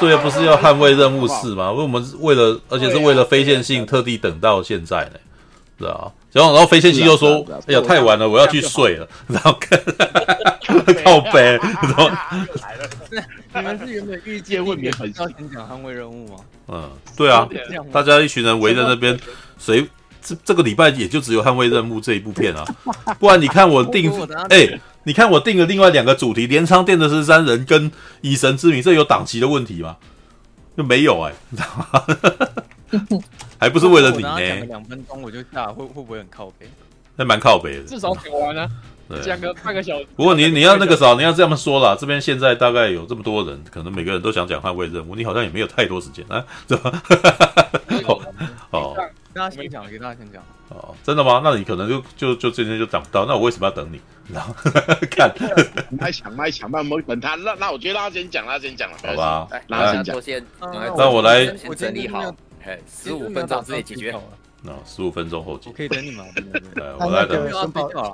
[0.00, 1.72] 对啊，不是要捍卫任务四吗？
[1.72, 5.18] 为我们为了，而且是为了非线性特地等到现在呢，
[5.78, 6.10] 是啊。
[6.30, 9.80] 然后然后非线性又说：“哎呀，太晚了，我要去睡了。”然后看
[11.02, 12.88] 靠背，然后来了。
[13.54, 16.36] 你们是原本预计未免很要先讲捍卫任务吗？
[16.68, 17.48] 嗯，对啊，
[17.90, 19.18] 大家一群人围在那边，
[19.58, 19.84] 谁
[20.22, 22.62] 这这个礼拜也就只有捍卫任务这一部片啊，
[23.18, 24.12] 不然你看我定
[24.50, 24.78] 哎。
[25.08, 27.90] 你看我定了另外两个主题，镰仓殿的十三人跟
[28.20, 29.96] 以神之名，这有档期的问题吗？
[30.76, 33.22] 就没有哎、欸，你知道吗？
[33.58, 34.36] 还不是为了你呢？
[34.38, 36.68] 讲两分钟我就下，会会不会很靠北？
[37.16, 38.68] 那蛮靠北的，至少讲完了，
[39.22, 40.06] 讲个半个小时。
[40.14, 47.02] 不过你你要那个啥，你要这么说啦，这边现在大概有这么多人，可能每个人都想讲捍卫任务，你好像也没有太多时间啊，是吧？
[48.72, 48.94] 哦。
[49.38, 50.42] 大家先讲，给大家先讲。
[50.70, 51.40] 哦，真的吗？
[51.42, 53.24] 那你可能就就就今天就涨不到。
[53.26, 54.00] 那我为什么要等你？
[54.32, 54.52] 然后
[55.10, 55.32] 看，
[55.90, 57.34] 卖抢卖抢，那我们等他。
[57.36, 59.48] 那那我觉得他先讲，他先讲了，好吧？
[59.68, 60.20] 让他先讲。
[60.60, 62.34] 那我来整理好，
[62.86, 64.14] 十五分钟之内解决。
[64.60, 65.76] 那十五分钟后解决。
[65.76, 66.24] 可以等你吗？
[66.98, 67.40] 我来等。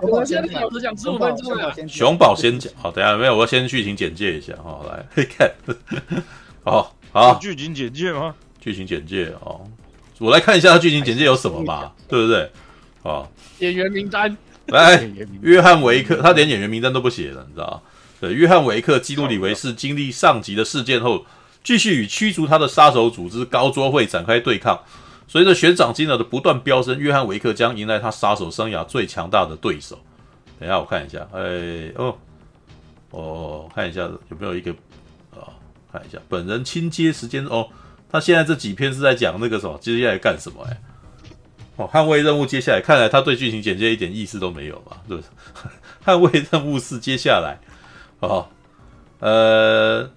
[0.03, 1.89] 我先讲，我讲十五分钟。
[1.89, 4.55] 熊宝先讲，好，等下没有，我要先剧情简介一下。
[4.63, 5.51] 好，来 看。
[6.63, 8.35] 好好，剧情简介吗？
[8.61, 9.67] 剧情简介哦。
[10.25, 12.51] 我来看一下他剧情简介有什么吧，对不对？
[13.03, 14.35] 啊，演员名单
[14.69, 15.07] 来，
[15.43, 17.83] 约翰维克，他连演员名单都不写了，你知道？
[18.19, 21.27] 对，约翰维克基努里维是经历上级的事件后，
[21.63, 24.81] 继续与驱逐他的杀手组织高桌会展开对抗。
[25.29, 29.99] 随着悬赏金额的不断飙升，约翰维克将迎来他杀手生涯最强大的对手。
[30.59, 32.17] 等一下，我看一下，哎，哦，
[33.11, 34.71] 哦，看一下有没有一个
[35.33, 35.53] 啊？
[35.93, 37.69] 看一下本人亲接时间哦。
[38.15, 40.65] 那现在这几篇是在讲那个什么，接下来干什么？
[40.71, 40.81] 哎，
[41.75, 45.29] 哦，捍卫任务接下来，看来他对剧情简介一点意思都没有嘛，对不对？
[46.07, 47.59] 捍卫任务是接下来，
[48.21, 48.47] 哦，
[49.19, 50.09] 呃，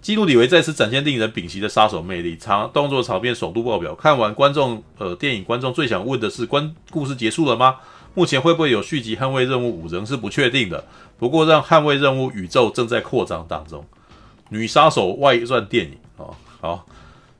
[0.00, 3.94] 基努李维再次展现令人屏息的杀手魅力，长动作场面爽度爆表。
[3.94, 7.76] 看完观众，呃，电影观众最想问的是：关故事结束了吗？
[8.14, 9.14] 目前会不会有续集？
[9.14, 10.84] 捍卫任务五仍是不确定的。
[11.18, 13.86] 不过，让捍卫任务宇宙正在扩张当中。
[14.48, 15.96] 女杀手外传电影。
[16.16, 16.86] 哦，好，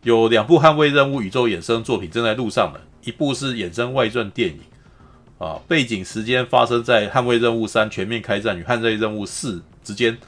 [0.02, 4.60] 有两部捍卫任务宇宙衍生作品正在路上了，一部是衍生外传电影，
[5.38, 10.18] 啊，背景时间发生在捍卫任务三全面开战与捍卫任务四之间，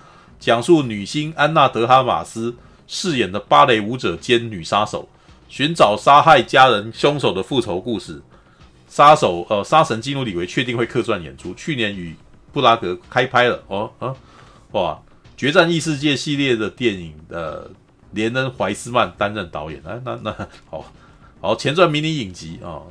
[0.40, 5.06] 讲述女星安娜德哈马斯饰演的芭蕾舞者兼女杀手
[5.48, 8.22] 寻找杀害家人凶手的复仇故事。
[8.88, 12.16] 杀手呃，杀神基努里维确定会客串演出，去年与
[12.52, 13.62] 布拉格开拍了。
[13.68, 14.14] 哦啊，
[14.72, 14.98] 哇，
[15.36, 17.70] 决战异世界系列的电影的。
[18.12, 20.84] 连恩·怀斯曼担任导演，哎，那那好
[21.40, 22.82] 好前传迷你影集啊，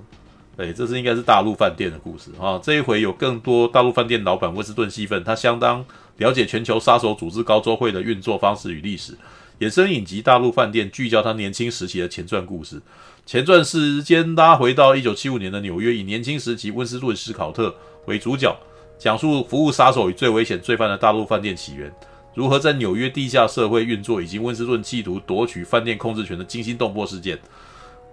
[0.55, 2.59] 对，这是应该是大陆饭店的故事啊。
[2.61, 5.83] 这一回有更多大陆饭店老板温斯顿戏份，他相当
[6.17, 9.17] 了解全球杀手组织高周会的运作方式与历史。
[9.59, 12.79] 衍生影集《大陆饭店》聚焦他年轻时期的前传故事，
[13.25, 17.75] 前传时间拉回到一九七五年的纽约，以年轻时期温斯顿·史考特
[18.05, 18.55] 为主角，
[18.99, 21.91] 讲述服务杀手与最危险罪犯的大陆饭店起源。
[22.37, 27.35] 如何在纽约地下社会运作，以及温斯顿企图夺取饭店控制权的惊心动魄事件。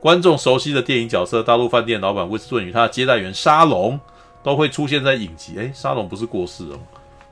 [0.00, 4.00] 观众熟悉的电影角色，大陆饭店老板温斯顿与他的接待员沙龙
[4.42, 5.52] 都会出现在影集。
[5.58, 6.84] 诶，沙龙不是过世了吗？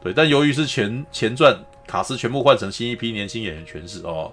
[0.02, 4.30] 对，但由于是前前传，卡司全部换成新一批年轻演员诠释哦。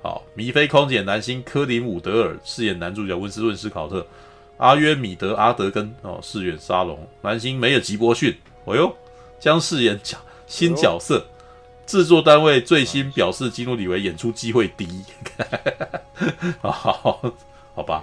[0.00, 4.06] 好，米菲空姐男星科林伍德尔饰演男主角温斯顿斯考特，
[4.58, 8.32] 阿约米德阿德根哦饰演沙龙，男星梅尔吉伯逊，
[8.64, 8.94] 哦哟
[9.40, 11.26] 将饰演角新角色。
[11.86, 14.88] 制作单位最新表示，基努里维演出机会低。
[16.60, 17.20] 好，
[17.74, 18.02] 好吧，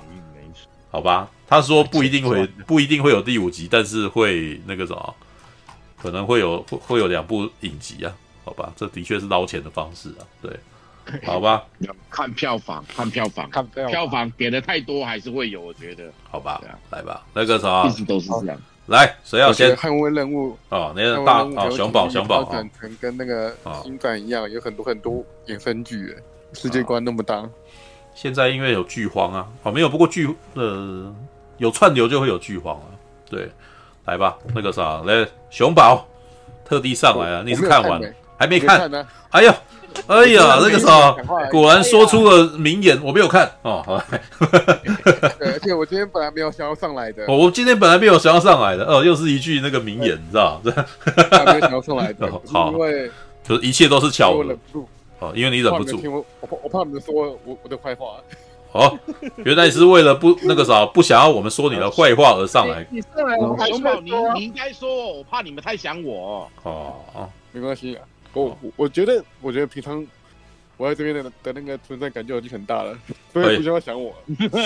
[0.91, 5.15] 好吧，他说不一定会，不一定会有第五集，但是会那个什么，
[6.01, 8.13] 可能会有会会有两部影集啊。
[8.45, 10.21] 好吧，这的确是捞钱的方式啊。
[10.41, 10.51] 对，
[11.25, 11.63] 好吧，
[12.09, 16.11] 看票房，看票房，看票房，票房给的太多还是会有，我觉得。
[16.29, 18.61] 好吧，来吧，那个啥，一直都是这样。
[18.87, 20.57] 来，谁要先捍卫任务？
[20.69, 26.15] 哦，那个大哦，熊宝，熊宝，转成跟那个新版一样，有很多很多衍生剧，
[26.53, 27.47] 世界观那么大。
[28.13, 31.15] 现在因为有剧荒啊，哦，没有，不过剧呃
[31.57, 32.87] 有串流就会有剧荒啊。
[33.29, 33.49] 对，
[34.05, 36.05] 来吧，那个啥，来，熊宝
[36.65, 38.01] 特地上来了，你是看完
[38.37, 38.91] 还没看？
[39.29, 39.55] 哎呀。
[40.07, 41.11] 哎呀，那个啥，
[41.51, 43.83] 果然说出了名言，我没有看哦。
[43.85, 44.03] 好，
[45.39, 47.25] 对，而且我今天本来没有想要上来的。
[47.27, 50.59] 我今天本来没有想要上来的，哦，又是一句那个名言，你知道？
[50.63, 50.73] 对，
[51.45, 52.29] 没有想要上来的。
[52.51, 53.11] 好，因为
[53.43, 54.57] 就是一切都是巧合。
[55.19, 55.99] 哦，因为你忍不住。
[56.11, 57.13] 我我我怕你们说
[57.45, 58.17] 我我的坏话。
[58.73, 58.97] 哦，
[59.45, 62.85] 原来是为了不那个啥，不想要我们说你的坏话而上来。
[62.89, 63.37] 你上来，
[63.67, 66.49] 熊宝，你你应该说，我怕你们太想我。
[66.63, 67.97] 哦，没关系。
[68.33, 70.05] 我我觉得，我觉得平常
[70.77, 72.97] 我我在这边的的那个存在感就已经很大了，
[73.31, 74.13] 所以不需要想我。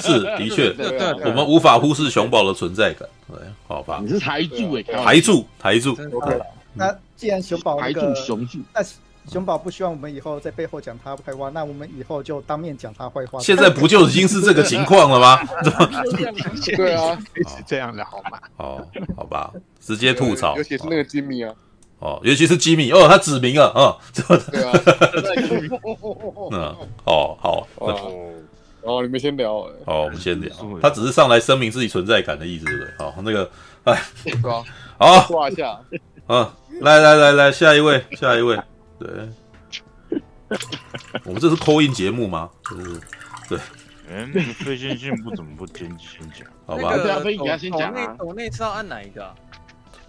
[0.02, 0.74] 是，的确，
[1.26, 3.08] 我们无法忽视熊宝的存在感。
[3.28, 3.38] 对，
[3.68, 5.96] 好吧你，是台柱哎，台柱，台柱，
[6.74, 8.82] 那既然熊宝那台柱个，雄柱，那
[9.30, 13.40] 熊宝不希望我们以后在背后讲他坏话，那我们以后就当面讲他坏话。
[13.42, 15.38] 现在不就已经是这个情况了吗？
[16.76, 18.40] 对啊， 是这样的好吗？
[18.58, 18.88] 哦，
[19.18, 21.54] 好吧，直接吐槽尤，其是那个吉米啊，
[22.00, 23.90] 哦，尤其是吉米，哦，他指名了，嗯，
[24.52, 24.72] 对啊，
[26.52, 28.32] 嗯，哦，好，哦，
[28.84, 32.94] 哦，你们先聊，哎好，我们先聊，他只是上来声明自己存在感的意思，对不对？
[33.00, 33.50] 好，那个，
[33.86, 34.00] 哎，
[35.00, 35.80] 好，挂一下，
[36.28, 36.48] 嗯，
[36.82, 38.56] 来来来来，下一位，下一位，
[39.00, 39.10] 对，
[41.26, 42.50] 我们这是 call in 节目吗？
[42.70, 43.02] 就是
[43.50, 43.60] 对，
[44.10, 46.48] 嗯，那个推荐信不怎么不先先讲？
[46.68, 47.20] 好吧，那啊。
[47.20, 47.38] 抖内
[48.20, 49.34] 抖内是要按哪一个啊？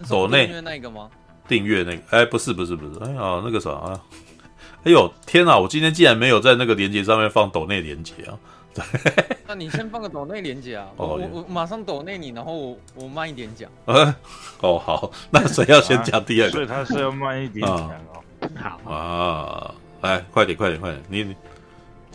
[0.07, 0.47] 抖内。
[0.61, 1.09] 那个吗？
[1.49, 3.99] 订阅那个，哎，不是不是不是，哎呀，那个啥啊，
[4.83, 5.57] 哎呦，天哪！
[5.59, 8.39] 我今天竟然没有在那个链接上面放抖内链接啊！
[9.47, 13.69] 那你先放个抖内连接啊，哦我我我马上抖内你，然后我我慢一点讲。
[13.85, 14.15] 呃，
[14.61, 18.23] 哦好，那谁要先讲第二个 所以他是要慢一点讲哦。
[18.55, 19.75] 好，啊？
[20.01, 21.35] 来，快点快点快点，你你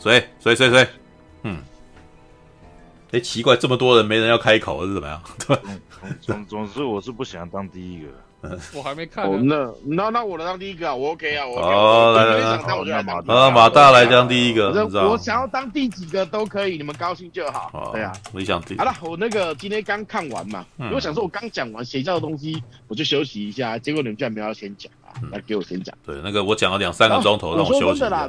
[0.01, 0.89] 谁谁谁谁？
[1.43, 1.59] 嗯，
[3.11, 5.23] 哎，奇怪，这么多人没人要开口是怎么样？
[5.47, 5.59] 对，
[6.21, 8.09] 总总总之，我是不想当第一个。
[8.75, 9.73] 我还没看哦，呢。
[9.85, 14.71] 那那那我来当第一个啊，我 OK 啊，我 OK 来来来想当我就来当第一个啊，马大来当第一个，
[15.09, 17.71] 我想要当第几个都可以，你们高兴就好。
[17.73, 25.97] 哦对啊，，你想第好了，我那个今天刚看完嘛，嗯我想说我刚讲完邪教的东西，我就休息一下，结果你们居然没有要先讲啊，嗯来给我先讲。
[26.05, 28.29] 对那个我讲了两三个钟头，啊让我说真的啦。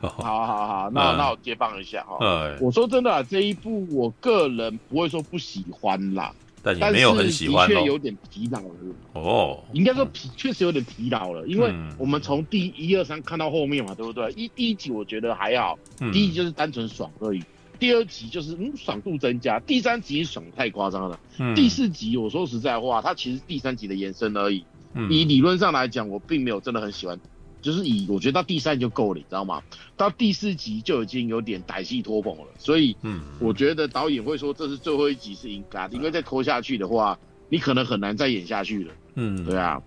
[0.00, 2.16] 好好好，那嗯那我接棒一下哈。
[2.20, 7.98] 哎，我说真的啊，这一部我个人不会说不喜欢啦，但是但也没有很喜欢的确有哦。
[7.98, 8.68] 点疲劳了。
[9.14, 14.30] 哦，应该说疲，确实有点疲劳了，因为嗯我们从第一二三看到后面嘛，对不对？
[14.32, 17.42] 一第一集我觉得还好，嗯第一集就是单纯爽而已，
[17.78, 24.64] 第二集就是嗯爽度增加，第三集爽太夸张了，嗯第四集我说实在话，它其实第三集的延伸而已。
[24.94, 27.18] 嗯以理论上来讲，我并没有真的很喜欢，
[27.62, 29.62] 就是以我觉得到第三集就够了，你知道吗？
[29.96, 37.16] 到第四集就已经有点歹戏拖棚了，所以嗯，我觉得导演会说这是最后一集是应该的，因为再拖下去的话，
[37.48, 38.92] 你可能很难再演下去了。
[39.14, 39.80] 嗯，对啊，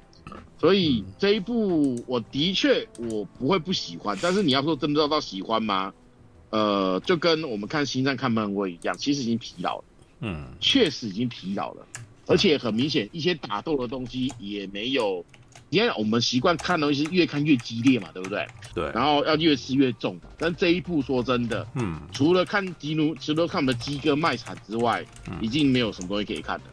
[0.57, 5.93] 所以这一部我的确我不会不喜欢，但是你要说真的要到喜欢吗？
[6.51, 9.83] 呃，就跟我们看星战、看漫威一样，其实已经疲劳了，
[10.21, 11.85] 嗯确实已经疲劳了，
[12.25, 15.25] 而且很明显，一些打斗的东西也没有。
[15.75, 18.47] 因为我们习惯看的东西是越看越激烈嘛，对不对？
[18.73, 20.17] 对，然后要越吃越重。
[20.37, 26.63] 但这一部说真的，嗯除了看基努，除了看我们的鸡哥卖惨之外，嗯已经没有什么东西可以看了。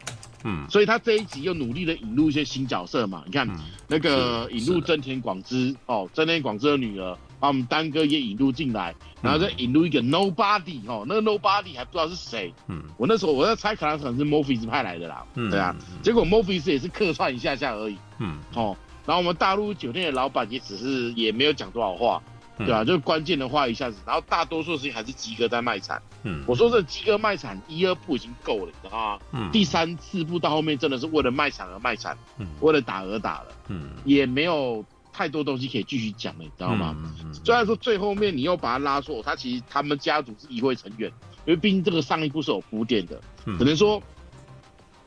[0.45, 3.45] 嗯所以他这一集又努力的引入一些新角色嘛，你看。
[3.49, 12.53] 嗯，那个引入真田广之哦，真田广之的女儿，把我们丹哥也引入进来，然后再引入一个 Nobody 哦，那个 Nobody 还不知道是谁。
[12.67, 18.75] 嗯我那时候我在猜，可能可能是 Morpheus 派来的啦，嗯，对啊，结果 Morpheus 也是客串一下下而已嗯，哦。
[19.05, 22.21] 然后我们大陆酒店的老板也只是也没有讲多少话，
[22.57, 26.01] 嗯对啊，就关键的话一下子，然后大多数事情还是鸡哥在卖惨。
[26.23, 29.19] 嗯，我说这鸡哥卖惨一二部已经够了，你知道吗？
[29.31, 33.47] 嗯，第三四部到后面真的是为了卖惨而卖惨，嗯为了打而打了。
[33.69, 36.95] 嗯，也没有太多东西可以继续讲了，你知道吗？
[37.43, 41.11] 虽然说最后面你又把他拉错，他其实他们家族是议会成员，
[41.45, 44.01] 因为毕竟这个上一部是有铺垫的，嗯只能说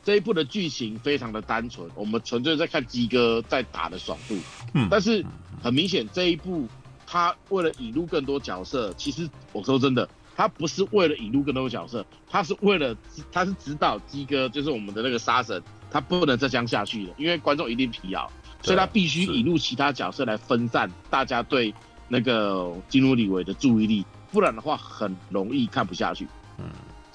[0.07, 4.37] 这一部的剧情非常的单纯，我们纯粹在看鸡哥在打的爽度。
[4.73, 5.21] 嗯但是
[5.61, 6.65] 很明显这一部
[7.05, 12.95] 他为了引入更多角色，其实我说真的，他不是为了引入更多角色，他是为了
[13.33, 15.61] 他是指导鸡哥，就是我们的那个杀神，
[15.91, 18.31] 他不能再这样下去了，因为观众一定疲劳。
[18.61, 21.73] 所以他必须引入其他角色来分散大家对
[22.07, 26.25] 那个金努里维的注意力，不然的话很容易看不下去。
[26.59, 26.65] 嗯，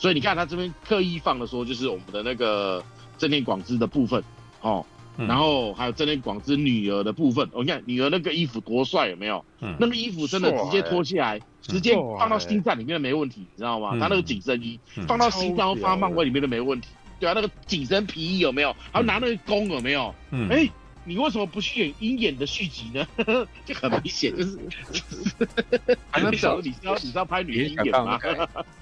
[0.02, 2.82] 所以你看他这边刻意放的说，就是我们的那个
[3.18, 4.20] 正田广之的部分
[4.60, 4.84] 哦，
[5.16, 7.48] 嗯然后还有正田广之女儿的部分。
[7.52, 9.44] 我、哦、你看女儿那个衣服多帅，有没有？
[9.60, 13.90] 嗯那个衣服真的直接脱下来，直接放到心脏里面的没问题，你知道吗？
[13.92, 16.88] 嗯他那个紧身衣嗯放到心脏放到漫威里面的没问题。
[17.20, 18.74] 对啊，那个紧身皮衣有没有？
[18.90, 20.12] 还有拿那个弓有没有？
[20.32, 20.68] 嗯，哎、
[21.04, 23.06] 你为什么不去演鹰眼的续集呢？
[23.64, 24.58] 就很明显，就是，
[26.10, 28.18] 还能你知道你是要你知道拍女鹰眼吗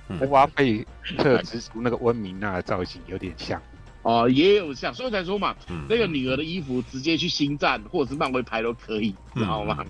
[0.08, 0.18] 那？
[0.18, 0.86] 个花费
[1.16, 3.60] 特之出那个温明娜的造型有点像，
[4.02, 9.84] 哦，也有像，所以才说嘛，嗯那个女儿的衣服直接去星战或者是漫威拍都可以，知道吗？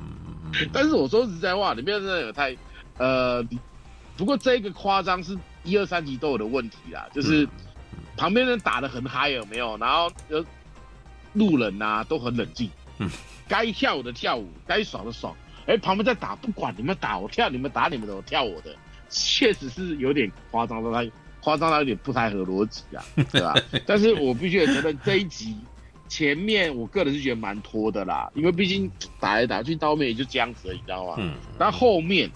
[0.72, 2.56] 但是我说实在话，里面真的有太，
[2.98, 3.42] 呃，
[4.16, 7.48] 不过这个夸张是一二三集都有的问题啦，就是
[8.16, 9.76] 旁边人打的很嗨有没有？
[9.78, 10.44] 然后呃，
[11.32, 13.08] 路人呐、都很冷静，嗯，
[13.48, 15.34] 该跳舞的跳舞，该爽的爽。
[15.66, 18.74] 哎，旁边在打，不管你们打我跳，你们打你们的，我跳我的，
[19.08, 21.08] 确实是有点夸张的，他
[21.40, 23.54] 夸张到有点不太合逻辑啊， 对吧？
[23.86, 25.56] 但是我必须得承认这一集
[26.08, 31.14] 前面，我个人是觉得蛮拖的啦，因为毕竟打来打去到后面也就这样子了，你知道吗？
[31.18, 31.34] 嗯。
[31.56, 32.28] 但后面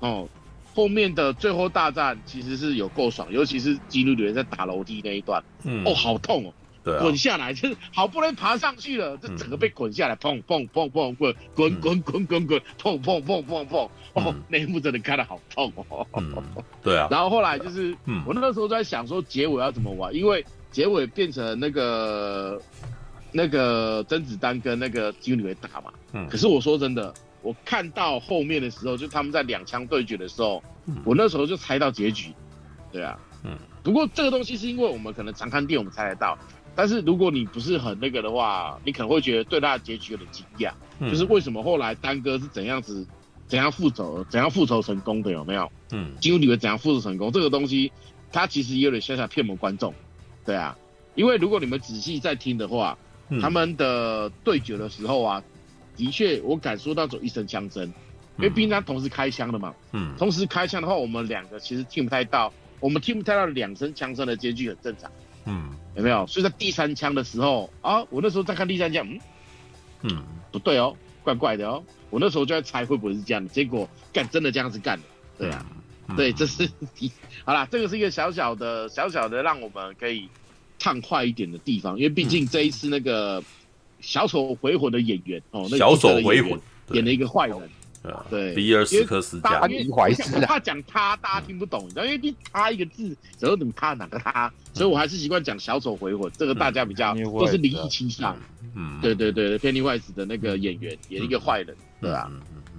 [0.00, 0.28] 哦，
[0.74, 6.52] 后面的最后大战其实是有够爽，尤其是基努里维在打楼梯那一段，嗯，哦，好痛哦。
[6.84, 16.06] 滚下来，就是好不容易爬上去了，就整个被滚下来，砰砰砰砰滚滚滚滚滚滚，砰砰砰砰砰，哦，那一幕真的看得好痛哦。
[16.82, 17.08] 对啊。
[17.10, 17.96] 然后后来就是，
[18.26, 22.60] 我那个时候在想说结尾要怎么玩，因为结尾变成那个
[23.30, 25.92] 那个甄子丹跟那个基努里维打嘛。
[26.12, 26.28] 嗯。
[26.28, 30.62] 可是我说真的，我看到后面的时候，就他们在两枪对决的时候，
[31.04, 32.32] 我那时候就猜到结局。
[32.90, 33.18] 对啊。
[33.44, 33.56] 嗯。
[33.84, 36.38] 不过这个东西是因为我们可能常看电影，我们猜得到。
[36.74, 43.06] 但是如果你不是很那个的话，你可能会觉得对他的结局有点惊讶，嗯、就是为什么后来丹哥是怎样子，
[43.46, 45.70] 怎样复仇，怎样复仇成功的有没有？
[45.90, 47.30] 嗯，基努里维怎样复仇成功？
[47.30, 47.92] 这个东西，
[48.32, 49.92] 他其实也有点小小骗我们观众，
[50.46, 50.76] 对啊，
[51.14, 52.96] 因为如果你们仔细在听的话，
[53.28, 55.42] 嗯、他们的对决的时候啊，
[55.94, 57.84] 的确我感受到走一声枪声，
[58.38, 62.50] 因为毕竟他同时开枪的嘛，嗯，同时开枪的话，我们两个其实听不太到，
[62.80, 65.12] 我们听不太到两声枪声的间距很正常。
[65.44, 66.26] 嗯，有没有？
[66.26, 69.06] 所以在第三枪的时候啊，我那时候在看第三枪，
[70.02, 71.82] 嗯，嗯，不对哦，怪怪的哦。
[72.10, 75.04] 我那时候就在猜会不会是这样的，结果干真的这样子干的，
[75.38, 75.66] 对啊，
[76.08, 76.68] 嗯、对，这是
[77.44, 80.28] 好啦，这个是一个小小的、小小的让我们可以
[80.78, 83.42] 畅快一点的地方，因为毕竟这一次那个
[84.00, 87.58] 小丑回魂的演员哦，那个、小丑回魂演了一个坏人。
[88.28, 89.60] 对，比尔斯克斯加，
[90.46, 98.36] 他讲他，大家听不懂，你知道，因为他一个字，然后怎么他哪个他，所以我还是习惯讲小丑回魂，这个大家比较都是灵异倾向。
[98.74, 102.30] 嗯，对对对，Pennywise 的那个演员演一个坏人，对吧？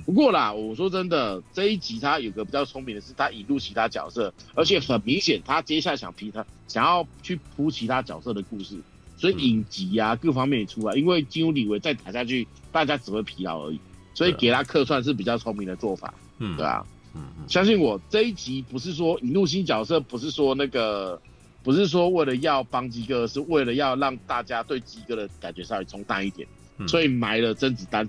[0.06, 8.76] 不过啦，我说真的，这一集他有个比较聪明的是，他引入其他角色，而且很明显，他接下来想皮他想要去铺其他角色的故事，
[9.16, 13.80] 所以影集啊各方面也出来，因为金庸李维再打下去，大家只会疲劳而已。
[14.14, 21.20] 所以给他客串是比较聪明的做法，嗯，对啊，嗯嗯，相信我，这一集不是说引入新角色，不是说那个，
[21.64, 26.48] 不是说为了要帮鸡哥，是为了要让大家对鸡哥的感觉稍微冲淡一点，
[26.88, 28.08] 所以埋了甄子丹，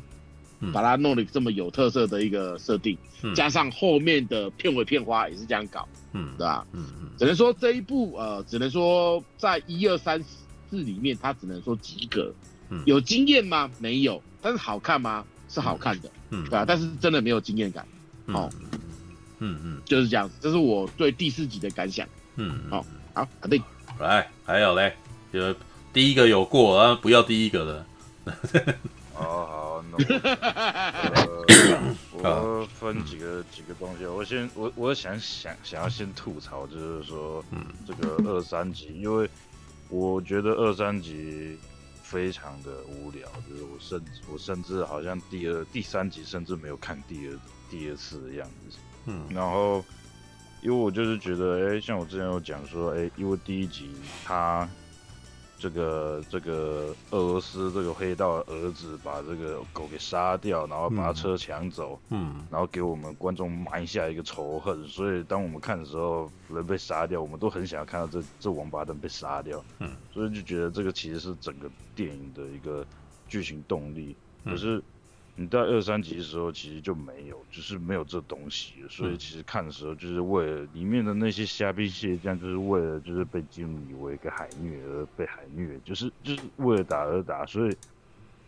[0.72, 2.96] 把它弄得这么有特色的一个设定，
[3.34, 6.66] 加上后面的片尾片花也是这样搞，嗯，对吧？
[6.72, 10.22] 嗯嗯，只能说这一部呃，只能说在一二三
[10.70, 12.32] 四里面，他只能说及格，
[12.84, 13.70] 有经验吗？
[13.78, 15.24] 没有，但是好看吗？
[15.54, 17.86] 是好看的，嗯，对啊，但是真的没有经验感，
[18.26, 18.50] 哦，
[19.38, 22.84] 嗯嗯，就是这样子，这是我对第四集的感想，嗯，好，
[23.14, 23.62] 好，肯定，
[24.00, 24.92] 来，还有嘞，
[25.32, 25.54] 就
[25.92, 27.86] 第一个有过，啊，不要第一个了，
[29.14, 29.96] 好好，那
[32.10, 39.30] 我 我分几个几个东西，我先我我想想想要先吐槽，就是说，嗯，这个二三集，因为
[39.88, 41.56] 我觉得二三集。
[42.04, 48.78] 非常的无聊，就是我甚至我甚至好像第二、第三集甚至没有看第二第二次的样子。
[49.06, 49.82] 嗯，然后
[50.62, 53.90] 因为我就是觉得，哎、欸，像我之前有讲说，哎、欸，因为第一集
[54.24, 54.68] 他
[55.58, 72.84] 这个这个俄罗斯这个黑道儿子把这个狗给杀掉，然后把他车抢走，嗯，然后给我们观众埋下一个仇恨，所以当我们看的时候，人被杀掉，我们都很想要看到这这王八蛋被杀掉，嗯，所以就觉得这个其实是整个电影的一个
[73.28, 74.82] 剧情动力，可是
[75.36, 87.76] 你在二三集的时候其实就没有，就是没有这东西，所以其实看的时候就是为了里面的那些虾兵蟹将，就是为了就是被基努里维给海虐而被海虐，就是就是为了打而打，所以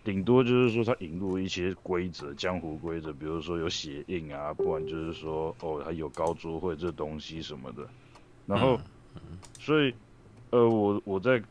[0.04, 7.88] 顶多就是说他引入一些规则，江湖规则，比如说有血印啊，不然就是说哦他有高桌会这东西什么的，
[8.46, 8.80] 然后
[9.58, 9.92] 所以
[10.50, 11.42] 呃我我在。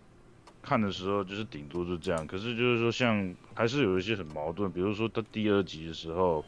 [0.66, 6.44] 看的时候就是顶多是这样，可是就是说像还是有一些很矛盾，比如说他第二集的时候，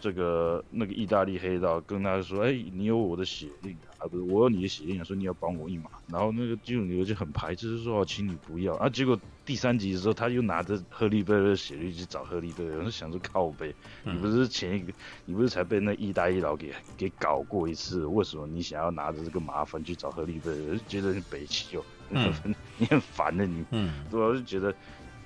[0.00, 13.74] 这个那个意大利黑道跟他说，哎、你有我的血印啊，不是我有你的血印啊，说你要帮我一马，然后那个基努里维就很排斥，就说请你不要，啊，结果第三集的时候他又拿着赫利贝尔的血印去找赫利贝尔，我就想说靠背，
[14.04, 14.92] 你不是前一个，
[15.26, 20.78] 你不是才被那意大利佬给给搞过一次，为什么你想要拿着这个麻烦去找赫利贝尔？
[20.78, 21.84] 就觉得你北齐哦。
[22.10, 22.32] 嗯，
[22.78, 24.74] 你很烦的你，嗯，对，我就觉得，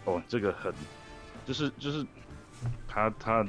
[0.05, 0.73] 哦，这个很，
[1.47, 2.05] 就是就是，
[2.87, 3.47] 他他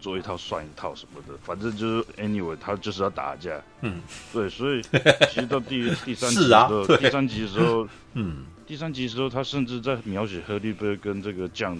[0.00, 4.00] 做一套算一套什么的，反正就是 anyway，他就是要打架，嗯，
[4.32, 4.82] 对，所以
[5.30, 11.78] 其实到第第三集的时候，啊、第三集的时候，嗯，第三集的时候，他甚至在描写赫利贝跟这个酱。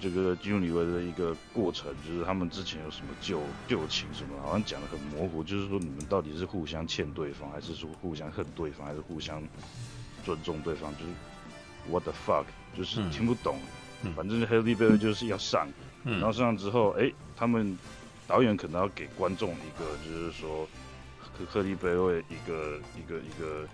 [0.00, 9.40] 这个基努里维的一个过程，就是他们之前有什么旧旧情什么，好像讲的很模糊，就是说你们到底是互相欠对方，还是说互相恨对方，还是互相
[10.24, 10.92] 尊重对方？
[10.92, 11.12] 就是
[11.90, 13.58] What the fuck，就是听不懂。
[14.02, 15.68] 嗯、反正 Halle Berry 就是要上，
[16.04, 17.78] 嗯、然后上之后，哎，他们
[18.26, 20.66] 导演可能要给观众一个，就是说。
[21.52, 23.66] 克利贝瑞一个一个一个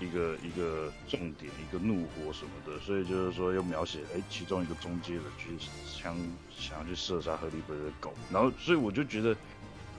[0.00, 5.50] 一个一个重点，一个怒火什么的，所以就是说要描写，哎，其中一个中介的去
[5.86, 6.16] 想
[6.50, 9.36] 想要去射杀赫利贝瑞的狗，然后所以我就觉得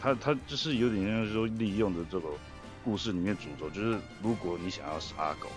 [0.02, 2.28] 他他就是有点像说利用的这个
[2.84, 5.48] 故事里面主轴，就是如果你想要杀狗，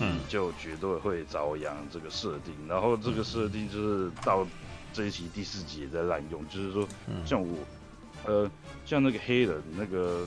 [0.00, 4.46] 嗯，就绝对会遭殃这个设定，然后这个设定就是到
[4.92, 6.88] 这一集第四集也在滥用，就是说
[7.24, 7.56] 像我，
[8.26, 8.50] 呃，
[8.84, 10.26] 像那个黑人那个。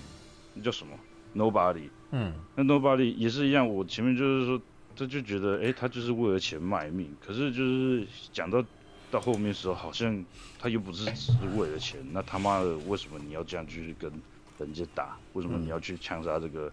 [0.56, 0.96] 那叫什么
[1.36, 1.90] ？Nobody。
[2.12, 3.68] 嗯，那 Nobody 也是一样。
[3.68, 4.62] 我前面就是说，
[4.96, 7.12] 他就觉得，哎、欸，他就是为了钱卖命。
[7.20, 8.64] 可是就是讲到
[9.10, 10.24] 到后面的时候，好像
[10.60, 12.00] 他又不是只是为了钱。
[12.12, 14.12] 那他妈的，为什么你要这样去跟
[14.60, 15.18] 人家打？
[15.34, 16.72] 为什么你要去枪杀这个，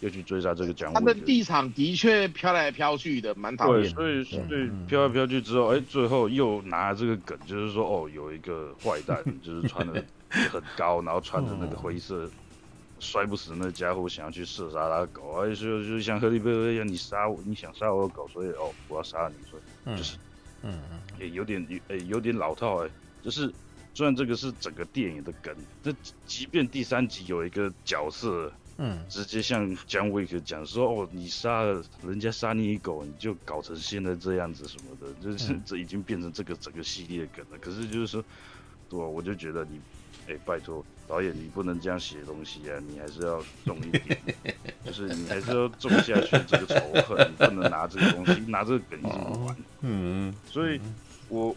[0.00, 0.92] 又去追杀这个讲？
[0.92, 3.92] 他们地场的确飘来飘去的，蛮讨厌。
[3.94, 12.28] 对，所以对飘来飘去之后，哎、欸，最后又拿了这个梗，就是说，哦，有一个坏蛋， 就是穿的很高，然后穿着那个灰色。
[13.00, 20.16] 摔不死那家伙，想要去射杀他的狗，而且就就像赫利贝瑞一样，你杀我，你想杀我的狗，所以哦，我要杀你，所以就是，
[20.64, 23.52] 嗯嗯，也、欸、有点有诶、欸、有点老套哎、欸，就是
[23.94, 25.94] 虽然这个是整个电影的梗，这
[26.26, 37.58] 即便第三集有一个角色，嗯，直接像姜维克讲说哦，你杀了人家杀你一狗，你就搞成现在这样子什么的，就是 这已经变成这个整个系列的梗了。
[37.60, 38.24] 可是就是说，
[38.88, 39.04] 对吧？
[39.04, 39.80] 我就觉得你。
[40.26, 42.78] 哎、欸，拜托导演，你不能这样写东西啊！
[42.86, 44.18] 你还是要重一点，
[44.84, 49.56] 就是你还是要种下去这个仇恨，你不能拿这个东西拿这个梗一直玩。
[49.80, 50.78] 嗯，所以
[51.30, 51.56] 我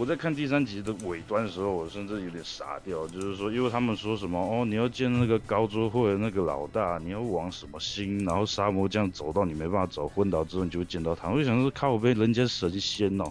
[0.00, 11.28] 我在看第三集的尾端的时候，我甚至有点傻掉，就是说，因为他们说什么哦，你要见那个高桌会的那个老大，你要往什么星，然后沙漠这样走到你没办法走，昏倒之后你就会见到他。
[11.28, 13.24] 我就想说，靠，我被人家神仙哦，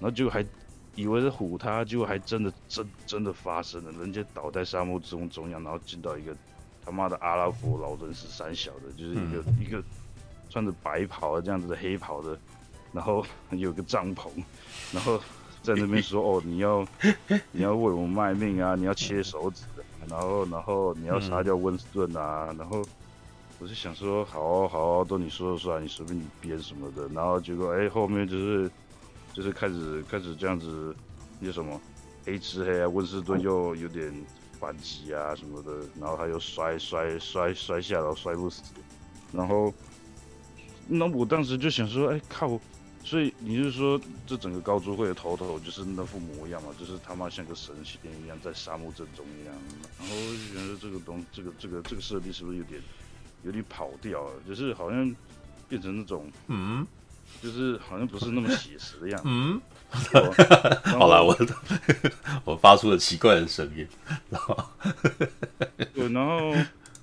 [0.00, 0.44] 然后就还。
[0.96, 6.34] 以为是唬他，结果还真的真真的发生了，人家倒在沙漠中中央，然后进到一个
[6.82, 9.84] 他妈的阿拉伯老人是三小的，就是一个、嗯、一个
[10.48, 12.38] 穿着白袍的这样子的黑袍的，
[12.92, 14.30] 然后 有个帐篷，
[14.90, 15.20] 然后
[15.66, 16.86] 在那边说哦，你要
[17.50, 19.64] 你要为我们卖命啊，你要切手指，
[20.08, 22.82] 然后然后你要杀掉温斯顿啊，然后
[23.58, 28.70] 我就想说好好都你说了算，你随便你编什么的，然后结果哎后面就是。
[29.36, 30.96] 就是开始开始这样子，
[31.40, 31.78] 那什么
[32.24, 34.10] 黑吃黑啊，温斯顿又有点
[34.58, 38.62] 反击啊什么的，然后他又摔摔摔摔下楼摔不死，
[39.32, 39.70] 然后
[40.86, 42.58] 那我当时就想说，哎靠！
[43.06, 46.70] 所以你是说这整个高珠会的头头就是那副模样嘛？
[46.78, 49.54] 就是他妈像个神仙一样在沙漠正中一样，
[50.00, 52.82] 然后就觉得这个东这个这个这个设定是不是有点
[53.44, 54.32] 有点跑掉了？
[54.48, 55.14] 就是好像
[55.68, 56.84] 变成那种嗯。
[57.42, 59.28] 就是好像不是那么写实的样子。
[59.28, 59.60] 嗯，
[60.84, 61.36] 好了，我
[62.46, 63.86] 我发出了奇怪的声音。
[65.92, 66.54] 对，然后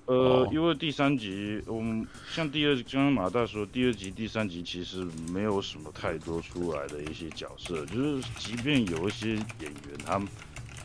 [0.06, 10.20] 呃，因为第三集，我们像第二，刚刚马大说，第二集、第三集其实没有什么太多出来的一些角色，就是即便有一些演员，他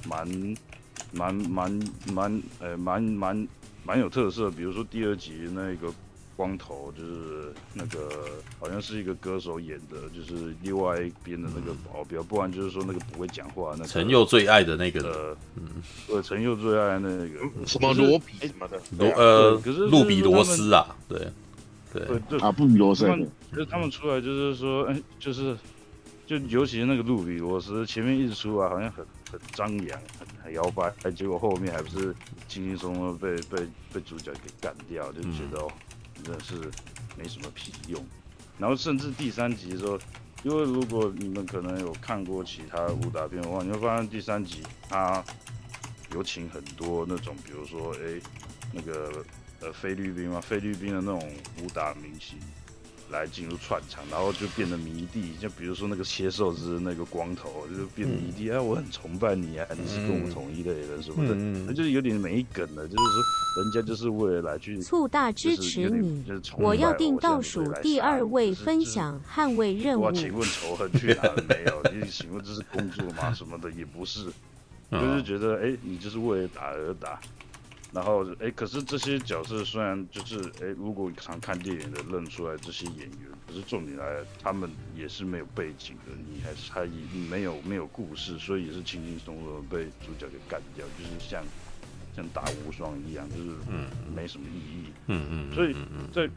[0.06, 0.56] 蛮
[1.12, 1.80] 蛮蛮
[2.12, 3.48] 蛮呃蛮蛮
[3.84, 5.92] 蛮有特色，比如说第二集那个。
[6.38, 8.08] 光头就是那个，
[8.60, 13.88] 好像是一个歌手演的，就是另外一边的那个保镖，不然就是说那个不会讲话那个。
[13.88, 17.66] 陈佑最爱的那个的，嗯，对，陈佑最爱的那个。
[17.66, 21.18] 什么罗比什么的，罗呃，可是路比罗斯啊，对，
[21.92, 22.06] 对。
[22.28, 23.04] 对啊，不比罗斯，
[23.50, 25.56] 就是他们出来就是说，哎，就是
[26.24, 32.14] 就尤其是那个路比罗斯前面一直出来，好像很很张扬，很很摇摆，哎，结果后面还不是
[32.46, 35.68] 轻轻松松被被被主角给干掉，就觉得哦。
[36.22, 36.54] 真的是
[37.16, 38.04] 没什么屁用，
[38.58, 39.98] 然后甚至第三集的时候，
[40.42, 45.24] 因为如果你们可能有看过其他武打片的话，你会发现第三集他
[46.12, 48.20] 有请很多那种，比如说哎，
[48.72, 49.24] 那个
[49.60, 51.20] 呃菲律宾嘛，菲律宾的那种
[51.62, 52.38] 武打明星。
[53.10, 66.24] 来进入串场，然后就变得迷弟，就比如说那个切寿司那个光头，就变迷弟，哎、嗯啊，我很崇拜你啊，你是跟我同一类人什么的，那、嗯、就是有点没梗了，就是说人家就是为了来去促大支持你，
[66.58, 70.02] 我要定倒数第二位分享捍卫任务。
[70.04, 71.82] 我请问仇恨去哪了没有？
[71.92, 73.32] 你请问这是工作吗？
[73.32, 74.26] 什么的也不是，
[74.90, 77.18] 就是觉得哎，你就是为了打而打。
[77.92, 86.90] 然后哎，可是这些角色虽然就是哎，如果常看电影的认出来这些演员，可是重点来了，他们也是没有背景的，你还是他也
[87.30, 91.42] 没有没有故事，所以也是轻轻松松被主角给干掉，就是像
[92.14, 95.74] 像打无双一样，就是嗯没什么意义，嗯嗯，所以
[96.12, 96.28] 在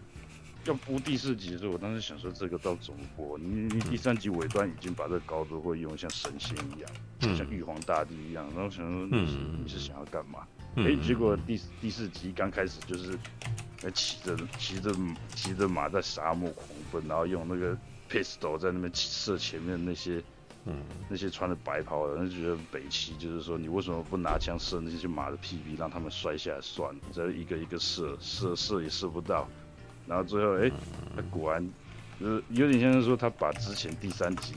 [0.63, 3.37] 要播第四集的时候，我当时想说这个到怎么播？
[3.37, 6.89] 你你第三集尾端已经把这个高度会用像神仙一样，
[7.23, 10.47] 嗯、像玉皇大帝一样，然后想说你是、嗯、你是想要干嘛？
[10.77, 13.19] 哎、欸，结果第第四集刚开始就是，
[13.93, 14.95] 骑着骑着
[15.35, 17.77] 骑着马在沙漠狂奔，然后用那个
[18.09, 20.23] pistol 在那边射前面那些，
[20.65, 29.45] 嗯，那些穿着白袍的人觉得北齐，就是说你为什么不拿枪射那些马的屁屁，让他们摔下来算了，再一个一个射射射也射不到，
[30.07, 30.69] 然后最后哎，
[31.15, 31.69] 他、欸、果然
[32.17, 34.53] 就是有点像是说他把之前第三集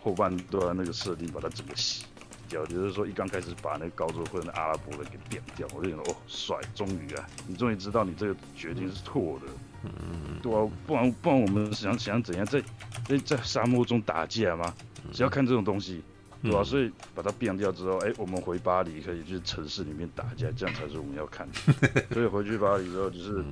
[0.00, 2.06] 后半段那个设定把它整个洗。
[2.48, 9.52] 就是说，一刚开始把那个高桌会的阿拉伯人给点掉，我就想哦，帅，终于啊，你终于知道你这个决定是错的，
[9.84, 12.62] 嗯，对啊，不然不然我们想想怎样在
[13.06, 14.72] 在在沙漠中打架吗？
[15.12, 16.02] 只要看这种东西，
[16.42, 16.64] 对吧、啊？
[16.64, 22.02] 所以把它变掉之后，哎、欸，我们回巴黎可以去城市里面打架，这样才是我们要看的。
[22.12, 23.44] 所以回去巴黎之后，就是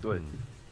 [0.00, 0.16] 对，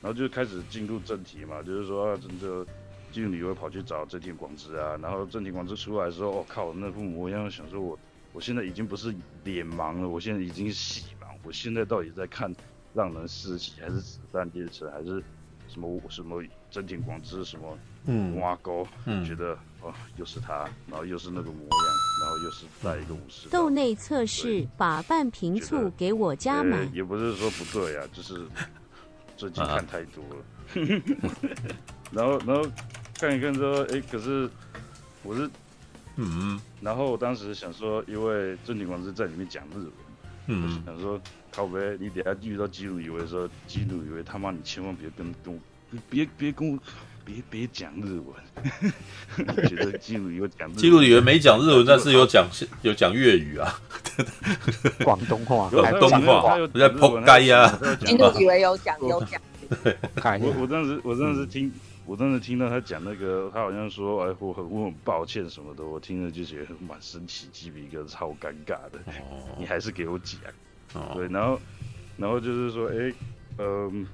[0.01, 2.67] 然后就开始进入正题嘛，就是说啊，真的。
[3.13, 7.99] 金女会跑去找真田广之啊，然后真田广之出来的时候，我、哦、靠，那副模样，想说我，
[8.33, 12.53] 我现在已经不是脸盲了，我现在已经是喜盲，我现在到底在看
[12.95, 15.23] 《让人四喜》还是《子弹列车》还是
[15.69, 18.41] 什么什么真田广之什么嗯。
[18.41, 21.71] 挖沟，嗯，觉得哦又是他，然后又是那个模样，
[22.23, 28.47] 然后又是带一个武士豆内测试，把半瓶醋给我加满，也不是说不对啊，就是
[29.37, 30.45] 最近看太多了，
[31.29, 31.37] 啊、
[32.11, 32.63] 然后然后。
[33.23, 34.51] 看一看说，哎、欸，可是
[35.23, 35.49] 我是，
[36.17, 39.93] 嗯，然后我当时想说，因为正田广之在里面讲日文，
[40.49, 41.21] 嗯，想说，
[41.55, 45.61] 靠北，你等下遇到基努里维说，基努以为他妈你千万别跟跟我，
[46.11, 46.77] 别别跟我，
[47.25, 52.45] 别别讲日文， 觉得基努里维讲，基努里维没讲日文，但是有讲
[52.83, 53.81] 有讲粤语啊，
[55.05, 59.41] 广东话，广东话，我在扑街呀，基努里维有讲有讲，
[60.41, 61.73] 我我当时我当时听。
[62.05, 68.99] 我当时听到他讲那个，他好像说，哎，我很我很抱歉什么的，我听了就觉得满身起鸡皮疙瘩，超尴尬的。
[69.07, 70.41] 哦、你还是给我讲。
[70.95, 71.61] 哦、对，然后，
[72.17, 73.15] 然后就是说，哎，
[73.59, 74.07] 嗯，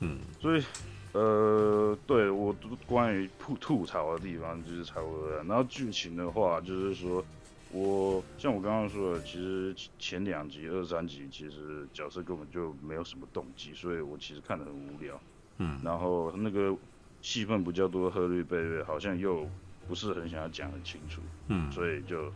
[0.00, 0.64] 嗯，所以，
[1.12, 2.52] 呃，对我
[2.86, 5.30] 关于吐吐槽的地方就是差不多。
[5.44, 7.22] 然后剧情的话，就是说
[7.70, 15.20] 我像我刚刚说的，其实前两集、二三集其实角色根本就没有什么动机，所以我其实看得很无聊。
[15.62, 16.74] 嗯，然后那个
[17.20, 19.48] 戏份比较多，贺绿贝贝好像又
[19.86, 22.32] 不是很想要讲很清楚，嗯，所以就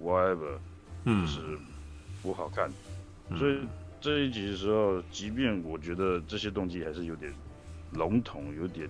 [0.00, 0.56] whatever，
[1.04, 1.58] 嗯，就是
[2.22, 2.70] 不好看，
[3.28, 3.58] 嗯、所以
[4.00, 7.32] 这一集的时候，即便我觉得这些动机还是有点
[7.94, 8.88] 笼统，有点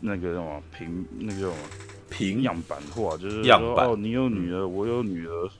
[0.00, 1.54] 那个什么平，那个什么
[2.08, 5.50] 平样板化，就是说哦，你有女儿，我有女儿。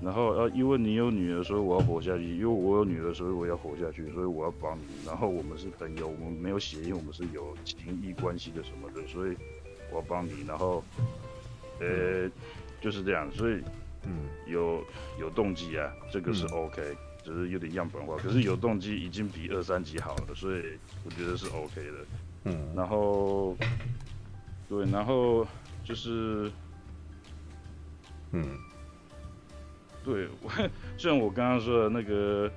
[0.00, 4.84] 然后呃，因为你有女儿，所以我要活下去；因为我有女儿，所以我要活下去，所以我要帮你。
[5.04, 9.36] 然后我们是朋友，我们没有血缘，我们是有情谊关系的什么的，所以
[9.90, 10.44] 我要帮你。
[10.46, 10.84] 然后，
[11.80, 12.30] 呃，
[12.80, 13.28] 就是这样。
[13.32, 13.60] 所以，
[14.04, 14.84] 嗯，有
[15.18, 18.16] 有动机啊，这个是 OK，嗯，只是有点样本化。
[18.18, 20.62] 可是有动机已经比二三级好了，所以
[21.04, 22.06] 我觉得是 OK 的。
[22.44, 23.56] 嗯，然后，
[24.68, 25.44] 对，然后
[25.82, 26.48] 就是，
[28.30, 28.46] 嗯。
[30.08, 30.50] 对，我
[30.96, 32.50] 像我刚刚说的那个，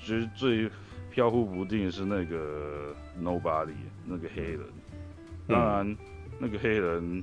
[0.00, 0.68] 其实最
[1.12, 3.70] 飘忽不定是那个 Nobody
[4.04, 4.60] 那个黑人。
[5.46, 5.96] 当然，
[6.40, 7.22] 那个黑人，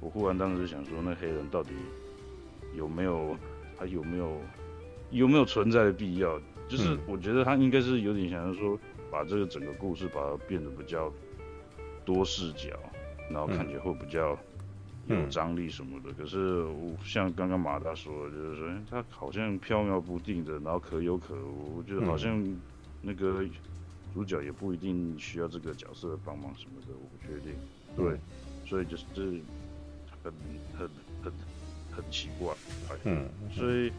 [0.00, 1.72] 我忽然当时想说，那黑人到底
[2.74, 3.36] 有没有，
[3.76, 4.40] 他有没有，
[5.10, 6.40] 有没有存在的必要？
[6.66, 8.78] 就是我觉得他应该是有点想要说，
[9.10, 11.12] 把这个整个故事把它变得比较
[12.02, 12.70] 多视角，
[13.28, 14.38] 然后看起来会比较。
[15.12, 22.42] 有张力什么的，嗯、可是我像刚刚马大说的，就是说他好像飘渺不定的，然后可有可无，我觉得好像
[23.00, 23.44] 那个
[24.14, 27.54] 主角也不一定需要这个角色帮忙什么的，我不确定。
[27.96, 28.18] 对，
[28.66, 29.40] 所以就是
[30.22, 30.32] 很
[30.78, 30.88] 很
[31.22, 31.32] 很
[31.90, 32.54] 很奇怪。
[33.04, 33.92] 嗯，所以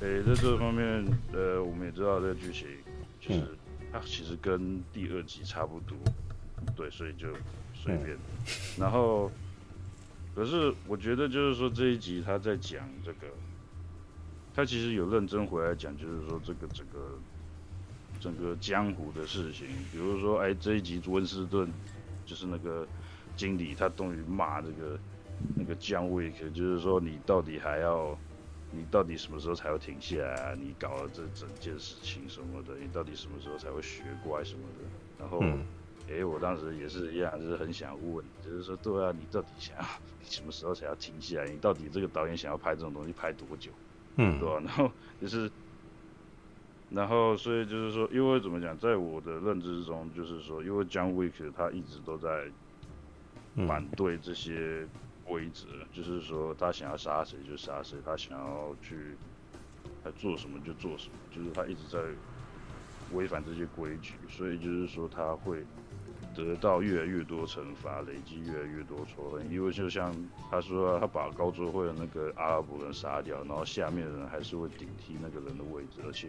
[0.00, 2.68] 诶、欸，在这方面，呃，我们也知道这个剧情
[3.20, 3.56] 就是
[3.92, 5.96] 它其实跟第二集差不多，
[6.76, 7.28] 对，所以就
[7.74, 8.16] 随便，
[8.78, 9.30] 然后。
[10.36, 13.26] 可是我觉得就是说这一集他在讲这个，
[14.54, 17.18] 他其实有认真回来讲，就是说这个整个
[18.20, 21.72] 整个江湖的事情，比如说哎这一集温斯顿
[22.26, 22.86] 就是那个
[23.34, 24.98] 经理，他终于骂这个
[25.54, 28.16] 那个姜维克，就是说你到底还要
[28.72, 30.54] 你到底什么时候才会停下来啊？
[30.54, 34.84] 你搞了这整件事情什么的，你到底什么时候才会学乖什么的？
[35.18, 35.40] 然后，
[36.08, 39.84] 欸，我当时也是一样，就是很想问，就是说，对啊，你到底想 要
[40.22, 41.50] 什么时候才要停下来？
[41.50, 43.72] 你到底这个导演想要拍这种东西拍多久？
[44.16, 44.60] 嗯，对吧、啊？
[44.64, 45.50] 然后就是，
[46.88, 52.50] 然后所以就是说，因为怎么讲，在我的认知中，就是说，因为 John Wick 他一直都在
[53.66, 54.88] 反对这些。
[55.28, 59.18] 规则就是说，他想要杀谁就杀谁，他想要去
[60.00, 61.98] 他做什么就做什么，就是他一直在
[63.10, 65.66] 违反这些规矩，所以就是说他会
[66.36, 69.50] 得到越来越多惩罚，累积越来越多仇恨。
[69.50, 70.14] 因为就像
[70.50, 76.28] 他说、啊，他把高桌会的那个阿拉伯人杀掉，然后下面的人还是会顶替那个人的位置，而且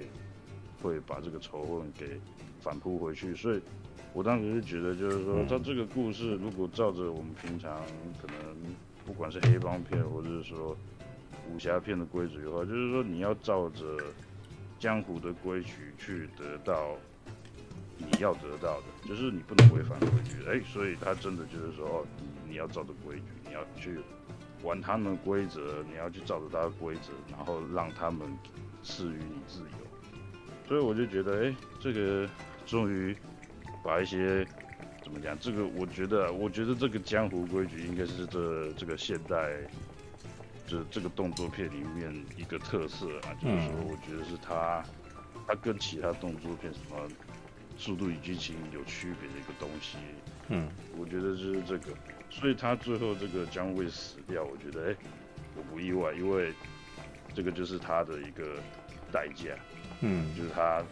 [0.82, 2.20] 会把这个仇恨给
[2.60, 3.62] 反扑回去，所以。
[4.14, 7.82] 我当时是觉得，就是说，他这个故事如果照着我们平常
[8.20, 8.36] 可能
[9.06, 10.76] 不管是黑帮片或者是说
[11.54, 13.86] 武侠片的规矩的话，就是说你要照着
[14.80, 16.96] 江湖的规矩去得到
[17.98, 20.38] 你要得到的，就是你不能违反规矩。
[20.48, 24.00] 哎，所以他真的就是说，哦，你你要照着规矩，你要去
[24.64, 28.28] 玩他们的规则，你要去照着他的规则，然后让他们
[28.84, 30.68] 赐予你自由。
[30.68, 32.30] 所以我就觉得，哎，这个
[32.66, 33.16] 终于。
[33.84, 34.46] 把一些
[35.02, 35.38] 怎么讲？
[35.40, 39.50] 这个我觉得，我觉得这个江湖规矩应该是这这个现代，
[40.66, 44.84] 就这个动作片里面一个特色啊，就是说，我觉得是它，
[45.48, 47.08] 它跟其他动作片什么
[47.78, 49.98] 《速度与激情》有区别的一个东西。
[50.50, 51.96] 嗯，我觉得就是这个，
[52.30, 54.96] 所以他最后这个将会死掉，我觉得哎，
[55.56, 56.54] 我不意外，因为
[57.34, 58.58] 这个就是他的一个
[59.12, 59.56] 代价。
[60.02, 60.84] 嗯，就是他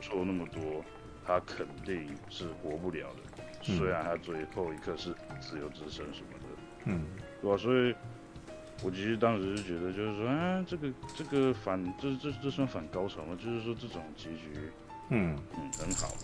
[0.00, 0.84] 错那么多。
[1.30, 6.46] 他肯定是活不了的，虽然他最后一刻是自由之身什么的，
[6.86, 7.04] 嗯，
[7.42, 7.54] 对吧？
[7.58, 7.94] 所以，
[8.82, 13.36] 我其实当时是觉得，就是说，啊，这个这个反，这这这算反高潮吗？
[13.38, 14.70] 就是说这种结局，
[15.10, 15.36] 嗯。
[15.56, 16.14] 嗯，很好。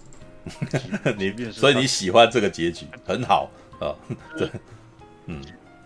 [1.18, 3.96] 你所以你喜欢这个结局，很好啊，
[4.36, 4.50] 对，
[5.26, 5.42] 嗯，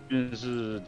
[0.08, 0.82] 便是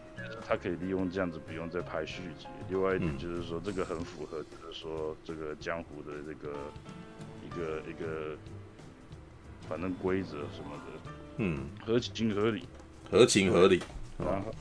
[0.46, 2.46] 他可以利用这样子，不用再拍续集。
[2.68, 6.54] 另外一点就是说，这个很符合，就是说这个江湖的这个。
[7.42, 8.36] 一个一个，
[9.68, 12.62] 反正规则什么的，嗯，合情合理，
[13.10, 13.82] 合情合理，
[14.16, 14.54] 然后，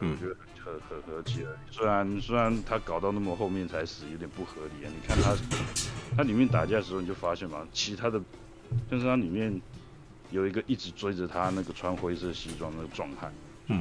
[0.00, 1.58] 嗯，我觉得很很合情合理。
[1.70, 4.92] 虽然虽然他搞到那么后面才死，有点不合理啊。
[4.92, 5.36] 你看他，
[6.16, 8.20] 他里面打架的时候，你就发现嘛，其他的，
[8.90, 9.60] 就是他里面
[10.30, 13.32] 有一个一直追着他那个穿灰色西装那个壮汉。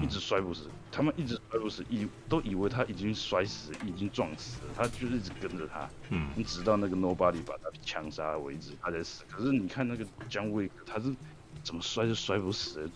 [0.02, 9.24] 一直摔不死，他们一直摔不死，以都以为他已经摔死，已经撞死了，他就是一直跟着他，嗯，你直到那个 Nobody 把他枪杀为止，他才死。
[9.30, 11.15] 可是你看那个姜维，他是
[11.63, 12.89] 怎么摔都摔不死，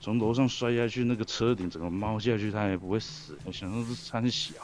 [0.00, 3.36] 从楼上摔下去，那个车顶整个猫下去，他也不会死。
[3.44, 4.54] 我想说是三小，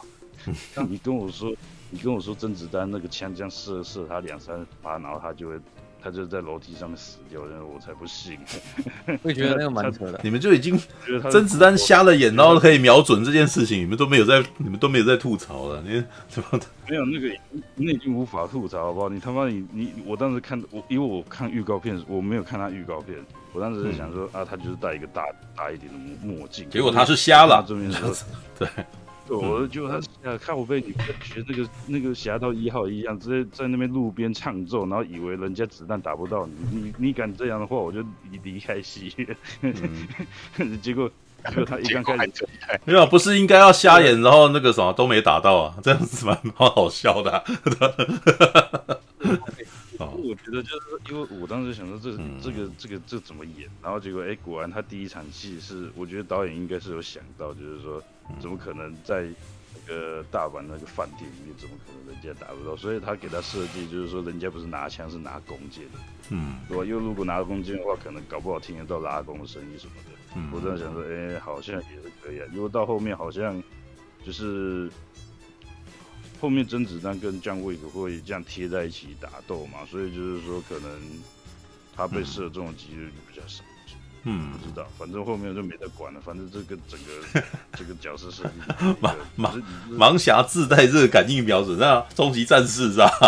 [0.88, 1.52] 你跟我说，
[1.90, 5.60] 你跟我说甄子丹那个枪这样射射他两三发，然后他就会。
[6.02, 8.38] 他就在楼梯上面死掉，然后我才不信。
[9.22, 10.20] 会觉得那个蛮扯的。
[10.24, 10.78] 你们就已经
[11.30, 15.82] 甄子丹瞎了眼，然后可以瞄准这件事情，你们都没有在，你们都没有在吐槽了。
[15.86, 16.60] 你怎么？
[16.88, 17.28] 没有那个，
[17.76, 19.08] 那已经无法吐槽，好不好？
[19.08, 23.16] 你他妈你你，我当时看我，因为我看预告片，我没有看他预告片，
[23.52, 25.24] 我当时是想说、嗯、啊，他就是戴一个大
[25.56, 27.64] 大一点的墨镜，结果他是瞎了。
[27.66, 28.12] 这边说，
[28.58, 28.68] 对。
[29.28, 30.00] 我就他
[30.38, 39.14] 看我被你学那个那个侠盗一号一样，直接在那边路边唱奏，然后以为人家子弹打不到你，你你敢这样的话，我就离离开戏。
[39.62, 39.72] 嗯、
[40.82, 41.10] 结果
[41.48, 42.46] 结果他一刚开始，
[42.84, 47.44] 没有不是应该要瞎眼，然后那个什么都没打到啊，这样子蛮蛮好笑的、啊。
[50.10, 58.02] 我觉得就是因为我当时想说这、嗯、这个这个这怎么演，然后结果哎果然他第一场戏是，我觉得导演应该是有想到，就是说。
[58.40, 59.28] 怎么可能在
[59.74, 62.74] 那个大阪那个饭店里面，怎么可能人家打不到？
[62.76, 65.84] 所以他给他设计就是说，人家不是拿枪，是拿弓箭，
[66.30, 66.84] 嗯，对吧？
[66.84, 70.10] 因为如果拿弓箭的话，可能搞不好听得到拉弓的声音什么的。
[70.36, 72.46] 嗯，我这样想说，哎，好像也是可以啊。
[72.54, 73.60] 因为到后面好像
[74.24, 74.88] 就是
[76.42, 80.90] 后面甄子丹跟姜维可会这样贴在一起打斗嘛，所以就是说可能
[81.96, 83.62] 他被射中的几率就比较少。
[84.24, 86.20] 嗯，不知道，反正后面就没得管了。
[86.20, 87.12] 反正这个整个
[87.78, 88.50] 这个角色设计，
[89.00, 89.62] 盲盲
[89.96, 93.08] 盲侠自带热感应瞄准，那终极战士是吧？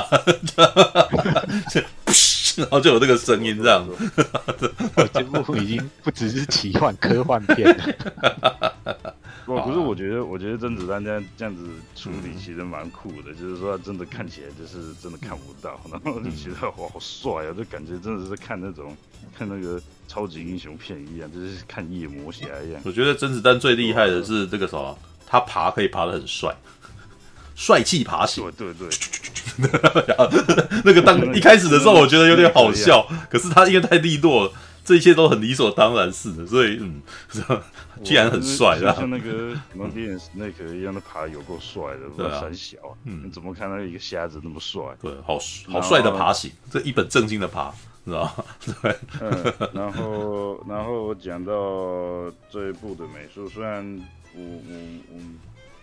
[2.57, 3.95] 然后就有这个声音，这样子。
[5.15, 9.14] 这部已经不只是奇幻科幻片了。
[9.45, 18.97] 不，不是，我觉得，我觉得甄子丹这样这样子处理其实蛮酷的，嗯、就是说他真的看起来就是真的看不到，然后就觉得哇，好帅啊，就感觉真的是看那种
[19.37, 22.81] 看那个超级英雄片一样，就是看夜魔侠一样。
[22.85, 26.55] 我觉得甄子丹最厉害的是这个什么，他爬可以爬得很帅，
[27.55, 28.51] 帅气爬行。
[28.57, 28.99] 对对对。
[30.85, 34.53] 那个当 一开始的时候，我觉得有点好笑，可是他因为太利落了，
[34.85, 37.01] 这一切都很理所当然似的，所以嗯，
[38.05, 44.83] 居然很帅，像那个什么电影那个一样的爬，有够帅的，不知道三小，嗯，你怎么看到一个瞎子那么帅？
[45.01, 47.73] 对，好好帅的爬行，这一本正经的爬，
[48.05, 48.45] 知道吗？
[48.83, 48.97] 对，
[49.73, 53.83] 然后然后我讲到这一部的美术，虽然
[54.35, 55.21] 我我我。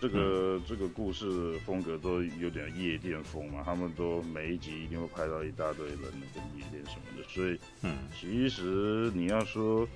[0.02, 9.86] 这个、嗯、这个故事风格都有点夜店风嘛，他们都每一集一定会拍到一大堆人那个夜店什么的，所以，嗯，其实你要说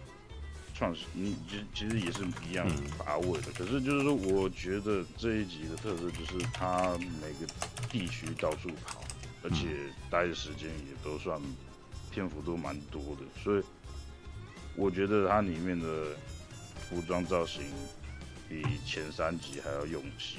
[0.74, 2.64] 创始，你其其实也是一样
[2.96, 3.48] 乏味的。
[3.48, 7.52] 嗯、可是就是说，我觉得这一集的特色就是他每个
[7.90, 9.02] 地区到处跑，
[9.42, 9.66] 而且
[10.08, 11.36] 待的时间也都算
[12.12, 13.62] 篇幅都蛮多的，所以
[14.76, 16.14] 我觉得它里面的
[16.76, 17.64] 服装造型。
[18.48, 20.38] 比前三集还要用心，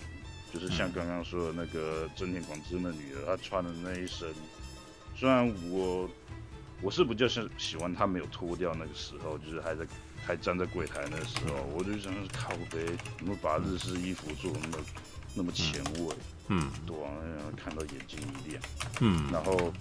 [0.53, 4.27] 就是像刚刚说的那个真田广之那女儿，她穿的那一身，
[5.15, 6.09] 虽然我
[6.81, 9.85] 我是比较是喜欢她没有脱掉那个时候，就是还在
[10.25, 12.85] 还站在柜台那个时候，我就想是靠北，
[13.17, 14.83] 怎么把日式衣服做那么
[15.33, 16.15] 那么前卫，
[16.47, 18.63] 嗯，对啊，然后看到眼睛一亮，
[19.01, 19.73] 嗯，然后。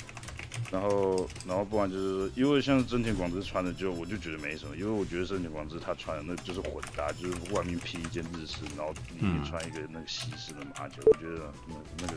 [0.72, 12.14] 然后，然后不然就是因为像真田广之穿的就我就觉得没什么，因为我觉得真田广之他穿的那就是混搭，就是外面披一件日式，然后里面穿一个那个西式的马甲，我觉得那那个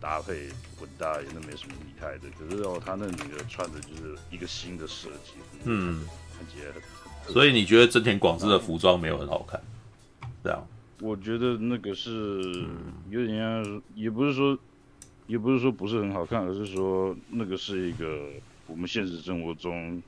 [0.00, 2.28] 搭配混搭也都没什么厉害的。
[2.38, 5.32] 可是哦，他那女的穿的就是一个新的设计，
[5.64, 6.04] 嗯，
[6.36, 7.32] 看起来很。
[7.32, 9.60] 所以你觉得真田广之的服装没有很好看？
[10.42, 10.66] 这样？
[11.00, 12.66] 我觉得那个是
[13.10, 14.58] 有点像，也不是说。
[15.28, 18.28] 也不是说不是很好看，而是说那个是一个
[18.66, 20.02] 我们现实生活中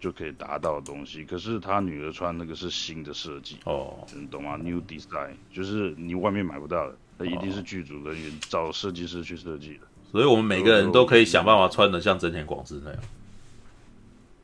[0.00, 1.24] 就可以达到的东西。
[1.24, 9.80] 可是他女儿穿那个是新的设计哦，你懂吗？New design 就是你外面买不到的，那一定是剧组人员找设计师去设计的。
[10.10, 12.98] 所以我们每个人都可以想办法穿的像真田广之那样。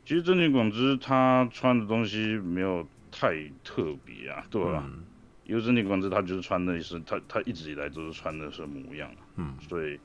[0.05, 4.85] 其实真田广之他穿的东西没有太特别啊，对吧？
[4.87, 5.03] 嗯
[5.47, 9.99] 因为真田广之他就是穿那一身，他他一直以来都是穿的是模样，嗯，所以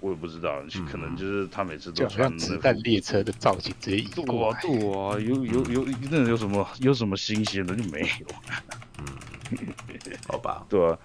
[0.00, 8.26] 我也不知道，可能就是他每次都穿那子弹列车的造型直接移过来，对啊，有有有那有什么有什么新鲜的就没有，
[8.98, 9.06] 嗯，
[10.28, 10.98] 好吧， 对啊，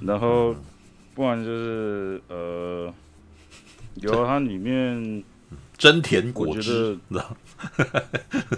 [0.00, 0.54] 然后
[1.14, 2.92] 不然就是呃，
[3.96, 5.22] 有它里面
[5.78, 6.98] 真甜果汁。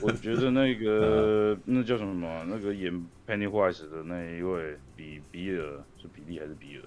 [0.03, 2.45] 我觉得 那个 那叫什么？
[2.49, 2.93] 那个演
[3.27, 6.83] Pennywise 的那一位比比尔是比利还是比尔？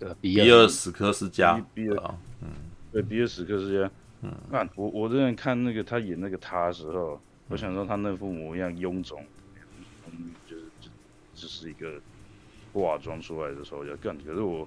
[0.00, 1.64] 对，比尔史克斯加。
[1.72, 2.48] 比尔，嗯，
[2.90, 3.88] 对，比尔史克斯加。
[4.22, 9.24] 嗯，那我我之前看那个他演那个他的时候，我想说他那副模样臃肿，
[10.06, 10.90] 嗯，就是就
[11.34, 12.00] 就是一个
[12.72, 14.66] 化妆出来的时候要干，可是我。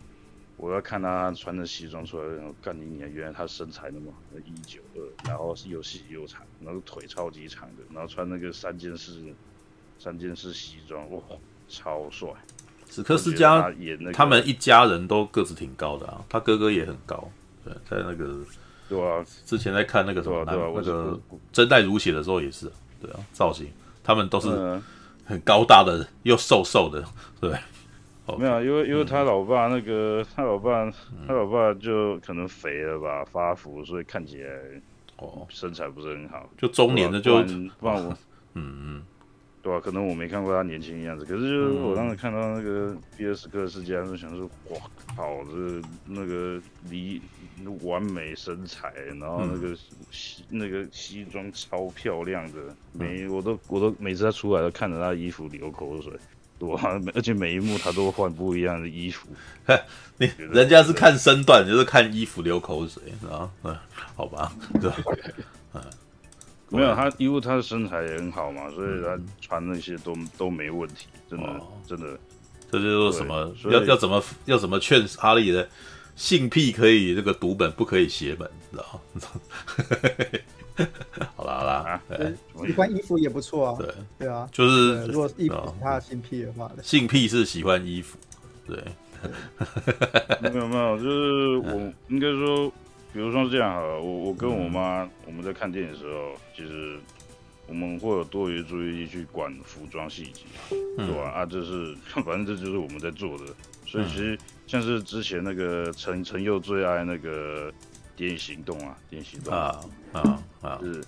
[0.56, 3.12] 我要看他穿着西装出来，然后干你娘！
[3.12, 9.34] 原来他身材那么好一九二，然后是又细又长，然后腿超级长的，然后穿那个三件式
[9.98, 11.20] 三件式西装，哇，
[11.68, 12.30] 超帅！
[12.94, 17.28] 史克斯家演那个，他们一家人都个子挺高的啊，他哥哥也很高，
[17.66, 18.36] 对，在那个
[18.88, 21.20] 对啊，之前在看那个什么、啊啊、那个
[21.52, 23.68] 真代如血的时候也是，对啊，造型
[24.04, 24.50] 他们都是
[25.26, 27.04] 很高大的又瘦瘦的，
[27.42, 27.58] 对。
[28.26, 30.90] Okay, 没有，因为因为他老爸那个，嗯、他老爸
[31.28, 34.50] 他老爸就可能肥了吧，发福，所以看起来
[35.18, 35.46] 哦。
[35.50, 38.18] 身材不是很好，就中年的就不然，不然我
[38.54, 39.04] 嗯 嗯，
[39.64, 39.82] 对吧、啊？
[39.84, 44.78] 可能我没看过他年轻的样子，可是就是我当时看到那个比尔史克斯加，就想说哇
[45.16, 47.20] 靠，这那个离
[47.82, 49.76] 完美身材，然后那个
[50.12, 52.60] 西、嗯、那个西装超漂亮的，
[52.92, 56.12] 每我都我都每次他出来都看着他的衣服流口水。
[56.60, 56.80] 哇！
[57.14, 59.28] 而且每一幕他都换不一样的衣服，
[60.18, 63.76] 你人家是看身段，就是看衣服流口水，然后，嗯，
[64.16, 64.90] 好吧，对，
[65.74, 65.82] 嗯，
[66.74, 72.18] 没有他，因为他的身材也很好嘛，所以他穿那些都都没问题，真的，真的，
[72.72, 75.68] 这就是什么要要怎么要怎么劝哈利的
[76.16, 78.84] 性癖可以这个读本不可以写本，知道
[81.36, 82.02] 好啦 好啦，
[82.66, 83.76] 喜欢衣服也不错啊。
[83.80, 83.94] 对。
[84.20, 88.18] 对啊，就是如果衣服他的性癖的话，性癖是喜欢衣服。
[88.66, 88.84] 对，
[90.42, 92.72] 没有没有，就是我应该说，
[93.14, 96.98] 比如说是这样哈，我我跟我妈我们在看电影的时候，其实
[97.68, 100.42] 我们会有多余注意力去管服装细节，
[100.98, 101.30] 对吧？
[101.30, 101.96] 啊，这是
[102.26, 103.46] 反正这就是我们在做的，
[103.86, 104.38] 所以其实
[104.68, 107.72] 像是之前那个陈陈佑最爱那个。
[108.16, 109.76] 电影行动啊，电影行动啊
[110.12, 110.80] 啊啊！
[110.84, 111.04] 是，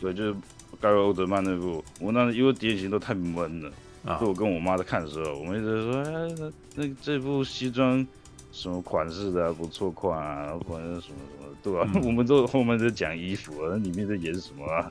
[0.00, 0.34] 对，就是
[0.80, 3.72] 盖瑞欧德曼那部，我那因为电影行动太闷了，
[4.04, 8.04] 啊，就我跟我妈在看的时候，我们一直说，哎，那那这部西装
[8.54, 11.90] 什么款式的、啊、不错款啊，然后反正什么什么，对吧、啊？
[11.96, 14.90] 嗯、我们都后面在讲衣服，那里面在演什么、啊？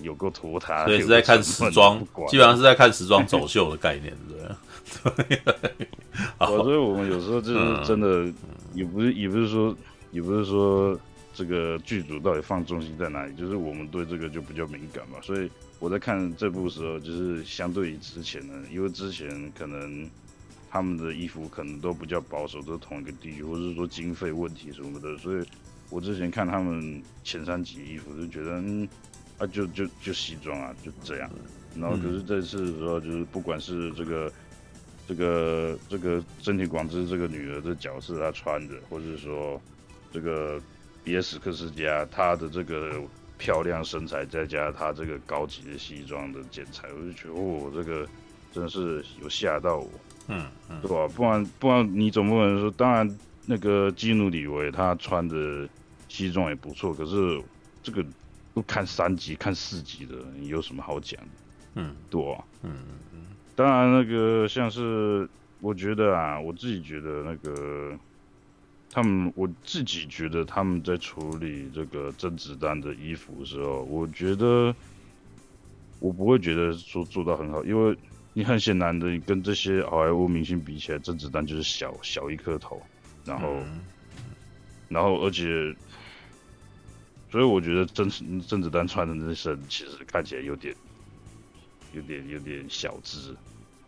[0.00, 5.38] 有够拖沓，所以是在看时装，基本上是在看时装走秀的概念，对不对？
[6.38, 8.34] 好，所以我们有时候就是真的，嗯、
[8.72, 9.76] 也不是，也不是说，
[10.10, 10.98] 也不是说
[11.34, 15.18] 这个剧组到底放重心在哪里，就是我们对这个就比较敏感嘛。
[15.20, 20.08] 所以我在看这部的时候，就是相对于之前呢，因为之前可能
[20.72, 25.44] 他们的衣服可能都比较保守，都是同一个地区，或者是说经费问题什么的，所以
[25.90, 28.60] 我之前看他们前三集衣服就觉得。
[28.62, 28.88] 嗯
[29.38, 31.28] 啊，就就就西装啊，就这样。
[31.74, 34.32] 然后可是这次的时候，就是不管是这个、嗯、
[35.08, 39.60] 这个这个真田广之这个女儿的角色，她穿的，或者是说
[40.12, 40.60] 这个
[41.02, 43.02] 比尔史克斯加她的这个
[43.38, 48.06] 漂亮身材，再加她这个高级的西装的剪裁，我就觉得哦，这个
[48.52, 49.90] 真的是有吓到我。
[50.28, 51.08] 嗯，嗯对吧？
[51.14, 55.68] 不然不然你总不能说，当然那个基努里维他穿的
[56.08, 57.42] 西装也不错，可是
[57.82, 58.04] 这个。
[58.54, 61.18] 不看三级看四级的，你有什么好讲？
[61.74, 62.70] 嗯，对啊，嗯
[63.14, 63.20] 嗯，
[63.56, 65.26] 当然那个像是
[65.62, 67.98] 我觉得啊，我自己觉得那个
[68.90, 74.76] 他们，我自己觉得他们在处理这个甄子丹的衣服的时候，我觉得
[75.98, 77.96] 我不会觉得说做到很好，因为
[78.32, 82.80] 你很显然的，你跟这些好莱坞明星比起来，甄子丹就是小小一颗头，
[83.24, 83.80] 然后，嗯、
[84.88, 85.74] 然后而且。
[87.30, 88.06] 所以我觉得甄
[88.46, 90.74] 甄子丹穿的那身其实看起来有点，
[91.94, 93.34] 有点有点小资，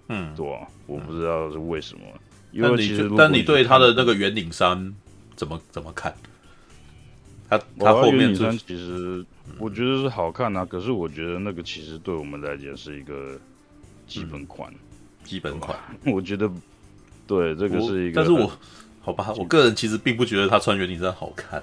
[0.09, 2.05] 嗯，对啊，我不知道是为什么。
[2.53, 4.95] 因为其实，但你对他的那个圆领衫
[5.37, 6.15] 怎么怎么看？
[7.51, 9.23] 他他后面衫其实
[9.59, 13.39] 我觉得是好看啊，可是我觉得那个其实对我们来讲是一个
[14.21, 14.73] 基本款，
[15.25, 15.79] 基本款。
[16.07, 16.51] 我觉得
[17.27, 18.51] 对这个是一个，但是我
[19.01, 21.63] 好吧，我个人其实并不觉得他穿圆领衫好看。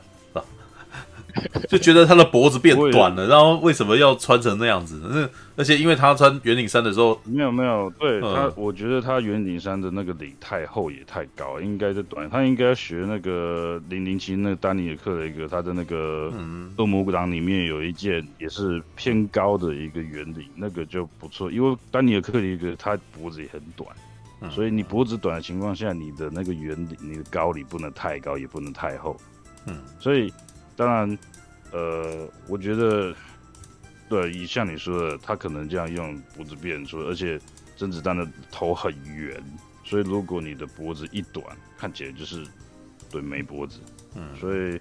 [1.70, 5.02] 就觉得他的脖子变短了，然后为什么要穿成那样子？
[5.04, 12.30] 那而且因为他穿圆领衫的时候，没有没有，对他，我觉得他圆领衫的那个领太厚也太高，应该是短。
[12.30, 16.32] 他应该学那个零零七那个丹尼尔克雷格，他的那个
[16.78, 21.52] 恶魔党里面有一件也是偏高的一个圆领，那个就不错。
[21.52, 23.90] 因为丹尼尔克雷格他脖子也很短，
[24.50, 29.16] 所以你脖子短的情况下，你的那个圆领，你的高领不能太高，也不能太厚。
[29.68, 30.34] 嗯，所以。
[30.82, 31.18] 当然，
[31.72, 33.14] 呃，我觉得，
[34.10, 37.40] 对，以像你说的，他可能这样用脖子变出，而且
[37.78, 39.40] 甄子丹的头很圆，
[39.84, 41.46] 所以如果你的脖子一短，
[41.78, 42.44] 看起来就是
[43.12, 43.80] 对没脖子。
[44.16, 44.80] 嗯，所以，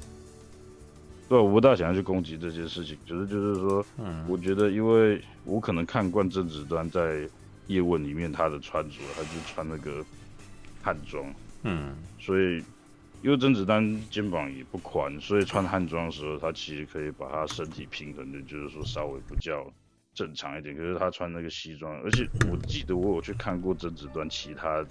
[1.28, 7.28] 对，我不大想要去攻击这些事情，就是就是说，嗯，我觉得，因为我可能看惯甄子丹在
[7.66, 10.02] 叶问里面他的穿着，他就穿那个
[10.80, 11.22] 汉装，
[11.64, 12.64] 嗯，所以。
[13.22, 19.70] 因为甄子丹肩膀也不宽，所以穿汉装的时候，他其实可以把他身体平衡的，就是说稍微比较
[20.14, 20.74] 正常一点。
[20.74, 24.84] 可是他穿那个西装，而且我记得我有去看过甄子丹其他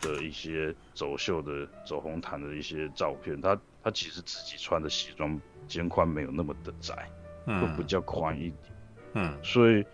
[0.00, 7.08] 的一些走秀的、走红毯的一些照片，他他其实自己穿的西装肩宽没有那么的窄，
[7.46, 8.62] 会比较宽一点。
[9.14, 9.84] 嗯，所以。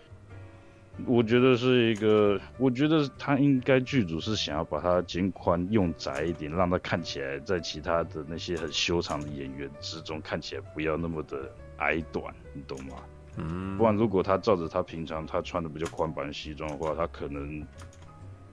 [1.07, 12.23] 我觉得是一个，我觉得他应该剧组是想要把他肩宽用窄一点，让他看起来在其他的那些很修长的演员之中看起来不要那么的矮短，
[12.53, 12.97] 你懂吗？
[13.37, 17.65] 嗯，不然如果他照着他平常他穿的比较宽版西装的话，他可能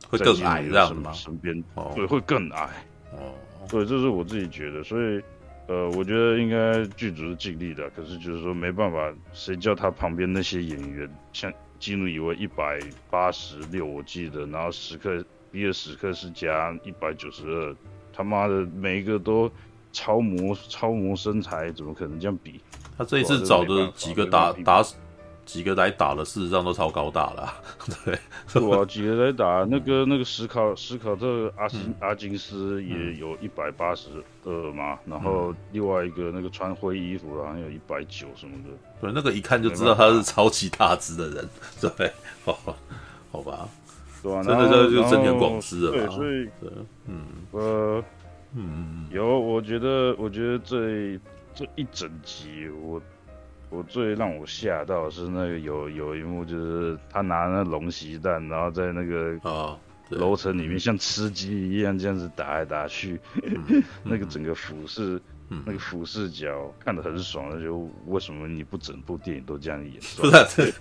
[0.08, 1.12] 会更矮，这样吗？
[1.12, 1.62] 身边
[1.94, 2.70] 对会更矮。
[3.12, 3.34] 哦，
[3.68, 5.22] 对，这是我自己觉得，所以
[5.66, 11.52] 呃，我觉得应该剧组是尽力的，可是就是说没办法，谁叫他旁边那些演员像。
[11.80, 12.78] 基努里维一百
[13.10, 17.74] 八十六，我记得，然后史克比尔史克是加一百九十二，
[18.12, 19.50] 他妈的每一个都
[19.90, 22.60] 超模超模身材，怎么可能这样比？
[22.98, 24.84] 他这一次找的几个打打
[25.50, 27.54] 几个来打的，事实上都超高大了，啊，
[28.04, 28.84] 对，是吧？
[28.84, 34.08] 几个来打那个那个史考史考特阿金、嗯、阿金斯也有一百八十
[34.44, 38.70] 二嘛，然后另外一个那个穿灰衣服的好像有一百九什么的。
[39.00, 41.48] 对，那个一看就知道他是超级大只的人，
[41.96, 42.12] 对，
[42.44, 42.56] 好，
[43.32, 43.68] 好吧，
[44.22, 46.48] 对啊，真的就就增田广之了，对，所以，
[47.08, 48.04] 嗯，呃，
[48.54, 51.18] 嗯，有，我觉得，我觉得这
[51.54, 53.02] 这一整集，我
[53.70, 59.78] 我最让我吓到的是那个有有一幕，就是他拿那龙息蛋，然后在那个啊
[60.10, 65.20] 楼层里面像吃鸡一样这样子打来打去， 嗯、那个整个俯视。
[65.52, 69.94] 嗯，那个俯视角看得很爽，就为什么你不整部电影都这样演？
[70.16, 70.72] 不是，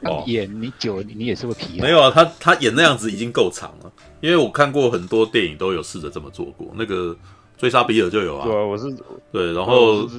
[0.04, 1.84] 哦，演 你久，你也是会疲劳。
[1.84, 7.14] 没有啊，他他演那样子已经够长了，因为我看过很多电影都有试着这么做过，那个
[7.58, 8.46] 追杀比尔就有啊。
[8.46, 8.84] 对啊，我是
[9.30, 10.10] 对，然后我，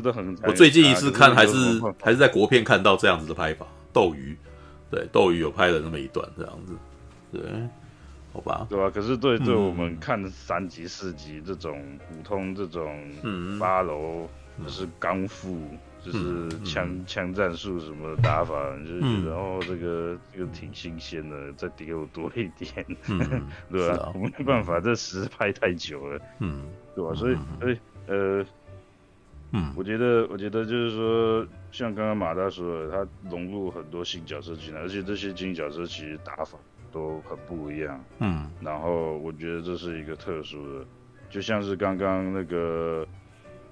[0.43, 1.55] 我最近一次看还是
[1.99, 4.37] 还是在国片看到这样子的拍法，斗鱼，
[4.91, 6.73] 对，斗鱼有拍了那么一段这样子，
[7.31, 7.41] 对。
[8.31, 8.91] 好吧，对吧、啊？
[8.93, 13.11] 可是对对我们看三级、四级这种普通这种
[13.59, 14.29] 八楼，
[14.63, 15.59] 就是刚负，
[16.03, 22.85] 就是枪枪战术什么的打法，就是觉得哦，这个这个挺新鲜的，再给我多一点，
[23.71, 24.11] 对吧？
[24.15, 26.63] 我没办法，这实拍太久了，嗯，
[26.95, 27.13] 对吧？
[27.13, 27.77] 所以，所以
[28.07, 28.45] 呃，
[29.51, 36.57] 嗯，我觉得，我觉得就是说，像刚刚马大说的，他融入很多新角色进来，而且这些新角色其实打法。
[36.91, 40.83] 都很不一样，嗯，然后我觉得这是一个特殊的，
[41.29, 43.07] 就像是刚刚那个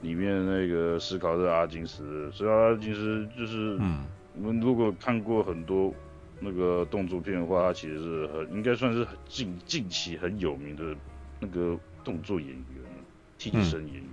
[0.01, 5.93] 里面那个斯考特阿金斯，斯考特阿金斯就是，嗯，我们如果看过很多
[6.39, 10.95] 那个动作片的话，他其实是很应该算是近近期很有名的
[11.39, 12.65] 那个动作演员，
[13.37, 14.03] 替身演员，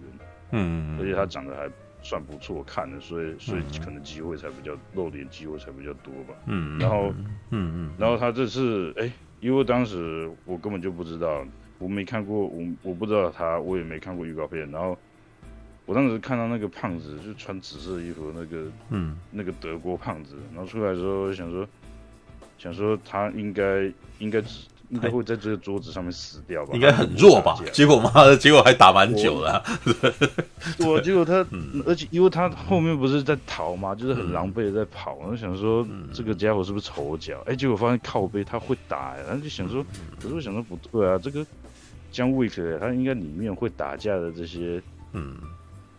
[0.53, 1.71] 嗯，嗯，而且他长得还。
[2.07, 6.35] 算不错看的，所以所以可能机会才比较露脸机会才比较多吧。
[6.45, 7.15] 嗯，然后
[7.49, 11.43] 嗯嗯，然后他这次哎、欸，因为当时我根本就不知道，
[11.79, 14.71] 我没看过，我我不知道他，我也没看过预告片。
[14.71, 14.95] 然后
[15.87, 21.67] 我当时看到那个胖子，就穿紫色衣服那个，嗯，那个德国胖子，然后出来的时候想说，
[22.59, 24.67] 想说他应该应该只。
[24.91, 26.73] 应该会在这个桌子上面死掉吧？
[26.75, 27.59] 应该很弱吧？
[27.73, 29.63] 结果妈的， 结果还打蛮久了、啊。
[30.87, 35.15] 我结果他， 嗯、而且因为他后面不是在逃嘛，就是很狼狈的在跑。
[35.15, 37.39] 我就想说，这个家伙是不是丑角？
[37.47, 39.85] 哎、欸，结果发现靠背他会打，然后就想说，
[40.21, 41.45] 可是我想说不对啊，这个
[42.13, 44.81] 姜维克他应该里面会打架的这些
[45.15, 45.35] 嗯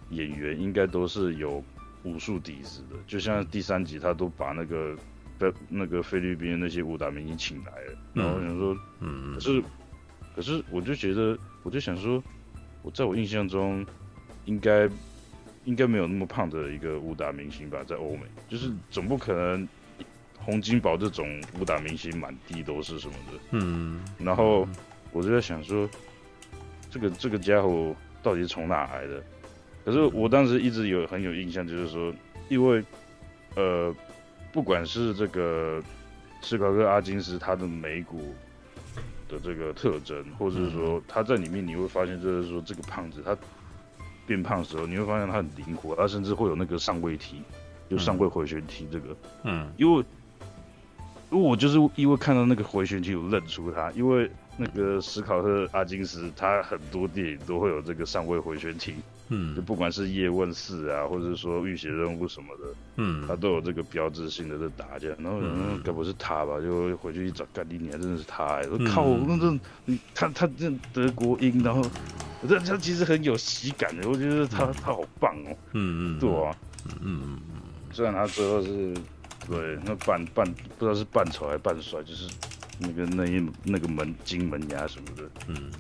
[0.10, 1.64] 演员，应该都是有
[2.04, 2.96] 武术底子的。
[3.08, 4.96] 就像第三集，他都把那个。
[5.38, 9.64] 在那个菲律宾那些武打明星请来了，然后我想说，嗯，可是，
[10.34, 12.24] 可是我就觉得，我就想说，
[12.82, 13.86] 我在我印象中，
[14.46, 14.90] 应该
[15.66, 19.68] 应该没有那么胖的一个武打明星吧，在欧美，就是总不可能
[20.38, 21.28] 洪金宝这种
[21.60, 24.66] 武打明星满地都是什么的，嗯，然后
[25.12, 25.86] 我就在想说，
[26.90, 27.94] 这个这个家伙
[28.24, 29.22] 到底是从哪来的？
[29.86, 32.14] 可是我当时一直有很有印象，就是说，
[32.50, 32.84] 因为，
[33.56, 33.96] 呃。
[34.54, 35.84] 不管是这个
[36.42, 38.34] 斯考特阿金斯他的眉骨
[39.28, 43.36] 的这个特征，或者是说他在里面你会发现，就是说这个胖子他
[44.26, 47.42] 变胖的时候，你会发现他很灵活，他甚至会有那个上位踢，
[47.90, 50.06] 就上位回旋踢这个，嗯，因为
[51.32, 58.96] 因为我就是因为看到那个回旋踢，我认出他，因为那个史考特阿金斯他很多电影都会有这个上位回旋踢。
[59.30, 62.64] 嗯，就不管是叶问四啊，或者是说浴血任务什么的，
[62.98, 66.60] 嗯，他都有这个标志性的这打架，然后嗯，该不是他吧？
[66.62, 68.70] 就回去一找，干你娘，真的是他、欸！
[68.70, 69.60] 我靠，那这
[70.14, 71.82] 他他这德国音，然后
[72.48, 76.56] 这他其实很有喜感的，我觉得他他好棒哦、喔，嗯嗯，对啊，
[77.02, 77.62] 嗯嗯嗯，
[77.92, 78.94] 虽然他最后是
[79.48, 80.46] 对那扮扮
[80.78, 82.30] 不知道是扮丑还是扮帅，就是
[82.78, 85.72] 那个那一那个门金门牙什么的，嗯。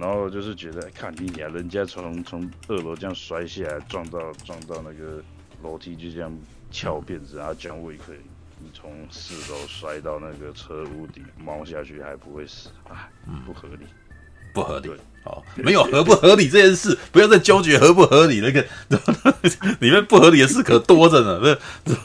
[0.00, 5.22] 然后就是觉得，看你俩，人家从从二楼这样摔下来，撞到撞到那个
[5.62, 6.32] 楼梯，就这样
[6.70, 8.18] 翘辫子，然后姜维可以，
[8.58, 13.08] 你从四楼摔到那个车屋顶，猫下去还不会死，啊，
[13.46, 13.86] 不合理，
[14.52, 14.90] 不合理，
[15.24, 18.64] 好，没有合不合理这件事，不要再纠结合不合理，那个
[19.80, 21.40] 里面不合理的事可多着呢，
[21.84, 21.98] 不是，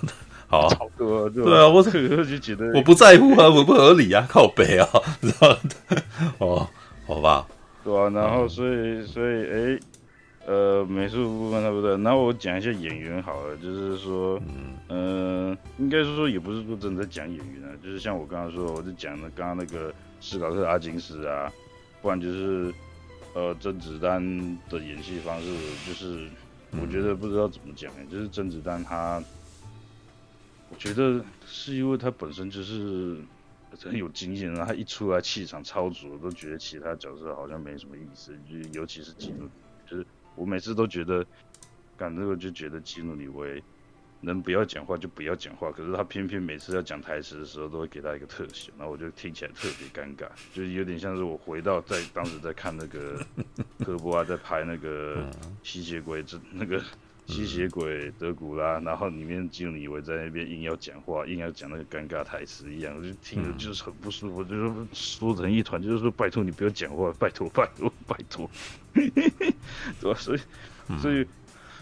[0.48, 4.88] 好，对啊，我 就觉得我不在乎啊合不合理啊，靠北啊，
[5.22, 5.58] 知道
[6.40, 6.70] 哦。
[7.12, 7.46] 好吧，
[7.84, 9.80] 对啊，然后所以所以哎、欸，
[10.46, 11.92] 呃，美术部分对不对？
[11.98, 21.52] 然后我讲一下演员好了，就是说，嗯，呃、应该是说也不是说真的在讲演员啊，就是像我刚刚说，我就讲了刚刚那个斯考特阿金斯啊，
[22.02, 22.74] 不然就是
[23.34, 25.48] 呃甄子丹的演戏方式，
[25.86, 26.30] 就是
[26.82, 29.22] 我觉得不知道怎么讲，就是甄子丹他，
[30.70, 33.18] 我觉得是因为他本身就是。
[33.80, 39.48] 很有经验，然后他一出来气场超足，我都觉得其他角色好像没什么意思，就尤其是基努，
[39.90, 40.06] 就是
[40.36, 41.26] 我每次都觉得，
[41.98, 43.64] 干这个就觉得基努里维
[44.20, 53.26] 能不要讲话就不要讲话，可是他偏偏每次要讲台词的时候都会给他一个特写，然后我就听起来特别尴尬， 就是有点像是我回到在当时在看那个
[53.80, 55.30] 科波啊，在拍那个
[55.64, 56.82] 吸血鬼这那个。
[57.32, 68.50] 吸血鬼德古拉，然后里面基努李维在那边硬要讲话，硬要讲那个尴尬台词一样，我就听着就是很不舒服，就是缩成一团，就是说拜托你不要讲话，拜托拜托拜托，
[68.94, 69.14] 对
[70.02, 70.14] 吧？
[70.20, 70.40] 所以
[71.00, 71.26] 所以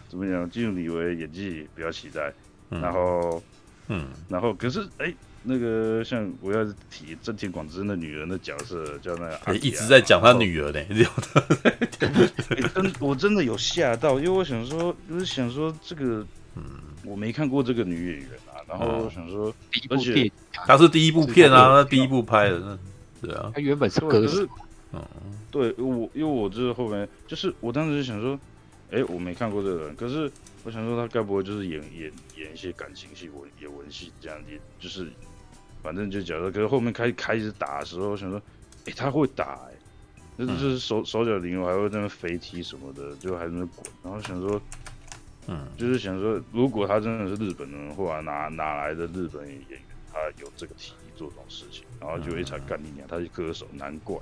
[0.07, 2.31] 怎么讲，基努李维演技比较期待，
[2.69, 3.41] 然后，
[3.87, 5.07] 嗯，然后可是哎。
[5.07, 10.79] 欸那个像我要是提真田广之那女儿的角色，叫那个，一直在讲他女儿呢。
[12.75, 16.25] 真我真的有吓到，因为我想说，就是想说这个，
[16.55, 16.63] 嗯，
[17.05, 18.59] 我没看过这个女演员啊。
[18.67, 19.53] 然后我想说，
[19.89, 22.77] 而且她是第一部片啊，她第一部拍的，
[23.21, 24.45] 对啊，她原本是歌手。
[24.91, 25.01] 嗯，
[25.49, 28.37] 对我，因为我这后面就是我当时就想说，
[28.91, 30.29] 哎，我没看过这个人，可是
[30.65, 35.09] 我想说他该不会就是演演演一些感情戏、文演文戏这样，也就是。
[35.81, 38.37] 反正就觉得，可是后面开开始打的时候，我想说，
[38.79, 39.75] 哎、欸，他会打、欸，哎，
[40.37, 43.85] 那就是手手脚灵活，还会在那飞踢什么的，就还在那滚。
[44.03, 44.61] 然后想说，
[45.47, 49.79] 嗯，就是想说，如果他真的是日本人的话，哪哪来的日本演员，
[50.11, 51.85] 他有这个体力做这种事情？
[51.99, 54.17] 然后就一场干你娘，他是歌手，难怪。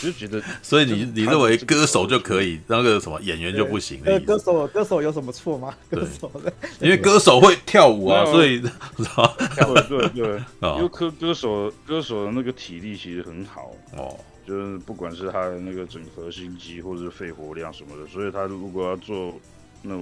[0.00, 4.00] 就觉得， 所以你你认为歌手就可以，那个什么演员就不行？
[4.04, 5.74] 呃，歌手歌手有什么错吗？
[5.90, 8.60] 歌手的，因为歌手会跳舞啊，所以
[8.96, 9.36] 知道？
[9.56, 10.42] 对对对，
[10.76, 14.16] 因为歌歌手歌手的那个体力其实很好哦，
[14.46, 19.34] 就是不管是他的那个整合心肌或者是肺活量什么的，所以他如果要做
[19.82, 19.96] 那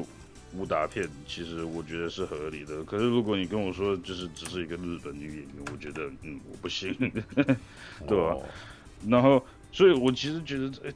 [0.55, 2.85] 武打片，其实我觉得是合理的。
[2.85, 6.95] 可是如果你跟我说就是只是一个日本女演员，我觉得嗯我不信，
[8.07, 8.37] 对吧？
[9.09, 9.43] 然后。
[9.73, 10.95] 所以，我其实觉得，哎、欸，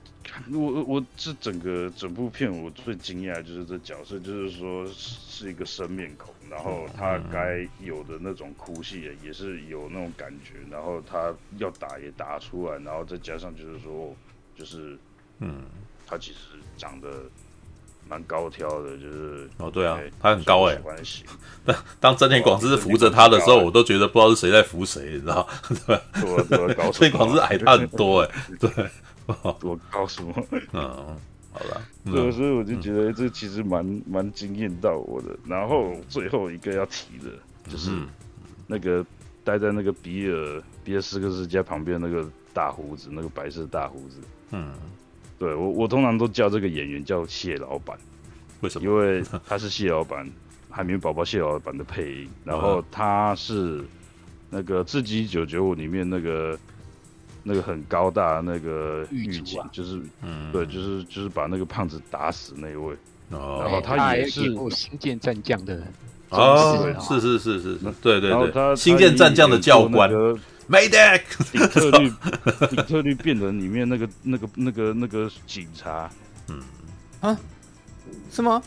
[0.53, 14.15] 我我我这整个整部片，我最惊讶就是这角色，就是说是一个生面孔，然后他该有的那种哭戏也是有那种感觉，然后他要打也打出来，然后再加上就是说，
[14.55, 14.99] 就是，
[15.41, 15.65] 嗯，
[16.07, 17.25] 他其实长得。
[18.09, 20.79] 蛮高挑的，就是哦，对啊，他很高哎。
[21.65, 25.47] 当 当真田广之扶着他的时候，我都觉得不知道是谁在扶谁，你知道？
[25.69, 25.97] 对
[26.75, 26.91] 吧？
[26.93, 28.31] 真田广之矮他很多哎，
[28.61, 28.71] 对，
[29.59, 30.33] 多高什么？
[30.73, 31.17] 嗯，
[31.53, 35.37] 好了，所以所以我就觉得这其实蛮蛮惊艳到我的。
[35.47, 37.31] 然后最后一个要提的
[37.69, 37.91] 就是
[38.67, 39.05] 那个
[39.43, 44.19] 待在那个比尔比尔斯克斯家旁边那个大胡子，那个白色大胡子，
[44.53, 44.73] 嗯。
[45.39, 47.97] 对我，我通常都叫这个演员叫谢老板，
[48.61, 48.89] 为什么？
[48.89, 50.27] 因为他是谢老板，
[50.71, 53.85] 海绵宝宝谢老板的配音，然后他是
[54.49, 56.59] 那个《自己一九九五》里面那个
[57.43, 62.95] 那个很高大的那个狱警，就是，嗯，对，就是就是把那个胖子打死那一位，
[63.31, 65.83] 哦，然后他也是《星舰战将》的，
[66.31, 70.11] 哦，是是是是，对对对，《星舰战将》的教官。
[70.67, 71.19] 没得，
[71.53, 72.11] 底特律，
[72.69, 76.11] 底特律变人里面那个、那个、那个、那个警察，
[76.49, 76.61] 嗯，
[77.21, 77.39] 啊，
[78.31, 78.61] 是吗？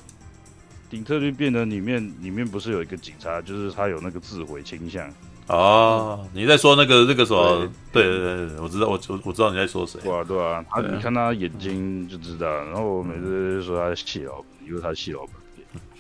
[0.90, 5.12] 底特律变人里面，里面不是有一个警察，就是他有那个自毁倾向。
[5.48, 7.70] 哦，你在说那个那个什么？
[7.92, 10.00] 对对对对，我知道，我我我知道你在说谁。
[10.02, 12.48] 对啊对啊，他你看他眼睛就知道。
[12.66, 15.36] 然后我每次说他是谢老板，因为他是谢老板。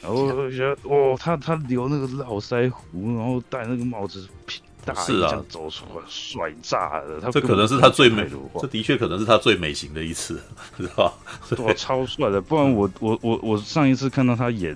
[0.01, 4.27] 然后我觉得，哦，他他留那个络腮胡，然后戴那个帽子。
[4.95, 7.19] 是啊，走出来帅炸了！
[7.21, 8.27] 他这可能是他最美，
[8.59, 10.41] 这的确可能是他最美型的一次，
[10.77, 11.13] 是吧？
[11.59, 12.41] 哇，超帅的！
[12.41, 14.75] 不然我我我我上一次看到他演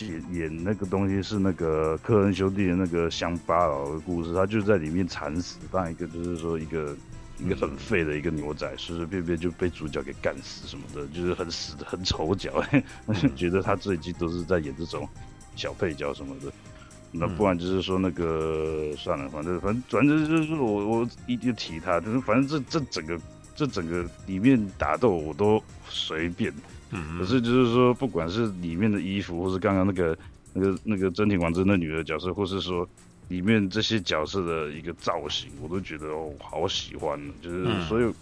[0.00, 6.94] 演演那个东西是那个科恩兄弟的那个乡巴佬的故事，他就在里面惨死，当一个就是说一个
[7.38, 12.62] 一个很废的一个牛仔，随随便便就被主角给干死什么的，就是很死的很丑角，
[13.34, 15.08] 觉得他最近都是在演这种
[15.56, 16.52] 小配角什么的。
[17.16, 23.20] 那不然就是说那个算了，反正反正反正就是我我一定提他，就是反正这这整个
[23.54, 26.52] 这整个里面打斗我都随便，
[26.90, 30.18] 嗯，可是就是说不管是里面的衣服，或是刚刚那个
[30.52, 32.88] 那个那个真田广之那女的角色，或是说
[33.28, 38.12] 里面这些角色的一个造型，我都觉得哦好喜欢，就是所以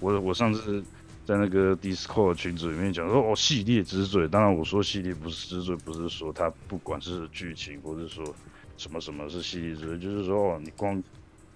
[0.00, 0.82] 我我上次。
[1.28, 4.26] 在那个 Discord 群组里面讲说哦，系列之最。
[4.26, 8.24] 当然我说系列不是之最，不是说它不管是剧情或是说
[8.78, 11.02] 什么什么是系列之最，就是说哦，你光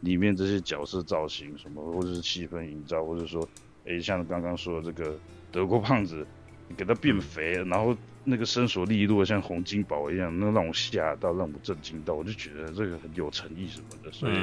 [0.00, 3.48] 里面这些角色造型什么，或者是气氛营造，或者说
[3.86, 5.18] 哎，像刚刚说的这个
[5.50, 6.26] 德国胖子，
[6.68, 14.34] 你给他变肥，然后那个身手利落像洪金宝一样，那让我吓到，让我震惊到，我就觉得这个很有诚意什么的，所以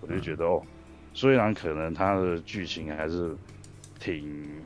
[0.00, 0.60] 我就觉得哦，
[1.14, 3.32] 虽然可能他的剧情还是
[4.00, 4.60] 挺。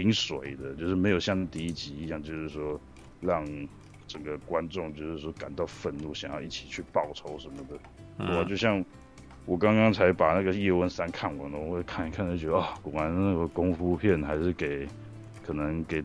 [0.00, 2.80] 挺水的，就是没有像第一集一样，就是说
[3.20, 3.44] 让
[4.06, 7.76] 整个观众就是说感到愤怒，想要一起去报仇什么的。
[8.18, 8.84] 嗯、我就像
[9.44, 14.86] 我刚刚才把那个叶问三看完了，我会看一看就觉得啊，果然那个功夫片还是给
[15.44, 16.02] 可能给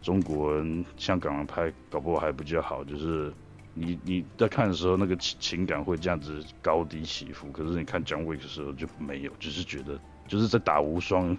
[0.00, 2.82] 中国人、香港人拍，搞不好还比较好。
[2.82, 3.30] 就是
[3.74, 11.36] 你你在看的时候，那个情情感会这样子高低起伏，可是你看姜维的时候就没有，就是觉得就是在打无双，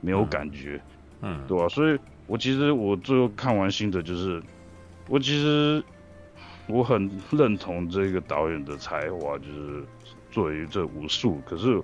[0.00, 0.80] 没有感觉。
[0.88, 0.90] 嗯
[1.22, 4.42] 嗯，对啊，所以我其实我最后看完心得就是，
[5.08, 5.82] 我其实
[6.66, 9.84] 我很认同这个导演的才华，就是
[10.30, 11.80] 作为这武术，可是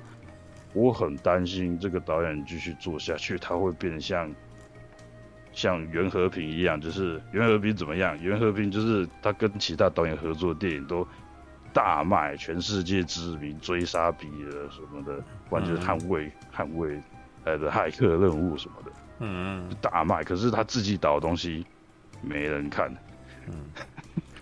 [0.73, 4.31] 我很担心这个导演继续做下去，他会变得像
[5.53, 8.17] 像袁和平一样，就是袁和平怎么样？
[8.23, 11.07] 袁和平就是他跟其他导演合作的电影都
[11.73, 17.01] 大卖，全世界知名，追杀比尔什么的，完全捍卫捍卫
[17.45, 18.91] 呃的骇客任务什么的。
[19.21, 21.65] 嗯，大卖，可是他自己导的东西
[22.23, 22.91] 没人看。
[23.47, 23.55] 嗯，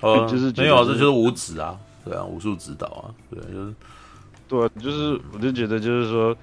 [0.00, 3.74] 哦， 就是没有啊，这就是无指啊，对啊，武术指导啊，对，就是，
[4.48, 6.36] 对啊，就是我就觉得就是说，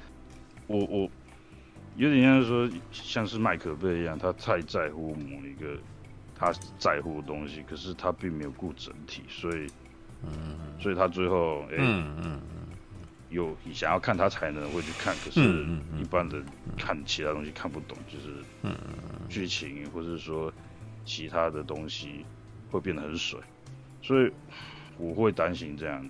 [0.68, 1.10] 我我
[1.96, 5.78] 有点像说像是麦可贝一样，他太在乎某一个
[6.38, 9.68] 他在乎的东西，可是他并没有顾整体，所以，
[10.24, 12.42] 嗯，所以他最后，哎，嗯嗯。
[13.36, 15.42] 有想要看他才能会去看，可是
[16.00, 16.42] 一般的
[16.78, 18.74] 看其他东西看不懂，就是
[19.28, 20.52] 剧情或者说
[21.04, 22.26] 其他的东西
[22.72, 23.38] 会变得很水，
[24.02, 24.32] 所以
[24.98, 26.10] 我会担心这样，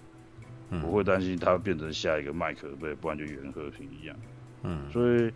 [0.83, 4.15] 我会担心他变成下一个麦克贝，不然就袁和平一样。
[4.61, 5.31] 嗯，所以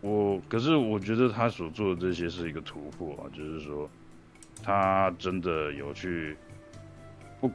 [0.00, 3.90] 我可是我觉得他所做的这些是一个突破啊，就是说
[4.62, 6.36] 他真的有去
[7.40, 7.50] 不。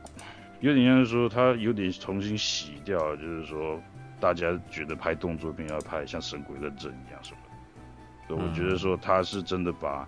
[0.64, 3.78] 有点像是说他有点重新洗掉，就是说
[4.18, 10.08] 大家觉得拍动作片要拍像《神鬼认证》一样什么的，所以我觉得说他是真的把，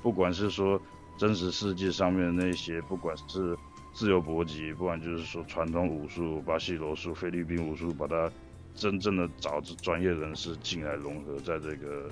[0.00, 0.80] 不管是说
[1.16, 3.58] 真实世界上面的那些，不管是
[3.92, 8.30] 自由搏击，不管就是说传统武术、巴西柔术、菲律宾武术，把它
[8.76, 12.08] 真正的找着专业人士进来融合在这个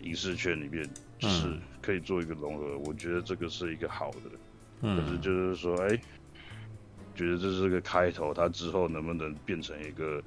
[0.00, 0.86] 影视圈里面，
[1.20, 2.76] 是可以做一个融合。
[2.84, 4.30] 我觉得这个是一个好的，
[4.82, 5.98] 可是就是说，哎。
[7.14, 10.22] 觉得这是个开头，他之后能不能变成一个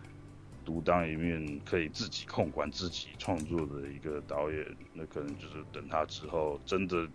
[0.65, 4.65] 独当一面，可以自己控管自己创作的一个导演？
[4.93, 7.07] 那可能就是等他之后真的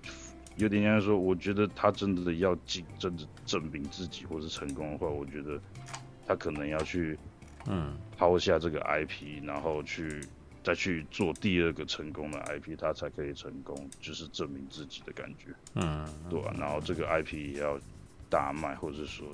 [0.56, 5.60] 有点像说，我觉得他真的要进，真的证明自己或是成功的话，我觉得
[6.26, 7.18] 他可能要去
[7.66, 10.20] 嗯抛下这个 IP，然后去
[10.62, 15.54] 再去做第二个成功的 IP，他才可以成功，就是证明自己的感觉。
[15.74, 16.52] 嗯，对吧？
[16.58, 17.78] 然后这个 IP 也要
[18.28, 19.26] 大卖，或者说。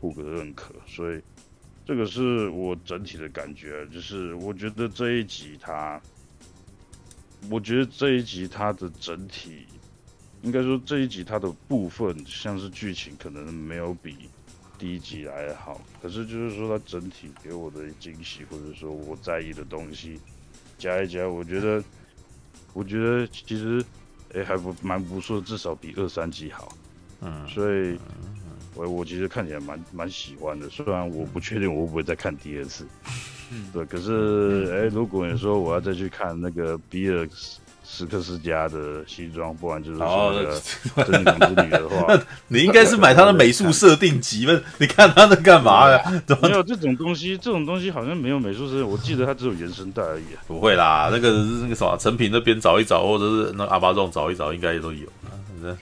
[0.00, 1.20] 获得认可，所以
[1.84, 6.00] 这个是我整体的感觉，就是我觉得这一集它，
[7.48, 9.66] 我觉得这一集它的整体，
[10.42, 14.28] 应该说这一集它的部分，像是剧情可能没有比
[14.78, 20.20] 第一集来得好，可是就是说它整体给我的惊喜，或者说我在意的东西
[20.76, 21.82] 加一加，我觉得，
[22.74, 23.82] 我觉得其实
[24.34, 26.76] 哎还不蛮不错，至少比二三集好，
[27.20, 27.98] 嗯，所以。
[28.76, 32.86] 我我其实看起来蛮蛮喜欢的，虽然我不确定我会不会再看第二次，
[33.50, 37.26] 嗯，对，可是哎、欸，如果你说我要再去看那个比尔
[37.88, 40.60] 史克斯家的西装，不然就是说那个
[41.04, 44.60] 真名之女的话， 你应该是买他的美术设定集吧？
[44.78, 46.02] 你看他在干嘛呀？
[46.42, 50.42] 没有这种东西，这种东西好像没有美术设定，我记得他只有原声带而已、啊。
[50.48, 51.30] 不会啦，那个
[51.62, 55.06] 那个什么成品那边找一找，或者是那阿巴仲找一找，应该也都有。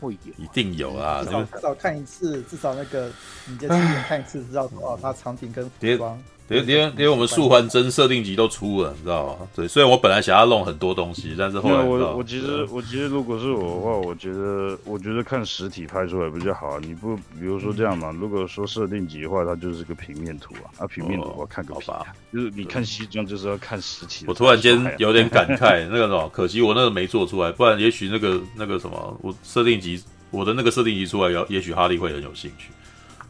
[0.00, 1.22] 会有，一定有啊！
[1.22, 3.10] 至少至少看一次，至少那个
[3.46, 6.20] 你就亲眼看一次，知道哦，它场景跟服装。
[6.50, 9.48] 连连连我们素环真设定集都出了，你知道吗？
[9.54, 16.80] 对，虽然我本来想要弄很多东西，但是后来我我其实我其实如果是我的话，我觉得我觉得看实体拍出来比较好。
[16.80, 18.10] 你不比如说这样嘛？
[18.20, 22.02] 如果说设定集的话，它就是个平面图啊，啊平面图我看个屁啊！
[22.32, 24.24] 就是你看西装就是要看实体。
[24.26, 32.72] 我突然间有点感慨，那个什么，可惜我那个没做出来，不然也许那个那个什么，我设定集我的那个设定集出来，也许哈利会很有兴趣，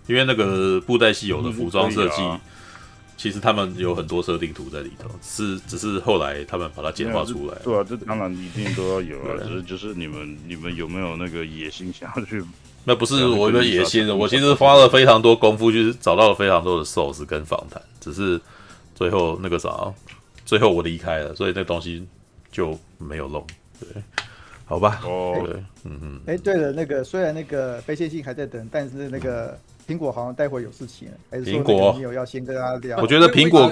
[0.06, 2.22] 因为那个布袋戏有的服装设计。
[3.20, 7.54] 其实他们有很多设定图在里头，是只是后来他们把它简化出来。
[7.62, 9.36] 对啊，这当然一定都要有啊。
[9.44, 12.42] 只是就是你们你们有没有那个野心想要去？
[12.84, 18.40] 那不是我的野心，我其实花了非常多功夫，就是找到了非常多的 source 跟访谈，只是
[18.94, 19.92] 最后那个啥，
[20.46, 22.08] 最后我离开了，所以那东西
[22.50, 23.46] 就没有弄。
[23.78, 24.02] 对，
[24.64, 24.98] 好吧。
[25.04, 25.42] 哦。
[25.44, 26.20] 对，嗯嗯。
[26.24, 29.60] 哎，对了，那个虽然那个非线性还在等，但是那个。
[29.90, 32.96] 苹果好像待会有事情，还是说苹果你有要先跟他聊？
[32.98, 33.68] 我觉得苹果，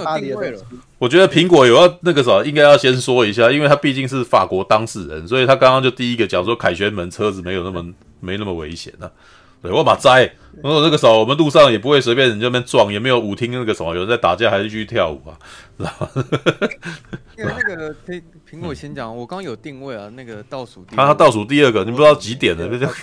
[0.98, 9.12] 我觉得苹果有要那个什么，应该要先说一下，因为他毕竟是法国当事人，所以他刚刚就第一个讲说凯旋门车子没有那么 没那么危险呢、啊。
[9.60, 15.38] 对，我马摘，我说那个时候我们路上也不会随便人那边撞，也没有舞厅那个什么有人在打架还是继续跳舞啊，
[15.76, 16.08] 知道吗？
[17.36, 22.94] 因为那个苹苹果先讲，我刚有定位啊，那个倒数第，他倒数第二个，你不知道几点了，就这样。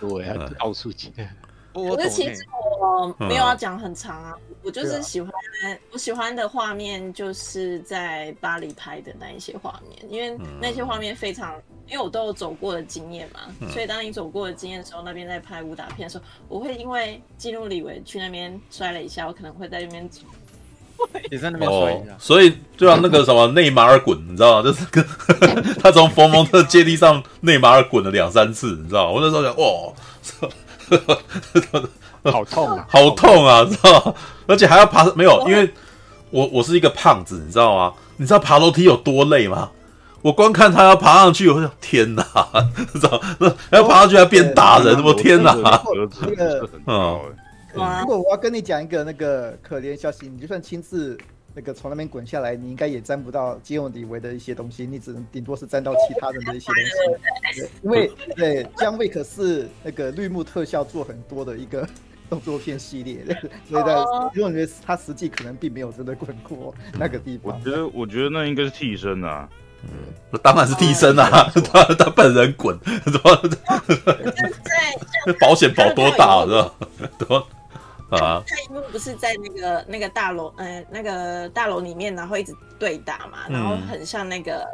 [0.00, 1.28] 对啊，倒数几点。
[1.72, 2.44] 可是其实
[2.80, 11.54] 我我没有要讲很长啊，嗯、我就是喜欢、啊、我喜欢的画面就是在巴黎拍的那一些画面，因为那些画面非常，
[11.88, 20.22] 因为我都有走过的经验嘛，嗯、所以当你走过的经验的时候，那边在拍武打片的时候，我会因为记录李维去那边摔了一下，我可能会在那边走。
[21.30, 24.62] 也在那边摔一下，哦，所以就像那个什么内马尔滚，你知道吗？
[24.62, 25.02] 就是跟
[25.80, 29.12] 他从佛蒙特阶梯上内马尔滚了两三次，你知道吗？
[29.12, 30.50] 我那时候想，哇，
[32.30, 34.14] 好痛啊，好痛啊，知道吗？
[34.46, 35.72] 而且还要爬，没有，因为
[36.30, 37.94] 我我是一个胖子，你知道吗？
[38.16, 39.70] 你知道爬楼梯有多累吗？
[40.22, 42.22] 我光看他要爬上去，我就天哪，
[42.92, 43.54] 知道吗？
[43.70, 45.54] 要爬上去还变打人，我天哪，
[46.20, 47.20] 这个嗯。
[47.72, 51.16] 如果我要跟你讲一个那个可怜消息，你就算亲自
[51.54, 57.60] 那个从那边滚下来，你应该也沾不到基努李维的一些东西，你只能顶多是沾到其他人的一些东西。
[57.60, 61.86] 对，因为对姜维可是那个绿幕特效做很多的一个
[62.28, 63.24] 动作片系列，
[63.68, 63.92] 所以在
[64.34, 67.58] 因为我觉得他实际可能并没有真的滚过那个地方。
[67.58, 69.48] 我觉得，我觉得那应该是替身啊。
[69.82, 73.50] 嗯，当然是替身啊， 他他本人滚， 怎么？
[75.40, 76.74] 保险保多大是吧？
[77.18, 77.46] 多。
[78.10, 84.66] 啊，他一幕不是在那个那个大楼，呃，那个大楼里面，然后一直对打嘛，然后很像那个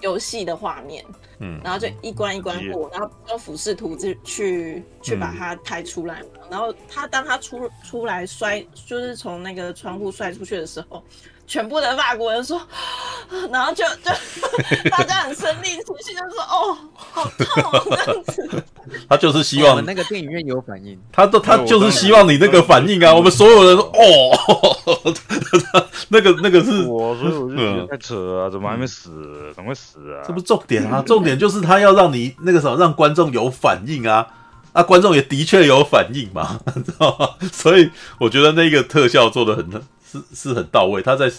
[0.00, 1.04] 游戏的画面，
[1.38, 11.02] 嗯，然后就一关一关过，然后用俯视图去去去把它拍出来嘛，然后他当他出出来摔，就是从那个窗户摔出去的时候。
[11.46, 12.60] 全部的法国人说，
[13.50, 14.10] 然后就就
[14.90, 18.64] 大家很生气，出去就说哦，好痛哦， 这样子。
[19.08, 23.14] 他就是希望那个电影院有反应，他都他就是希望你那个反应啊。
[23.14, 25.14] 我们所有人说哦，
[26.08, 29.10] 那个那个是我，所以我就觉得太扯啊，怎么还没死？
[29.54, 30.22] 怎么会死啊？
[30.26, 34.26] 这不重点啊，重点就是他要让你那个什么让观众有反应啊，
[34.72, 37.30] 啊，观众也的确有反应嘛，知道吗？
[37.52, 39.82] 所以我觉得那个特效做的很。
[40.14, 41.30] 是是很到位，他在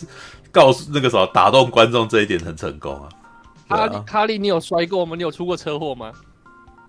[0.51, 3.09] 告诉那个什么打动观众这一点很成功啊。
[3.67, 5.15] 哈利，哈利，你有摔过吗？
[5.15, 6.11] 你有出过车祸吗？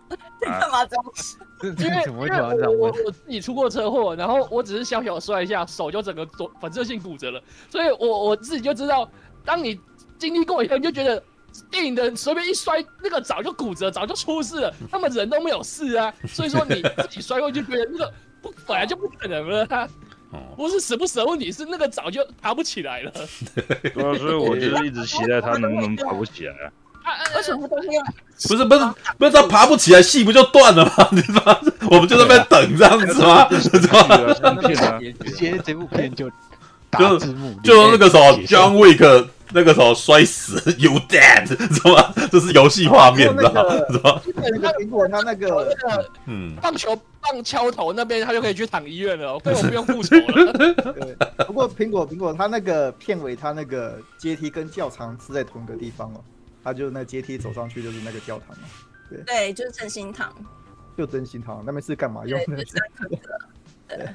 [0.40, 1.38] 干嘛这样子？
[1.82, 7.42] 因为因为我我自己出过车祸，然后我只是小小摔一下，手就整个左反射性骨折了。
[7.70, 9.08] 所以我我自己就知道，
[9.44, 9.80] 当你
[10.18, 11.22] 经历过以后，你就觉得
[11.70, 14.74] 电影的人随便一摔，那个早就骨折，早就出事了。
[14.90, 18.12] 他们人都没有事啊，所以说你自己摔过就觉得那个
[18.42, 19.66] 不本来就不可能了。
[20.56, 23.12] 不是舍不舍问题，是那个早就爬不起来了。
[23.54, 26.70] 对啊，所以我就一直期待他能不能爬不起来啊。
[27.36, 28.04] 为什么都是用？
[28.48, 28.80] 不是不是
[29.18, 31.08] 不是他爬不起来，戏不就断了吗？
[31.12, 31.60] 你知道？
[31.90, 33.48] 我们就在那边等这样子吗？
[33.50, 34.16] 知道吗？
[35.24, 36.28] 直接这部片就
[36.98, 37.18] 就
[37.62, 39.28] 就那个什么，John Wick。
[39.52, 42.12] 那个时候摔死， You dead，知道吗？
[42.30, 43.62] 这是游戏画面，知道吗？
[43.90, 44.22] 知道吗？
[44.34, 50.52] 那个苹果，他那个那个嗯，棒球棒敲头那边，他就可以去躺医院了，所 以我不用复仇了。
[50.92, 51.14] 对，
[51.46, 56.20] 不过苹果苹果，他那个片尾，他那个阶梯跟教堂是在同一个地方哦，
[56.64, 58.64] 他就那阶梯走上去就是那个教堂嘛。
[59.08, 60.32] 对对，就是真心堂。
[60.96, 62.56] 就真心堂那边是干嘛用的？
[63.88, 64.08] 对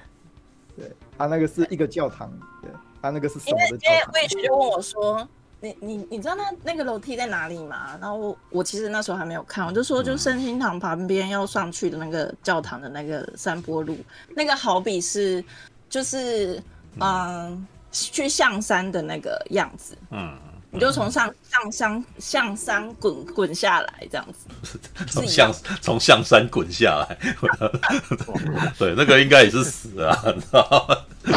[0.76, 2.70] 对，他那个是一个教堂，对。
[3.02, 3.66] 他那个是什么的？
[3.66, 5.28] 因为因为魏学就问我说
[5.60, 13.98] ：“你你你知道那那个楼梯在哪里吗？”然后我我其实那时候还没有看，我就说就圣心堂旁边要上去的那个教堂的那个山坡路，
[14.36, 15.44] 那个好比是
[15.90, 16.56] 就是
[17.00, 20.38] 嗯、呃、去象山的那个样子，嗯。
[20.74, 24.80] 你就从上上山象山滚滚下来，这样子，
[25.12, 27.18] 从象从象山滚下来，
[28.80, 30.98] 对，那个应该也是死啊，你知道吗？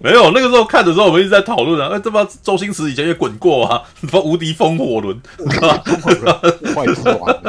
[0.00, 6.10] 没有，那个时候看的时候，我们一直在讨论啊，哎，这不周星驰以前也滚过啊，什么无敌风火轮，破
[6.74, 7.42] 坏之王，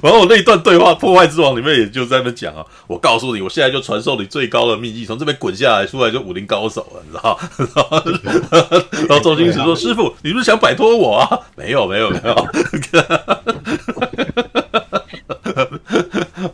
[0.00, 7.38] 然后我那一段对话《破坏之王》里面也就在那边讲啊，我告诉你，我现在就传授你最高的秘技，从这边滚下来，出来就武林高手了，你知道
[7.90, 8.02] 吗？
[9.08, 12.34] 然后周星驰说：“师傅，你不是想摆脱我啊？”没有，没有，没有。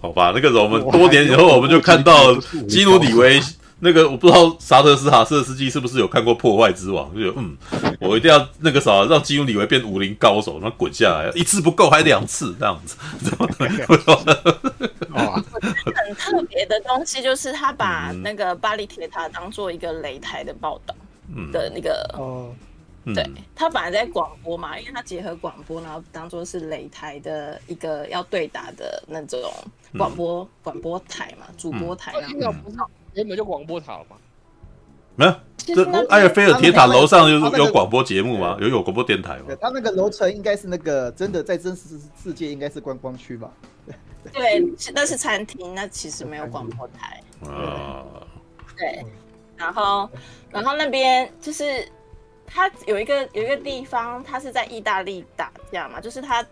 [0.01, 2.35] 好吧，那个时候我们多年以后，我们就看到
[2.68, 3.41] 基努里维。
[3.85, 7.57] 那个我不知道沙特斯哈瑟斯基是不是有看过《破坏之王》，就嗯，
[7.99, 12.97] 我一定要那个啥，让基努里维变武林高手，然后滚下来，一次不够还两次这样子。
[15.12, 20.95] 很特别的东西就是他把那个巴黎铁塔当做一个擂台的报道
[21.51, 22.55] 的那个哦，
[23.05, 23.24] 对，
[23.55, 29.40] 他本来在广播嘛，因为他结合广播，然后当做是擂台的一个要对打的那种
[29.98, 32.12] 广播广播台嘛，主播台。
[33.14, 34.16] 原本就广播塔嘛，
[35.16, 38.57] 没有，这埃尔菲尔铁塔楼上有有广播节目吗？
[38.61, 39.55] 有有广播电台吗？
[39.61, 43.50] 他那个楼层应该是那个真的在真实世界应该是观光区吧？
[44.32, 47.20] 对，那是餐厅，那其实没有广播台。
[47.46, 48.03] 啊，
[48.78, 49.05] 对，
[49.57, 50.09] 然后
[50.50, 51.86] 然后那边就是
[52.53, 56.44] 他有一个有一个地方，他是在意大利打架嘛，就是他。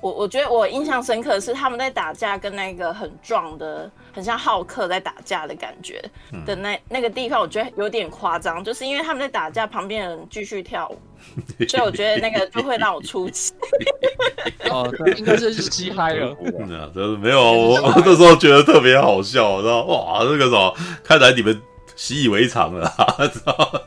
[0.00, 6.04] 我我觉得我印象深刻的是他们在打架，跟那个很壮的、很像浩克在打架的感觉
[6.44, 10.98] 的那那个地方，我觉得有点夸张，就是因为他们在打架，旁边的人继续跳舞，
[11.66, 13.54] 所以我觉得那个就会让我出奇。
[14.68, 14.86] 哦，
[15.16, 16.36] 应该是嘻嗨了。
[16.60, 21.58] 嗯，没有，我我那时候觉得特别好笑，知道哇，那个什么，看来你们
[21.96, 22.90] 习以为常了，
[23.32, 23.82] 知道？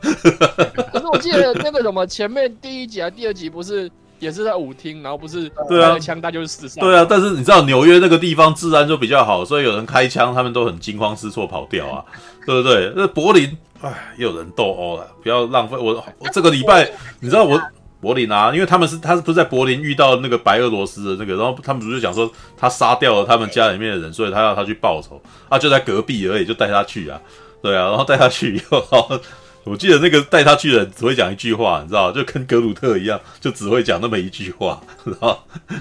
[0.92, 3.90] 可是我记得那个什么，前面第一集啊第二集不是？
[4.20, 6.84] 也是在舞厅，然后不是对啊，枪弹就是死伤。
[6.84, 12.04] 对啊，但是你知道纽约那个地方治安就比较好，所以有人开枪，他们都很惊慌失措跑掉啊，
[12.44, 12.92] 对不对？
[12.96, 16.90] 那柏林，哎，又有人斗殴了，不要浪费我，我这个礼拜，
[17.20, 17.62] 你知道我
[18.00, 27.20] 柏林啊，因为他们是他是不是在柏林遇到那个白俄罗斯的那个，然后他们不是讲说他杀掉了他们家里面的人，所以他要他去报仇啊，就在隔壁而已，就带他去啊，
[27.62, 29.20] 对啊，然后带他去以后。
[29.64, 35.38] 我记得那个带他去的人只会讲一句话，你知道，就跟格鲁特一样，就只会讲那么一句话，然后，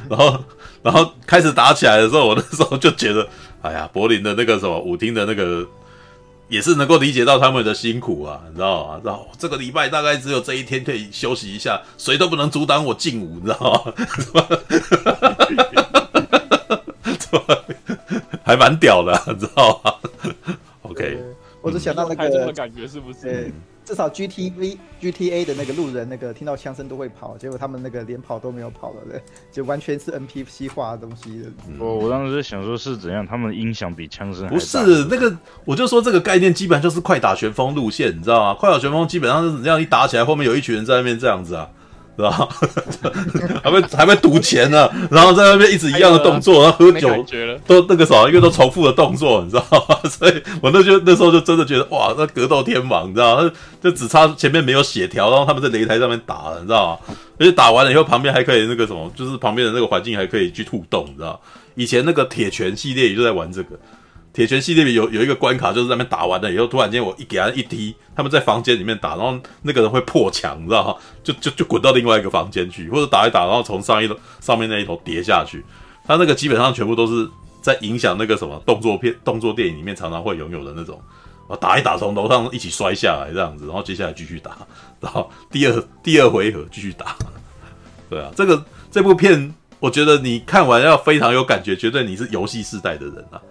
[0.10, 0.44] 然后，
[0.84, 3.26] 然后开始打起来的时候，我那时候就觉得，
[3.62, 5.66] 哎呀，柏林的那个什么舞厅的那个，
[6.50, 9.00] 也是能够理解到他们的辛苦啊，你知道吗？
[9.06, 13.94] 然后这个礼拜大概只有这一天可以休息一下，谁都不能阻挡我进舞，你知道
[14.34, 14.50] 吗？
[18.44, 19.94] 还蛮屌的，你知道吗
[20.82, 21.18] ？OK，
[21.62, 23.52] 我只想到那个这种感觉是不是？
[23.84, 31.46] 至少 G T V G T A 的那个路人，那个听到枪声都会跑，结果他们那个连跑都没有跑了的，就完全是 N P C 化的东西的。
[31.80, 34.78] 我我当时在想说是怎样，他们的音响比枪声不是
[35.10, 35.34] 那个，
[35.64, 38.60] 我就说这个概念基本上就是快打旋风路线，你知道吗？
[38.60, 41.70] 快打旋风基本上是这样一打起来，后面有一群人在那边这样子啊。
[42.18, 42.50] 是吧？
[43.64, 47.10] 还没还没赌钱呢，然后在那边一直一样的动作，然后喝酒
[47.68, 49.98] 都那个啥，因为都重复的动作，你知道吗？
[50.10, 53.52] 所以我那就那时候就真的觉得哇，那格斗天王，你知道吗？
[53.82, 57.16] 就只差前面没有血条，然后他们在擂台上面打了，你知道吗？
[57.40, 61.40] 而且打完了以后，旁边还可以那个什么，就是旁边的那个环境还可以去互动，你知道？
[61.76, 63.78] 以前那个铁拳系列也就在玩这个。
[64.38, 70.96] 铁拳系列里有有一个关卡，就是那边打完了以后，突然间我一给他一踢，他们在房间里面打，然后那个人会破墙，你知道吗？
[71.24, 75.66] 就就就滚到另外一个房间去，或者打一打，然后从上一楼上面那一头跌下去。
[76.06, 77.28] 他那个基本上全部都是
[77.64, 81.02] 在影响那个什么动作片、动作电影里面常常会拥有的那种，
[81.48, 84.56] 啊，打一打从楼上一起摔下来这样子，然后接下来继续打，
[85.00, 87.16] 然后第二第二回合继续打。
[88.08, 93.42] 对啊，这个这部片我觉得你看完要非常有感觉，绝对你是游戏世代的人啊。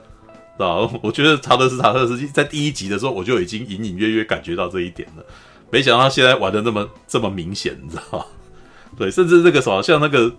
[0.58, 5.24] 啊，我觉得查德斯·塔特斯基在第一集的时候，我就已经隐隐约约感觉到这一点了。
[5.70, 8.24] 没想到他现在玩的那么这么明显，你知道吗？
[8.96, 10.32] 对，甚至那个什么，像那个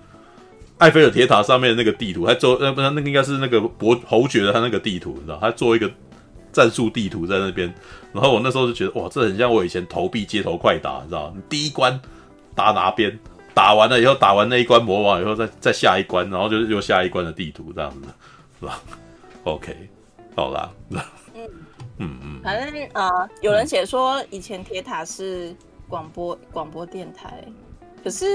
[0.80, 5.92] 埃菲尔铁塔上面的那个地图，他做那不是那个应该是那个伯侯爵的他那个地图，你知道，他做一个
[6.52, 7.72] 战术地图在那边。
[8.14, 11.32] 然后我那时候就觉得，哇，这很像我以前投币街头快打，你知道？
[11.36, 12.00] 你第一关
[12.56, 13.20] 打哪边，
[13.54, 18.08] 打完了以后，打完那一关魔王以后，再再下一关，然后就是又下一关的地图这样子，
[18.62, 18.82] 是 吧
[19.44, 19.90] ？OK。
[20.38, 21.50] 好啦，嗯
[21.98, 25.52] 嗯嗯，反正呃，有人写说以前铁塔是
[25.90, 27.44] 广播广播电台，
[28.04, 28.28] 可是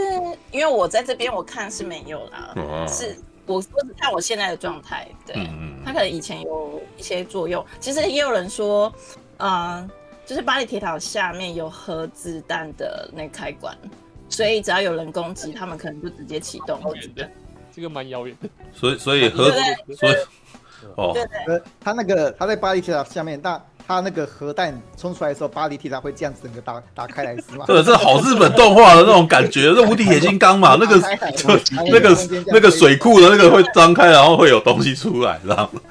[0.50, 7.64] 因为我在这边我看是没有啦，哦、是我我只看我现在的状态，对，嗯、他可能以前有一些作用。
[7.78, 8.92] 其实也有人说，
[9.36, 9.88] 呃，
[10.26, 13.78] 就是巴黎铁塔下面有核子弹的那开关，
[14.28, 16.80] 所以只要有人攻击，他们可能就直接启动。
[17.72, 19.52] 这个蛮遥远的，所以所以核
[19.96, 20.14] 所以。
[20.96, 27.64] 哦，对对，他那个他在巴黎铁塔下面，但他那个核弹冲出来的时候，巴黎铁塔会这样子整个打打开来是吗？
[27.66, 31.00] 对，这好日本动画的那种感觉，这无敌铁金刚嘛， 那个
[31.90, 32.16] 那个
[32.46, 35.80] 那个水库的那个会张开，然后会有东西出来，知道吗？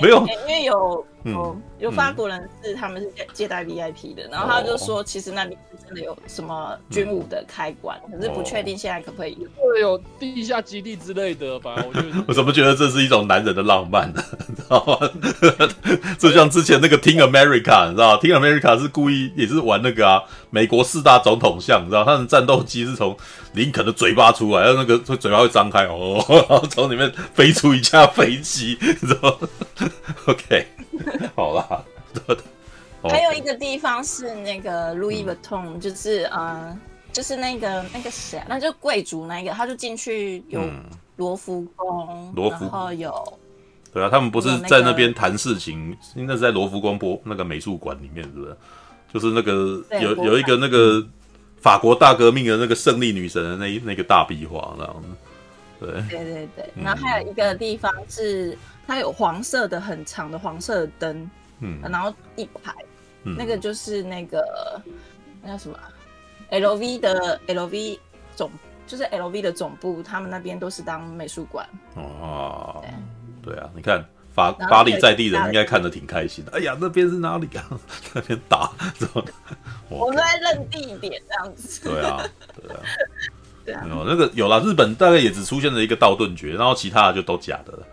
[0.00, 1.06] 没有，因为有。
[1.24, 11.76] 哦，有法国人是他们是接待 VIP 的，然后他就说，其实那里是真的有什么军武的开关，可是不确定现在可不可以有，会有地下基地之类的吧？
[11.86, 14.20] 我觉得， 我怎么觉得这是一种男人的浪漫呢？
[14.48, 14.98] 你知道吗？
[16.18, 20.20] 就像之前那个 Team America，你知道，Team America 是故意也是玩那个啊，
[20.50, 23.16] 美国四大总统像，你知道，他的战斗机是从
[23.52, 29.48] 林肯的嘴巴出来，然后那个嘴巴会张开哦，然后从里面飞出一架飞机，你知道吗
[30.26, 30.66] OK。
[31.34, 31.84] 好啦，
[33.02, 36.78] 还有一个地方是那个 Louis Vuitton，就是呃，
[37.12, 40.60] 就是那个那个谁啊，那就贵族那个，他就进去有
[41.16, 43.38] 罗浮宫，罗浮，然后有，
[43.92, 48.56] 对啊，他们不是在那边谈事情，应该是在罗浮宫博那个美术馆里面，是不是？
[49.12, 51.04] 就是那个有有一个那个
[51.60, 55.08] 法国大革命的那个胜利女神的那那个大壁画，这样子，
[55.82, 58.56] 对对对对，然后还有一个地方是
[58.86, 61.30] 它有黄色的很长的黄色的灯，
[61.60, 62.72] 嗯，然后一排，
[63.24, 64.80] 嗯、那个就是那个
[65.42, 65.78] 那叫什么
[66.50, 67.98] LV 的 LV
[68.34, 68.50] 总
[68.86, 71.66] 就是 LV 的总部，他们那边都是当美术馆。
[71.94, 72.82] 哦，
[73.42, 74.04] 对，对啊，你看。
[74.34, 76.52] 法巴黎在地人应该看得挺开心的。
[76.52, 77.68] 哎呀，那边是哪里啊？
[78.14, 78.72] 那边打，
[79.90, 81.86] 我们在认地点这样子。
[81.86, 82.24] 对啊，
[82.56, 82.80] 对啊，
[83.64, 83.84] 对啊。
[83.88, 87.86] 有那个有啦，日本大概也只出现了一个道顿堀，然后其他的就都假的了，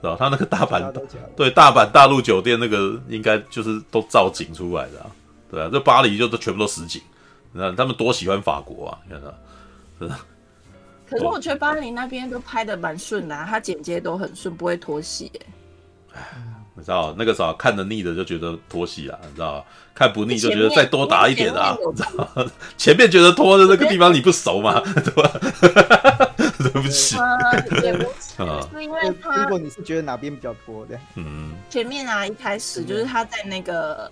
[0.00, 0.16] 是吧？
[0.18, 0.92] 他那个大阪，
[1.36, 5.10] 对大阪大陆酒店那个应该就是都造景出来的啊。
[5.50, 7.00] 对啊，这巴黎就都全部都实景。
[7.52, 9.34] 你看他们多喜欢法国啊，你看他，
[10.00, 10.16] 真的。
[11.08, 15.30] 可是我觉得巴黎那边都拍的蛮顺的，他剪接都很顺，不会拖戏。
[16.76, 19.64] 你知道那个时候看得腻的就觉得拖戏啊，你知道
[19.94, 22.46] 看不 �y 就觉得再多打一点啊，你知道
[22.76, 24.80] 前面觉得拖的那个地方你不熟嘛？
[25.04, 25.30] 对吧？
[26.58, 27.16] 对不起。
[27.80, 28.34] 对不起。
[28.72, 34.10] 是因为他如果你是觉得哪边比较拖的，嗯，前面啊，一开始就是他在那个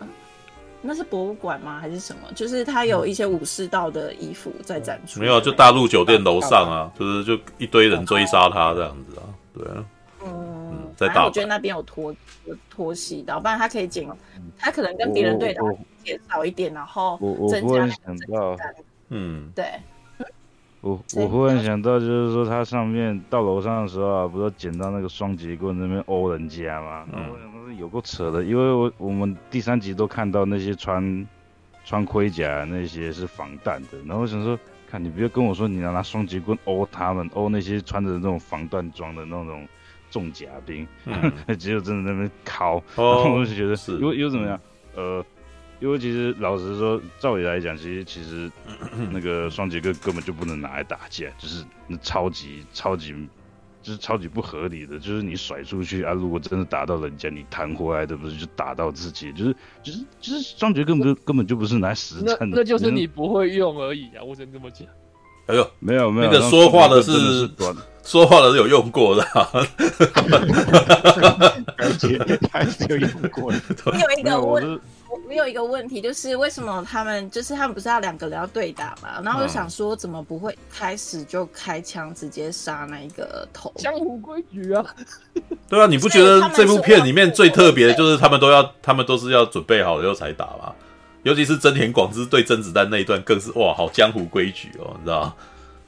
[0.81, 1.79] 那是博物馆吗？
[1.81, 2.29] 还是什么？
[2.35, 5.19] 就是他有一些武士道的衣服在展出。
[5.19, 9.27] 没有，就大陆酒店楼上啊，就是就一堆人追杀他这样子啊，
[9.59, 9.85] 对啊。
[10.97, 12.15] 反正我觉得那边有拖
[12.71, 14.09] 拖戏到，不然他可以剪，
[14.59, 15.63] 他可能跟别人对打
[16.05, 17.19] 减少一点，然后
[17.49, 18.57] 增加想到，
[19.09, 19.65] 嗯，对。
[20.81, 27.07] 我我忽然想到，就是说他上面到楼上的时候啊，不是捡到那个双截棍那边殴人家嘛？
[27.13, 31.25] 嗯，我想说有够扯的，因为我我们第三集都看到那些穿
[31.85, 34.59] 穿盔甲那些是防弹的，然后我想说，
[34.91, 39.65] 看你不要跟我说你要拿双截棍殴他们，殴那些穿着那种防弹装的那种。
[40.13, 44.61] 重甲兵，嗯、 只有真的在那边敲，哦、然 后我就觉得是，又又怎么样？
[44.95, 45.25] 呃，
[45.81, 48.49] 因为其实老实说，照理来讲，其实其实
[49.11, 53.15] 那个双截棍根本就不能拿来打架，就是那超级超级
[53.83, 59.33] 就是超级不合理的，就是你甩出去啊，如果真的打到人家，你弹回来的不是就打到自己？
[59.33, 64.23] 就是就是就是双截根本就根本就不是拿来实战的那，那就是你不会用而已啊！
[64.23, 64.87] 我只能这么讲。
[65.47, 67.49] 哎呦，没有没有，那个说话的是，是
[68.05, 69.23] 说话的是有用过的，
[71.79, 72.19] 而且
[72.51, 73.59] 还是有用过的。
[73.93, 74.81] 你有一个问，
[75.29, 79.21] 我有一个问题，就是为什么他们就是他们不是要两个人要对打嘛？
[79.23, 83.73] 然后我就想说，怎么不会开始就开枪直接杀那一个头？
[83.77, 84.85] 江湖规矩啊。
[85.69, 90.73] 对啊，你不觉得这部片里面最特别的就是他们都要，他们都是要准备好了以后才打嘛？
[91.23, 95.35] 尤其是真田广之对甄子丹那一段，更是哇，好江湖规矩哦，你知道？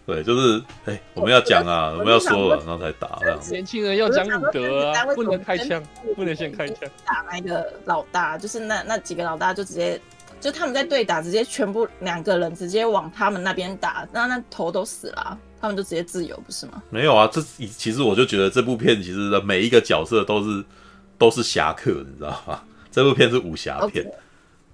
[0.06, 3.40] 对，就是哎、欸，我们要讲啊，我，们要说了，然后才打这样。
[3.50, 5.82] 年轻人要讲武德啊，不能开枪，
[6.14, 6.76] 不能先开枪。
[7.06, 9.98] 打那个老大，就是那那几个老大就直接，
[10.40, 16.82] 就他们在对打，直接全部两个人直接往他们那边打，那那头都死了，他们就直接自由，不是吗？
[16.90, 20.64] 没有啊，这其实我就觉得这部片其实的每一个角色都是
[21.16, 22.62] 都是侠客，你知道吗？
[22.90, 24.04] 这部片是武侠片。
[24.04, 24.12] Okay.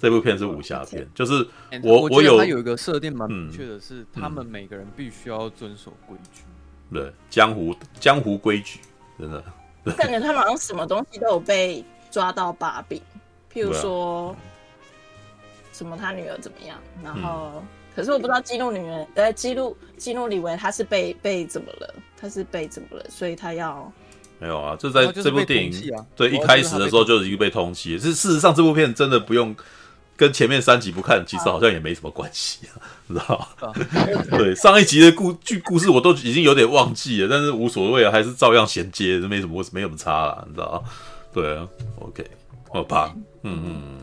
[0.01, 1.46] 这部片是武侠片，就是
[1.82, 6.40] 我我有他有一个设定蛮明确的是，他们每个人必须要遵守规矩，
[6.90, 8.80] 对江湖江湖规矩，
[9.18, 9.44] 真的。
[9.98, 12.98] 感觉他们好像什么东西都有被抓到把柄，
[13.53, 14.34] 譬如说
[15.72, 17.62] 什么他女儿怎么样，然后
[17.94, 21.94] 可是我不知道激怒女人，呃，激怒激怒李维他是被被怎么了？
[22.16, 23.05] 他是被怎么了？
[23.11, 23.92] 所以他要。
[24.38, 28.01] 没有啊，这在这部电影对一开始的时候就已经被通缉。
[28.01, 29.55] 是事实上，这部片真的不用。
[30.21, 32.77] 跟前面三集不看，其实好像也没什么关系啊，
[33.09, 33.73] 知道吗？
[34.37, 40.91] 对，上一集的故剧故事我都已经有点忘记了，但是无所谓啊，还是照样衔接，没什么没什么差啦，你知道吗？
[41.33, 41.66] 对啊
[42.01, 42.31] ，OK，
[42.68, 43.99] 好吧，嗯嗯，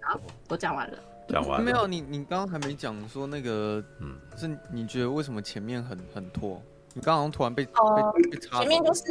[0.00, 0.18] 好，
[0.48, 0.98] 我讲完了，
[1.28, 1.64] 讲完了。
[1.66, 6.62] 没有，你你刚刚还没讲说那个，嗯，是你觉得为什么前面很很拖？
[6.94, 8.60] 你刚刚突然被、呃、被被插。
[8.60, 9.02] 前面就是，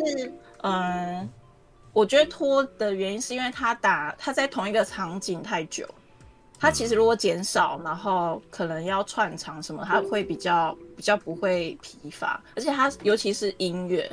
[0.63, 1.29] 嗯、呃，
[1.93, 5.87] 我觉得拖的原因是因为他打他在同一个场景太久。
[6.61, 14.07] 它其实如果减少，然后可能要串场什么，它会比较比较不会疲乏，而且它尤其是音乐，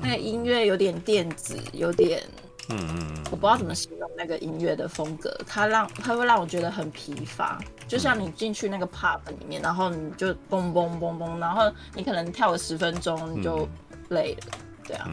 [0.00, 2.22] 那个音乐有点电子，有点，
[2.70, 13.68] 嗯嗯，我不知道怎么形容那个音乐的风格，它让它会让我觉得很疲乏，就像你进去那个 pub 里面，然后你就嘣嘣嘣嘣，然后你可能跳了十分钟你就
[14.08, 15.10] 累了，对啊，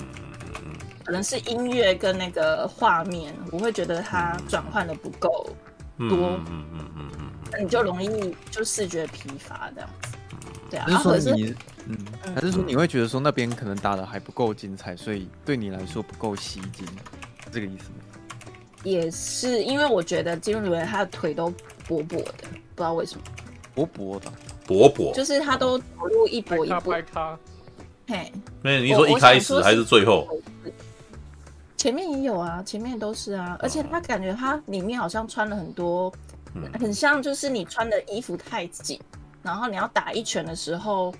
[1.03, 5.49] 可能是音乐跟那个画面，我会觉得它转换的不够。
[5.97, 10.17] 多，嗯嗯嗯嗯嗯，那你就容易就视觉疲乏这样子，
[10.69, 10.85] 对啊。
[10.85, 11.55] 还是说你，
[11.87, 11.97] 嗯，
[12.35, 16.85] 还是说你会觉得说那边可能打的还不够精彩，所以对你来说不够吸睛，
[17.43, 17.95] 是这个意思吗？
[18.83, 21.49] 也是，因为我觉得金龙里他的腿都
[21.87, 22.33] 薄薄的，
[22.75, 23.23] 不知道为什么。
[23.73, 24.31] 薄薄的，
[24.65, 27.37] 薄薄，就是他都走路一跛一跛。
[28.07, 30.27] 嘿，那你说一开始还是最后？
[31.77, 36.11] 前面也有啊，前面都是啊，而且他感觉他里面好像穿了很多，
[36.55, 38.99] 嗯、很像就是你穿的衣服太紧，
[39.43, 41.13] 然后你要打一拳的时候，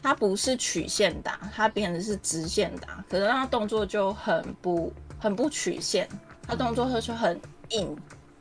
[0.00, 6.08] 他不是曲线打，他变成是直线打，可是他动作就很不很不曲线，
[6.46, 7.38] 他动作就很
[7.70, 7.96] 硬。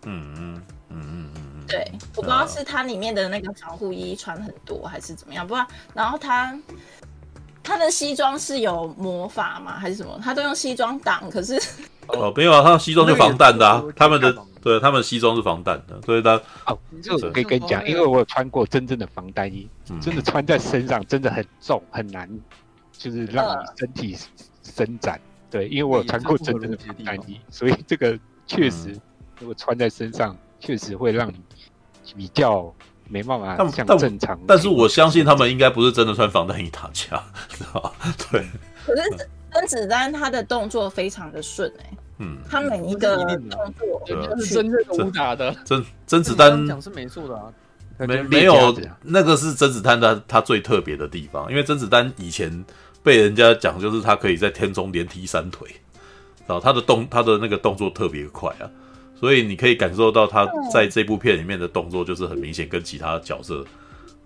[0.05, 6.55] 嗯嗯嗯嗯嗯，对，我不知道是他里面的那个防护衣穿很多还是怎么样，不然然后他。
[7.63, 9.79] 他的西装是有魔法吗？
[9.79, 10.19] 还是什么？
[10.21, 11.55] 他都用西装挡，可是
[12.07, 19.69] 哦，没有啊，他西装是防弹的啊，他们的对，他们西装是防弹的，所以他哦，这个我可以跟你讲，因为我有穿过真正的防弹衣，
[20.01, 22.29] 真的穿在身上真的很重很难，
[22.91, 24.17] 就是让你身体
[24.61, 25.19] 伸展。
[25.49, 28.99] 对，因为我有穿过真正的防弹衣，所以这个确实
[29.39, 31.39] 如果穿在身上，确实会让你
[32.15, 32.73] 比较。
[33.09, 34.47] 没办法，像正常但。
[34.47, 37.93] 但是我相信他们应该不是真的穿防弹衣打架， 知道吧？
[38.31, 38.45] 对。
[38.85, 45.55] 可是甄子丹他的动作非常的顺哎、欸，嗯，他每一个动作都是真正的武打的。
[45.63, 47.53] 甄甄子丹讲是没错的啊，
[47.99, 52.65] 没没有那个是甄子丹他他最特别的地方，因为甄子丹以前
[53.03, 55.67] 被人家讲就是他可以在天中连踢三腿，
[56.47, 58.69] 然后他的动他的那个动作特别快啊。
[59.23, 63.63] 所以你可以感受到他在这部片里面的动作，就是很明显跟其他角色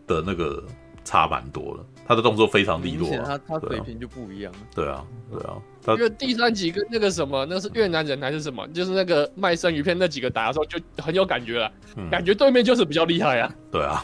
[0.07, 0.64] 的那个
[1.06, 1.86] 差蛮多了。
[2.07, 4.52] 他的动作非常利落，他他水平就不一样。
[4.74, 5.53] 对啊，对啊。
[5.90, 8.68] 因为第三集跟那个什么，那是越南人还是什么？
[8.69, 11.72] 就是那个卖生鱼片那几个打的时候，就很有感觉了，
[12.10, 13.53] 感觉对面就是比较厉害啊。
[13.72, 14.03] 对啊。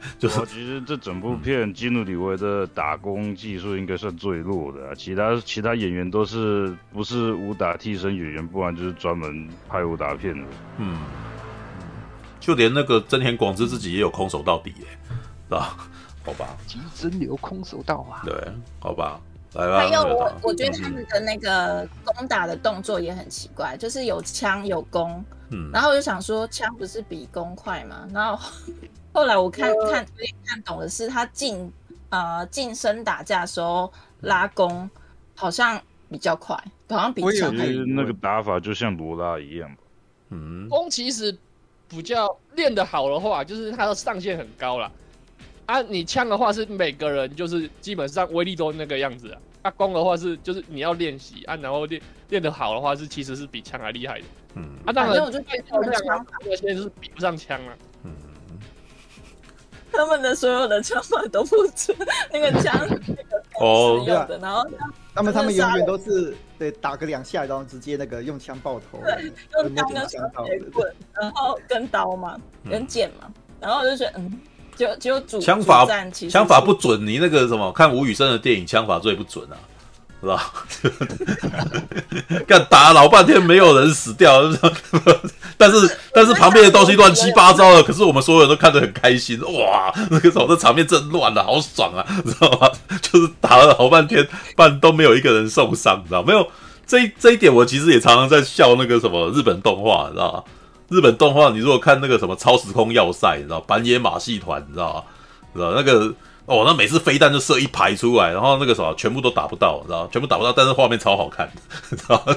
[0.18, 10.46] 就是，其实这整部片基努里维的打工技术应该算最弱的，啊，其他其他演员都是不是武打替身演员，不然就是专门拍武打片的。
[10.78, 10.98] 嗯，
[12.38, 14.86] 就连那个真田广之自己也有空手到底耶，
[15.48, 15.76] 是吧？
[16.24, 18.22] 好吧，其实真有空手道啊。
[18.24, 18.34] 对，
[18.78, 19.20] 好吧，
[19.54, 19.78] 来吧。
[19.78, 28.06] 还有我，我觉得他们的那个攻打的动作也很奇怪，就是有枪有弓，嗯，然后我就想说，枪不是比弓快吗？
[28.12, 28.52] 然后。
[29.18, 31.72] 后来我看看有点看懂的是，他近
[32.10, 34.88] 呃近身打架的时候拉弓
[35.34, 36.54] 好像比较快，
[36.88, 37.66] 好像比枪还。
[37.66, 39.68] 其实那个打法就像罗拉一样。
[40.30, 41.36] 嗯，弓其实
[41.88, 44.88] 比较练得好的话，就是它的上限很高了。
[45.66, 49.40] 啊，你枪的话是每个人就是基本上威力都那个样子啊。
[49.62, 54.24] 啊，弓的话是就是你要练习啊，然后练练得好的话是其实是比枪还厉害的。
[54.54, 57.76] 嗯，啊，当然我就变漂亮啊，这些就是比不上枪了。
[59.92, 61.96] 他们的所有的枪法都不准，
[62.32, 62.74] 那个枪
[63.60, 64.64] 哦，对的，然后
[65.14, 69.32] 他们他们永远都是对打个两下，然后直接那个用枪爆头，对，
[69.64, 72.36] 用枪跟铁棍，然后跟刀嘛，
[72.70, 73.28] 跟剑嘛，
[73.60, 74.40] 然后我就觉得嗯，
[74.76, 75.86] 就就主枪法
[76.30, 79.58] 枪法不准，你那个什么看吴宇森的电影枪法最不准啊。
[80.20, 80.52] 是吧？
[82.46, 84.42] 干打了老半天没有人死掉，
[85.56, 89.92] 但是但是旁边的东西乱七八糟的，可是我们所有人都看得很开心，哇！
[90.10, 92.68] 那个时候这场面真乱了，好爽啊，知道吗？
[93.00, 94.26] 就是打了老半天，
[94.56, 96.46] 半都没有一个人受伤，知道没有？
[96.86, 100.42] 这这一点我其实也常常在笑那个什么日本动画，你知道吗？
[100.88, 105.02] 日本动画，你如果看那个什么超时空要塞，你知道板野马戏团，你知道吗？
[105.54, 106.12] 知道那个。
[106.48, 111.46] 哦，那每次飞弹就射一排出来，然后那个什么全部都打不到，知道全部打不到，但是画面超好看，
[111.90, 112.24] 知道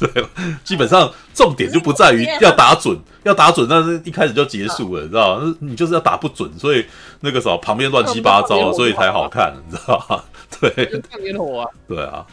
[0.00, 0.24] 对，
[0.64, 6.84] 基本上重点就不在于要打准，要打准，但是一开始就结束了，知道你就是要打不准，所以
[7.20, 10.20] 那个什么旁边乱七八糟，所以才好看，你知道吗？
[10.60, 12.26] 对，放烟火啊，对啊，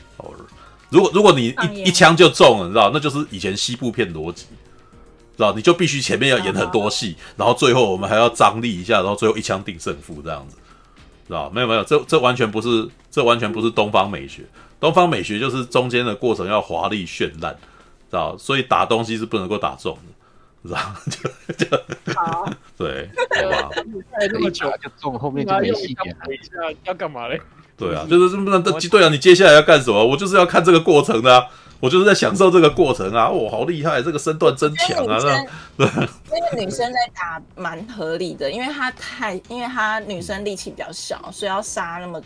[0.89, 4.45] 如果如果你一一枪就中了，你知道，那就是以前西部片逻辑。
[5.35, 10.55] 知道你就必须前面要演很多戏，然后最后我们还要张力一下，然后最后一枪定胜负这样子，
[11.27, 14.43] 知道没有没有，这这完全不是，这完全不是东方美学。
[14.79, 17.53] 东方美学就是中间的过程要华丽绚烂，
[18.09, 18.37] 知道？
[18.37, 19.97] 所以打东西是不能够打中
[20.63, 21.55] 的，知道？
[21.57, 23.09] 就就好， 对，
[23.41, 23.69] 好吧。
[24.11, 26.33] 太那么久就中，后面就没戏演了。
[26.33, 26.51] 一下
[26.83, 27.41] 要干嘛嘞？
[27.77, 30.05] 对啊，就是不能对啊，你接下来要干什么？
[30.05, 31.47] 我就是要看这个过程的啊。
[31.79, 33.29] 我就是在享受这个过程啊！
[33.31, 35.19] 哇，好厉害，这个身段真强啊！
[35.77, 35.87] 对，
[36.31, 42.21] 那个女生在打蛮合理的，因为她太，因为她女生力气比较小，所以要杀那么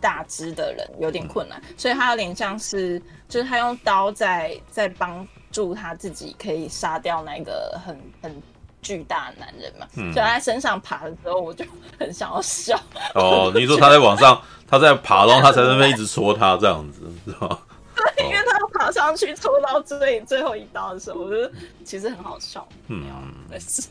[0.00, 8.42] 大只的人有点困难，所以她有点像是，就是她用刀在在帮助她自己可以杀掉那个很很
[8.80, 9.86] 巨大的男人嘛。
[9.96, 11.64] 嗯，所以她在身上爬的时候，我就
[11.98, 12.78] 很想要笑。
[13.14, 17.58] 哦，你说她在往上，她在爬，然后她在那边一直戳他这样子，是吧？
[18.16, 21.50] 对，因为他要爬上去抽到最最后一刀的时候，我觉得
[21.84, 22.66] 其实很好笑。
[22.88, 23.04] 嗯，
[23.50, 23.88] 没事。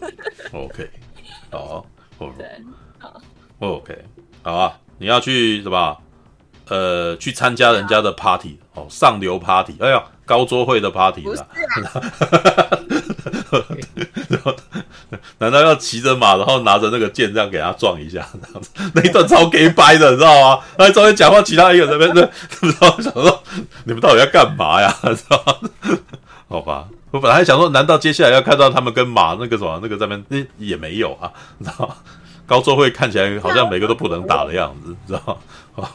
[0.51, 0.89] OK，
[1.51, 1.85] 好，
[2.38, 2.47] 对，
[2.99, 3.22] 好
[3.60, 3.97] ，OK，
[4.43, 4.77] 好啊。
[4.99, 5.97] 你要去什么？
[6.69, 11.45] 呃去参加人家的 party 哦，上流 party，哎呀，高桌会的 party 啦。
[15.39, 18.25] 难道要骑着马，然后拿着那个剑这样给他撞一下？
[18.41, 20.59] 这样子那一段超 gay 掰的，你知道吗？
[20.77, 22.29] 他在中间讲话，其他一个人在那边，
[22.59, 23.43] 不知道想说
[23.85, 24.93] 你们到底要干嘛呀？
[25.03, 25.55] 知道吗？
[26.47, 30.47] 好吧，我本来还想说，难道接下来要看到他们跟马那个什么那个在那边？
[30.59, 31.95] 那也没有啊，你知道吗？
[32.45, 35.39] 高周会看起来好像每个都不能打的样子， 知道
[35.75, 35.87] 吗？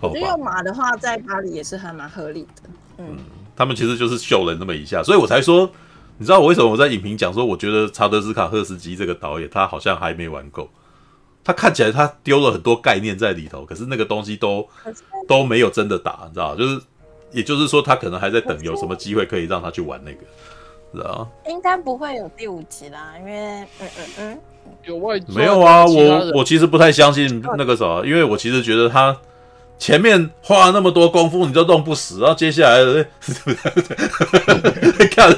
[0.00, 2.70] 我觉得用马的话，在巴黎也是还蛮合理的。
[2.98, 3.18] 嗯，嗯，
[3.56, 5.68] 他们其实就是秀了那么一下，所以我才说。
[6.18, 10.68] 你知道我为什么我在影评讲说，我觉得查德斯卡赫斯基这个导演他好像还没玩够，
[11.44, 14.68] 他看起来他丢了很多概念在里头，可是那个东西都
[15.28, 16.80] 都没有真的打，你知道就是，
[17.30, 20.18] 也就是说他可能还在等有什么机会可以让他去玩那个，
[20.92, 23.32] 知道应该不会有第五集啦，因为
[23.62, 24.40] 嗯嗯嗯，
[24.84, 25.86] 有外没有啊？
[25.86, 29.16] 我我其实不太相信那个什么，因为我其实觉得他。
[29.78, 35.08] 前面花了那么多功夫，你都弄不死，然后接下来，对不对？
[35.08, 35.30] 看，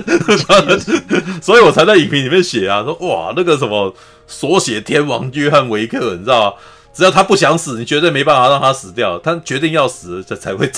[1.43, 3.95] 所以我才在影评里面写啊，说哇，那个什么
[4.27, 6.57] 所写天王约翰维克，你知道吗？
[6.93, 10.67] 只要他不想死，你绝对没办法让他死掉，他决定要死，这才会。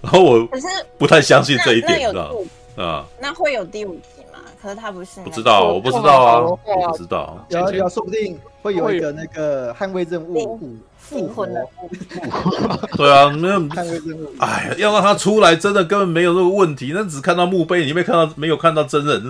[0.00, 0.48] 然后我
[0.96, 2.34] 不太相信这一点，知道
[2.76, 3.04] 啊？
[3.20, 4.38] 那会有第五集吗？
[4.62, 6.58] 可是他不是，不知道，我不知道啊，我
[6.90, 7.44] 不知道。
[7.50, 10.58] 有有，说不定会有一个那个捍卫任务。
[11.08, 11.60] 复婚了，
[12.96, 13.62] 对啊，没有，
[14.38, 16.92] 哎呀，要让他出来，真的根本没有这个问题。
[16.94, 19.22] 那只看到墓碑，你没看到，没有看到真人，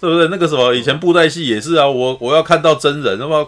[0.00, 0.28] 是不是？
[0.28, 3.46] 那个什么，以前布袋戏也是啊，我我要看到真人，那么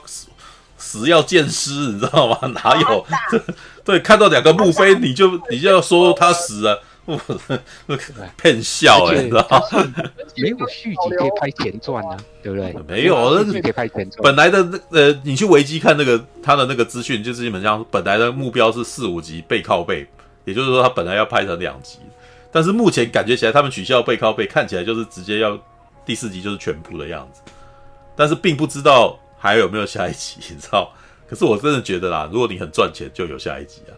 [0.77, 2.37] 死要见尸，你知道吗？
[2.63, 3.07] 哪有？
[3.85, 6.83] 对，看到两个墓碑，你就你就要说他死了。
[7.07, 7.19] 不，
[8.41, 9.61] 骗笑哎，你知道吗？
[10.37, 12.73] 没有续集可以拍前传啊，对不对？
[12.87, 14.23] 没有，那是可以拍前传。
[14.23, 20.07] 本来的那呃，你去维基看那个他的那个资讯，就是基本上本来的目标是四五集背靠背，
[20.45, 21.99] 也就是说他本来要拍成两集，
[22.53, 25.59] 但是目前感觉起来他们取消背靠背，看起来就是直接要
[26.07, 27.41] 第四集就是全部的样子，
[28.15, 30.93] 但是并不知道还有没有下一集，你知道？
[31.29, 33.93] 可是我真的觉得啦，如果你很赚钱，就有下一集啊。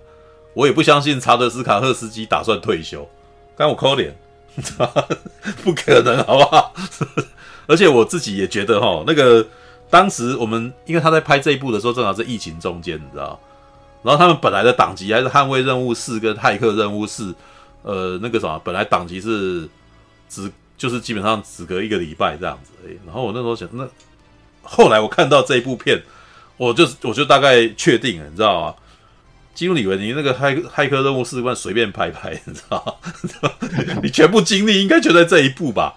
[0.55, 3.09] 我也不相信查德斯卡赫斯基打算退休，
[3.57, 4.17] 干我抠脸，
[5.63, 6.75] 不可能，好不好？
[7.67, 9.47] 而且我自己也觉得哈，那个
[9.91, 13.39] 当时我们因为他在拍这一部的时候，正好是疫情中间，你知道？
[14.03, 17.33] 然后他们本来的档期还是《捍卫任务四》跟《骇客任务四》，
[17.83, 19.67] 呃，那个什么，本来档期是
[20.29, 22.99] 只就是基本上只隔一个礼拜这样子而已。
[23.07, 23.89] 然后我那时候想，那
[24.63, 26.03] 后来我看到这一部片，
[26.59, 28.75] 我就我就大概确定了，你知道吗？
[29.55, 33.53] 基努李维，你那个骇骇客任务四关随便拍拍，你知道吗？
[34.03, 35.95] 你全部精力应该就在这一步吧，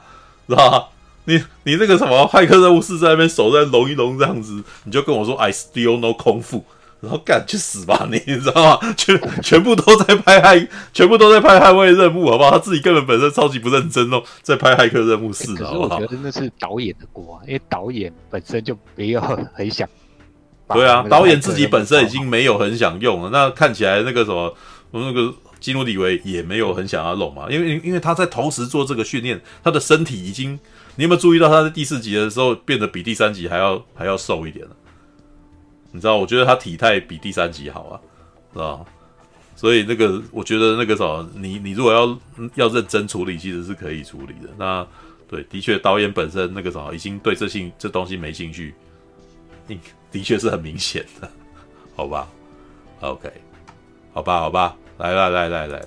[0.47, 0.83] 知道吗？
[1.25, 6.63] 你你那个什么骇客任务四在那边手在隆一隆这样子，你就跟我说 I still know 功夫，
[7.01, 8.93] 然后干去死吧你，你知道吗？
[8.95, 12.51] 全全部都在拍骇，全部都在拍捍卫任务，好不好？
[12.51, 15.97] 他自己根本本身超级不认真哦，在拍骇客任务四，好不好？
[15.97, 19.19] 我觉得那是导演的锅，因为导演本身就没有
[19.53, 19.89] 很想。
[20.69, 24.53] 对啊，导演自己本身已经没有很想用了，那看起来那个什么，
[24.91, 30.59] 那个基努里维也没有很想要弄嘛，因为因为他在同时做这个训练，他的身体已经，
[30.97, 34.75] 你有没有注意到他在第四集的时候变得比第三集还要还要瘦一点了？
[35.93, 37.99] 你知道，我觉得他体态比第三集好啊，
[38.51, 38.85] 知道？
[39.55, 42.19] 所以那个我觉得那个什么，你你如果要
[42.55, 44.49] 要认真处理，其实是可以处理的。
[44.57, 44.85] 那
[45.29, 48.75] 对，的确导演本身那个什么已经对这兴这东西没兴趣，
[49.65, 49.79] 你。
[50.11, 51.29] 的确是很明显的，
[51.95, 52.27] 好吧
[53.01, 53.31] ？OK，
[54.13, 55.85] 好吧，好吧，来来来来来来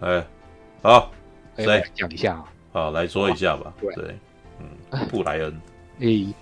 [0.00, 0.26] 来，哎，
[0.82, 1.10] 好，
[1.56, 3.74] 来讲一下啊，好，来说一下吧。
[3.80, 4.14] 对，
[4.60, 5.60] 嗯，布莱恩，
[6.00, 6.32] 诶，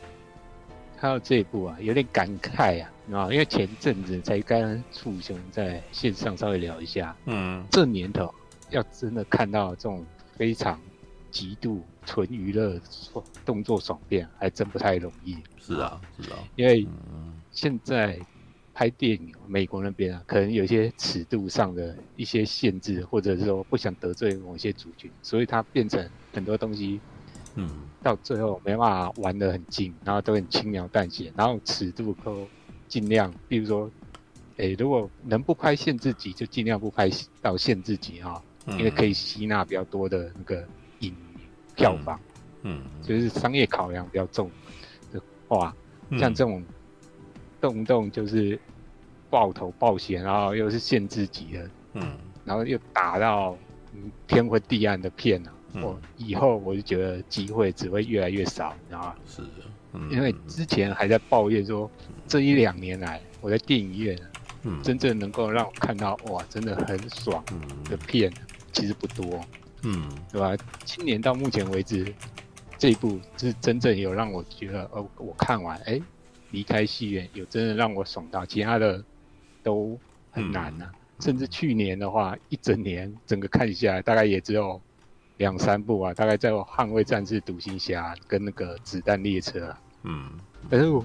[0.97, 8.33] 还有这一部啊，有点感慨啊，啊，因为前阵子才跟楚雄在线上稍微聊一下，嗯，这年头
[8.71, 10.05] 要真的看到这种
[10.37, 10.81] 非常
[11.31, 12.81] 极度纯娱乐
[13.45, 15.37] 动作爽片，还真不太容易。
[15.59, 16.87] 是啊，是啊，因为
[17.51, 18.19] 现在
[18.73, 27.01] 拍电影，美国那边啊，可能有一些尺度上的一些限制，或者是说不想得罪某些族群，所以它变成很多东西，
[27.55, 27.71] 嗯，
[28.03, 32.47] 到最后没办法玩得很近，然后都很轻描淡写，然后尺度都
[32.89, 33.91] 尽量，比如说，
[34.57, 37.09] 诶，如果能不拍限制级，就尽量不拍
[37.41, 40.67] 到限制级啊，因为可以吸纳比较多的那个影
[41.75, 42.19] 票房，
[42.63, 44.51] 嗯，就是商业考量比较重。
[45.49, 45.75] 哇，
[46.19, 46.65] 像这种
[47.61, 48.59] 动不动就是
[49.29, 53.57] 爆头爆血，然后又是限制级的，嗯，然后又打到
[54.27, 59.15] 天昏地暗的片啊，我、嗯、以后我就觉得机会只会越来越少，你知道吗？
[59.27, 59.49] 是的，
[59.93, 61.91] 嗯、因为之前还在抱怨说，
[62.27, 64.19] 这一两年来我在电影院
[64.83, 67.45] 真正能够让我看到哇，真的很爽
[67.85, 68.33] 的片，
[68.73, 69.39] 其实不多。
[69.85, 70.57] 嗯，对吧？
[70.85, 72.13] 今年到目前为止，
[72.79, 76.01] 这一部是真正有让我觉得，哦，我看完，哎，
[76.51, 79.03] 离开戏院有真的让我爽到，其他的
[79.63, 79.99] 都
[80.31, 80.93] 很难呐、啊。
[80.95, 84.81] 嗯、甚至去年的话，一整年整个看下来，大概也只有
[85.37, 89.81] 两三部啊，大概在《捍卫战士》、《独行侠》跟那个《子弹列车》啊。
[90.05, 90.31] 嗯，
[90.69, 91.05] 但是我。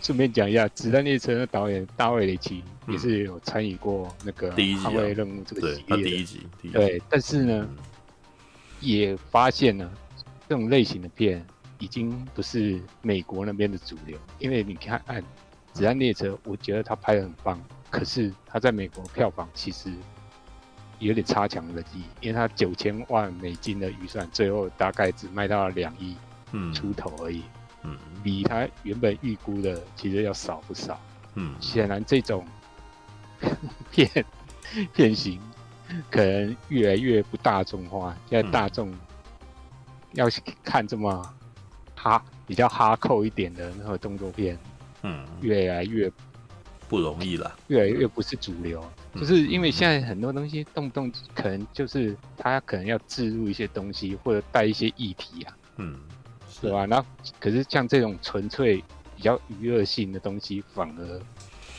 [0.00, 4.48] 顺便讲一下，《子弹列车》的导演大卫雷奇也是有参与过那个
[4.80, 6.02] 《捍卫任务》这个系列的。
[6.04, 7.68] 第一集，对，但是呢，
[8.80, 9.90] 也发现呢，
[10.48, 11.44] 这种类型的片
[11.78, 14.18] 已经不是美国那边的主流。
[14.38, 15.02] 因为你看，
[15.72, 19.92] 《子弹列车》，我觉得他拍的很棒，可是他在美国票房其实
[20.98, 26.16] 有点差强人意，因为他九千万美金的预算，最后大概只卖到了两亿
[26.72, 27.42] 出头而已。
[27.82, 31.00] 嗯，比他原本预估的其实要少不少。
[31.34, 32.44] 嗯，显然这种
[33.92, 34.10] 片
[34.92, 35.40] 片型
[36.10, 38.16] 可能越来越不大众化。
[38.28, 38.92] 现在大众
[40.12, 40.26] 要
[40.62, 41.34] 看这么
[41.94, 44.58] 哈比较哈扣一点的那个动作片，
[45.02, 46.10] 嗯，越来越
[46.88, 48.84] 不容易了，越来越不是主流。
[49.14, 55.56] 嗯，就是因为现在很多东西动不动可能就是他可能要置入一些东西，或者带一些议题啊。
[55.76, 55.98] 嗯。
[56.60, 56.86] 对吧？
[56.86, 57.04] 那
[57.38, 58.82] 可是像这种纯粹
[59.14, 61.20] 比较娱乐性的东西，反而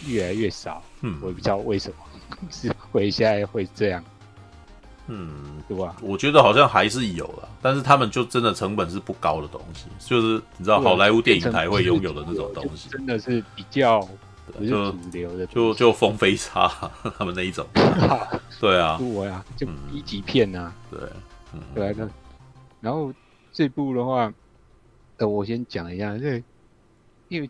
[0.07, 0.81] 越来越少。
[1.01, 1.97] 嗯，我也不知道为什么
[2.49, 4.03] 是会现在会这样。
[5.07, 5.95] 嗯，对吧？
[6.01, 13.99] 我觉得好像还是有了，但是他们就真的成本是不高的东西，就是你知道好莱坞电影台会拥有的那种东西，真的是比较
[14.57, 16.67] 不是主流的，就就风飞沙
[17.17, 17.65] 他们那一种。
[18.61, 20.73] 对啊，我呀，就一级片啊。
[20.91, 20.99] 对，
[21.53, 22.09] 嗯，对啊，那
[22.81, 23.13] 然后
[23.51, 24.31] 这部的话。
[25.17, 26.43] 呃，我先讲一下，因为
[27.27, 27.49] 因为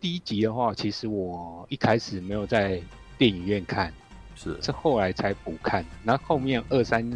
[0.00, 2.80] 第一集的话，其实我一开始没有在
[3.18, 3.92] 电影院看，
[4.34, 7.08] 是是后来才补看，然后后面二三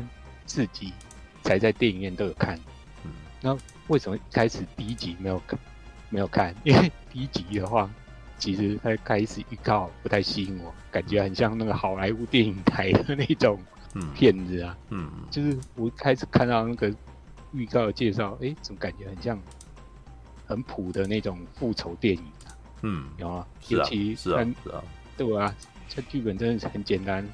[0.47, 0.93] 四集
[1.43, 2.59] 才在电影院都有看。
[3.05, 3.11] 嗯，
[3.41, 3.57] 那
[3.89, 5.59] 为什么一开始第一集没有看？
[6.11, 7.91] 没有看，因为第一集的话，
[8.39, 13.61] 其实它开始预告不太吸引我，感觉很像那个好莱坞电影台的那种
[14.15, 14.77] 片子啊。
[14.91, 16.95] 嗯，嗯就是我一开始看到那个。
[17.55, 19.41] 预告的介绍，哎，怎么感觉很像
[20.47, 22.53] 很普的那种复仇电影啊？
[22.83, 23.47] 嗯，有啊？
[23.69, 24.85] 尤其是啊，是啊，
[25.17, 25.55] 对啊，
[25.89, 27.27] 这剧本真的是很简单。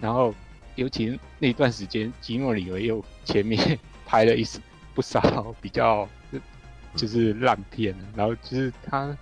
[0.00, 0.34] 然后，
[0.74, 4.46] 尤其那段时间，吉诺里维又前面 拍了一
[4.94, 6.08] 不少比较
[6.94, 9.16] 就是烂片，然后就是他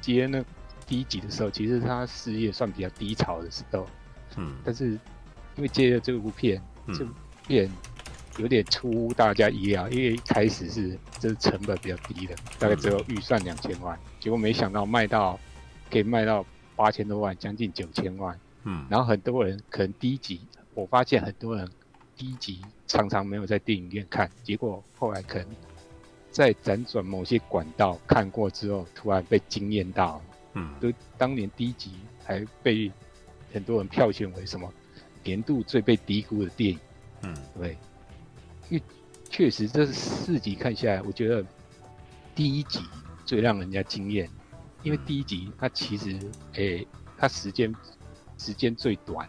[0.00, 0.44] 接那
[0.86, 3.86] 第一集的时候，其实他事业算比较低潮的时候。
[4.36, 4.90] 嗯，但是
[5.56, 7.12] 因为接了这部片，这部
[7.46, 7.70] 片。
[8.38, 15.36] 有点出乎大家意料，因为一开始是这是成本比较低的，大概只有预算两千万，结果没想到卖到
[15.90, 16.46] 可以卖到
[16.78, 18.38] 八千多万，将近九千万。
[18.62, 20.40] 嗯，然后很多人可能第一集，
[20.74, 21.68] 我发现很多人
[22.16, 25.48] 第一集常常没有在电影院看，结果后来可能
[26.30, 30.22] 在辗转某些管道看过之后，突然被惊艳到。
[30.54, 31.90] 嗯，就当年第一集
[32.24, 32.90] 还被
[33.52, 34.72] 很多人票选为什么
[35.24, 36.78] 年度最被低估的电影。
[37.22, 37.76] 嗯，对。
[38.70, 38.82] 因为
[39.28, 41.44] 确实，这四集看下来，我觉得
[42.34, 42.80] 第一集
[43.24, 44.28] 最让人家惊艳，
[44.82, 46.12] 因为第一集它其实，
[46.54, 47.74] 诶、欸，它时间
[48.36, 49.28] 时间最短，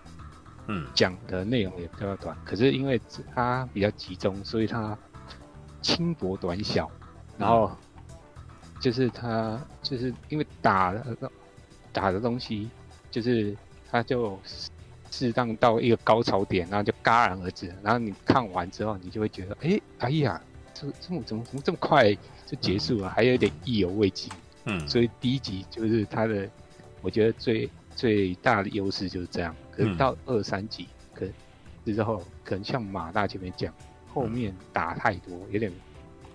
[0.67, 2.99] 嗯，讲的内容也比较短，可是因为
[3.33, 4.97] 它比较集中，所以它
[5.81, 6.89] 轻薄短小，
[7.37, 7.71] 然后
[8.79, 11.31] 就是它就是因为打的
[11.91, 12.69] 打的东西，
[13.11, 13.55] 就是
[13.91, 14.39] 它就。
[15.11, 17.73] 适当到一个高潮点，然后就戛然而止。
[17.81, 20.39] 然后你看完之后，你就会觉得，哎，哎呀，
[20.71, 22.13] 这这么怎么怎么这么快
[22.45, 24.31] 就结束了，还有点意犹未尽。
[24.65, 26.49] 嗯，所以第一集就是它的，
[27.01, 29.55] 我觉得最最大的优势就是这样。
[29.71, 31.25] 可是到二三集，可
[31.85, 33.73] 之后可能像马大前面讲，
[34.13, 35.71] 后面打太多，有点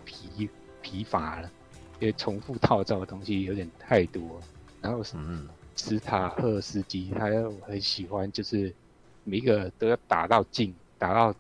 [0.04, 0.48] 疲
[0.82, 1.50] 疲乏了，
[2.00, 4.40] 因为重复套招的东西有点太多。
[4.80, 5.48] 然后是嗯。
[5.76, 8.72] 斯塔赫斯基，他又很喜欢，就是
[9.24, 11.34] 每一个都要打到尽，打到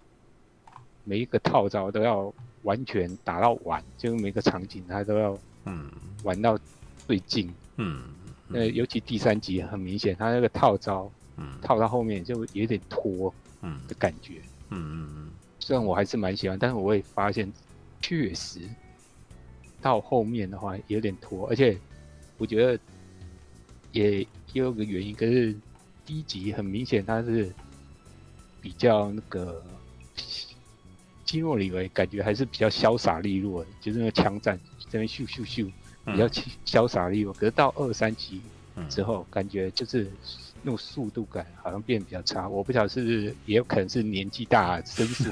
[1.04, 5.90] 每一个套招都要完全打到完，就是每个场景他都要嗯
[6.22, 6.58] 玩到
[7.06, 7.52] 最近。
[7.76, 8.02] 嗯，
[8.48, 11.52] 那尤其第三集很明显，他那个套招嗯。
[11.60, 14.40] 套到后面就有点拖嗯的感觉。
[14.70, 17.52] 嗯嗯嗯，虽然我还是蛮喜欢，但是我会发现
[18.00, 18.60] 确实
[19.80, 21.78] 到后面的话有点拖，而且
[22.38, 22.78] 我觉得。
[23.92, 25.54] 也也有个原因，可是
[26.04, 27.48] 第一集很明显他是
[28.60, 29.64] 比较那个
[31.24, 34.58] 基诺里维感觉还是比较潇洒利落的，就是那个枪战
[34.94, 35.68] 这边咻咻咻
[36.04, 36.28] 比较
[36.64, 37.32] 潇洒利落。
[37.34, 38.40] 可是到二三集
[38.88, 40.08] 之后，感觉就是
[40.62, 42.48] 那种速度感好像变得比较差。
[42.48, 45.24] 我不晓得是不是也有可能是年纪大，身 手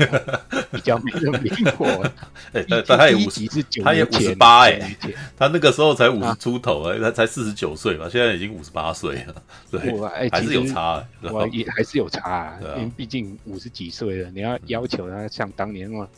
[0.73, 1.87] 比较没那么灵活。
[2.53, 3.47] 哎、欸，他也五十，
[3.85, 4.97] 他也五十八哎，
[5.37, 16.09] 他那个时候才五十出头哎、欸，他才四十九岁吧，现在已经五十八岁了，对，欸、 还是有差、欸，我也还是有差、啊，啊、因为毕竟五十几岁了，你要要求他像当年那么、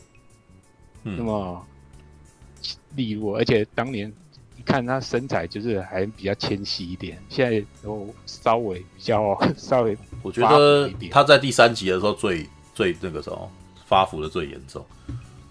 [1.03, 1.67] 嗯、那么
[2.95, 4.07] 利落，而且当年
[4.57, 4.61] 一。
[4.65, 13.47] 看他身材就是还比较纤细一点，现在都稍微比较 稍微，我觉得他在第三集的时候最最那个时候
[13.85, 14.83] 发福的最严重，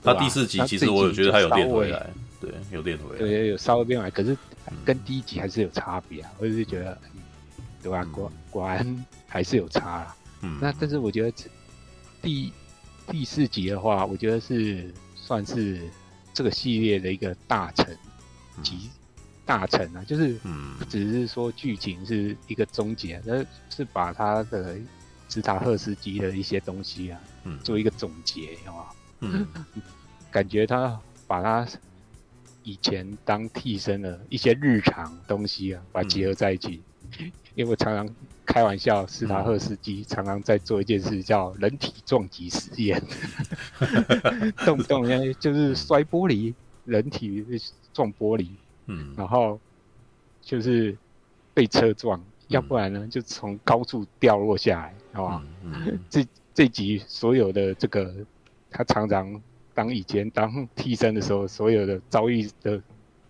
[0.02, 2.10] 他第四集其实我有觉得他有练回来，
[2.40, 4.36] 对，有练回来，对，有稍微变回来，可是
[4.84, 6.98] 跟第一集还是有差别啊，我就是觉得，
[7.84, 8.04] 对吧？
[8.06, 10.16] 果果然还是有差啊。
[10.40, 11.32] 嗯，那但是我觉得
[12.20, 12.52] 第
[13.08, 15.80] 第四集的话，我觉得是算是
[16.34, 17.86] 这个系列的一个大成
[18.62, 18.90] 集。
[19.46, 20.38] 大成啊，就是
[20.78, 24.74] 不只是说剧情是一个终结，那、嗯、是把他的
[25.28, 28.94] 斯塔赫斯基的一些东西啊，嗯、做一个总结，好吧？
[29.20, 29.46] 嗯，
[30.30, 31.68] 感觉他把他
[32.62, 36.82] 以前当替身的一些日常东西啊，把它结合在一起。
[37.18, 38.14] 嗯、 因为我常常
[38.46, 43.02] 开玩笑，斯塔赫斯基常常在做一件事，叫人体撞击实验，
[44.64, 45.04] 动不动
[45.40, 46.54] 就是摔玻璃，
[46.84, 47.44] 人体
[47.92, 48.48] 撞玻璃。
[48.86, 49.58] 嗯，然后
[50.42, 50.94] 就是
[51.54, 55.42] 被车撞，嗯、要不然呢就从高处掉落下来，好吧？
[55.62, 58.14] 嗯嗯、这这集所有的这个，
[58.70, 59.40] 他常常
[59.72, 62.78] 当以前当替身的时候，所有的遭遇的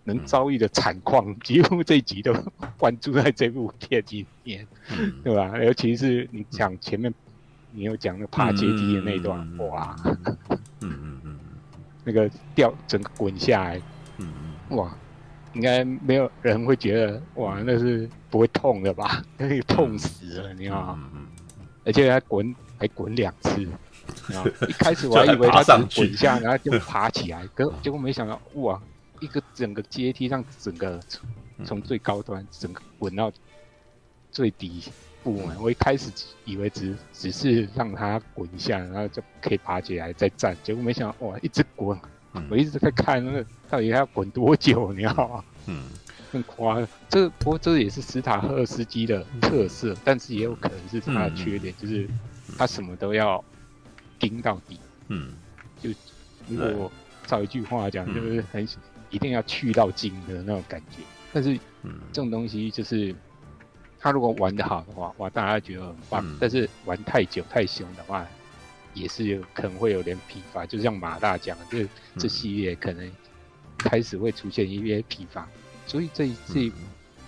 [0.05, 2.33] 能遭遇的惨况，嗯、几乎这集都
[2.79, 4.65] 关注在这部片里面，
[4.97, 5.51] 嗯、对吧？
[5.61, 7.13] 尤其是你讲前面，
[7.71, 10.19] 你有讲那爬阶梯的那段，嗯、哇，嗯
[10.81, 11.39] 嗯嗯，
[12.05, 13.81] 那个掉整个滚下来，
[14.19, 14.31] 嗯
[14.69, 14.95] 嗯，哇。
[15.53, 19.23] 应该没有人会觉得哇，那是不会痛的吧？
[19.39, 21.09] 那个痛死了，你知道吗？
[21.85, 23.61] 而且还滚，还滚两次。
[24.67, 28.77] 一开始我还以为他滚下，然后就爬起来，可结果没想到哇，
[29.25, 30.99] 一个整个阶梯上，整个
[31.65, 33.31] 从最高端整个滚到
[34.31, 34.83] 最低
[35.23, 35.59] 部门。
[35.59, 36.11] 我一开始
[36.45, 41.99] 以为只只是让他滚一下，然后就可以爬起来再站，结果没想到哇，一直滚。
[42.49, 45.43] 我一直在看那个到底他要滚多久，你知道吗？
[45.67, 45.85] 嗯，
[46.33, 46.87] 很夸张。
[47.07, 52.07] 这不过这也是斯塔赫斯基的特色，但是也有可能是他的缺点，就是
[52.57, 53.41] 他什么都要
[54.19, 54.77] 盯到底。
[55.07, 55.33] 嗯，
[55.81, 55.89] 就
[56.49, 56.91] 如果
[57.25, 58.67] 照一句话讲，就是很
[59.09, 61.01] 一定要去到精的那种感觉。
[61.33, 61.57] 但是，
[62.13, 63.13] 这种东西就是
[63.99, 66.37] 他如果玩的好的话，哇，大家觉得很棒。
[66.39, 68.25] 但是玩太久太凶的话，
[68.93, 71.87] 也是有可能会有点疲乏，就像马大讲，这
[72.17, 73.11] 这系列可能
[73.77, 75.47] 开始会出现一些疲乏，
[75.85, 76.71] 所以这这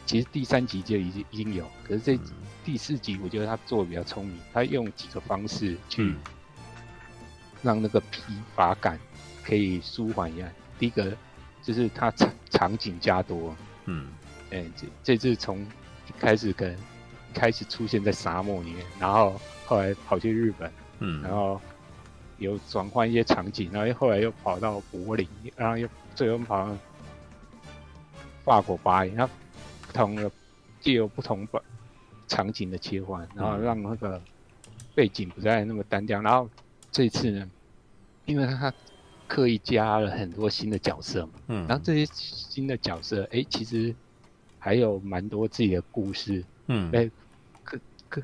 [0.05, 2.19] 其实第三集就已经已经有，可是这
[2.63, 6.15] 第四集我觉得他做的比较聪明，他用几个方式去
[7.61, 8.21] 让那个疲
[8.55, 8.97] 乏感
[9.43, 10.49] 可以舒缓一下。
[10.79, 11.11] 第一个
[11.67, 13.53] 就是他场场景加多，
[13.87, 14.07] 嗯，
[14.51, 16.73] 哎，这这次从一开始跟
[17.33, 20.71] 开始出现在沙漠里面，然后后来跑去日本。
[20.99, 21.59] 嗯，然后
[22.37, 25.27] 有转换一些场景，然后后来又跑到柏林，
[25.57, 26.77] 然后又最后跑到
[28.45, 30.31] 法国巴黎，它不同的
[30.79, 31.61] 既有不同的
[32.29, 34.21] 场景的切换，然后让那个
[34.95, 36.21] 背景不再那么单调。
[36.21, 36.49] 然后
[36.93, 37.49] 这次呢，
[38.23, 38.73] 因为他
[39.27, 43.93] 刻意加了很多新的角色嘛，嗯，然后这些新的角色，哎，其实
[44.57, 47.09] 还有蛮多自己的故事，嗯，哎，
[47.63, 47.77] 各
[48.09, 48.21] 各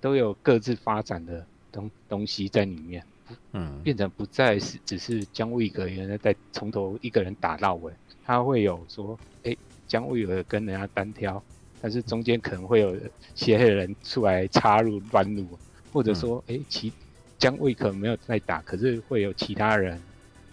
[0.00, 1.46] 都有各自发展的。
[1.70, 3.04] 东东西在里面，
[3.52, 7.92] 嗯，变成不再是只是姜维格原来在从头一个人打到尾，
[8.24, 9.54] 他会有说，哎，
[9.86, 11.40] 姜维格跟人家单挑，
[11.82, 12.96] 但是中间可能会有
[13.34, 15.46] 些人出来插入乱入，
[15.92, 16.90] 或者说，哎，其
[17.38, 20.00] 姜维格没有在打，可是会有其他人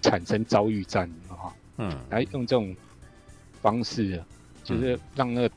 [0.10, 2.76] 产生遭遇战啊，嗯，来用这种
[3.62, 4.24] 方式，
[4.64, 5.52] 就是让那个。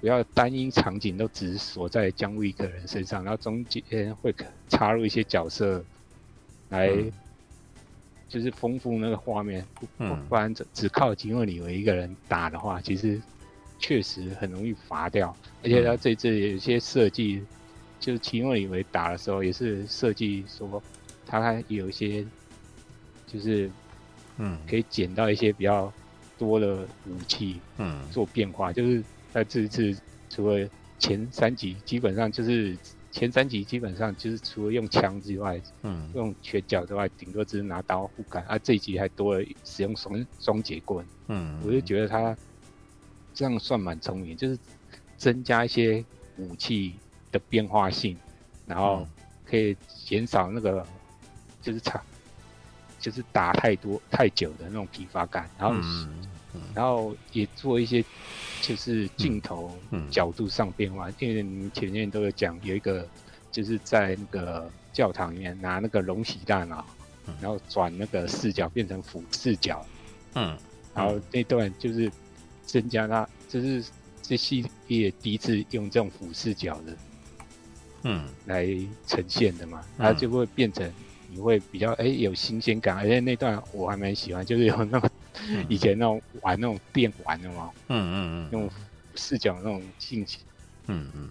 [0.00, 4.34] 不要单一场景都只锁在姜维一个人身上，然后中间会
[4.68, 5.80] 插入一些角色
[6.70, 6.90] 来，
[8.28, 9.64] 就是丰富那个画面。
[9.76, 9.86] 不、
[10.28, 13.22] 不然只只靠吉诺里维一个人打的话，其实
[13.78, 15.32] 确实很容易乏掉。
[15.62, 17.40] 而且他这次有一些设计，
[18.00, 20.82] 就是吉诺里维打的时候也是设计说
[21.24, 22.26] 他有一些
[23.28, 23.70] 就是
[24.38, 25.92] 嗯可以捡到一些比较
[26.38, 29.02] 多的武器，嗯，做变化就是。
[29.32, 29.96] 在这一次
[30.28, 30.68] 除了
[30.98, 32.76] 前三集，基本上就是
[33.10, 38.44] 前三集基本上就是除了用枪之外，嗯，用拳脚之外，顶多只是拿刀互砍。
[38.44, 42.36] 啊，这一集还多了使用双双节棍，嗯，我就觉得他
[43.32, 44.58] 这样算蛮聪明，就是
[45.16, 46.04] 增加一些
[46.36, 46.92] 武器
[47.30, 48.14] 的变化性，
[48.66, 49.08] 然后
[49.46, 50.86] 可以减少那个
[51.62, 51.98] 就是长
[53.02, 58.02] 就是打太多太久的那种疲乏感，然后、嗯嗯、然后也做一些
[58.62, 59.76] 就是镜头
[60.10, 63.06] 角度上变化，因为你们前面都有讲有一个
[63.50, 66.86] 就是在那个教堂里面拿那个龙喜大脑，
[67.42, 69.84] 然后转那个视角变成俯视角，
[70.34, 70.56] 嗯，
[70.94, 72.10] 然后那段就是
[72.64, 73.84] 增加它就是。
[74.24, 76.96] 这系列第一次用这种俯视角的，
[78.04, 78.64] 嗯，来
[79.04, 80.88] 呈现的嘛，嗯、它就会变成
[81.32, 85.10] 你会比较哎、欸、有新鲜感，而且那段我还蛮喜欢，就是有那种、
[85.48, 88.70] 嗯、以前那种玩那种电玩的嘛，嗯嗯嗯，那种
[89.14, 90.40] 视角那种兴趣，
[90.88, 91.30] 嗯嗯，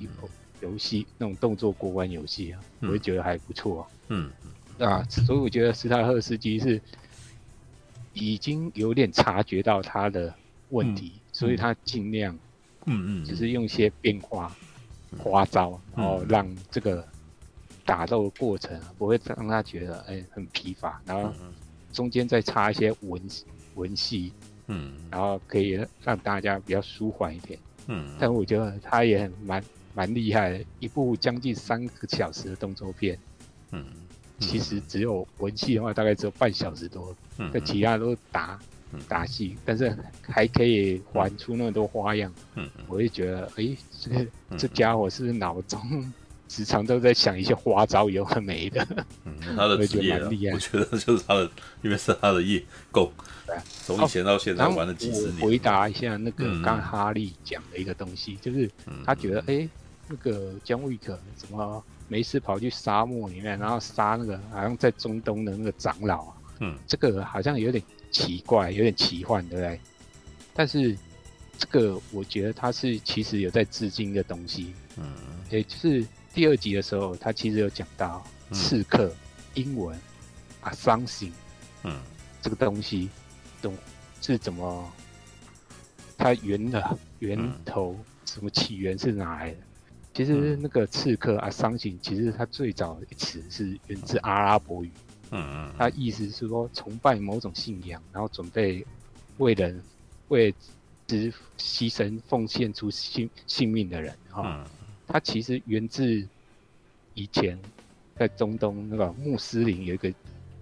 [0.61, 4.31] 游戏那种动作过关游戏啊，嗯、我会觉得还不错、啊，嗯
[4.79, 6.81] 啊，所以我觉得斯塔赫斯基是
[8.13, 10.33] 已经有点察觉到他的
[10.69, 12.37] 问题，嗯、所以他尽量。
[12.87, 14.51] 嗯嗯，就是用一些变化、
[15.19, 17.07] 花招，然后让这个
[17.85, 21.33] 打斗的过程不会让他觉得哎、欸、很疲乏，然后
[21.91, 23.21] 中间再插一些文
[23.75, 24.31] 文戏，
[24.67, 29.63] 嗯，然后可以让大家比较舒缓一点，嗯，但我觉得他也很蛮
[29.93, 33.17] 蛮厉害的，一部将近三个小时的动作片，
[33.71, 33.85] 嗯，
[34.39, 38.59] 其实只有文戏的话大概只有半小时多，嗯，但其他都打。
[39.07, 45.79] 打戏，但是还可以玩出那么多花样，嗯，我就觉得，哎、欸，这个、嗯、这家伙是不是脑中
[46.51, 48.85] 时常都在想一些花招，有很美的？
[49.23, 51.49] 嗯，他的职业厉害，我觉得就是他的，
[51.81, 52.61] 因为是他的业
[52.91, 53.09] 够，
[53.47, 53.55] 对，
[53.85, 55.39] 从以前到现在玩了几十年。
[55.39, 58.69] 回答一下那个刚哈利讲的一个东西，嗯、就是
[59.05, 59.69] 他觉得，哎、欸，
[60.09, 66.33] 那个姜维克怎么没事跑去沙漠里面，然后杀那个好像在中东的那个长老啊？
[66.59, 67.81] 嗯，这个好像有点。
[68.11, 69.79] 奇怪，有点奇幻，对不对？
[70.53, 70.93] 但是
[71.57, 74.73] 这个我觉得他是其实有在致敬的东西。
[74.97, 75.05] 嗯，
[75.49, 79.15] 也就是第二集的时候，他其实有讲到刺客、嗯、
[79.55, 79.99] 英文
[80.61, 81.31] 啊，伤心，
[81.83, 81.99] 嗯，
[82.41, 83.09] 这个东西
[83.61, 83.75] 懂
[84.21, 84.91] 是怎么？
[86.17, 89.57] 它源的源头什么起源是哪来的？
[90.13, 94.91] 其实那个刺客啊，，shunning，，其实它最早的词是源自阿拉伯语。
[95.31, 98.85] 嗯嗯，它意思是说崇拜某种信仰，然后准备
[99.39, 99.81] 为人
[100.27, 100.53] 为
[101.07, 104.43] 之牺牲奉献出性性命的人哈。
[104.45, 104.65] 嗯、
[105.11, 106.25] 他其实源自
[107.13, 107.59] 以前
[108.15, 110.13] 在中东那个穆斯林有一个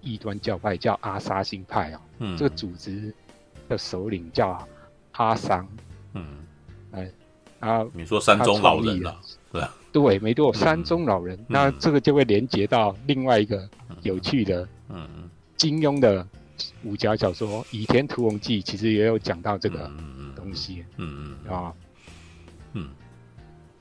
[0.02, 2.00] 异端教派叫阿沙辛派啊。
[2.18, 3.14] 嗯，这个组织
[3.68, 4.66] 的首领叫
[5.12, 5.66] 阿桑。
[6.14, 6.44] 嗯，
[6.90, 7.10] 哎，
[7.60, 9.20] 啊，你说山中老人了，
[9.52, 9.72] 对啊。
[9.92, 13.68] 对，没错，山中老人，嗯、那这个就会连接到另外一个
[14.02, 16.26] 有趣的，嗯，金庸的
[16.84, 19.90] 武侠小说《倚天屠龙记》，其实也有讲到这个
[20.36, 21.74] 东西，嗯嗯，啊，
[22.74, 22.88] 嗯，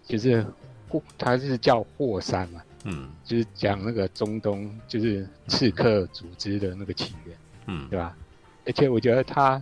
[0.03, 0.43] 就是
[0.89, 7.37] 霍，他是叫霍山嘛，嗯，就是讲那个中东就是刺客组织的那个起源，
[7.67, 8.13] 嗯，对吧？
[8.65, 9.61] 而且我觉得他。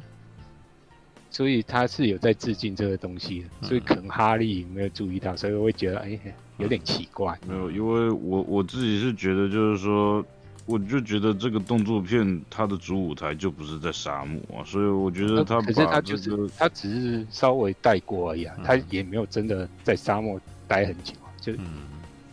[1.29, 7.37] 所以他是有在致敬这个东西的，所以可能哈利没有注意到，所以我会觉得哎、欸、有点奇怪。
[7.45, 10.25] 没有，因为我我自己是觉得就是说，
[10.65, 21.87] 我就觉得这个动作片它的主舞台就不是在沙漠啊，所以我觉得他可是他就是他只是稍微带过而已啊，嗯、他也没有真的在沙漠待很久，就、嗯、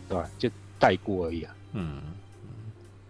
[0.07, 0.29] 对吧？
[0.37, 2.01] 就带过而已啊，嗯，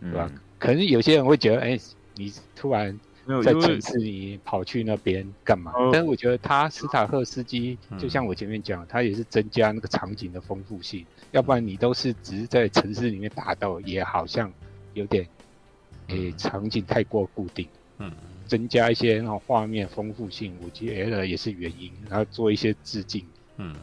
[0.02, 0.32] 对吧？
[0.60, 1.82] 可能有些人会觉得，哎、欸，
[2.16, 2.98] 你突然。
[3.44, 5.74] 在城市里跑去那边干嘛？
[5.92, 11.04] 但是我觉得他斯塔赫斯基就像我前面讲，他也是增加那个场景的丰富性。
[11.32, 14.54] 要不然你都是只是在城市里面打斗，也好像
[14.94, 15.28] 有点
[16.10, 17.68] 诶场景太过固定。
[17.98, 18.12] 嗯，
[18.46, 21.92] 增加一些那种画面丰富性，我觉得也是原因。
[22.08, 23.26] 然后做一些致敬，
[23.58, 23.76] 嗯，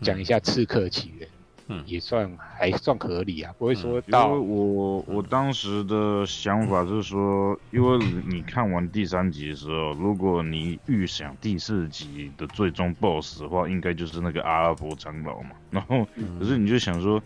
[0.00, 1.28] 讲一下刺客起源。
[1.72, 4.26] 嗯，也算还算合理啊，不会说到。
[4.26, 7.96] 因为我我当时的想法是说，因为
[8.26, 15.50] 你看完第三集的时候，如果你预想第四集的最终 BOSS 的话，应该就是那个阿拉伯长老嘛。
[15.70, 16.04] 然后，
[16.40, 17.22] 可是你就想说，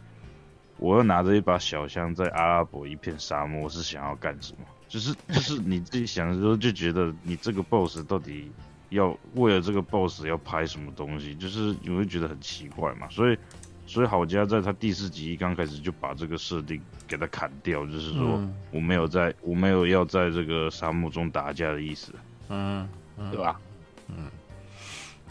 [0.76, 4.58] 我要拿着一把小枪在阿拉伯一片沙漠，是想要干什么？
[4.88, 8.52] 就是就是你自己想的时候，就觉得你这个 BOSS 到底
[8.94, 11.34] 要为了这个 BOSS 要拍什么东西？
[11.36, 13.38] 就是你会觉得很奇怪嘛，所以。
[13.86, 22.10] 所以郝家在他第四集刚开始就把这个设定给他砍掉，就是说我没有在，我没有要在这个沙漠中打架的意思，
[22.48, 22.88] 嗯，
[23.30, 23.60] 对吧？
[24.08, 24.30] 嗯，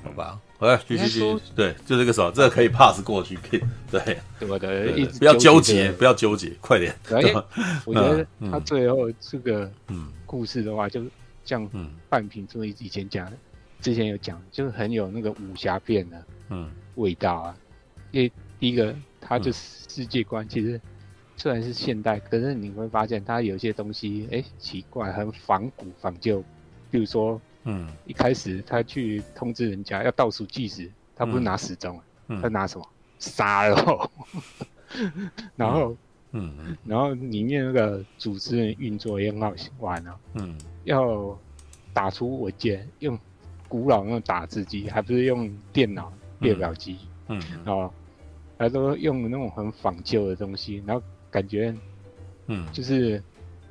[0.04, 6.96] 好吧，哎继续继续，对，就这个时候，这个可以 pass 过去，可以，对，对对，不要纠结，不要纠结，快点。
[7.86, 9.70] 我觉得他最后这个
[10.28, 11.04] 故事的话，就
[11.44, 11.68] 像
[12.08, 13.28] 半瓶醋以前讲，
[13.84, 17.58] 之前有讲，就是很有那个武侠片的嗯味道啊，
[18.10, 18.32] 因为。
[18.60, 20.80] 第一个，它的世界观其实
[21.36, 26.42] 虽然是现代，可是你会发现它有些东西，哎，奇怪，很仿古仿旧。
[26.90, 32.00] 比如说，嗯，一开始他去通知人家要倒数计时，他不是拿时钟，
[32.30, 32.90] 嗯、他拿什么？
[33.20, 34.10] 沙漏。
[35.58, 35.98] 然后，
[36.32, 40.18] 嗯，然后里面那个组织的运作也很好玩啊。
[40.36, 41.38] 嗯，要
[41.92, 43.20] 打出文件用
[43.74, 46.96] 古老那种打字机，还不是用电脑列表机。
[47.28, 47.42] 嗯。
[47.52, 47.92] 嗯，哦，
[48.56, 51.02] 还都用那种很仿旧的东西，然后
[51.32, 51.76] 感觉，
[52.46, 53.20] 嗯，就是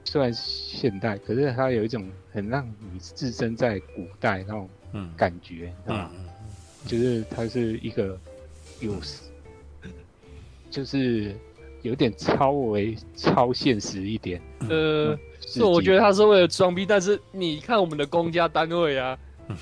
[0.05, 4.69] 虽然现代，可是它有一种很让你置身在古代那种
[5.17, 6.27] 感觉，啊、嗯，
[6.85, 8.19] 就是它是一个
[8.81, 9.01] 有，
[10.69, 11.33] 就是
[11.83, 14.43] 有点超为超现实一点。
[14.69, 19.17] 呃，是我觉得他是为了装逼，但是你看我们的公家单位啊，
[19.47, 19.57] 嗯、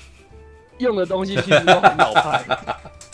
[0.81, 2.43] 用的东西其实都很老派。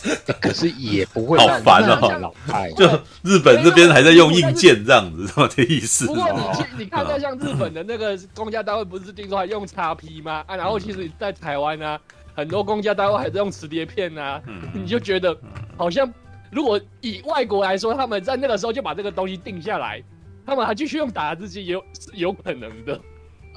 [0.40, 2.86] 可是也不会好烦哦，老派，就
[3.22, 5.48] 日本这边还在用硬件这样子，是吧？
[5.52, 6.06] 这意思。
[6.06, 10.44] 不过你去你看到像日本的那个公家单位，不是听说还用 XP 吗？
[10.46, 11.98] 啊，然后其实你在台湾呢，
[12.34, 14.40] 很多公家单位还在用磁碟片啊，
[14.72, 15.36] 你就觉得
[15.76, 16.10] 好像
[16.52, 20.00] 如果以外国来说，他们在那个时候就把这个东西定下来，
[20.46, 22.98] 他们还继续用打字机，有是有可能的。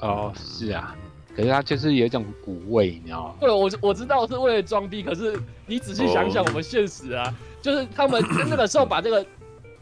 [0.00, 0.94] 哦，是啊。
[1.34, 3.34] 可是它就是有一种古味，你知道吗？
[3.40, 7.34] 对，我我知道是为了装逼，可是你仔细想想，我们现实啊，oh.
[7.62, 9.24] 就是他们那个时候把这个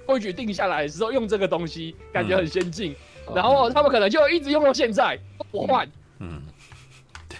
[0.06, 2.94] 规矩定下来的时候，用这个东西感觉很先进，
[3.26, 5.18] 嗯、然后他们可能就一直用到现在，
[5.50, 5.88] 不换。
[6.18, 6.40] 嗯，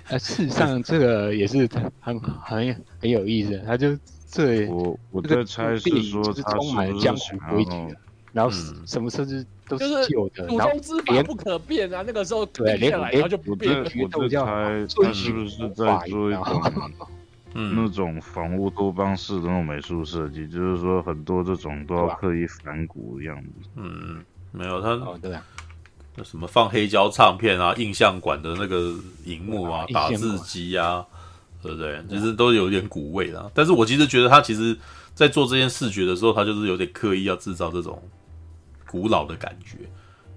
[0.08, 1.68] 呃， 事实上这个也是
[2.00, 3.96] 很很很有意思，他就
[4.28, 7.96] 这我我在猜是说就是充满了江湖规矩。
[8.32, 8.50] 然后
[8.86, 12.04] 什么设置都是旧的，祖宗之法不可变啊！
[12.06, 13.76] 那个时候对，连然后就不变。
[13.78, 16.62] 我在猜他是不是在做一种，
[17.54, 23.68] 嗯，那种仿乌托邦式的那种美术设计，就是说很多这种都要刻意反骨的样子。
[23.74, 25.44] 嗯，没有他，对啊，
[26.14, 28.94] 那什么放黑胶唱片啊，印象馆的那个
[29.24, 31.04] 荧幕啊，打字机啊，
[31.60, 32.00] 对不对？
[32.08, 33.50] 其实都有点古味啦。
[33.52, 34.78] 但是我其实觉得他其实
[35.14, 38.00] 在做这件视觉的时候，他就是有点刻意要制造这种。
[38.90, 39.76] 古老的感觉，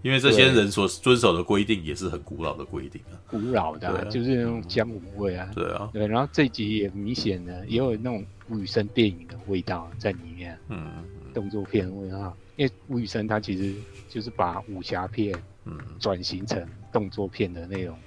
[0.03, 5.49] 因为这些人所遵守的规定也是很古老的规定啊，古老的、啊啊，就是那种江湖味啊。
[5.55, 6.05] 对啊，对。
[6.05, 11.03] 然后这集也明显的也有那种吴宇森电影的味道在里面，嗯，
[11.33, 12.31] 动作片味啊。
[12.57, 13.73] 因为吴宇森他其实
[14.07, 15.33] 就是把武侠片，
[15.65, 17.97] 嗯，转型成动作片的那种，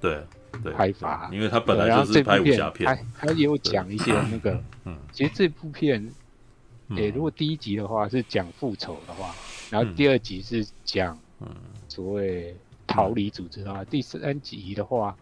[0.00, 0.22] 对，
[0.62, 1.28] 对，拍法。
[1.32, 6.10] 因为他本来就是拍武侠片，他他也有讲一些那个，嗯，其实这部片，诶、
[6.90, 9.34] 嗯欸，如果第一集的话是讲复仇的话。
[9.70, 11.18] 然后第二集是讲
[11.88, 12.54] 所谓
[12.86, 15.16] 逃离组织啊，第三集的话，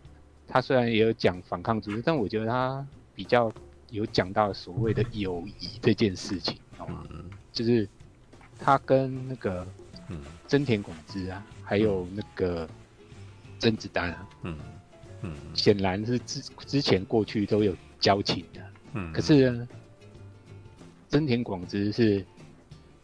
[0.47, 3.51] 他虽然也有讲反抗组织，但我觉得他比较
[3.91, 7.89] 有讲到所谓的友谊这件事情，嗯，就是
[8.59, 9.67] 他跟那个
[10.47, 12.69] 真田广之啊，还有那个
[13.59, 14.59] 甄子丹啊，嗯。
[15.23, 18.61] 嗯，显然是之之前过去都有交情的，
[18.93, 19.69] 嗯，可是呢，
[21.09, 22.23] 真田广之是。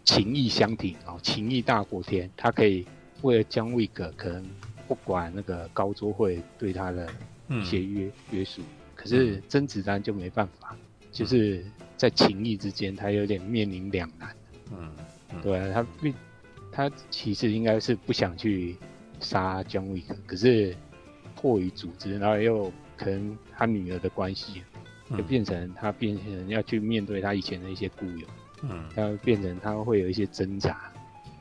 [0.04, 2.30] 情义相挺哦，情义大过天。
[2.36, 2.86] 他可以
[3.22, 4.44] 为了姜维格，可能
[4.88, 7.08] 不管那个高桌会对他的
[7.48, 8.62] 一些约、嗯、约束，
[8.94, 10.78] 可是甄子丹就没办法，嗯、
[11.12, 11.64] 就是
[11.96, 14.34] 在情义之间，他有点面临两难。
[14.72, 14.90] 嗯，
[15.32, 16.14] 嗯对啊，他并
[16.72, 18.76] 他其实应该是不想去
[19.20, 20.74] 杀姜维格，可是
[21.36, 24.62] 迫于组织，然后又可能他女儿的关系，
[25.10, 28.26] 就变成他变成要去面对他以前的一些故友。
[28.62, 30.90] 嗯，他会变成他会有一些挣扎。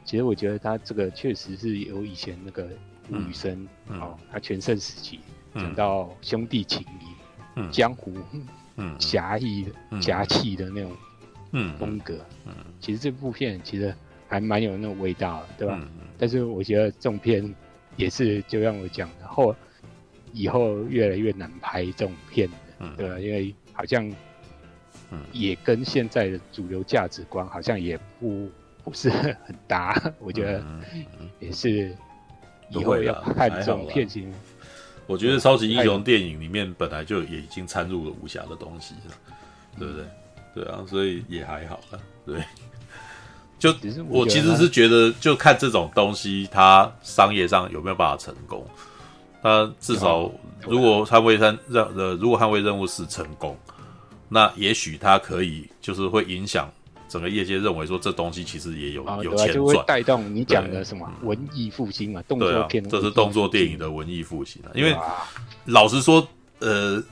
[0.06, 2.68] 其实我觉得他这个确实是有以前那个
[3.12, 5.20] 吴宇森哦，他全盛时期
[5.54, 7.06] 讲、嗯、到兄弟情谊、
[7.58, 8.14] 嗯、 江湖、
[8.78, 10.92] 嗯 侠义的侠气的那种
[11.52, 12.16] 嗯风格
[12.46, 12.54] 嗯。
[12.58, 13.94] 嗯，其实这部片其实
[14.28, 15.78] 还蛮有那种味道的，对吧？
[15.80, 17.54] 嗯、但是我觉得这种片
[17.98, 19.56] 也是就像我讲的，后
[20.32, 23.20] 以后越来越难拍这种片的，对吧？
[23.20, 24.12] 因为好像。
[25.32, 28.50] 也跟现在的主流价值观好像也不
[28.84, 29.10] 不是
[29.46, 30.64] 很搭，我觉得
[31.40, 31.96] 也是
[32.70, 34.32] 以后要看这种片型。
[35.08, 39.16] 我觉得超级英雄电影里面本来就也已经掺入了武侠的东西了，
[39.78, 40.06] 对不对？
[40.54, 42.00] 对啊，所以也还好了。
[42.26, 42.44] 对，
[43.58, 43.74] 就
[44.08, 48.64] 我其实是觉得，就看这种东西，它商业上有没有办法成功。
[49.42, 50.32] 它至少
[50.68, 53.58] 如果捍卫任呃，如果捍卫任务是成功。
[54.30, 56.72] 那也许它可以，就是会影响
[57.10, 64.70] 整个业界认为说，这东西其实也有、哦、有钱赚，带动你讲的什么文艺复兴嘛，动作片，这是动作电影的文艺复兴啊。
[64.76, 64.96] 因为
[65.66, 66.28] 老实说，
[66.60, 67.04] 呃，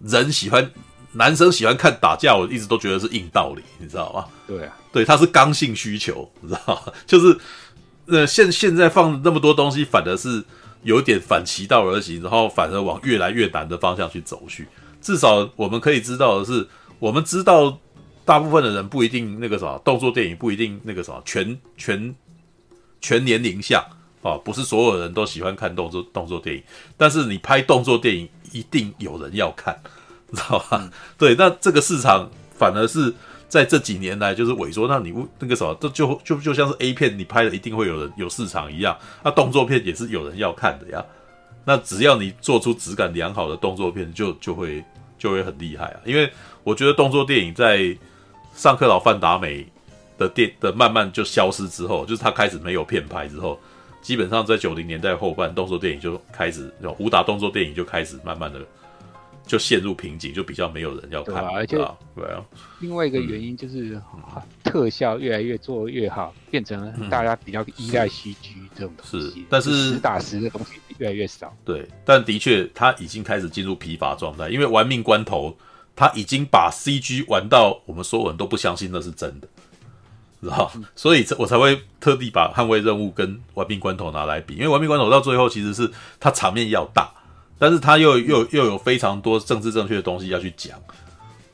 [0.00, 0.70] 人喜欢
[1.12, 4.24] 男生喜欢看打架，我一直都觉得是硬道理，你知道吗？
[4.46, 6.92] 对啊，对，它是刚性需求，你知道吗？
[7.06, 7.38] 就是
[8.06, 10.42] 呃，现现在放那么多东西，反而是
[10.82, 14.66] 有点反其道而行，然后反而往越来越难的方向去走去。
[15.06, 16.66] 至少我们可以知道的是，
[16.98, 17.78] 我们知道
[18.24, 22.12] 大部分的人不一定那个什么动作电影不一定那个什么全全
[23.00, 23.80] 全年龄向
[24.22, 26.62] 啊，不是所有人都喜欢看动作动作电影，
[26.96, 29.80] 但是你拍动作电影一定有人要看。
[30.32, 30.80] 知道吧？
[30.82, 32.28] 嗯、 对，那这个市场
[32.58, 33.14] 反而是
[33.46, 34.88] 在这几年来就是萎缩。
[34.88, 38.98] 那你那个什么，这就就就像是 A 片，你拍了一定会有人有市场一样。
[39.22, 41.04] 那动作片也是有人要看的呀。
[41.64, 44.84] 那只要你做出质感良好的动作片就，就就会
[45.26, 46.00] 就会很厉害啊。
[46.04, 46.30] 因为
[46.62, 47.96] 我觉得动作电影在
[48.54, 49.66] 上克劳范达美
[50.16, 53.58] 的电的慢慢就消失之后，就是他开始没有片拍之后，
[54.00, 58.60] 基本上在九零年代后半，动作电影就开始，武打动作电影就开始慢慢的。
[59.46, 61.76] 就陷入瓶颈，就比较没有人要看，而且
[62.16, 62.44] 对啊，
[62.80, 68.34] 另外一个原因就是、嗯、特效越来越做越好，变成大家比较依赖 CG
[68.74, 69.30] 这种东西。
[69.30, 71.56] 是，但是实打实的东西越来越少。
[71.64, 75.56] 对，但的确他已经开始进入疲乏状态，因为玩命关头
[75.94, 79.46] 他已经把 CG 玩到我们所有人都不相信那是真的，
[80.42, 80.72] 知道？
[80.74, 87.12] 嗯、所以这我才会特地把捍卫任务跟玩命关头拿来比，因为玩命关头到最后其实是它场面要大。
[87.58, 90.78] 但是他又又又有非常多政治正确的东西要去讲，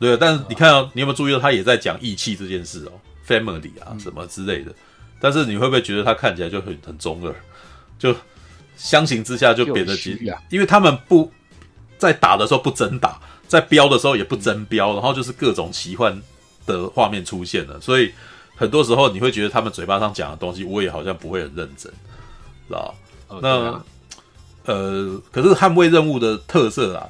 [0.00, 0.16] 对。
[0.16, 2.92] 但是你看哦，你有没有注意到，他也在讲义气这件事哦
[3.26, 4.72] ，family 啊什么之类的。
[5.20, 7.32] 但是你会不会觉得他看起来就很很中二？
[7.98, 8.12] 就
[8.76, 10.18] 相形之下就贬得其，
[10.50, 11.30] 因为他们不
[11.98, 16.20] 在打的时候不真打，在标的时候也不真标，然后就是各种奇幻
[16.66, 18.10] 的画面出现了，所以
[18.56, 21.92] 很多时候你会觉得他们嘴巴上讲的东西，我也好像不会很认真，
[22.66, 22.92] 知道
[23.40, 23.80] 那。
[24.64, 27.08] 呃，可是捍卫任务的特色啊，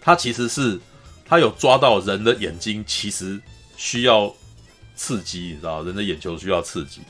[0.00, 0.80] 它其实是
[1.24, 3.38] 它有抓到人的眼睛，其实
[3.76, 4.32] 需要
[4.94, 7.00] 刺激，你知道，人的眼球需要刺激。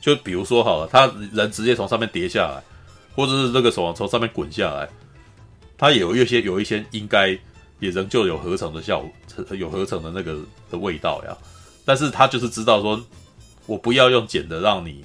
[0.00, 2.62] 就比如说好了，他人直接从上面跌下来，
[3.14, 4.88] 或者是这个什么从上面滚下来，
[5.76, 7.28] 它也有一些有一些应该
[7.80, 10.38] 也仍旧有合成的效果，有合成的那个
[10.70, 11.36] 的味道呀。
[11.84, 12.98] 但是他就是知道说，
[13.66, 15.04] 我不要用剪的让你。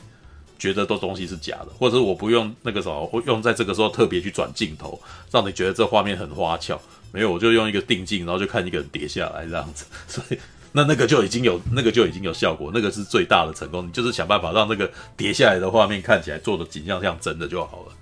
[0.60, 6.80] 觉得都东西是假的，或者我不用那个什么，我用在这个时候特别去转镜头，让你觉得这画面很花俏。
[7.12, 9.86] 没有，我就用一个定镜，然后就看一个人跌下来这样子。
[10.08, 10.38] 所以
[10.74, 13.88] 那那个就已经有那个就已经有效果，那个是最大的成功。
[13.88, 17.94] 你就是想办法让那个跌下来的画面看起来做的景象像真的就好了，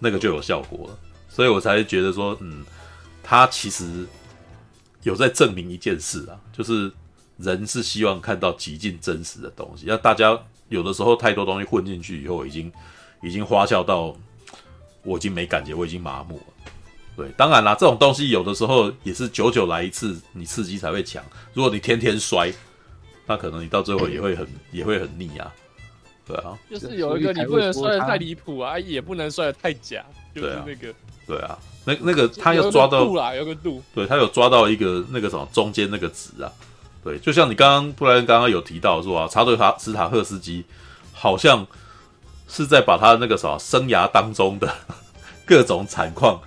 [0.00, 0.98] 那个就有效果了。
[1.30, 2.66] 所以我才觉得说，嗯，
[3.22, 4.04] 他其实
[5.04, 6.92] 有在证明一件事啊，就是
[7.38, 10.38] 人是希望看到极尽真实的东西，要大家。
[10.72, 12.72] 有的时候太多东西混进去以后，已经
[13.22, 14.16] 已经花俏到
[15.04, 16.44] 我已经没感觉，我已经麻木了。
[17.14, 21.22] 对，当然啦，这种东西有的时候也是久久来一次，你刺激才会强。
[21.52, 22.50] 如果你天天摔，
[23.26, 25.52] 那可能你到最后也会很也会很腻啊。
[26.26, 30.04] 对啊，就是有一个你不能摔得太离谱啊，也不能摔得太假，
[30.34, 30.94] 就是那个。
[31.26, 33.82] 对啊，那那个他要抓到有个度啦，有个度。
[33.94, 36.50] 对，他有抓到一个那个什么中间那个值啊。
[37.04, 40.64] 对，就像你刚刚布莱恩刚刚有提到说啊，查德卡斯塔赫斯基
[41.12, 41.66] 好像
[42.48, 44.72] 是在把他那个啥生涯当中的
[45.44, 46.40] 各种惨况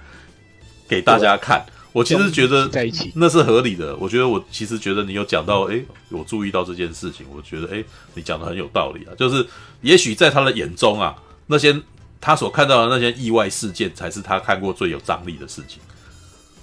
[0.87, 1.65] 给大家看。
[1.91, 3.95] 我其实觉得在一起那是合理的。
[3.97, 7.83] 我觉得我其实觉得你有讲到，哎，我注意到这件事情，我觉得哎，
[8.13, 9.11] 你讲的很有道理啊。
[9.17, 9.45] 就是
[9.81, 11.15] 也许在他的眼中啊，
[11.47, 11.77] 那些
[12.21, 15.79] 他所看到的那些意外事件，才是他看过最有张力的事情，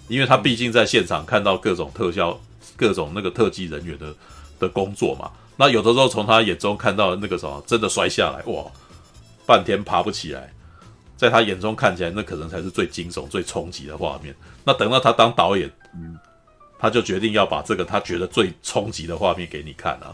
[0.08, 2.40] 因为他毕竟在现场看到各种特效。
[2.82, 4.12] 各种那个特技人员的
[4.58, 8.64] 的工作嘛，那有的时候从他眼中看到那个什么，真的摔下来哇，
[9.46, 10.52] 半天爬不起来，
[11.16, 14.34] 在他眼中看起来，那可能才是最惊悚、最冲击的画面。
[14.64, 16.18] 那等到他当导演，嗯，
[16.76, 20.10] 他就决定要把这个他觉得最冲击的画面给你看啊。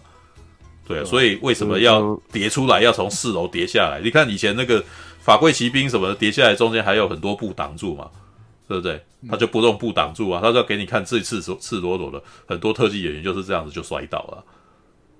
[0.87, 4.01] 对啊，所以为什么要叠出来，要从四楼叠下来？
[4.03, 4.85] 你看以前那个
[5.21, 8.11] 法柜骑兵什么的，叠下来中间还有很多布挡住嘛。
[8.69, 9.03] 对不对？
[9.29, 14.45] 他就不用布挡住啊，他就要给你看最赤赤裸裸的，很多特技演员就是这样子就摔倒了，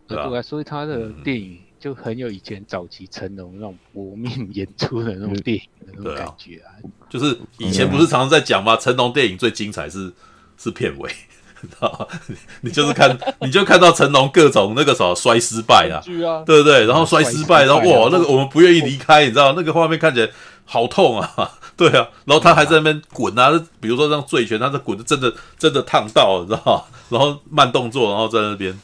[0.07, 0.39] 对吧？
[0.39, 6.71] 啊，所以他的电影就很有以前早期成龙那种搏命演出的那种电影的那种感觉啊。
[7.09, 8.77] 就是以前不是常常在讲吗？
[8.77, 10.13] 成龙电影最精彩是
[10.57, 11.09] 是片尾，
[11.61, 12.09] 知道
[12.61, 15.99] 你就是看， 你就看到成龙各种那个什么摔失败啊，
[16.45, 16.85] 对不对？
[16.87, 20.31] 然后摔失败，然后哇，那个我们不愿意离开，你知道那个画面看起来
[20.69, 21.29] 好痛啊。
[21.79, 23.51] 对啊，然后他还在那边滚啊，
[23.81, 26.83] 比如说像醉拳，他在滚，真的真的烫到了，知道吗？
[27.09, 28.77] 然后慢动作，然后在那边，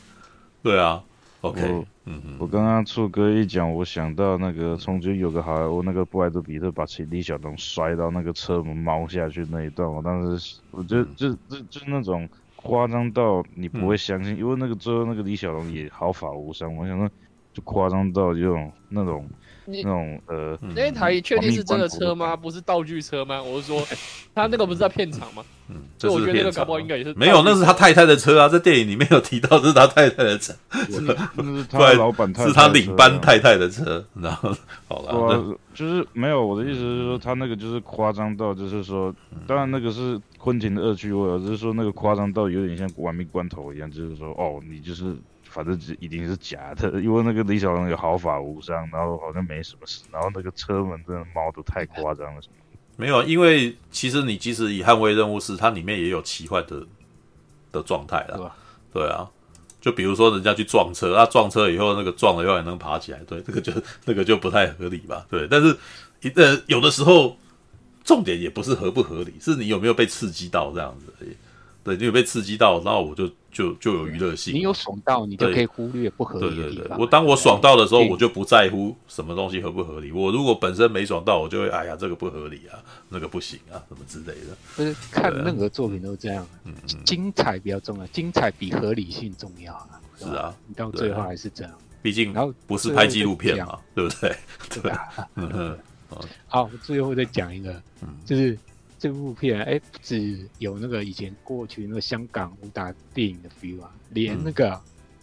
[0.63, 1.03] 对啊
[1.41, 1.61] ，OK，
[2.05, 2.37] 嗯嗯。
[2.39, 17.11] 我刚刚处哥一讲，我想到那个从前有个好莱坞那个布莱德比特把李小龙摔到那个车门猫下去那一段，我当时我觉得就就就那种夸张到你不会相信，嗯、因为那个最后那个李小龙也毫发无伤，我想说
[17.53, 19.29] 就夸张到这种那种。
[19.67, 22.37] 那种呃，那台确定是真的车吗？
[22.37, 23.43] 不是道具车吗？
[23.43, 23.83] 我是说，
[24.35, 25.43] 他那个不是在片场吗？
[25.69, 30.53] 嗯，所以我觉得那个搞不好应该也是没有，那是他太太的车啊，在电影里面有提到这是他太太的车，
[30.91, 34.55] 是那是他 老板太太，是他领班太太的车，然后
[34.87, 39.15] 好了，就是没有我的意思是说，他那个就是夸张到，就是说，
[39.47, 45.17] 当然那个是昆汀的恶趣味，只是说那个夸张到有点像玩命关头一样，就是说，哦，你就是。
[45.55, 52.55] 反正一定是假的，因为那个李小龙有毫发无伤，然后好像没什么事，然后那个车门真的猫都太夸张了，什么？
[52.97, 56.85] 没有，因为其实你即使以捍卫任务是，它里面也有奇幻的
[57.71, 58.53] 的状态啦。
[58.93, 59.29] 对啊，
[59.81, 63.73] 就比如说人家去撞车，他撞车以后那个撞了以后还能爬起来，对，这个就
[64.05, 65.27] 那个就不太合理吧？
[65.29, 65.77] 对，但是
[66.23, 67.37] 一呃有的时候
[68.05, 71.37] 重点也不是合不合理，是你有没有被刺激到这样子而已。
[71.85, 74.55] 对，你有被刺激到，然后我就就就有娱乐性。
[74.55, 76.77] 你有爽到，你就可以忽略不合理的地方。
[76.77, 80.11] 对对对，我当我爽到的时候，我就不在乎什么东西合不合理。
[80.11, 82.81] 我如果本身没爽到，我就会哎呀，这个不合理啊，
[83.11, 84.57] 那个不行啊，什么之类的。
[84.75, 86.73] 不是看任何作品都这样，嗯，
[87.05, 90.01] 精彩比较重要，精彩比合理性重要啊。
[90.19, 91.73] 是啊，你到最后还是这样。
[92.01, 94.35] 毕竟，然后不是拍纪录片嘛，对不对？
[94.83, 95.29] 对啊。
[95.35, 95.79] 嗯。
[96.47, 97.83] 好，最后再讲一个，
[98.25, 98.59] 就是。
[99.05, 104.81] 这部片哎，不只有那个以前过去那个香港武打电影的 feel 啊，连那个、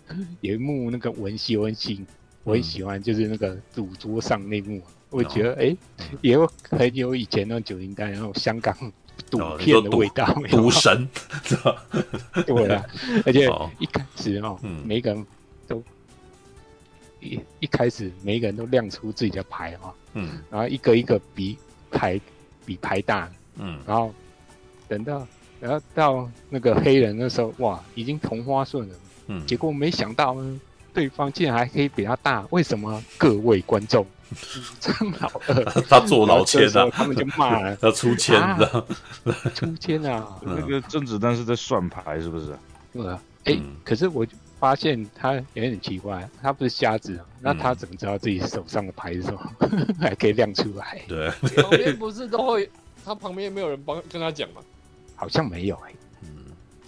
[0.10, 2.06] 嗯、有一幕那个文戏文戏，
[2.44, 5.76] 我很喜欢，就是那个赌桌上那幕，嗯、我觉得哎，
[6.22, 8.78] 也有很有以前那种九零代那种香港
[9.32, 11.10] 赌片的味道，赌神？
[12.46, 12.86] 对啊，
[13.26, 13.50] 而且
[13.80, 15.26] 一开始哦，嗯、每个人
[15.68, 15.84] 都
[17.20, 21.58] 一一开始每个人都亮出自己的牌哦，嗯，然后一个一个比
[21.90, 22.22] 牌
[22.64, 23.28] 比牌大。
[23.58, 24.14] 嗯，然后
[24.88, 25.28] 等到，
[25.60, 28.96] 然后到那个黑人的时候，哇，已经同花顺了。
[29.28, 30.60] 嗯，结果没想到呢，
[30.94, 32.46] 对方竟然还可以比他大。
[32.50, 33.02] 为什么？
[33.18, 34.06] 各位观众，
[34.80, 38.86] 张老二他坐老千啊，他们就骂了， 他出千的，
[39.54, 40.28] 出签啊！
[40.42, 42.56] 那个甄子丹是在算牌，是不是？
[42.94, 43.22] 对啊。
[43.46, 44.26] 哎，可是我
[44.60, 49.40] 发现他也很奇怪，他不是瞎子，那他怎么知道自己手上的牌是什么？
[50.00, 51.02] 还可以亮出来？
[51.08, 51.30] 对，
[51.62, 52.70] 旁边不是都会。
[53.06, 54.62] 他旁边没有人帮跟他讲吗？
[55.16, 55.96] 好像没有哎、欸。
[56.24, 56.30] 嗯，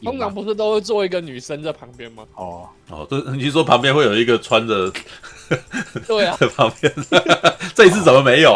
[0.03, 2.25] 通常不是都会坐一个女生在旁边吗？
[2.35, 4.91] 哦哦，对，你说旁边会有一个穿着？
[6.07, 6.93] 对啊，在 旁边。
[7.75, 8.55] 这一次怎么没有？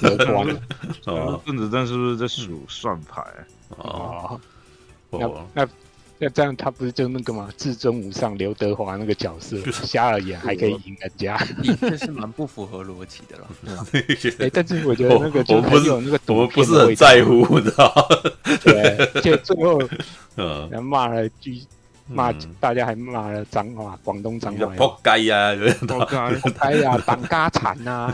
[0.00, 0.60] 得光了。
[1.06, 3.22] 哦，甄子丹是不是在数算牌？
[3.78, 4.40] 哦，
[5.10, 5.68] 哦，那。
[6.24, 7.48] 那这样他不是就那个吗？
[7.56, 11.36] 至尊无上刘德华那个角色，瞎了眼还可以赢人家，
[11.80, 13.50] 这是蛮不符合逻辑的了。
[14.38, 17.92] 哎，但是我觉得那个就很有那个我不是很在乎，你知道？
[18.62, 19.82] 对，就最后
[20.36, 21.60] 嗯，然后骂了句。
[22.06, 25.54] 骂大家还骂了脏话，广东脏话，扑街呀，
[25.86, 28.12] 扑街， 扑街呀，当家产呐，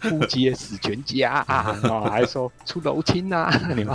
[0.00, 3.94] 扑街死全家啊，然后还说出楼亲呐， 你们，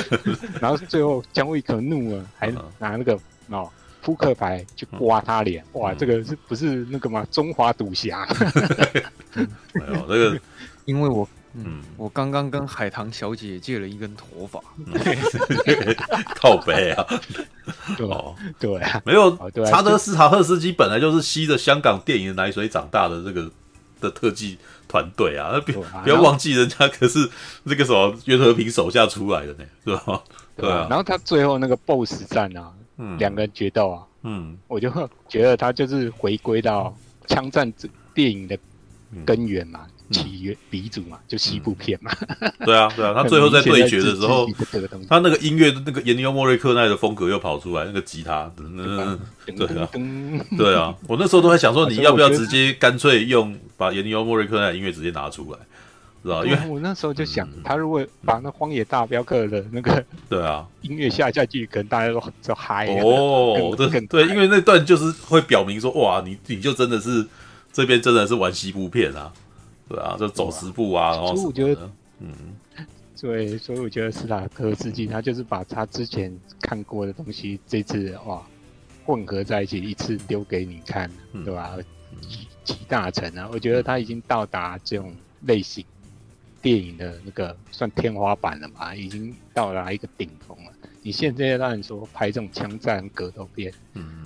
[0.60, 3.18] 然后最后姜维可怒了，还拿那个
[3.48, 3.70] 哦
[4.02, 7.26] 扑克牌去刮他脸，哇，这个是不是那个嘛？
[7.30, 8.26] 中华赌侠，
[9.74, 10.40] 没有那个，
[10.86, 11.28] 因为我。
[11.64, 14.60] 嗯，我刚刚跟海棠小姐借了一根头发，
[16.36, 17.06] 靠背啊！
[18.00, 23.50] 哦，对啊，没有，查德斯塔赫斯基本来就是吸着香港电影的奶水长大的这个
[24.00, 27.28] 的特技团队啊，别不要忘记人家可是
[27.64, 30.22] 那个什么袁和平手下出来的呢，是吧？
[30.56, 30.86] 对啊。
[30.90, 34.90] 然后他最后那个 BOSS 战啊，嗯两个人决斗啊，嗯，我就
[35.28, 36.94] 觉得他就是回归到
[37.26, 37.72] 枪战
[38.14, 38.58] 电影的
[39.24, 39.86] 根源嘛。
[40.10, 42.10] 起源鼻祖嘛，就西部片嘛。
[42.64, 44.46] 对啊，对啊， 他最后在对决的时候，
[45.08, 49.18] 他那个音乐，那个严尼欧莫瑞克奈的风格又跑出来，那个吉他，嗯，
[49.56, 49.88] 对啊，
[50.56, 55.58] 对啊，我那时候都在想说，你要不要直接干脆用把严尼欧莫瑞克奈的音乐直接拿出来，
[56.22, 56.44] 知道？
[56.44, 67.26] 因为我那时候就想，他如果把那荒野大镖客的那个对啊音乐下下去，可能大家都就嗨哦，对对，因为那段就是会表明说，哇，你你就真的是
[67.72, 69.32] 这边真的是玩西部片啊。
[69.88, 72.32] 对啊，就走十步啊，然后所以我觉得，嗯，
[73.20, 78.44] 对，所以我觉得斯塔克斯基他就是把他之前看过的东西，这次哇
[79.04, 81.76] 混合在一起，一次丢给你看，嗯、对吧？
[82.20, 83.48] 集集大成啊！
[83.52, 85.84] 我觉得他已经到达这种类型
[86.60, 90.72] 电影的那个算天花板了吧，已经到达一个顶峰了。
[91.02, 94.24] 你现在让你说拍这种枪战格斗片，嗯，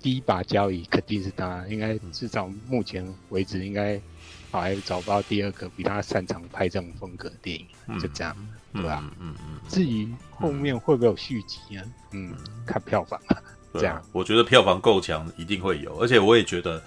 [0.00, 4.00] 第一把交椅肯定是他，应该至少目前为止应该。
[4.50, 8.36] 还找不到第二个比他擅长拍这种风格的电影，嗯、就这样，
[8.72, 9.02] 对吧？
[9.02, 9.34] 嗯嗯。
[9.50, 11.82] 嗯至于后面会不会有续集呢？
[12.12, 12.34] 嗯，
[12.66, 13.36] 看票房啊。
[13.74, 15.94] 这样，我觉得票房够强，一定会有。
[16.00, 16.82] 而且我也觉得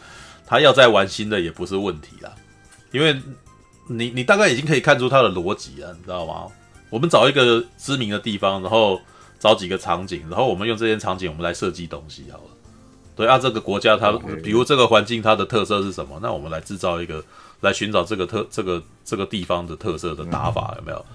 [0.47, 2.33] 他要再玩新的也不是问题啦，
[2.91, 3.21] 因为
[3.87, 6.47] 你你大概已经可以看出他的逻辑了，你知道吗？
[6.89, 8.99] 我们找一个知名的地方，然后
[9.39, 12.43] 找几个场景，然后我们用这些场景，我们来设计东西好了。
[13.15, 14.11] 对啊，这个国家它，
[14.43, 16.19] 比如这个环境它的特色是什么？
[16.21, 17.23] 那我们来制造一个，
[17.61, 21.05] 来寻找这个特这个这个地方的特色的打法，有没有？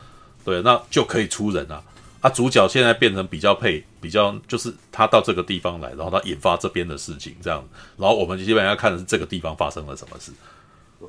[0.45, 1.83] 对，那就可以出人啊。
[2.23, 7.63] 啊，主角现在变成比较配，比较就是他到这个地方来，然后他引发这边的事情，这样，
[7.99, 10.33] 然后我们基本上要看的是这个地方发生了什么事，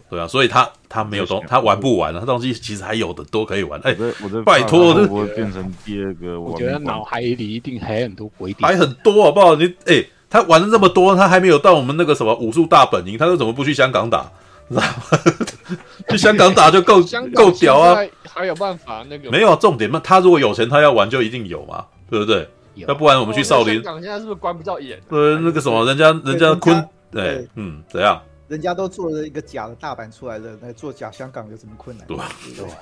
[0.09, 3.79] 对啊，所以他他没有东，他玩不完了，他东西其实还有的多可以玩。
[3.81, 6.39] 哎，我的拜托，会不会变成第二个？
[6.39, 9.55] 我觉得脑海里一定还很多鬼点，还很多好不好？
[9.55, 14.29] 你哎，他玩了这么多，他还没有到我们那个什么武术大本营，他又怎么不去香港打？
[14.75, 15.77] 知道吗？
[16.09, 17.01] 去香港打就够
[17.35, 17.97] 够屌啊！
[18.33, 19.29] 还有办法那个？
[19.31, 19.99] 没有重点嘛？
[20.03, 22.47] 他如果有钱，他要玩就一定有嘛，对不对？
[22.75, 23.75] 要不然我们去少林。
[23.75, 24.99] 香港现在是不是关不到眼？
[25.09, 28.21] 对，那个什么，人家人家坤，对，嗯，怎样？
[28.47, 32.07] 人家都做了一个假的大阪出来的，那做假香港有什么困难？
[32.07, 32.29] 对吧？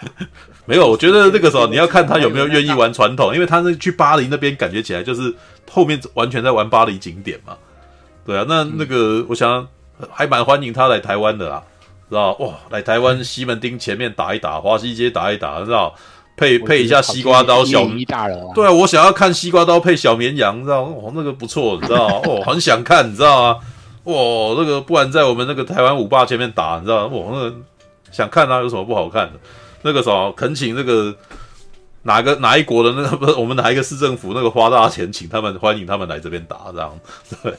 [0.65, 5.33] 没有，我觉得那个时候你要看他有没有愿意玩传统，因为他那去巴黎那边感觉起来就是
[5.71, 7.57] 后面完全在玩巴黎景点嘛。
[8.25, 9.67] 对啊，那那个我想
[10.11, 11.63] 还蛮欢迎他来台湾的啦。
[12.09, 15.93] 知道哇，来台湾西门町前面打一打，华西街打一打，知道
[16.37, 17.85] 配配一下西瓜刀小，
[18.53, 23.59] 对啊，我想要看西瓜刀配小绵羊，知道哦，那个不错，你知道哦，很想看，你知道吗？
[24.03, 27.55] 哦，那个不然在我们那个台湾五霸前面打，你知道哦，那个
[28.11, 29.39] 想看啊，有什么不好看的？
[29.81, 31.15] 那个什么，恳请那个
[32.03, 36.99] 哪个哪一国的那个不是我们哪一个市政府那个花大钱请他们欢迎他们来这边打，这样
[37.41, 37.53] 对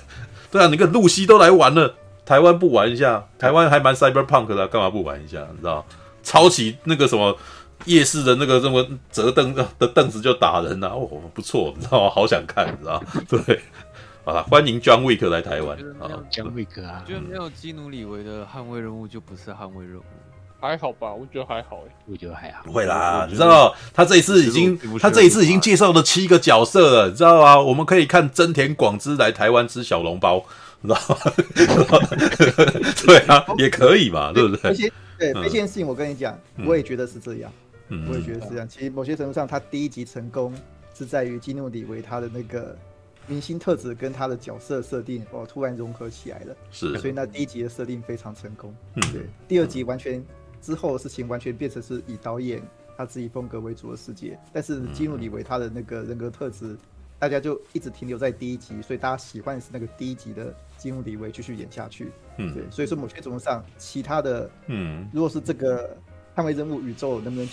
[0.52, 1.92] 对啊，你看露西都来玩了。
[2.26, 5.38] 台湾不玩一下，台湾还蛮 cyberpunk 的，干嘛不玩一下？
[5.52, 5.86] 你知道，
[6.24, 7.34] 抄起那个什么
[7.84, 12.10] 夜市的那个什么折凳的凳子就打人啊，哦，不错，你知道吗？
[12.10, 13.00] 好想看，你知道？
[13.30, 13.60] 对，
[14.24, 20.02] 啊，欢迎 John Wick 来台湾啊，John Wick 啊，就没有基努里维的捍卫任务就不是捍卫任务，
[20.60, 21.12] 还好吧？
[21.14, 27.60] 我觉得还好哎，我觉得还好，不会啦，你知道，他这一次已经他这一次已经介绍了七个角色了，你知道吗？
[27.60, 30.44] 我们可以看真田广之来台湾吃小笼包。
[30.86, 30.98] 知道
[33.06, 34.70] 对啊， 也可以嘛，对不对？
[34.70, 37.52] 而且对，这件事情我跟你讲，我也觉得是这样，
[38.08, 38.68] 我也觉得是这样。
[38.68, 40.54] 其实某些程度上，他第一集成功
[40.94, 42.76] 是在于基努里维他的那个
[43.26, 46.54] 明星特质跟他的角色设定哦，突然融合起来了。
[46.70, 48.74] 是，所以那第一集的设定非常成功。
[49.12, 50.22] 对，第二集完全
[50.60, 52.62] 之后的事情完全变成是以导演
[52.96, 56.76] 他自己风格为主的世界，但是基努里维他的那个人格特质，
[57.18, 60.54] 大家就一直停留在第一集，所以大家喜欢的是那个第一集的。
[60.86, 65.96] 基努里维继续演下去，嗯，对，所以说某些程度上，其他的，嗯，如果是这个
[66.36, 67.48] 捍卫任务宇宙能不能，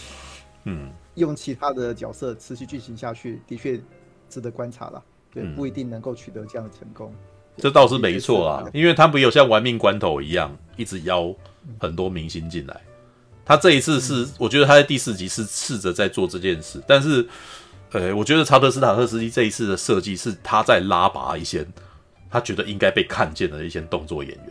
[0.66, 3.82] 嗯，用其他的角色持续进行下去，的确
[4.30, 5.04] 值得观察了，
[5.34, 7.12] 对，不一定能够取得这样的成功。
[7.58, 11.34] 这倒是没错啊，因为他没有像玩命关头一样一直邀
[11.80, 12.82] 很多明星进来，
[13.44, 17.28] 他这一次是，我觉得他在第四集是试着在做这件事，但是，
[17.94, 21.66] 呃，我觉得查德斯塔特斯基这一次的设计是他在拉拔一些。
[22.34, 24.48] 他觉得应该被看见的一些动作演员，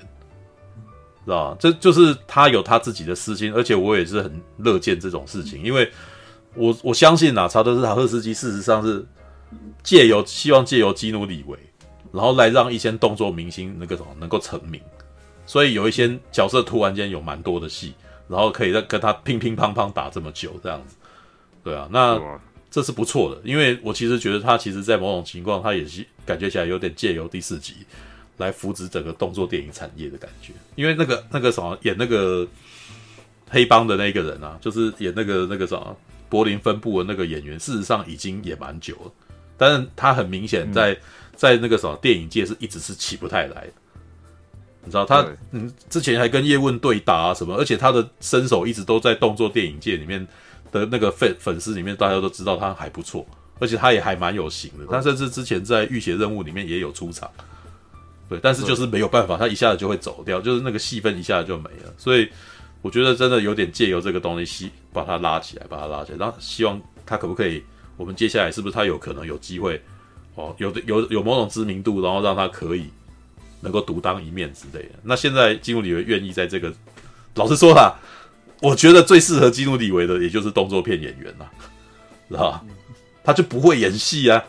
[1.24, 1.56] 知道吧？
[1.58, 5.90] 这就是他有他自己的私心，而且我也是很乐见这种事情，因为
[6.54, 9.04] 我我相信啊，查德斯塔赫斯基事实上是
[9.82, 11.58] 借由希望借由基努里维，
[12.12, 14.80] 然后来让一些动作明星那个什么能够成名，
[15.44, 17.94] 所以有一些角色突然间有蛮多的戏，
[18.28, 20.94] 然后可以跟跟他乒乒乓乓打这么久这样子，
[21.64, 22.20] 对啊，那
[22.72, 26.04] 这是不错的，因为我其实觉得他其实在某种情况他也是。
[26.24, 27.74] 感觉起来有点借由第四集
[28.36, 32.46] 来扶植整个动作电影产业的感觉，因为那个那个什么演那个
[33.50, 35.96] 黑帮的那个人啊，就是演那个那个什么
[36.28, 39.12] 柏林分部的那个演员，事实上已经也蛮久了，
[39.58, 41.00] 但是他很明显在、嗯、
[41.34, 43.62] 在那个什么电影界是一直是起不太来。
[43.62, 43.72] 的，
[44.84, 50.24] 你知道他嗯之前还跟叶问对打啊什么，而且他的身手一直都在动作电影界里面
[50.72, 53.24] 的那个粉粉丝里面，大家都知道他还不错。
[53.60, 57.30] 而且他也还蛮有型的，他甚至之前在《浴血任务》里面也有出场，
[58.28, 61.94] 对，但是就是没有办法，他一下子就会走掉，就是那个戏份一下子就没了。
[61.96, 62.28] 所以
[62.80, 67.62] 我觉得真的有点借由这个东西，把他拉起来，把他拉起来，然后希望他可不可以，
[67.96, 69.80] 我们接下来是不是他有可能有机会，
[70.34, 72.86] 哦，有的有有某种知名度，然后让他可以
[73.60, 74.94] 能够独当一面之类的。
[75.04, 76.72] 那现在基努里愿意在这个，
[77.36, 77.94] 老实说啦，
[78.62, 81.50] 我觉得最适合基努里维的也就是动作片演员啦，
[82.30, 82.64] 知道吧？
[83.24, 84.42] 他就不会演戏啊，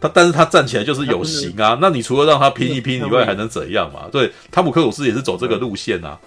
[0.00, 1.78] 他但是他站起来就是有型啊。
[1.80, 4.08] 那你除了让他拼一拼以外，还能怎样嘛？
[4.10, 6.18] 对，汤姆克鲁斯也是走这个路线啊，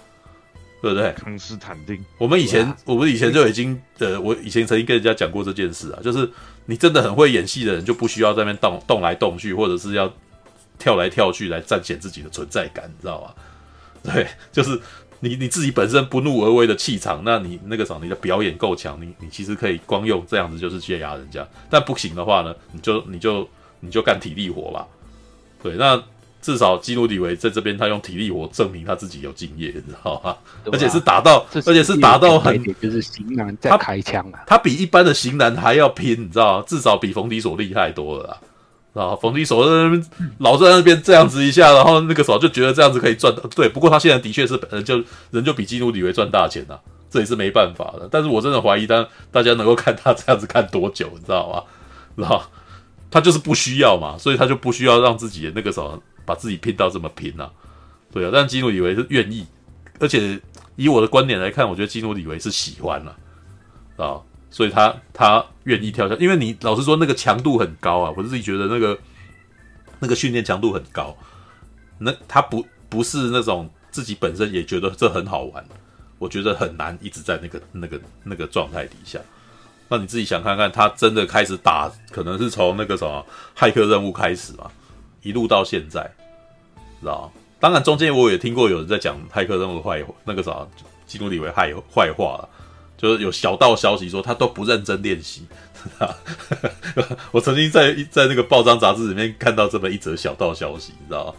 [0.80, 1.12] 对不对？
[1.12, 6.30] 康斯坦丁，我们以前我们以前就已经呃，我以前曾经跟人家讲过这件事啊，就是
[6.66, 10.12] 你真的很会演戏的人，就不需要在那边动动来动去，或者是要
[10.78, 13.34] 跳来跳去来彰显自己的存在感，你知道吗？
[14.02, 14.80] 对，就是
[15.20, 23.48] 你你自己本身不怒而威的气场，那你那个啥，你的表演够强，你你其实可以光用这样子就是去压人家，但不行的话呢，你就你就
[23.80, 24.86] 你就干体力活吧。
[25.62, 26.02] 对，那。
[26.42, 30.36] 至少基努里维在这边，他用体力活证明他自己有敬业，你知道吗？
[30.70, 36.64] 而且是打到，而且是打到很，就是型男在开枪啊，他比一般的型男还要拼，你知道吗？
[36.68, 38.36] 至少比冯迪索厉害多了啦，
[38.96, 40.06] 知道冯迪索在那边
[40.38, 43.42] 老在那边这样子一下，然后那个时候就觉得这样子可以赚到。
[43.54, 46.78] 对，不过他现在的确是人就人就比基努里维赚大钱呐，
[47.10, 48.08] 这也是没办法的。
[48.10, 51.62] 但是我真的怀疑，当大家能够看他这样子看多久，你知道吗？
[52.16, 52.40] 然后
[53.10, 56.02] 他就是不需要嘛，所以他就不需要让自己的那个什么。
[56.26, 57.50] 把自己拼到这么拼呐、啊，
[58.12, 59.46] 对啊，但基努里维是愿意，
[60.00, 60.40] 而且
[60.74, 63.16] 以我的观点来看，我觉得基努里维是喜欢了
[63.96, 64.20] 啊，啊，
[64.50, 68.98] 所以他他愿意跳下，因为你老实说那个强度很高啊，我自己觉得那个
[69.98, 71.16] 那个训练强度很高，
[71.98, 75.64] 那他不不是那种自己本身也觉得这很好玩，
[76.18, 79.18] 我觉得很难一直在那个那个那个状态底下，
[79.88, 83.24] 那你自己想看看，他真的开始打，可能是从那个什么
[83.56, 84.70] 骇客任务开始嘛。
[85.22, 86.02] 一路到现在，
[87.00, 87.32] 知道？
[87.58, 90.64] 当然中间我也听过有人在讲骇客任务坏那个啥，
[91.04, 92.48] 基努里维坏坏话了，
[92.96, 95.46] 就是有小道消息说他都不认真练习。
[97.30, 101.34] 我曾经在在那个报章杂志里面看到这么一则小道消息，你知道？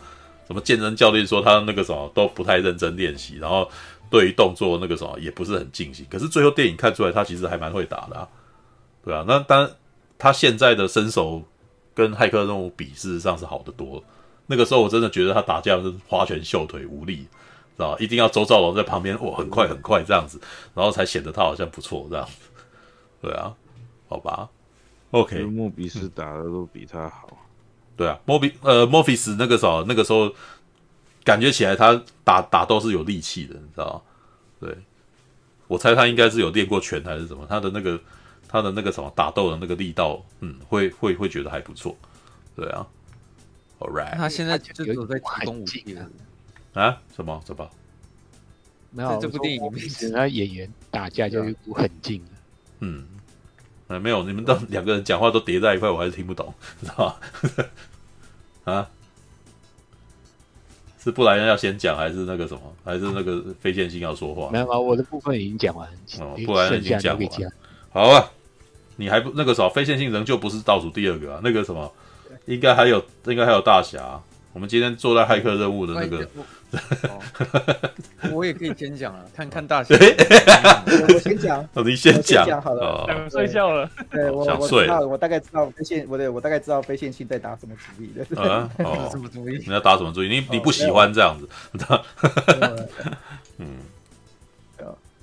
[0.48, 3.70] 什么健身教练说他那个什么都不太认真练习，然后
[4.10, 6.06] 对于动作那个什么也不是很尽兴。
[6.10, 8.28] 可是最后电影看出来他其实还蛮会打的，啊，
[9.04, 9.26] 对啊。
[9.28, 9.70] 那当
[10.18, 11.44] 他现在的身手。
[11.98, 14.04] 跟骇客任务比，事实上是好得多。
[14.46, 17.26] 那个时候我真的觉得他打架是花拳绣腿无力，
[17.78, 17.98] 知道？
[18.00, 20.42] 一定要周兆龙在旁边，哇，很快很快这样子，
[20.74, 22.34] 然后才显得他好像不错这样子。
[23.22, 23.56] 对啊，
[24.10, 24.50] 好吧
[25.12, 25.44] ，OK。
[25.44, 27.38] 莫比斯打的都比他好。
[27.96, 30.34] 对啊，莫比呃莫比斯那个时候那个时候
[31.24, 34.04] 感觉起来他打打斗是有力气的，你知道？
[34.60, 34.76] 对，
[35.68, 38.00] 我猜他应该是有练过拳还是什么，他的那个。
[38.50, 41.94] 他的那个什么打斗的那个力道，嗯，会会会觉得还不错，
[42.56, 42.88] 对啊
[43.80, 44.16] ，All right。
[44.16, 46.10] 他现在就有在提供武器了
[46.78, 47.02] 啊？
[47.16, 47.70] 什么什么？
[48.92, 52.24] 没有，这部电影里面，他演员打架就一股狠劲。
[52.80, 53.06] 嗯，
[53.88, 57.20] 啊，没有，你们都两个人讲话都叠在一块，我还是听不懂，知道吧？
[58.72, 58.90] 啊？
[61.04, 62.62] 是布莱恩要先讲，还是那个什么？
[62.84, 64.50] 还是那个非线性要说话？
[64.52, 65.88] 没有啊，我的部分已经讲完。
[66.20, 67.30] 哦，布莱恩已经讲完。
[67.90, 68.32] 好啊。
[69.00, 71.40] 你还不那个什么非线性仍旧不是倒数第二个啊？
[71.44, 71.94] 那个什么，
[72.48, 74.20] 应该还有，应该还有大侠。
[74.58, 76.28] 我们今天做在骇客任务的那个，
[78.34, 79.94] 我也可以先讲了，看看大小。
[81.14, 83.30] 我先讲，你先讲好了。
[83.30, 88.42] 睡觉了，对我我知道，我大概知道非线，我对我大概知道非线性在打什么主意的。
[88.42, 88.68] 啊，
[89.12, 89.60] 什么主意？
[89.64, 90.28] 你要打什么主意？
[90.28, 91.48] 你你不喜欢这样子？
[93.60, 93.78] 嗯。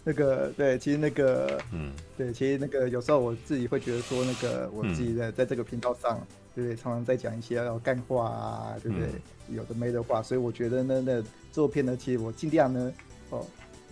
[0.07, 6.21] 那个对，其实那个，嗯，对，其实那个有时候我自己会觉得说，那个我自己在在这个频道上，
[6.55, 6.77] 对不对？
[6.77, 9.09] 常常在讲一些要干话啊，对不对？
[9.55, 11.23] 有的没的话，所以我觉得呢，那
[11.53, 12.93] 作片呢，其实我尽量呢，
[13.31, 13.45] 哦，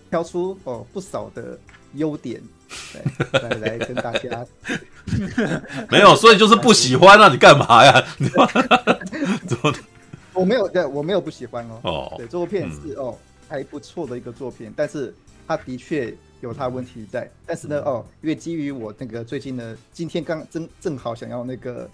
[0.09, 1.57] 挑出哦不少的
[1.93, 2.41] 优点，
[2.91, 4.45] 对， 来来跟大家。
[5.91, 7.29] 没有，所以就是不喜欢啊！
[7.29, 8.03] 你干嘛呀？
[9.47, 9.73] 怎么？
[10.33, 11.79] 我没有，对，我没有不喜欢哦。
[11.83, 13.15] 哦，对，这部片是哦
[13.47, 15.13] 还不错的一个作品，但是。
[15.45, 21.87] 他的确有他问题在，但是呢，哦，因为基于我那个最近呢，今天刚正正好想要那个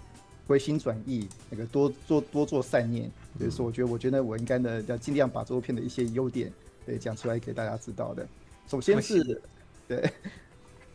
[0.50, 3.08] 回心转意，那个多做多做善念，
[3.38, 6.52] 所以说我觉得，我觉得我应该呢要尽量把这部片的一些优点
[6.84, 8.26] 对讲出来给大家知道的。
[8.66, 9.40] 首先是，
[9.86, 10.12] 对，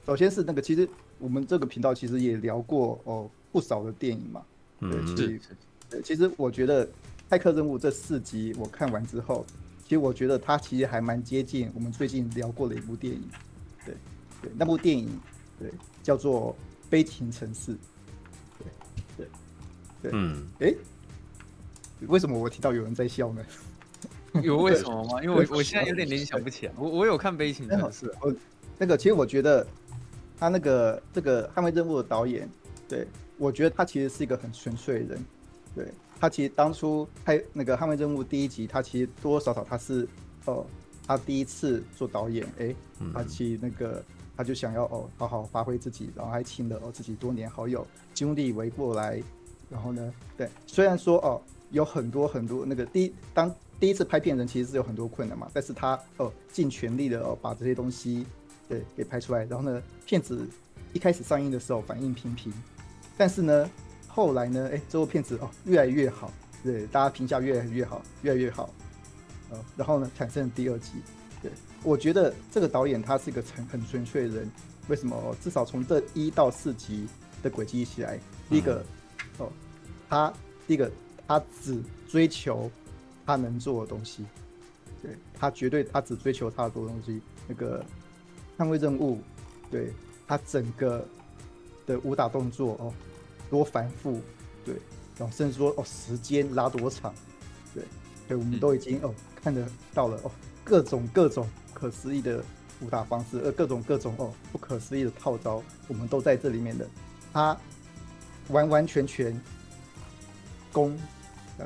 [0.05, 0.85] 首先是那个，其实
[1.19, 4.43] 我们这个频道其实也聊过哦不少的电影嘛，
[4.81, 5.39] 对，其实，
[5.89, 6.85] 对，其实我觉得
[7.29, 9.45] 《骇客任务》这四集我看完之后。
[9.83, 13.21] 其实我觉得它其实还蛮接近我们最近聊过的一部电影，
[13.85, 13.95] 对，
[14.41, 15.07] 对，那部电影
[15.59, 15.71] 对
[16.01, 16.53] 叫做
[16.89, 17.73] 《悲情城市》，
[20.09, 20.73] 对，嗯，哎，
[22.07, 23.45] 为什么我提到有人在笑呢？
[24.43, 25.21] 有为什么吗？
[25.23, 26.73] 因为我我现在有点联想不起来。
[26.77, 28.33] 我我有看《悲情城市》，我
[28.77, 29.65] 那个其实我觉得
[30.37, 32.49] 他那个这个《捍卫任务》的导演，
[32.87, 33.07] 对，
[33.37, 35.25] 我觉得他其实是一个很纯粹的人，
[35.75, 35.87] 对。
[36.17, 40.07] 他其实当初拍那个《捍卫任务》第一集，他其实多多少少他是
[40.45, 40.65] 哦，
[41.05, 42.75] 他第一次做导演，哎、欸，
[43.13, 44.01] 他其实那个
[44.35, 49.21] 他就想要哦好好发挥自己，然后还请了哦自己多年好友基努里维过来，
[49.75, 58.25] 然后呢，对，虽然说哦有很多很多那个第一当第一次拍片人其实是有很多困难嘛，但是他哦尽全力的哦把这些东西
[58.69, 60.47] 对给拍出来，然后呢片子
[60.93, 62.53] 一开始上映的时候反应平平，
[63.17, 63.69] 但是呢
[64.07, 66.31] 后来呢哎这部片子哦越来越好，
[66.63, 68.69] 对大家评价越来越好，越来越好，
[69.49, 70.91] 呃然后呢产生了第二集，
[71.41, 71.51] 对
[71.83, 74.49] 我觉得这个导演他是一个很很纯粹的人，
[74.87, 75.35] 为什么？
[75.43, 77.05] 至少从这一到四集
[77.43, 78.17] 的轨迹一起来，
[78.49, 78.81] 第一个
[80.09, 80.33] 他
[80.67, 80.91] 第一个
[81.27, 82.69] 他只追求。
[83.27, 84.23] 他能做的东西，
[85.01, 87.19] 对他绝对，他只追求他的多东西。
[87.47, 87.83] 那个
[88.55, 89.19] 捍卫任务，
[89.71, 89.91] 对
[90.27, 91.03] 他整个
[91.87, 92.93] 的武打动作哦，
[93.49, 94.21] 多繁复，
[94.63, 94.75] 对，
[95.17, 97.11] 然后甚至说哦，时间拉多长，
[97.73, 97.83] 对，
[98.27, 99.11] 对，我们都已经哦
[99.41, 100.29] 看得到了哦，
[100.63, 102.43] 各种各种不可思议的
[102.79, 106.87] 武打方式，呃，各种各种哦不可思议的套招，我们都在这里面的，
[107.33, 107.57] 他
[108.49, 109.41] 完完全全
[110.75, 110.99] 攻。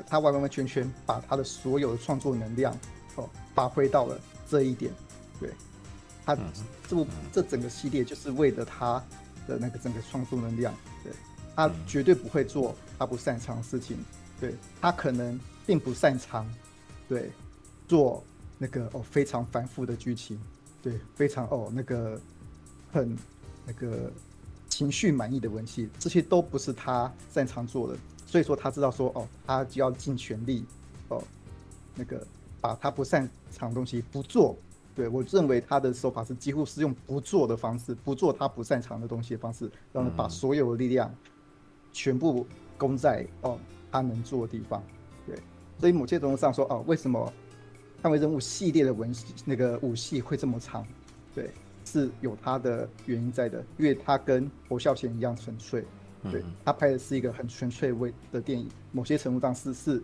[0.06, 2.72] 他完完全全把他的所有的创作能量
[3.16, 4.16] 哦发挥到了
[4.48, 4.92] 这一点，
[5.40, 5.50] 对，
[6.24, 6.38] 他
[6.88, 9.04] 这部这整个系列就是为了他
[9.48, 10.72] 的那个整个创作能量，
[11.02, 11.12] 对，
[11.56, 13.98] 他绝对不会做他不擅长的事情，
[14.40, 16.48] 对，他可能并不擅长，
[17.08, 17.32] 对，
[17.88, 18.22] 做
[18.58, 20.40] 那个哦非常繁复的剧情，
[20.80, 22.20] 对，非常哦那个
[22.92, 23.18] 很
[23.66, 24.08] 那个
[24.68, 27.98] 情绪满意的文戏，这些都不是他擅长做的。
[28.30, 30.64] 所以说他知道说哦，他就要尽全力
[31.08, 31.20] 哦，
[31.96, 32.24] 那个
[32.60, 34.56] 把他不擅长的东西不做。
[34.94, 41.12] 对，我认为他的手法是几乎是用不做的方式，不做他不擅长的东西的方式，然后把所有的力量
[41.92, 42.46] 全部
[42.78, 43.58] 攻在哦
[43.90, 44.80] 他能做的地方。
[45.26, 45.36] 对，
[45.80, 47.32] 所以某些程度上说哦，为什么
[48.00, 49.12] 捍卫任务系列的文
[49.44, 50.86] 那个武戏会这么长？
[51.34, 51.50] 对，
[51.84, 55.84] 是有他的原因在的，因为他跟侯孝贤一样纯粹。
[56.30, 60.02] 对，他拍的是一个很纯粹为的电影，某些程度上是是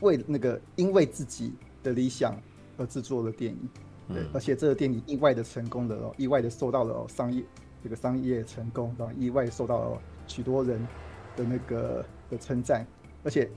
[0.00, 1.52] 为那个因为自己
[1.82, 2.34] 的理想
[2.76, 3.68] 而制作的电影，
[4.08, 7.44] 对，而且这个电影意外的成功了哦，意外的受到了商业
[7.84, 10.84] 这个商业成功，然后意外受到了许多人
[11.36, 12.84] 的那个的称赞，
[13.22, 13.48] 而且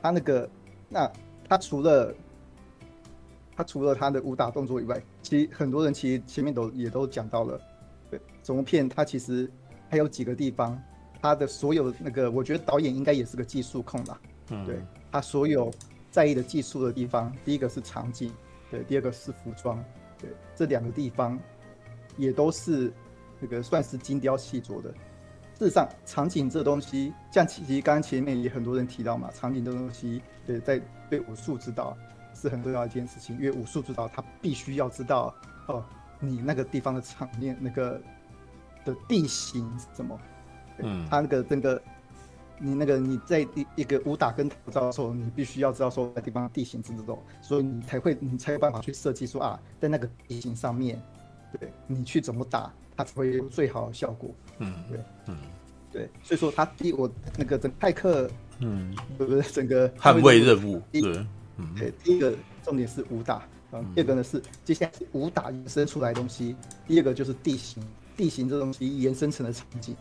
[0.00, 0.48] 他那个
[0.88, 1.10] 那
[1.48, 2.14] 他除了
[3.56, 7.60] 他除了他的武打动作以外，其实很多人其实前面都也都讲到了，
[8.08, 9.50] 对，整部片它其实
[9.88, 10.80] 还有几个地方。
[11.22, 14.20] 他的所有那个，我觉得导演应该也是个技术控吧。
[14.50, 14.82] 嗯，对，
[15.12, 15.70] 他所有
[16.10, 18.32] 在意的技术的地方，第一个是场景，
[18.70, 19.82] 对，第二个是服装，
[20.18, 21.38] 对，这两个地方
[22.16, 22.92] 也都是
[23.38, 24.92] 那个算是精雕细琢的。
[25.58, 30.80] 事实上，场景这东西，像其实刚刚前面也很多人提到嘛，场景这东西，对，在
[31.10, 31.94] 对武术指导
[32.34, 35.34] 是很重要一件事情，因为武术指导他必须要知道
[35.66, 35.84] 哦，
[36.18, 38.00] 你那个地方的场面那个
[38.86, 40.18] 的地形是什么。
[40.84, 41.80] 嗯，他那个整个，
[42.58, 51.00] 你那个你在一一个武打跟打造的时候，你必须要知道说那地方地形是这种，所以你才会你才有办法去设计说啊，在那个地形上面，
[51.58, 54.30] 对，你去怎么打，它才会有最好的效果。
[54.58, 55.36] 嗯，对，嗯，
[55.90, 59.50] 对，所以说他第我那个整派克，嗯，对不是？
[59.50, 61.26] 整个捍卫任务，对，
[61.56, 63.42] 嗯，对，第一个重点是武打，
[63.72, 66.54] 嗯，第二个呢是接下来是武打延伸出来的东西，
[66.86, 67.82] 第二个就是地形，
[68.18, 69.96] 地形这东西延伸成的场景。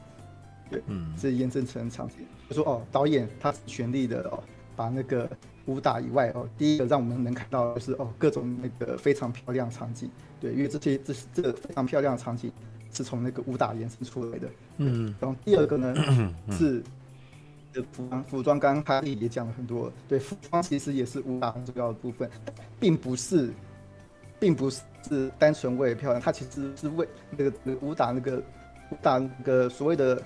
[0.69, 2.17] 对，嗯，是延伸成场景。
[2.49, 4.43] 就说哦，导演他全力的哦，
[4.75, 5.29] 把那个
[5.65, 10.09] 武打以外哦，第一个让我们能看到的就是哦，各种那个非常漂亮场景。
[10.41, 12.51] 对，因为这些这这个非常漂亮的场景
[12.91, 14.47] 是从那个武打延伸出来的。
[14.77, 15.93] 嗯，然后第二个呢
[16.51, 16.83] 是
[17.91, 19.91] 服装，服装刚刚他也讲了很多。
[20.07, 22.27] 对，服装其实也是武打很重要的部分，
[22.79, 23.51] 并不是，
[24.39, 24.81] 并不是
[25.37, 28.37] 单纯为了漂亮，它其实是为那个那个武打那个
[28.89, 30.19] 武打那个所谓的。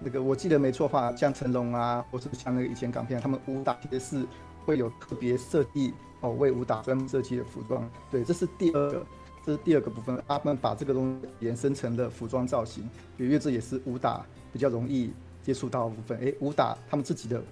[0.00, 4.26] 那个我记得没错话，像成龙啊，或是像那个以前港片，他们武打其实是
[4.64, 7.88] 会有特别设计哦，为武打专门设计的服装。
[8.10, 9.06] 对，这是第二个，
[9.44, 10.22] 这是第二个部分。
[10.28, 15.12] 他们把这个东西延伸成了服装造型，因为这也是武打比较容易
[15.42, 16.18] 接触到的部分。
[16.18, 17.42] 诶，武打他们自己的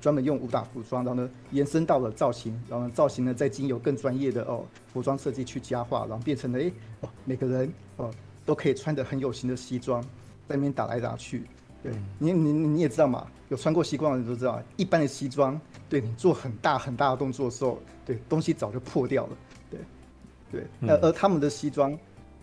[0.00, 8.12] 专门用武打服装，然后呢延伸到了造型，然后造型呢再经由更专业的哦服装设计去加化，然后变成了诶哦每个人哦
[8.44, 10.00] 都可以穿的很有型的西装，
[10.46, 11.42] 在那边打来打去。
[11.90, 11.98] 对。
[12.18, 19.36] 你，你你也知道嘛，有穿过西装的人都知道，一般的西装，对你做很大很大的动作的时候，对东西早就破掉了，
[19.70, 19.80] 对，
[20.50, 21.96] 对，那、嗯、而他们的西装，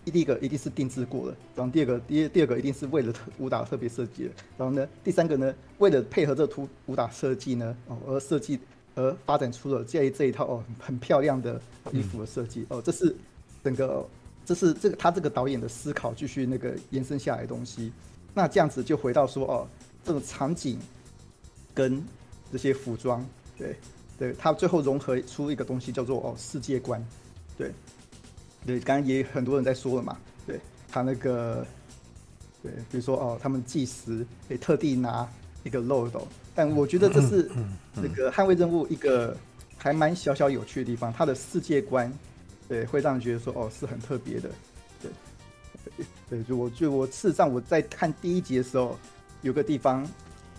[0.05, 8.59] 第一个一定是定制过的，然后第二个第第二个一定是为了特武打特别设计的，然后呢，第三个呢，为了配合这图武打设计呢，哦而设计
[8.95, 11.59] 而发展出了这这一套哦很漂亮的
[11.91, 13.15] 衣服的设计，嗯、哦，这是
[13.63, 14.05] 整个
[14.45, 17.91] 这是这个他这个导演的思考继续那个延伸下来的东西。
[18.33, 19.67] 那这样子就回到说哦，
[20.03, 20.79] 这种场景
[21.73, 22.03] 跟
[22.51, 23.25] 这些服装，
[23.57, 23.75] 对，
[24.17, 27.03] 对，它最后融合出一个东西叫做哦世界观，
[27.57, 27.71] 对，
[28.65, 30.59] 对，刚刚也很多人在说了嘛，对
[30.91, 31.65] 他那个，
[32.61, 35.27] 对，比如说哦，他们计时诶特地拿
[35.63, 37.49] 一个漏斗，但我觉得这是
[37.95, 39.35] 那个捍卫任务一个
[39.77, 42.11] 还蛮小小有趣的地方，它的世界观，
[42.67, 44.49] 对，会让人觉得说哦是很特别的，
[45.01, 45.11] 对，
[46.29, 48.97] 对，就我就我事实上我在看第一集的时候，
[49.41, 50.07] 有个地方。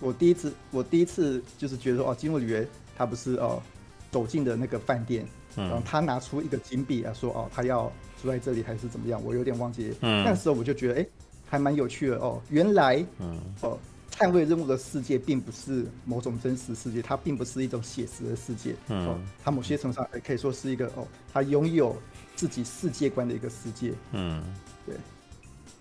[0.01, 3.63] 我第一次，我第一次就是觉得说，哦，金木里维他不是哦
[4.11, 5.25] 走进的那个饭店，
[5.57, 7.91] 嗯，然后他拿出一个金币啊，说哦，他要
[8.21, 9.23] 住在这里还是怎么样？
[9.25, 9.95] 我有点忘记。
[10.01, 11.07] 嗯，那时候我就觉得，哎，
[11.49, 12.43] 还蛮有趣的哦。
[12.51, 13.79] 原来，嗯，哦，
[14.19, 18.75] 捍卫任务的世界并不是某种真实世界，它并不是一种写实的世界。
[18.89, 21.97] 嗯，哦，它某些程度上也可以说是一个哦，它拥有
[22.35, 23.93] 自己世界观的一个世界。
[24.13, 24.43] 嗯，
[24.85, 24.97] 对，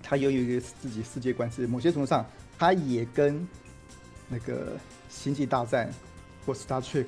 [0.04, 2.24] 他拥有一个自己世界观，是某些程度上，
[2.60, 3.48] 他也跟。
[4.30, 4.56] 那个
[5.10, 5.92] 《星际大战》
[6.46, 7.06] 或《Star Trek》，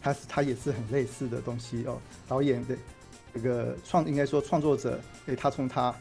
[0.00, 1.98] 它是它也是很类似的东西哦。
[2.26, 2.74] 导演的
[3.32, 5.94] 这个创应该说创作者，诶，他从他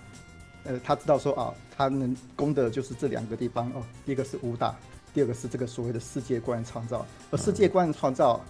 [0.64, 3.84] 呃他知道说啊，他能攻的就是这两个地方哦。
[4.06, 4.76] 第一个是武打，
[5.14, 7.06] 第二个是这个所谓的世界观创造。
[7.30, 8.44] 而世界观创造，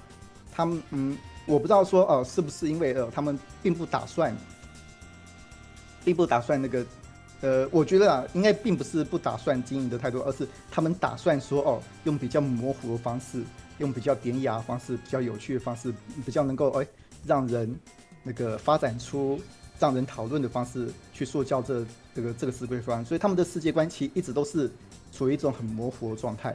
[0.54, 1.18] 他们嗯，
[1.48, 4.34] 我不知道说哦，是不是因为呃他们并不打算，
[6.06, 6.86] 并不打算那个。
[7.41, 13.41] 呃，我觉得啊，应该并不是不打算经营的太多，而是他们打算说哦，用比较模糊的方式，
[13.78, 15.94] 用比较典雅的方式，比较有趣的方式，
[16.26, 16.86] 比较能够哎
[17.26, 17.74] 让人
[18.24, 19.40] 那个发展出
[19.80, 23.06] 让人讨论的方式去塑造这这个这个世界观。
[23.06, 24.70] 所以他们的世界观其实一直都是
[25.14, 26.53] 处于一种很模糊的状态，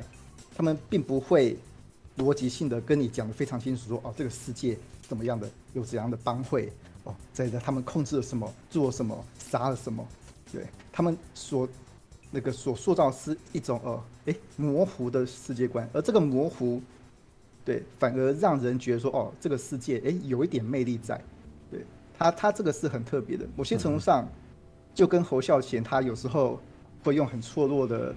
[0.55, 1.57] 他们并不会
[2.19, 4.77] 逻辑性的跟你讲的非常清楚说，哦这个世界
[5.09, 6.71] 怎么样的，有怎样的帮会
[7.05, 10.07] 哦，在在他们控制了什么，做了什么，杀了什么。
[10.55, 11.69] 对他们所
[12.31, 16.81] 那个所塑造是一种呃，诶模糊的世界观，而这个模糊，
[17.65, 21.21] 对，反而让人觉得说哦，这个世界诶有一点魅力在，
[21.71, 21.85] 对
[22.17, 24.27] 他他这个是很特别的，某些程度上
[24.95, 26.61] 就跟侯孝贤他有时候
[27.03, 28.15] 会用很错落的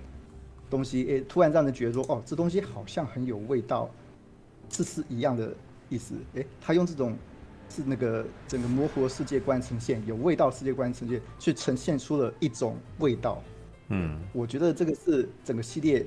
[0.69, 3.89] 东西，诶突然让人觉得说哦，这东西好像很有味道，
[4.69, 5.53] 这是一样的
[5.89, 7.18] 意思，诶他用这种。
[7.69, 13.41] 是那个整个模糊的世界观呈现，有味道世界观呈现，去呈现出了一种味道。
[13.89, 16.06] 嗯，我觉得这个是整个系列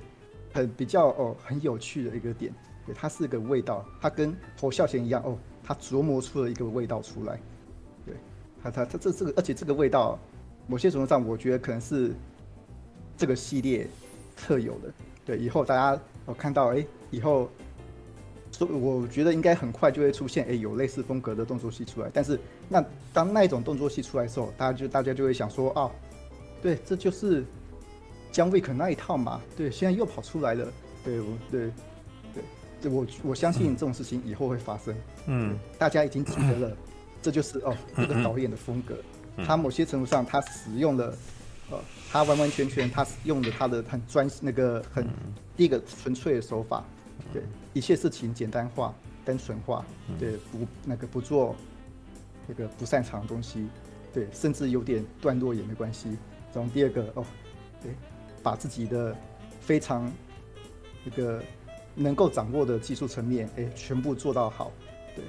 [0.53, 2.53] 很比较哦很有趣的一个点。
[2.87, 7.39] 对，它是个味道，它跟侯孝贤一样哦，他琢磨出了一个味道出来。
[8.05, 8.15] 对，
[8.62, 10.19] 它它它这这个，而且这个味道，
[10.66, 12.12] 某些程度上我觉得可能是
[13.16, 13.87] 这个系列
[14.37, 14.93] 特有的。
[15.24, 17.51] 对，以后大家我看到哎，以后。
[18.59, 22.10] 我觉得应该很快就会出现，哎，有类似风格的动作戏出来。
[22.12, 25.90] 但是，那当那一种动作戏出来的时候，大家就大家就会想说，啊，
[26.60, 27.43] 对，这就是
[28.31, 29.40] 姜维可那一套嘛。
[29.56, 30.66] 对，现在又跑出来了。
[31.02, 31.70] 对，我，对，
[32.82, 34.94] 对，我我相信这种事情以后会发生。
[35.27, 36.77] 嗯，大家已经记得了，
[37.22, 38.94] 这就是哦，这个导演的风格。
[39.47, 41.16] 他某些程度上，他使用了，
[41.70, 41.78] 呃，
[42.10, 45.06] 他完完全全他用了他的很专那个很
[45.56, 46.85] 第一个纯粹的手法。
[47.32, 47.42] 对，
[47.72, 48.94] 一切事情简单化、
[49.24, 49.84] 单纯化，
[50.18, 51.55] 对，不那个不做
[52.47, 53.68] 那个不擅长的东西，
[54.12, 56.16] 对，甚至有点段落也没关系。
[56.52, 57.24] 然后第二个哦，
[57.82, 57.92] 对，
[58.42, 59.16] 把自己的
[59.60, 60.10] 非常
[61.05, 61.42] 那个
[61.94, 64.72] 能够掌握的技术层面，哎，全部做到好，
[65.14, 65.24] 对，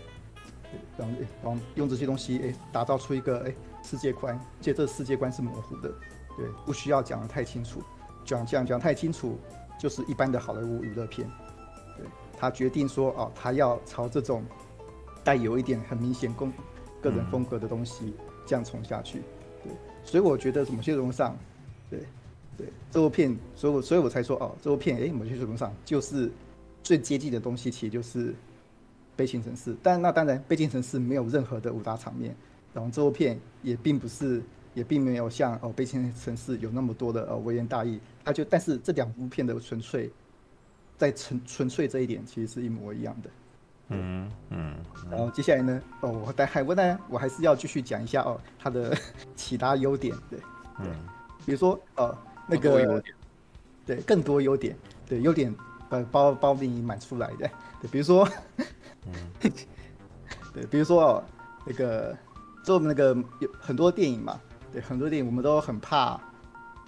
[0.64, 3.54] 对，然后然后用这些东西，哎，打造出一个哎
[3.84, 5.94] 世界观，这这世界观是模糊的，
[6.36, 7.84] 对，不需要讲得太清楚，
[8.26, 9.38] 讲讲讲太清楚，
[9.80, 11.30] 就是一般的好莱坞娱乐片。
[12.38, 14.44] 他决定说：“哦，他要朝这种
[15.24, 16.48] 带有一点很明显个
[17.00, 18.16] 个人风格的东西
[18.48, 19.22] 这样冲下去。”
[19.64, 19.72] 对，
[20.04, 21.38] 所以我觉得某些程度上，
[21.88, 22.00] 对
[22.58, 26.32] 对，这部片，所以我所以我才说哦，这部片哎，某些程度上就是
[26.82, 28.32] 最接近的东西，其实就是
[29.16, 29.74] 《悲情城市》。
[29.84, 32.36] 但那当然，《悲情城市》没有任何的武打场面，
[32.74, 34.42] 然后这部片也并不是，
[34.74, 38.00] 也并没有像哦《悲情城市》有那么多的呃微言大义。
[38.26, 40.10] 他就但是这两部片的纯粹。
[41.02, 43.30] 在纯纯粹这一点，其实是一模一样的。
[43.88, 44.76] 嗯嗯。
[45.10, 45.82] 然后接下来呢？
[46.02, 48.96] 哦，我但海温呢，我还是要继续讲一下哦，它的
[49.36, 50.16] 其他优点。
[50.30, 50.40] 对，
[50.80, 50.86] 嗯，
[51.44, 52.16] 比如说呃，
[52.46, 53.04] 那个，
[53.84, 55.52] 对，更多优点，对，优点
[55.90, 57.50] 呃包包给你满出来的。
[57.82, 58.30] 对，比如说，
[59.08, 59.14] 嗯，
[60.54, 61.24] 对，比如说哦，
[61.66, 62.16] 那个
[62.64, 64.40] 做那个有很多电影嘛，
[64.72, 66.22] 对，很多电影我们都很怕，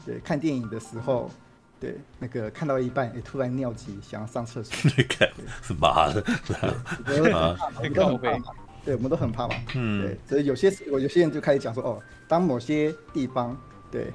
[0.06, 1.32] 对，看电影的时候。
[1.84, 4.74] 对，那个看到一半，哎，突然尿急，想要上厕所。
[4.96, 5.28] 你看，
[5.62, 6.24] 是妈的，
[7.76, 8.46] 我们都很怕嘛。
[8.86, 9.56] 对，我们都很怕嘛。
[9.76, 13.58] 嗯，对，所以有些我有些人就开始讲说，哦，当某些地方，
[13.92, 14.14] 对，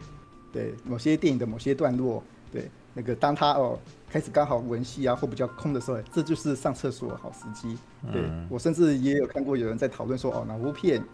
[0.51, 3.79] 对，某些电影的某些段落，对，那个当他哦
[4.11, 7.77] 开始刚好文戏啊或比较空的时候，这就是上厕所的好时机。
[8.11, 11.05] 对、嗯、我甚至也有看过有人在讨论说，哦，哪部片，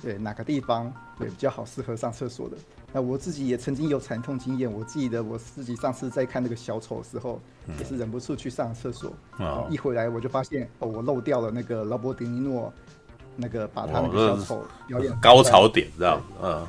[0.00, 2.56] 对哪个地方对比较好适合上厕所的。
[2.96, 12.72] 那我自己也曾经有惨痛经验，我记得我自己上次在看那个小丑的时候，嗯、也是忍不住去上厕所，哦、一回来我就发现哦，我漏掉了那个劳勃·迪尼诺。
[13.38, 16.66] 那个把他那个小丑表演高潮点这样，嗯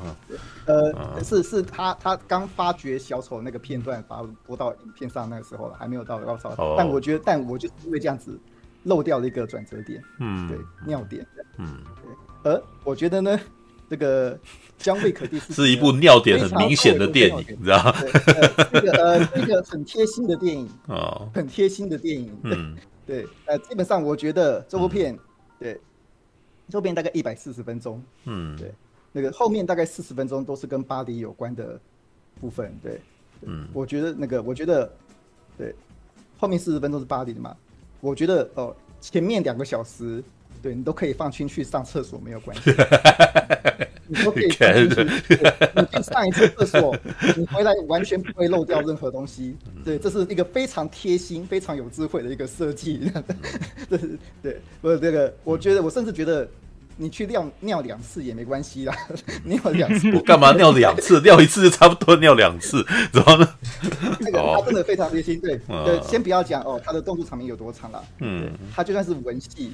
[0.66, 6.49] 嗯，呃，是是他他刚发掘小丑那个片段，把它播到影片上那个时候了，还没有到高潮。
[6.58, 8.38] 哦、但我觉得，但我就是因为这样子
[8.84, 11.26] 漏掉了一个转折点，嗯，对，尿点，
[11.58, 12.52] 嗯，对。
[12.52, 13.40] 而我觉得呢，
[13.89, 14.38] 这个
[14.77, 17.95] 姜维可第四是一部尿点很明显的电影，你知道吗？
[18.73, 25.18] 这个呃，一个很贴心的电影， 哦，很贴心的电影，嗯，对，呃，基本上我觉得这部片，
[25.59, 25.80] 对。
[26.73, 28.73] 后边大概一百四十分钟，嗯，对，
[29.14, 31.80] 那个后面大概四十分钟都是跟巴黎有关的
[32.41, 33.01] 部分，对，对
[33.43, 34.91] 嗯，我觉得那个，我觉得，
[35.57, 35.73] 对，
[36.38, 37.55] 后面四十分钟是巴黎的嘛，
[38.01, 40.22] 我觉得哦，前面两个小时，
[40.61, 42.71] 对你都可以放心去上厕所没有关系，
[44.07, 46.95] 你都可以去，你去上一次厕所，
[47.35, 53.11] 你回来完全不会漏掉任何东西，对，这是一个非常贴心、非常有智慧的一个设计，
[53.89, 56.47] 这是对，不是这个，我觉得我甚至觉得。
[56.99, 58.97] 你去尿尿两次也没关系啦，
[59.43, 60.11] 尿两次。
[60.15, 61.21] 我干嘛尿两次？
[61.21, 63.47] 尿一次就差不多尿两次， 怎么呢？
[64.19, 69.73] 这个他真的非常贴心，对对，先不要讲哦，他的动作场面有多长了，嗯，他就算是文戏，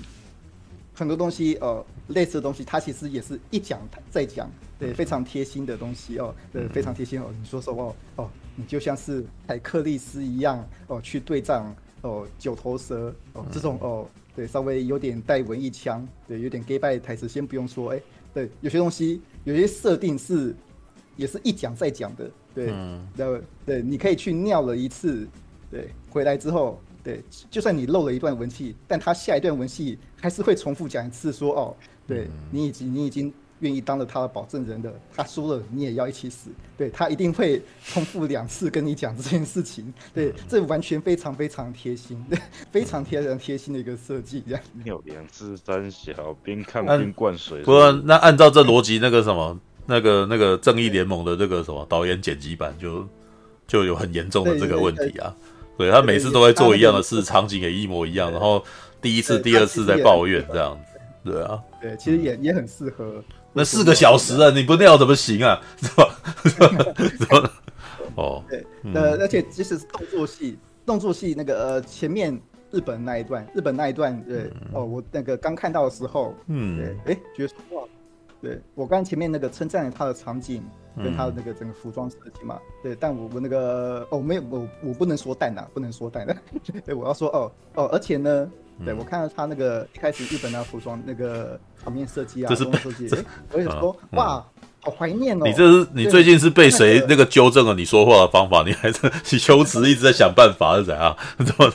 [0.93, 3.79] 很多东西呃，类似的东西，它其实也是一讲
[4.09, 7.25] 再讲，对，非常贴心的东西哦，对，非常贴心哦。
[7.39, 14.07] 你说说哦哦，你就像是海克利斯一样哦，去对战哦九头蛇哦这种哦。
[14.35, 17.91] 对，稍微有点带文艺腔，对，有点 gay 拜台词，先不用说。
[17.91, 18.01] 哎，
[18.33, 20.55] 对，有些东西，有些设定是，
[21.15, 22.31] 也是一讲再讲的。
[22.55, 25.27] 对，嗯、后，对，你可以去尿了一次，
[25.69, 31.75] 对，回来之后，对，就算你漏了一段文戏，但他下一段文戏还是会重复讲一次，说哦，
[32.07, 33.33] 对你已经，你已经。
[33.59, 36.49] 愿意当了他的保证人的，他输了你也要一起死。
[36.75, 39.93] 对，他一定会重复两次跟你讲这件事情。
[40.13, 42.21] 对，这完全非常非常贴心，
[42.73, 44.43] 非常贴人贴心的一个设计。
[44.45, 47.61] 这样尿两次三小，边看边灌水。
[47.61, 53.07] 不过那按照这逻辑，那个什么，那个那个正义联盟的这个什么导演剪辑版就
[53.65, 55.33] 就有很严重的这个问题啊。
[55.77, 58.63] 对，他每次都会做一样的事，场景也一模一样，然后
[59.01, 61.31] 第一次、第二次在抱怨这样子。
[61.31, 63.23] 对啊，对，其实也也很适合。
[63.53, 65.61] 那四个小时啊，你不尿怎么行啊？
[65.81, 66.15] 是吧？
[66.43, 67.51] 是吧？
[68.15, 72.37] 哦，对，呃，而且即使是动作戏，动作戏那个呃前面
[72.71, 77.83] 日本那一段，日本那一段，对，哦，我那个刚看到的时候，嗯，对，哎，觉得哇，
[78.43, 80.61] 对我刚前面那个称赞他的场景
[80.97, 86.35] 跟他的那个整个服装设计嘛，对，但我我那个哦没有我我不能说淡呐，不能说淡的，
[86.85, 88.51] 对，我要说哦哦，而且呢。
[88.83, 93.07] 对，我看到他那个一开始日本的服装那个场面设计啊，这是设计，
[93.51, 94.43] 我也说哇，
[94.79, 95.45] 好怀念哦。
[95.45, 98.63] 你这是你最近是被谁那个纠正了你说话的方法？
[98.65, 98.99] 你还是
[99.31, 101.15] 你修辞一直在想办法是怎样？
[101.37, 101.71] 怎么？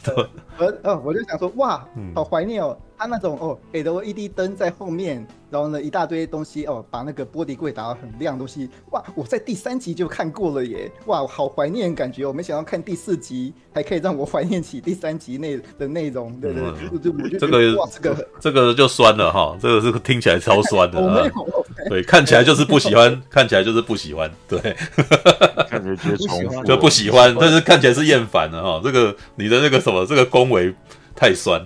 [0.00, 0.28] 怎 么？
[0.58, 1.82] 呃呃，我就想说哇，
[2.14, 2.76] 好怀念哦。
[2.98, 9.00] 他那种哦，LED 灯在后面，然后呢一大堆东西哦，把那个玻璃柜打得很亮的东西，哇！
[9.14, 12.26] 我在第三集就看过了耶，哇，好怀念感觉。
[12.26, 20.98] 我没想到看第四集还可以让我怀念起第三集内的内容，对对，对，我就这个哇，这个这个就酸了哈，这个是听起来超酸的。
[21.00, 24.58] 我没有，对，看起来就是不喜欢， 看起来就是不喜欢，对，
[25.70, 28.80] 看起来觉得重复，就不喜欢，但是看起来是厌烦的哈。
[28.82, 30.74] 这个你的那个什么，这个恭维
[31.14, 31.64] 太酸。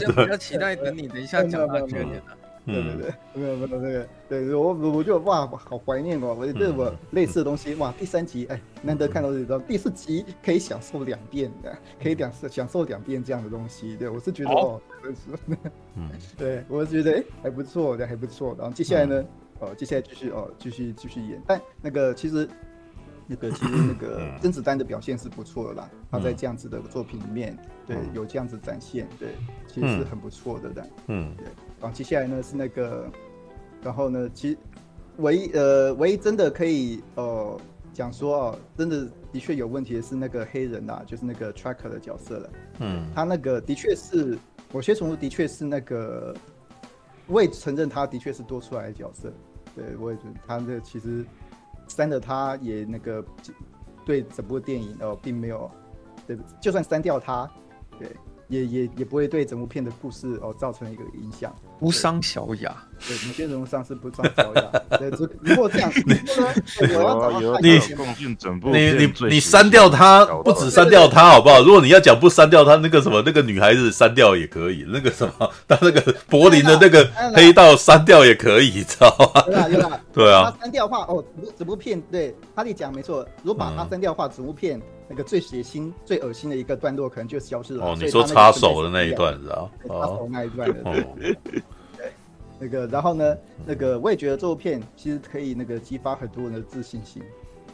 [0.00, 2.22] 就比较期待等你等一下讲他缺点的，
[2.64, 14.80] 对对对，没有没有这个，对我我就哇，好怀念哦，我这我类似的东西哇，第三集哎，难得看到这种，第四集可以享受两遍的，可以两次享受两遍这样的东西，对我是觉得哦，
[15.96, 19.24] 嗯， 对我是觉得哎还不错的还不错，然后接下来呢，
[19.60, 22.48] 哦接下来继续哦继续继续演，但那个其实。
[23.26, 27.56] 那个其实那个甄子丹的表现是不错的啦，他在这样子的作品里面，
[27.86, 29.28] 对，有这样子展现，对，
[29.66, 31.46] 其实是很不错的的，嗯，对。
[31.80, 33.06] 然后接下来呢是那个，
[33.82, 34.58] 然后呢，其实
[35.18, 37.60] 唯一呃唯一真的可以呃
[37.92, 42.50] 讲说哦，真的的确有问题的是那个黑人呐，就是那个 Tracker 的角色了，
[42.80, 44.38] 嗯，他那个的确是，
[44.72, 46.34] 某些程度的确是那个，
[47.26, 49.32] 我也承认他的确是多出来的角色，
[49.74, 51.24] 对，我也觉得他这其实。
[51.86, 53.22] 删了，他也那个
[54.06, 55.70] 对整部电影哦，并没有
[56.26, 57.48] 对，就算删掉他，
[57.98, 58.08] 对，
[58.48, 62.74] 也也也不会对整部片的故事哦造成一个影响，无伤小雅。
[63.06, 64.62] 对，某些人物上是不伤小雅。
[64.98, 65.10] 对，
[65.42, 66.14] 如果这样，你
[68.72, 71.60] 你你你你删掉他，不止删掉他，好不好？
[71.62, 76.00] 如果你要讲不删掉他，那个什么那个女孩子删掉也可以，那个什么，他那个
[76.30, 77.04] 柏林的那个
[77.34, 79.42] 黑道删掉也可以，你知道吗？
[79.44, 80.50] 对啊， 对啊，对啊。
[80.56, 81.22] 他删掉的话，哦，
[81.58, 87.84] 整部片对哈利讲没错，如果把他删掉的话，整部片那个最血腥、最恶心的一个段落可能就消失了。
[87.84, 89.70] 哦，你说插手的那一段是吧？
[89.86, 91.36] 插手那一段的。
[92.58, 93.36] 那个，然后呢？
[93.66, 97.22] 那个，我也觉得这部片其实可以那个激发很多人的自信心。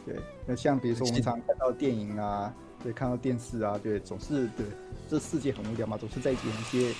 [0.05, 2.51] 对，那像比如说我们常看到电影啊，
[2.83, 4.65] 对，看到电视啊，对，总是对
[5.07, 6.91] 这世界很无聊嘛，总是在演一些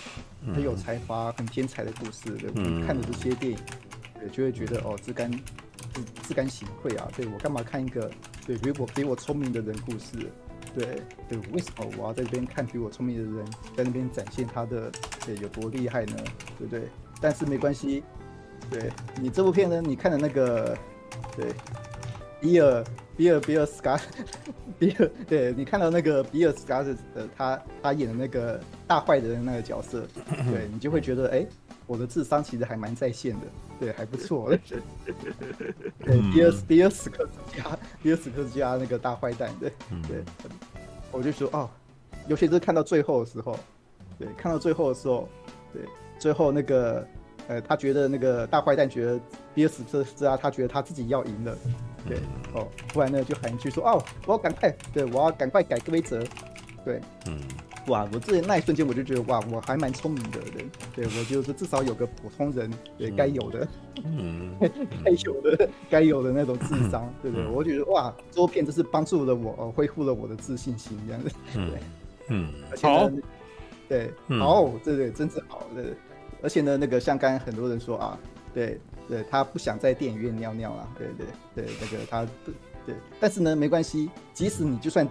[0.54, 2.30] 很有才华、很天才的故事。
[2.38, 3.58] 对，我们看的这些电影，
[4.22, 5.30] 对，就会觉得哦，自甘
[5.94, 7.10] 自自甘形秽啊！
[7.18, 8.10] 对，我干嘛看一个
[8.46, 10.32] 对比我比我聪明的人故事？
[10.74, 13.46] 对对，为什么我要在这边看比我聪明的人
[13.76, 14.90] 在那边展现他的
[15.26, 16.16] 对有多厉害呢？
[16.58, 16.84] 对不对？
[17.20, 18.04] 但是没关系，
[18.70, 18.90] 对
[19.20, 20.78] 你这部片呢，你看的那个，
[21.36, 21.54] 对，
[22.40, 22.84] 比尔
[23.18, 24.00] 比尔比尔斯卡，
[24.80, 26.96] 比尔，对你看到那个比尔斯卡的
[27.36, 30.08] 他他演的那个大坏人的那个角色，
[30.50, 31.46] 对你就会觉得，哎，
[31.86, 33.48] 我的智商其实还蛮在线的，
[33.82, 34.52] 对，还不错。
[36.06, 39.74] 对，比尔比尔斯克加比尔斯克加那个大坏蛋，对
[40.08, 40.24] 对，
[41.12, 41.68] 我就说哦，
[42.28, 43.58] 尤其是看到最后的时候，
[44.20, 45.28] 对，看到最后的时候，
[45.74, 45.82] 对。
[46.20, 47.08] 最后那个，
[47.48, 49.20] 呃，他觉得那个大坏蛋觉得
[49.56, 51.58] 比尔史克斯啊，他觉得他自己要赢了，
[52.08, 52.20] 对，
[52.54, 56.24] 哦，突然呢就喊一句说，哦，我要赶快，对，我要赶快改规则，
[56.86, 57.42] 对，嗯，
[57.88, 63.68] 哇，我这那一瞬间我就觉得，哇，我还蛮聪明的人，对，我就是至少有个普通人也该有的，
[64.04, 64.56] 嗯，
[65.04, 67.48] 该有的 该有的那种智商，对不对？
[67.48, 71.80] 我觉得哇，这部片真是帮助了我，恢复了我的自信心，这样子，对，
[72.30, 73.10] 嗯，好，
[73.90, 75.94] 对，好，对对，真是好，对。
[76.44, 78.18] 而且呢，那个像刚刚很多人说啊，
[78.52, 82.52] 对对，他不想在电影院尿尿啊，对对对，那个他不
[82.84, 85.08] 对，但是呢，没关系，即使你就算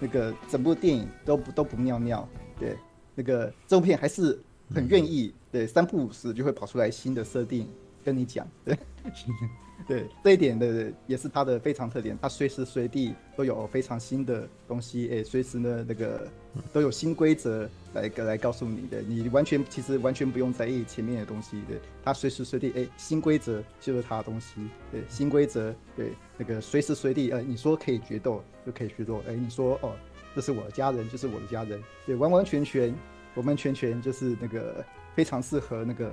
[0.00, 2.28] 那个整部电影都不都不尿尿，
[2.58, 2.76] 对，
[3.14, 4.38] 那个这部片还是
[4.74, 7.68] 很愿意，对，三不五时就会跑出来新的设定
[8.04, 8.78] 跟你讲，对。
[9.86, 16.26] 对这一点的也是他的非常特点，他随时随地都有非常新的东西，哎，随时呢那个
[16.72, 24.54] 都有新规则来个来告诉你的，你完全其实完全不用在意前面的东西，对，他随时随地哎新规则就是他的东西，
[24.90, 29.92] 对，新规则对那个随时随地呃你说可以决斗就可以决斗，哎你说哦
[30.34, 32.94] 这是我的家人就是我的家人，对，完完全全
[33.34, 34.82] 完完全全就是那个
[35.14, 36.10] 非常适合那个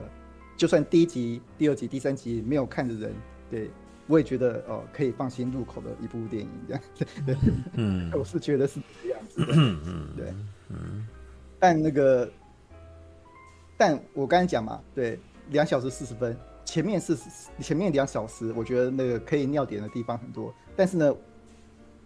[0.58, 3.14] 就算第一集、第二集、第三集没有看的人。
[3.54, 3.70] 对，
[4.08, 6.84] 我也觉得哦，可以放心入口的一部电影，这样。
[7.24, 7.38] 对，
[7.74, 9.54] 嗯， 我是觉得是这样子的，
[10.18, 10.34] 对，
[10.70, 11.06] 嗯，
[11.60, 12.28] 但那个，
[13.78, 15.20] 但我刚才讲嘛，对，
[15.52, 17.16] 两小时四十分，前面是
[17.60, 21.16] 前面两小时，我觉得那个可以尿点的地方很多，但是呢，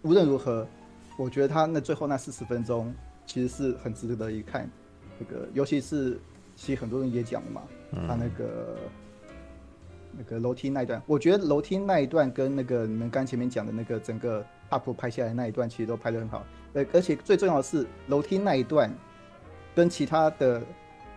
[0.02, 0.68] 无论如何，
[1.16, 2.94] 我觉得他那最后那四十分钟
[3.24, 4.70] 其实是很值得一看，
[5.18, 6.20] 那个尤其是
[6.54, 7.62] 其实很多人也讲了嘛，
[8.06, 8.76] 他那个。
[10.18, 16.44] 那个楼梯那一段，我觉得楼梯那一段跟那个你们刚前面讲的那个整个 UP 拍下来那一段，其实都拍得很好。
[16.72, 18.92] 呃，而且最重要的是楼梯那一段
[19.76, 20.60] 跟其他的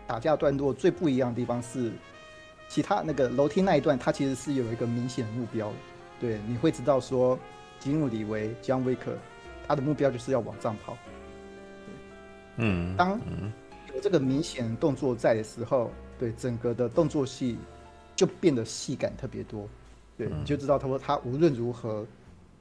[0.05, 1.91] 打架段落最不一样的地方是，
[2.69, 5.73] 其他那个楼梯那一段它其实是有一个明显的目标。
[6.19, 7.39] 对，你会知道说
[7.79, 8.97] 吉努李维 John Wick
[9.67, 10.95] 他的目标就是要往上跑。
[12.57, 13.19] 嗯，当
[13.95, 15.89] 有这个明显动作在的时候，
[16.19, 17.57] 对整个的动作戏。
[18.15, 19.67] 就变得戏感特别多，
[20.17, 22.05] 对，你就知道他说他无论如何，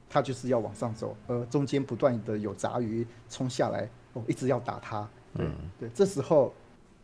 [0.09, 5.47] 他就是要往上走，而中间不断的有杂鱼冲下来，哦，一直要打他，对
[5.79, 6.53] 对，这时候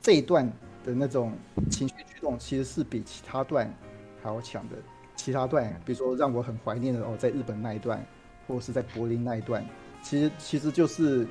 [0.02, 0.46] 这一段
[0.84, 1.34] 的那种
[1.70, 3.72] 情绪驱动其实是比其他段
[4.22, 4.76] 还要强的。
[5.16, 8.06] 其他段，比如说让我很怀念的哦，在日本那一段，
[8.48, 9.66] 或者是在柏林那一段，
[10.04, 11.28] 其实其实就是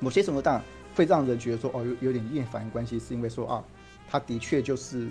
[0.00, 0.62] 某些什么段
[0.94, 3.64] 会让人觉得说哦有有点厌烦关系，是因为说啊，
[4.06, 5.08] 他的确就是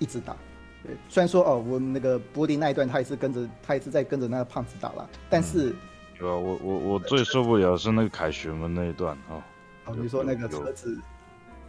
[0.00, 0.36] 一直打。
[0.82, 5.74] 对，虽然说哦，我们那个柏林那一段，他也是跟着，他也是在跟着那个胖子打了，但是，
[6.18, 9.44] 对啊，我我我最受不了是那个凯旋门那一段啊。
[9.84, 10.98] 哦，你说那个车子，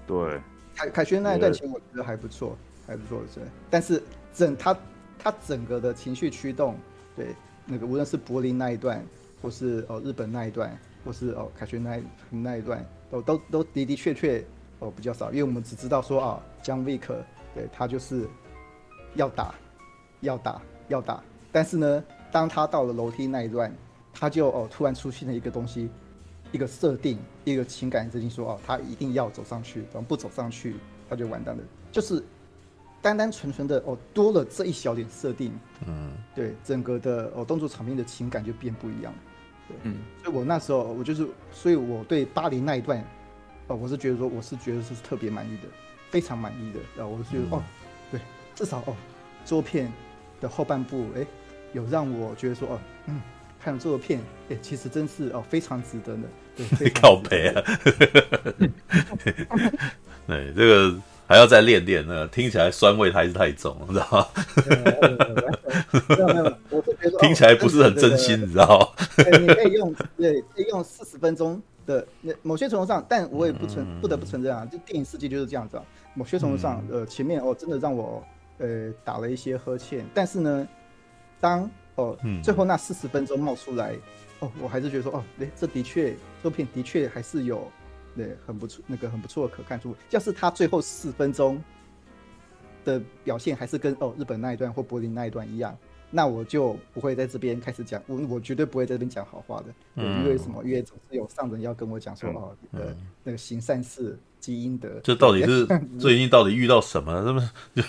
[0.07, 0.39] 对，
[0.73, 3.43] 凯凯旋那一段其实我觉得还不错，还不错，对。
[3.69, 4.01] 但是
[4.33, 4.77] 整他
[5.19, 6.77] 他整个的情绪驱动，
[7.15, 7.35] 对，
[7.65, 9.05] 那个无论是柏林那一段，
[9.41, 14.41] 或是哦日本那一段，或是哦凯旋那那一段，都都都的的确确
[14.79, 17.13] 哦比较少，因为我们只知道说啊，John Wick，
[17.53, 18.27] 对他就是。
[19.15, 19.53] 要打，
[20.21, 21.21] 要打，要打。
[21.51, 23.69] 但是呢，当他到了楼梯那一段，
[24.13, 25.89] 他就哦突然出现了一个东西，
[26.53, 30.77] 一个设定，一个情感设定，说哦他一定要走上去，然后不走上去
[31.09, 31.63] 他就完蛋了。
[31.91, 32.23] 就是
[33.01, 35.51] 单单纯纯的哦，多了这一小点设定，
[35.85, 39.13] 嗯，对，整个的哦动作场面的情感就变不一样，
[39.67, 43.05] 对，嗯，所以我那时候我就是，所以我对巴黎那一段，
[43.67, 45.63] 哦，我是觉得说我是觉得是特别满意的，
[46.11, 47.63] 非常满意的，然后我就觉得、嗯、哦，
[48.11, 48.21] 对，
[48.53, 48.95] 至少哦，
[49.43, 49.91] 这部片
[50.39, 51.25] 的后半部，哎，
[51.73, 53.19] 有让我觉得说哦，嗯，
[53.59, 56.21] 看了这部片，哎，其实真是哦非常值得的，
[56.77, 57.63] 对， 靠北啊，
[60.27, 60.95] 对这个。
[61.27, 64.27] 还要再练练，那个听起来酸味还是太重，你知道吗？
[67.21, 68.85] 听起来不是很真心，你知道吗？
[69.39, 75.83] 你可以用对，可以用四十分钟的那某些程度上，但我也不承不得不承认啊，就电影世界就是这样子啊。
[76.13, 78.23] 某些程度上，呃，前面哦真的让我
[78.57, 80.67] 呃打了一些呵欠，但是呢，
[81.39, 83.95] 当哦最后那四十分钟冒出来，
[84.39, 87.69] 哦，我还是觉得说哦，对，这的确这片的确还是有。
[88.13, 91.63] 对，很不错，那个很不错的可看出，要是他最后四分钟
[92.83, 95.77] 的表现还是跟哦日本那一段或柏林那一段一样，
[96.11, 99.65] 那我就不会在这边开始讲，我我绝对不会在这边讲好话的，
[99.95, 100.61] 嗯、因为什么？
[100.63, 104.17] 因为总是有上人要跟我讲说、嗯、哦，呃，那个行善事。
[104.41, 105.67] 积阴德，这到底是
[106.01, 107.23] 最近到底遇到什么？
[107.23, 107.83] 这么就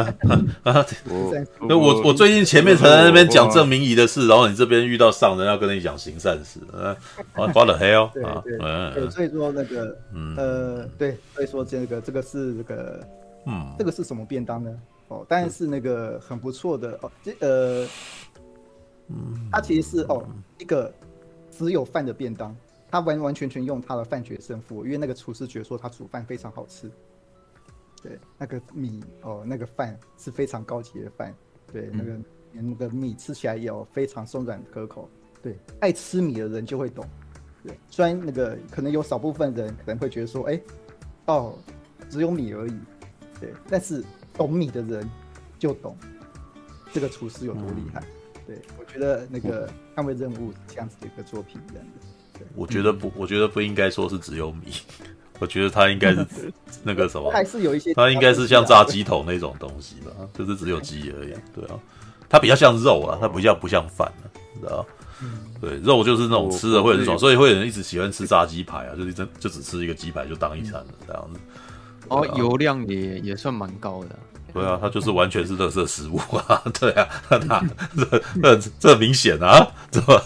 [0.00, 0.12] 啊
[0.64, 0.86] 啊啊！
[1.08, 6.96] 我我我最近前面才在那边讲证明仪的事，然后你这边遇到上人要跟你讲行善事，啊，
[7.54, 8.42] 发了黑哦啊！
[8.92, 9.96] 对，所以说那个
[10.36, 13.08] 呃，对，所以说这个这个是这个
[13.46, 14.76] 嗯，这个是什么便当呢？
[15.08, 17.88] 哦，但是那个很不错的哦，这呃，
[19.08, 20.26] 嗯，它其实是哦
[20.58, 20.92] 一个
[21.50, 22.54] 只有饭的便当。
[22.88, 26.88] 他完完全全用他的饭决胜负，因为那个厨师觉得说他煮饭非常好吃。
[28.00, 31.34] 对，那个米哦，那个饭是非常高级的饭。
[31.72, 32.16] 对，那个
[32.52, 35.10] 那个米吃起来也有非常松软可口。
[35.42, 37.04] 对，爱吃米的人就会懂。
[37.64, 40.60] 对，虽然那个可能有少部分人可能会觉得说，哎，
[41.26, 41.58] 哦，
[42.08, 42.78] 只有米而已。
[43.40, 44.02] 对，但是
[44.36, 45.08] 懂米的人
[45.58, 45.96] 就懂
[46.92, 48.02] 这个厨师有多厉害。
[48.46, 52.46] 对，我觉得那个捍卫任务这样子的一个作品，这样的。
[52.54, 54.72] 我觉得不，我觉得不应该说是只有米，
[55.40, 56.52] 我觉得它应该是
[56.84, 61.80] 那个什么，还是有一些，它应该是像炸鸡头那种东西吧，就是只有鸡而已， 对啊，
[62.28, 64.24] 它比较像肉啊，它比较不像饭啊，
[64.60, 64.86] 知道
[65.60, 71.40] 对，肉就是那种吃的会很爽，所以会有人一直喜欢吃炸鸡排啊，就是真就只吃一个鸡排就当一餐了这样子。
[72.08, 74.10] 哦，油量也也算蛮高的。
[74.54, 76.16] 对啊，它就是完全是垃圾食物
[76.48, 76.62] 啊！
[76.80, 77.06] 对啊，
[78.36, 80.18] 那这这这明显啊， 怎么？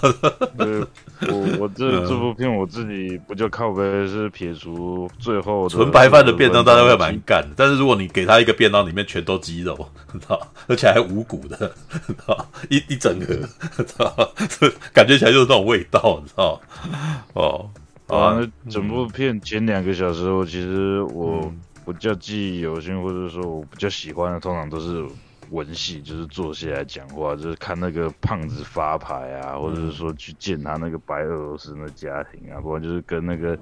[1.29, 7.49] 我我这这部片我自己不就靠北是撇除最后纯白饭的便当，大家会蛮干的。
[7.57, 9.77] 但是如果你给他一个便当，里面全都鸡肉，
[10.13, 10.41] 知道？
[10.69, 11.57] 而且还无骨的，
[12.07, 12.47] 知道？
[12.69, 13.27] 一一整个，
[13.85, 14.33] 知道？
[14.95, 16.61] 感觉起来就是那种味道，你知道？
[17.35, 17.69] 哦，
[18.07, 21.53] 啊，那整部片前两个小时，我其实我。
[21.87, 25.05] 比较记忆犹新，或者说我比较喜欢的，通常都是
[25.51, 33.59] 文戏，就是坐下来讲话，就是看那个胖子发牌啊，或者是说去见他那个白俄罗斯的家庭啊，不然就是跟那个，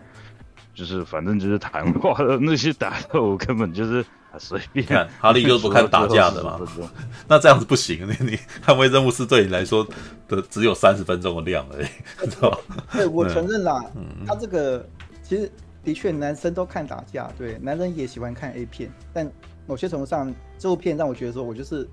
[0.75, 4.05] 就是反正就是谈话的那些打斗，我根本就是
[4.39, 4.87] 随便。
[4.87, 6.61] 看哈利就是不看打架的嘛，
[7.27, 9.87] 那这样子不行，你你捍卫任务是对你来说
[10.29, 11.87] 的只有三十分钟的量而已，
[12.29, 12.59] 知道吧？
[12.93, 14.87] 对，我承认啦，嗯、他这个
[15.23, 15.51] 其实。
[15.89, 18.91] 的确，男生都看打架，对，男人也喜欢看 A 片。
[19.11, 19.27] 但
[19.67, 21.89] 某些程度上，这部片让我觉得说，我就是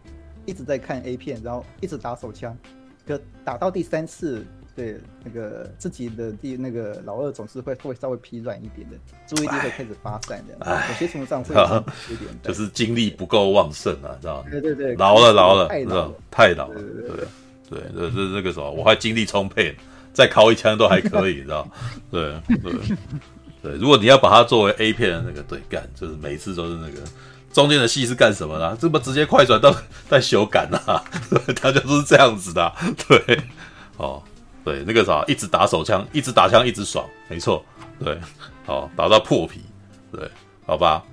[0.45, 2.57] 一直在看 A 片，然后一直打手枪，
[3.07, 10.57] 可打到第三次，对那个自己的第那个老二总是会会稍微疲软一点的，注意力会开始发散的。
[10.59, 14.49] 某些程度上会有点，就是精力不够旺盛啊，知道吗？
[14.51, 17.27] 对对对，老了老了，太老了，太老了，对对
[17.69, 19.73] 对，这这这个什么，我还精力充沛，
[20.11, 21.65] 再敲一枪都还可以，知道？
[22.11, 22.97] 对对。
[23.65, 26.99] 对，如果你要把它作为 A 片的那个对干，就是每次都是那个
[27.51, 28.77] 中间的戏是干什么呢？
[28.79, 29.75] 这么直接快转到
[30.07, 31.03] 在修改啊，
[31.59, 32.75] 他就是这样子的、啊。
[33.07, 33.39] 对，
[33.97, 34.21] 哦，
[34.63, 37.65] 对，那个啥，一直打手枪，一直打枪，一直爽，没错。
[37.97, 38.15] 对，
[38.67, 39.61] 好，打到破皮。
[40.11, 40.29] 对，
[40.67, 41.03] 好吧。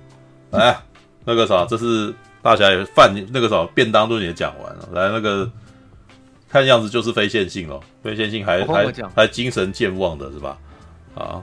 [0.51, 0.77] 来，
[1.25, 4.89] 那个啥，这是大侠饭那个啥便当都也讲完了。
[4.91, 5.49] 来，那个
[6.47, 10.55] 看样子就是非线性咯，非线性还还还精神健忘的是吧？
[11.15, 11.41] 啊。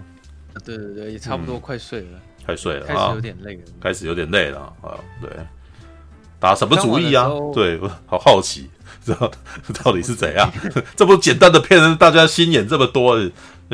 [0.65, 4.99] 对对对，也差不多快睡了，嗯、快睡了，开始有点累了，开始有点累了啊！
[5.21, 5.31] 对，
[6.39, 7.29] 打什么主意啊？
[7.55, 8.71] 对，好好奇，
[9.05, 9.31] 知道
[9.85, 10.51] 到底是怎样？
[10.97, 13.19] 这不简单的骗人，大家心眼这么多，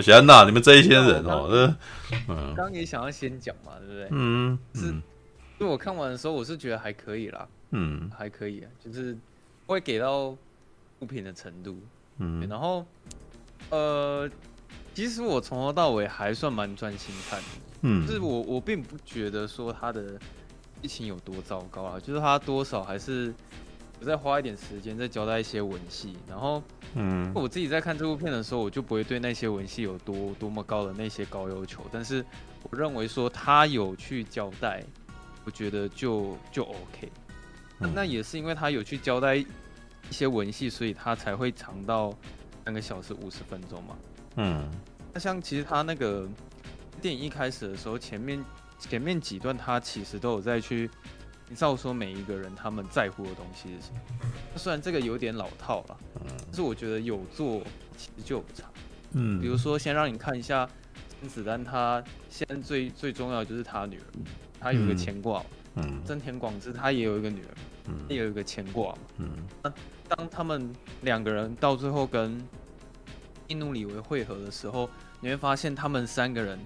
[0.03, 1.75] 小安娜，你们这一些人哦，
[2.29, 4.09] 嗯，刚也想要先讲嘛，对不对？
[4.11, 4.95] 嗯，是，
[5.59, 9.17] 就我看完的时候，我是觉得还可以啦，嗯，还可以啊，就是
[9.67, 10.29] 会给到
[11.01, 11.79] 物品的程度，
[12.19, 12.85] 嗯，然后，
[13.71, 14.29] 呃。
[14.97, 17.47] 其实我从头到尾还算蛮专心看的，
[17.83, 20.19] 嗯，就是我我并不觉得说他的
[20.81, 23.35] 疫情有多糟糕啊，就是他多少还是
[24.01, 26.63] 我再花一点时间再交代一些文戏，然后
[26.95, 32.25] 嗯，我自己在看这部片的时候，我就不会对那些文戏有多多么高的那些高要求，但是
[32.63, 34.83] 我认为说他有去交代，
[35.45, 37.13] 我觉得就就 OK，
[37.79, 39.45] 那，那也是因为他有去交代。
[40.09, 42.15] 一些文戏，所以他才会长到
[42.65, 43.97] 三个小时五十分钟嘛。
[44.37, 44.69] 嗯，
[45.13, 46.29] 那像其实他那个
[47.01, 48.45] 电影一开始的时候，前面
[48.79, 50.91] 前面几段他其实都有在去
[51.49, 54.01] 营造说每一个人他们在乎的东西是什么。
[54.57, 55.97] 虽然这个有点老套了，
[56.47, 57.63] 但是我觉得有做
[57.97, 58.65] 其实就有差。
[59.13, 60.69] 嗯，比如说先让你看一下
[61.21, 64.05] 甄子丹，他现在最最重要的就是他女儿，
[64.61, 65.43] 他有一个牵挂。
[65.77, 67.55] 嗯，真田广志他也有一个女儿，
[67.89, 68.95] 嗯，也有一个牵挂。
[69.19, 69.29] 嗯，
[69.63, 69.73] 那。
[70.09, 72.41] 当他们两个人到最后跟
[73.49, 74.89] 印度里维会合的时候，
[75.21, 76.59] 你会发现他们三个人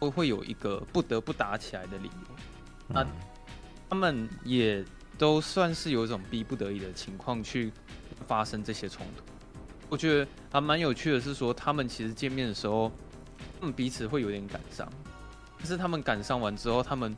[0.00, 2.36] 都会有一个不得不打起来的理由。
[2.88, 3.06] 那
[3.88, 4.84] 他们也
[5.18, 7.72] 都算是有一种逼不得已的情况去
[8.26, 9.22] 发生这些冲突。
[9.88, 12.90] 我觉得还蛮有趣的是说，他们其实见面的时候，
[13.60, 14.88] 他们彼此会有点感伤，
[15.58, 17.16] 但是他们感伤完之后，他们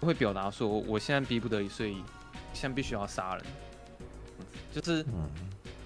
[0.00, 2.02] 会表达说：“我现在逼不得已，所以
[2.52, 3.44] 现在必须要杀人。”
[4.70, 5.04] 就是，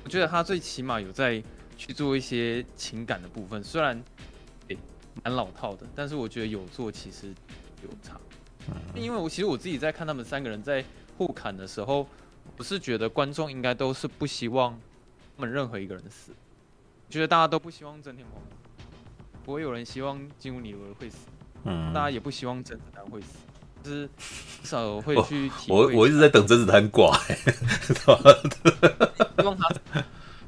[0.02, 1.42] 我觉得他最起码有在
[1.76, 4.02] 去做一些情感的部分，虽然
[4.68, 4.78] 诶
[5.22, 7.28] 蛮老套的，但是我觉得有做其实
[7.82, 8.20] 有差。
[8.94, 10.84] 因为我其实我自己在看他们三个人在
[11.18, 12.06] 互砍的时候，
[12.56, 14.78] 我是觉得观众应该都是不希望
[15.36, 16.32] 他们任何一个人死，
[17.10, 18.56] 觉得大家都不希望真田广之，
[19.44, 21.26] 不会有人希望金乌里维会死，
[21.64, 21.92] 嗯。
[21.92, 23.36] 大家也不希望甄子丹会死。
[23.82, 24.08] 就是
[24.62, 25.74] 至少会 去体会。
[25.74, 27.14] 我我一直在等甄子丹挂，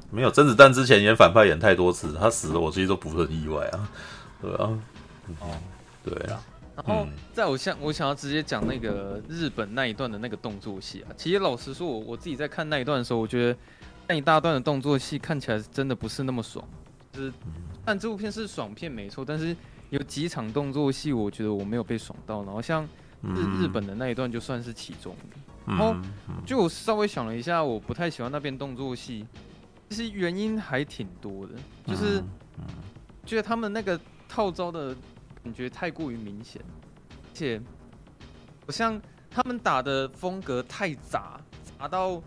[0.09, 3.89] 没有甄子丹之前演反派演太多次，他死了我其实都不是很意外啊。
[4.41, 4.79] 对啊，
[5.39, 5.47] 哦，
[6.03, 6.41] 对啊。
[6.75, 13.59] 然后在我想我想要直接讲那个日本那一段的那个动作戏啊，其实老实说，我我自己在看那一段的时候，我觉得
[14.07, 16.63] 那一大段的动作戏看起来真的不是那么爽。
[17.11, 17.33] 就是
[17.83, 19.55] 但这部片是爽片没错，但是
[19.89, 22.43] 有几场动作戏，我觉得我没有被爽到。
[22.43, 22.87] 然后像。
[23.23, 25.13] 日日本的那一段就算是其中，
[25.65, 25.95] 然后
[26.45, 29.25] 就我稍微想了一下，我不太喜欢那边动作戏，
[29.89, 31.53] 其实原因还挺多的，
[31.85, 32.23] 就是
[33.25, 34.95] 觉得他们那个套招的
[35.43, 36.61] 感觉太过于明显，
[37.11, 37.61] 而且
[38.65, 41.39] 好像他们打的风格太杂，
[41.77, 42.21] 杂到有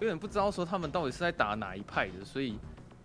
[0.00, 2.58] 点不知道说他们到底是在打哪一派的，所以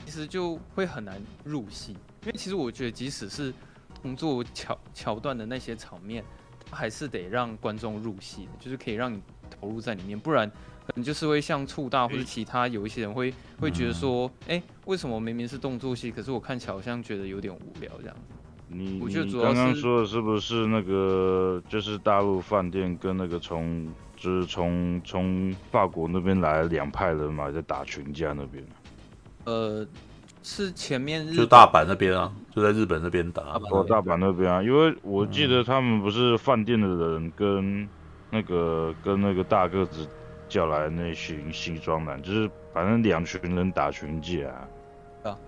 [0.06, 1.92] 其实就会很难入戏。
[2.24, 3.54] 因为其实我觉得，即使是
[4.02, 6.24] 动作桥桥段的那些场面。
[6.72, 9.20] 还是得让观众入戏，就是可以让你
[9.50, 10.48] 投入在里面，不然
[10.90, 18.16] 可能就是会像触大或者其他有一些人会会觉得说，哎、欸，为什么明明是动作戏，可是我看起来好像觉得有点无聊这样。
[18.68, 23.88] 你我觉得主要是刚刚说的是不是那个就是大陆饭店跟那个从
[24.18, 28.66] 就是从从法国那边来两派人嘛在打群架那边？
[29.46, 29.88] 呃。
[30.42, 33.60] 是前面日就大阪那边啊，就在日本那边打。
[33.72, 37.88] 哦，大阪那边啊，因为我记得他们不是饭店的人跟
[38.32, 40.08] 那个跟那个大个子
[40.50, 44.68] 叫来那群西装男，就是反正两群人打群架啊。
[45.24, 45.40] 啊，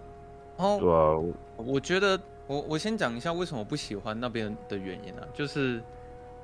[0.58, 5.82] 然后对啊，我觉得我我先讲一下为什么不喜欢那边的原因啊，就是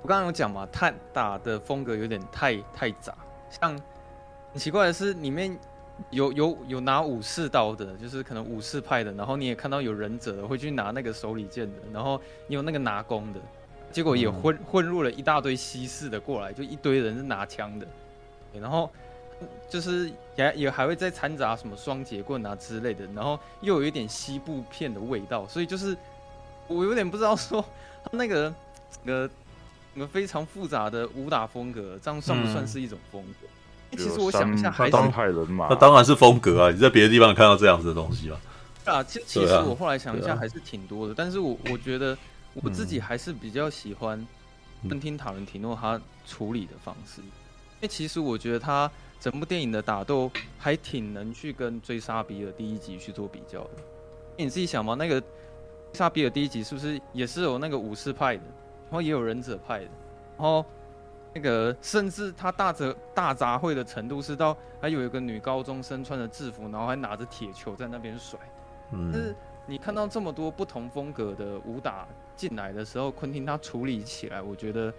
[0.01, 3.15] 我刚刚有讲嘛，他打的风格有点太太杂，
[3.49, 3.71] 像
[4.51, 5.57] 很奇怪的是里面。
[6.11, 13.39] 有有有拿武士刀的，就是可能武士派的，然后你也看到有忍者的会去拿那个手里剑的，然后你有那个拿弓的，
[13.91, 17.87] 结果也混混入了一大堆西式的过来，就一堆人是拿枪的，
[18.59, 18.89] 然后
[19.69, 25.97] 就是也也还会再掺杂什么双截棍啊之类的，然后又有一点西部片的味道，所以就是
[26.67, 27.63] 我有点不知道说
[28.03, 28.53] 他那个
[29.05, 29.29] 整
[29.99, 33.47] 个非常复杂的武打风格，这样算不算是一种风格？
[33.91, 36.71] 其实我想一下，还是当派人马，那当然是风格啊！
[36.71, 38.37] 你在别的地方看到这样子的东西吗？
[38.83, 41.13] 啊，其其实我后来想一下，还是挺多的。
[41.15, 42.17] 但是我我觉得
[42.53, 44.27] 我自己还是比较喜欢
[44.89, 47.27] 昆汀塔伦提诺他处理的方式，因
[47.81, 48.89] 为其实我觉得他
[49.19, 53.71] 整部电影的打斗还挺能去跟追杀比尔第一集去做比较的。
[54.37, 55.27] 你自己想嘛，那个追
[55.93, 58.43] 杀比尔第一集是不是也是有那个武士派的，
[58.85, 59.89] 然后也有忍者派的，
[60.37, 60.65] 然后。
[61.33, 68.39] 那个甚至他大杂大杂烩的程度是到还有一个女高中生穿着制服，然后还拿着铁球在那边甩。
[68.91, 69.35] 嗯，但是
[69.67, 74.91] 你看到这么多不同风格的武打进来的时候，昆汀他处理起来，我觉得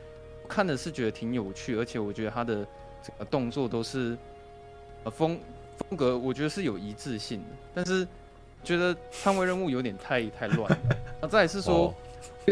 [0.49, 2.67] 看的是觉得挺有趣，而且我觉得他的
[3.02, 4.17] 整个动作都是
[5.05, 5.39] 呃风
[5.77, 7.47] 风格，我觉得是有一致性的。
[7.75, 8.09] 但是
[8.65, 10.78] 觉得捍卫任务有点太太乱。
[11.20, 11.94] 那再来是说，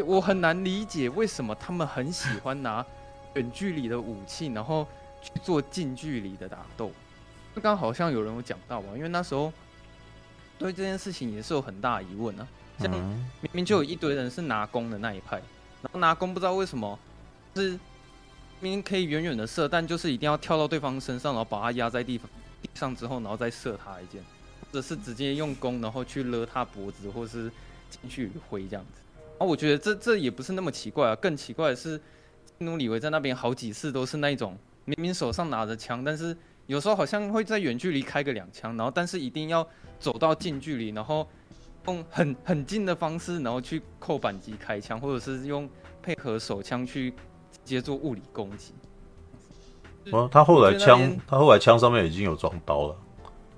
[0.04, 2.84] 我很难理解为什么他们很喜欢拿。
[3.34, 4.86] 远距离的武器，然后
[5.20, 6.90] 去做近距离的打斗。
[7.54, 9.52] 刚刚好像有人有讲到吧，因为那时候
[10.56, 12.48] 对这件事情也是有很大疑问啊。
[12.78, 15.36] 像明明就有一堆人是拿弓的那一派，
[15.82, 16.98] 然后拿弓不知道为什么
[17.56, 17.70] 是
[18.60, 22.28] 明明可以远远的射，但就是一定要跳到对方身上，然后把他压在地方
[22.62, 24.22] 地上之后，然后再射他一箭，
[24.60, 27.50] 或者是直接用弓然后去勒他脖子，或者是
[27.90, 29.00] 进去挥这样子。
[29.38, 32.00] 啊，我觉得这这也不是那么奇怪啊，更奇怪的是，
[32.58, 36.36] 努里维在那边好几次都是那种明明手上拿着枪，但是
[36.66, 39.66] 有时候好像会在远距离开个两枪，然后但是一定要
[39.98, 41.26] 走到近距离，然后。
[41.86, 45.70] 用很很近的方式，然后去扣扳机开枪，或者是用
[46.02, 47.14] 配合手枪去
[47.66, 48.72] 接做物理攻击。
[50.12, 52.96] 哦，他后来枪，他后来枪上面已经有装刀了，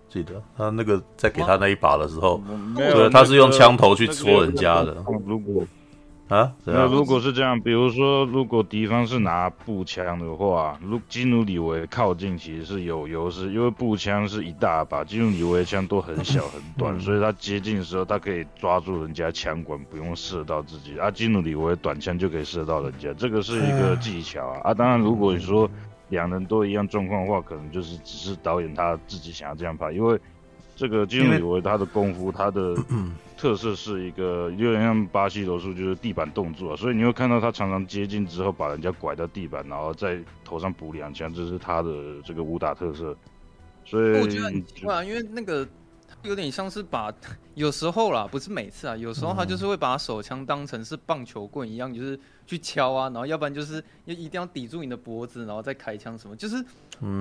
[0.09, 2.41] 记得他那个在给他那一把的时候，
[2.75, 4.97] 对，他是用枪头去戳人家的。
[5.27, 5.63] 如果
[6.29, 20.99] 啊，那如果是这样，比如说，如果敌方是拿步枪的话，如基努里维靠近其实是有优势，因为步枪是一大把，基努里维枪都很小很短，嗯、 所以他接近的时候，他可以抓住人家枪管，不用射到自己。
[20.99, 24.61] 啊，基努里维短枪就可以射到人家，这个是一个技巧啊。
[24.69, 25.69] 啊，当然，如果你说
[26.11, 30.21] 两人都一样状况的话，可能就是只是导演他自己想要这样拍，因为
[30.79, 32.75] 这个基努里维他的功夫，他的。
[33.41, 43.17] 特色是一个有点像巴西柔术，就是地板动作，所以你会看到他常常接近之后把人家拐到地板，然后在头上补两枪，这是他的这个武打特色。
[43.85, 45.65] 所以我觉得很奇怪，因为那个
[46.29, 47.13] 有点像是把
[47.55, 56.57] 有时候啦，不是每次啊，有时候他就是会把手枪当成是棒球棍一样，就是去敲啊，然后要不然就是要一定要抵住你的脖子，然后再开枪什么，就是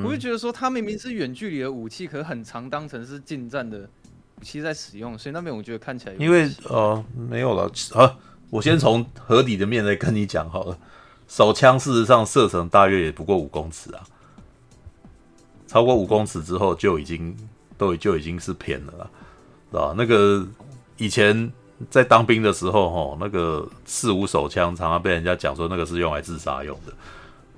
[0.04, 3.90] 我就觉得说他明明是远距离的武器，可是很常当成是近战的。
[4.40, 7.64] 武器在使用，所以那边我觉得看起来，因为呃没有了
[7.96, 8.16] 啊，
[8.52, 10.78] 我先从合理的面来跟你讲好了。
[11.28, 14.04] 手枪事实上射程大约也不过五公尺啊，
[15.66, 17.36] 超过五公尺之后就已经
[17.78, 19.08] 都就已经是偏了啦，
[19.72, 19.94] 是吧？
[19.98, 20.46] 那个
[20.98, 21.52] 以前
[21.90, 26.94] 在当兵的时候，哈，那个四五手枪常常被人家讲说那个是用来自杀用的，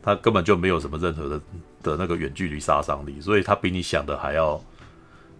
[0.03, 1.41] 它根本就没有什么任何的
[1.81, 4.61] 的那个远距离杀伤力，所以它比你想的还要。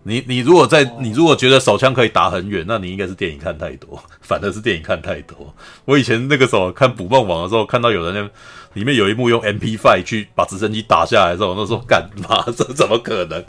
[0.03, 5.53] 你你如果在你如果觉得手枪可以打很远，那你应该是电影看太多，反而是电影看太多。
[5.83, 8.29] 我以前那个时候看《捕梦网》的时候，看到有人那
[8.73, 12.43] 里面有一幕用 MP5 去把直升机打下来的时候，那时候干嘛？
[12.55, 13.43] 这怎么可能？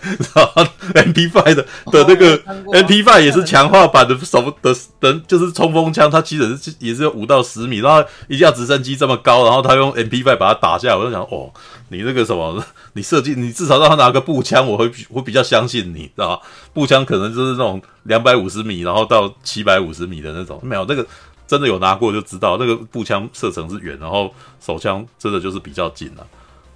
[0.95, 2.39] MP5 的的那个
[2.85, 11.51] MP5 也是强化版的什么的的，就是冲锋枪，它其实是也是有五到十米，然后一架直升机这么高，然后他用 MP5 把它打下来，我就想哦。
[11.93, 16.43] 你那个什么，你设计，你至少让他拿个步枪，我会我比较相信你，知道吧？
[16.73, 21.05] 步枪可能就是那种两百五十米，然后到七百五十米的那种，没有那个
[21.51, 26.25] 真的有拿过就知道，那个步枪射程是远，然后手枪真的就是比较近了。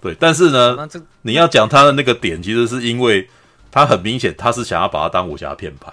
[0.00, 0.76] 对，但是呢，
[1.22, 3.28] 你要讲他的那个点，其实是因为
[3.70, 5.92] 他很明显他是想要把它当武侠片拍，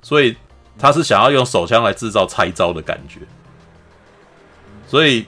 [0.00, 0.34] 所以
[0.78, 3.20] 他是想要用手枪来制造拆招的感觉，
[4.86, 5.26] 所以。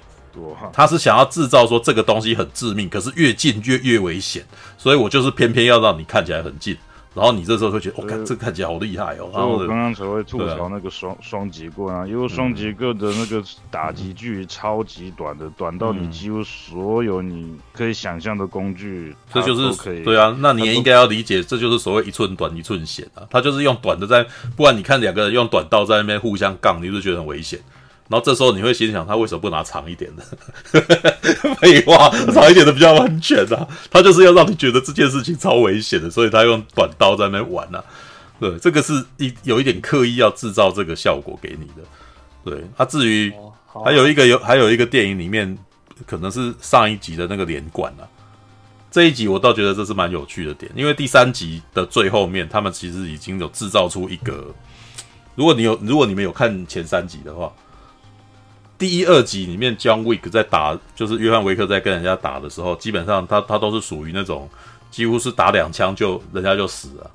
[0.72, 4.42] 他是想要制造说这个东西很致命，可是越近越越危险，
[4.78, 6.74] 所以我就是偏偏要让你看起来很近，
[7.12, 9.28] 然后你这时候会觉得，我看这看起来好厉害哦。
[9.32, 20.36] 然后我刚刚才会吐槽那个双双节棍啊，因为双节棍的那个打击距离超级短的，短到你几乎所有你可以想象的工具，这就是可以对啊。
[20.38, 23.26] 那你也应该要理解，这就是所谓一寸短一寸险啊。
[23.28, 24.24] 他就是用短的在，
[24.56, 27.58] 不然你看两个人用短刀在那边互相杠，你是不是觉得很危险？
[28.10, 30.24] 然后这时候你会心想，他为什么不拿长一点的？
[31.62, 33.68] 废话，长一点的比较安全啊。
[33.88, 37.84] 他就是要让你觉得这件事情超危险的，所以他用短刀在那边玩啊。
[38.40, 41.82] 对，这个是一有一点刻意要制造这个效果给你的。
[42.44, 43.32] 对，他、啊、至于
[43.64, 45.56] 还有一个有还有一个电影里面，
[46.04, 48.02] 可能是上一集的那个连贯啊。
[48.90, 54.52] 这一集我倒觉得这是蛮有趣的点，因为第三集的最后面，他们其实已经有制造出一个，
[55.36, 57.52] 如果你有如果你们有看前三集的话。
[58.80, 64.48] 第一、二集里面，John Wick 在打，就是约翰维克在跟人家打的时候，基本上他他都是属于那种，
[64.90, 67.10] 几乎是打两枪就人家就死了，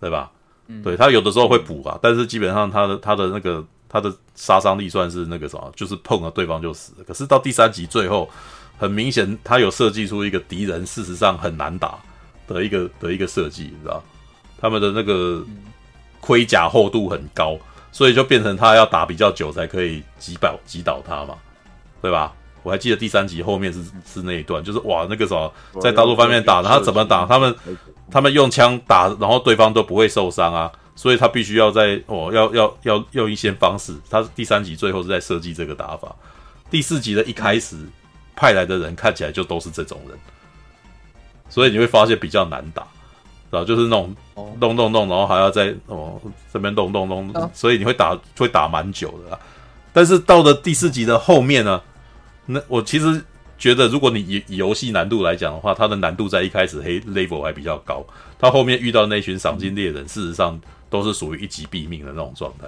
[0.00, 0.30] 对吧？
[0.68, 7.02] 嗯、对他有的时候会补啊，但是基本上他的他的那个他的杀伤力算是那个什么，就是碰了对方就死了。
[7.04, 8.30] 可是到第三集最后，
[8.78, 11.98] 很明显他有设计出一个敌人事实上很难打
[12.46, 14.00] 的一个的一个设计，你知道？
[14.60, 15.44] 他们的那个
[16.20, 17.58] 盔甲厚度很高。
[17.94, 21.36] 所以就变成他要打比较久才可以击倒击倒他嘛，
[22.02, 22.34] 对吧？
[22.64, 27.24] 我还记得第三集后面是是那一段，就是哇那个什么在大陆方面打，他怎么打？
[27.24, 27.54] 他们
[28.10, 33.94] 他们用枪打，然后对方都不会受伤啊，所以他必须要在哦要要要用一些方式。
[34.10, 36.12] 他第三集最后是在设计这个打法，
[36.68, 37.76] 第四集的一开始
[38.34, 40.18] 派来的人看起来就都是这种人，
[41.48, 42.84] 所以你会发现比较难打，
[43.50, 44.16] 然后就是那种
[44.58, 46.03] 弄弄弄，然后还要再哦
[46.52, 49.38] 这边动动动，所以你会打会打蛮久的啦。
[49.92, 51.80] 但是到了第四集的后面呢，
[52.46, 53.22] 那我其实
[53.56, 58.04] 觉得，如果你以以游戏难度来讲的话，它的难度在一开始黑 level 还比较高，
[58.38, 60.60] 它后面遇到那群赏金猎人，事实上
[60.90, 62.66] 都是属于一击毙命的那种状态，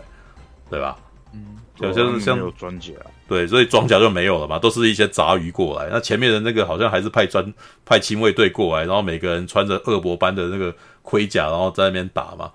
[0.70, 0.96] 对吧？
[1.32, 2.92] 嗯，就像像有装甲，
[3.28, 5.88] 对，所以装甲就没有了嘛，都是一些杂鱼过来。
[5.90, 7.52] 那前面的那个好像还是派专
[7.84, 12.50] 派亲卫队过来，然后每个人穿着恶魔般的那个盔甲，然后在那边打嘛，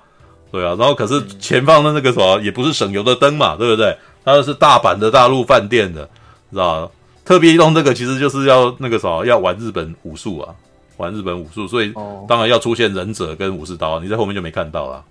[0.51, 0.75] 对啊。
[0.77, 3.95] 然后可是前方的那个什么也不是省油的灯嘛，对不对？
[4.23, 6.07] 它是大阪的大陆饭店的，
[6.51, 6.91] 知道吧？
[7.23, 10.53] 特别用这个其实就是要那个啥，要玩日本武术啊，
[10.97, 11.93] 玩日本武术，所以
[12.27, 15.03] 当然要出现忍者跟武士刀，你在后面就没看到啦。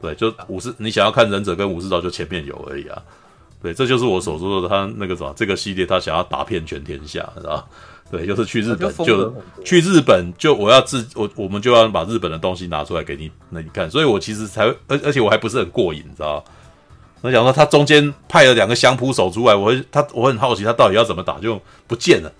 [0.00, 3.02] 对，就武士，你想要看忍者跟武士刀，就前面有而已啊。
[3.62, 7.66] 对，这就是我所说的他那个什么，这个系列他想要打遍全天下，知道吧？
[8.10, 16.44] 对，就是去日本就去日本就我要自我我们就要把日本的东西拿出来给你那你看，所以我其实才会而而且我还不是很过瘾，你知道。
[17.22, 22.32] 我想说，他中间派了两个相扑手出来，我会他我很好奇他到底要怎么打，就不见了，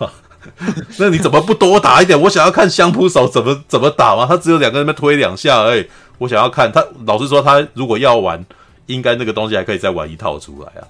[0.98, 2.20] 那你怎么不多打一点？
[2.20, 5.86] 我想要看相扑手怎么怎么打嘛，他只有两个人推两下而已。
[6.18, 8.44] 我想要看他，老实说，他如果要玩，
[8.86, 10.86] 应该那个东西还可以再玩一套出来啊，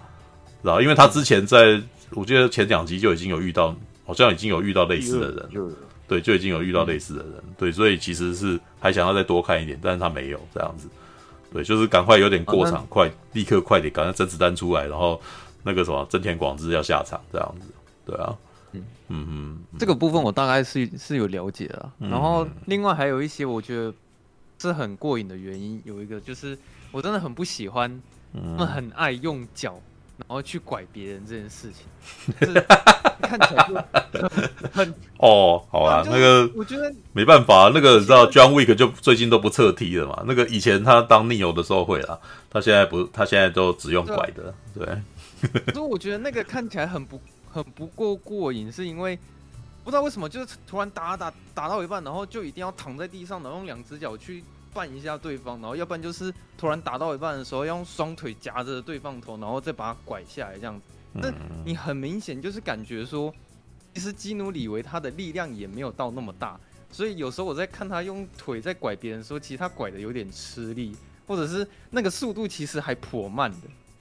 [0.62, 0.80] 知道？
[0.80, 1.80] 因为他之前在
[2.12, 3.74] 我记得前两集就已经有遇到，
[4.06, 5.74] 好像已经有遇到类似的人，
[6.08, 10.88] 对，就已经有遇到类似的人，对，所以其实是还想要再多看一点，但是他没有这样子。
[11.52, 15.20] 对，就是赶快有点过场，快立刻快点，赶快甄子丹出来，然后
[15.62, 17.66] 那个什么真田广之要下场这样子，
[18.06, 18.36] 对啊，
[18.72, 18.84] 嗯。
[19.08, 23.94] 嗯嗯，这个部分我大概是是有了解的，然后另外还有一些我觉得
[24.58, 26.58] 是很过瘾的原因，有一个就是
[26.90, 28.02] 我真的很不喜欢
[28.32, 29.80] 他们很爱用脚。
[30.18, 31.84] 然后去拐别人这件事情，
[33.20, 34.28] 看起来就
[34.72, 40.24] 很哦，好啊，那个我觉得没办法，那个你知道，John Wick 就最近都不侧踢了嘛。
[40.26, 44.86] 那个以前他当 Neo 的时候会啦，他现在不，他现在都只用拐的，对。
[45.74, 47.20] 所以我觉得那个看起来很不
[47.52, 49.18] 很不够过瘾，是因为
[49.84, 54.42] 不知道为什么，就是突然打打打到一半，然后就一定要躺在地上，然后用两只脚去。
[54.76, 60.82] 绊一下对方，然后要不然就是突然打到一半的时候，要用双腿夹着对方头，然后再把他拐下来这样子。
[61.14, 61.32] 那
[61.64, 63.32] 你很明显就是感觉说，
[63.94, 70.94] 其实基努里维他的力量也没有到那么大，所以有时候我在看他用腿在拐别人的时候，其实他拐的有点吃力，
[71.26, 73.58] 或者是那个速度其实还颇慢的。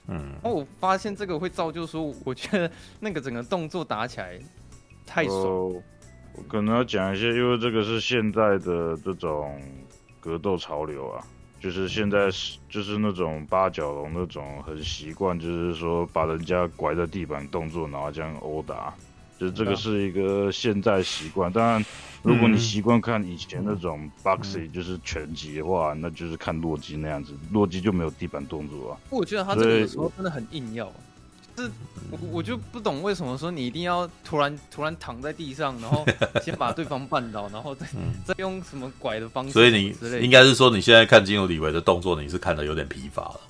[0.08, 4.38] 嗯，然后我发现这个会造就说，我觉得 那个整个动作打起来
[5.06, 5.42] 太爽。
[6.34, 9.58] 我可能要讲一下，因为这个是现在的这种。
[10.26, 11.24] 格斗潮流啊，
[11.60, 18.92] 就是现在是就是那种八角笼那种很习惯，就是说把人家拐在地板动作，然后这样殴打，
[19.38, 21.52] 就是这个是一个现在习惯。
[21.52, 21.84] 当然，
[22.22, 28.98] 如果你习惯看以前那种 boxing，就是拳击的话，那就是看洛基那样子，洛基就没有地板动作啊。
[29.10, 30.92] 我觉得他这个时候真的很硬要。
[31.56, 31.70] 是，
[32.10, 36.04] 我我就不懂为什么说你一定要突然突然躺在地上，然后
[36.44, 39.52] 先把对方绊倒，然后再、嗯、 再用什么拐的方式。
[39.52, 43.40] 所以你应该是说你现在看基努李维的动作，你是看的有点疲乏了。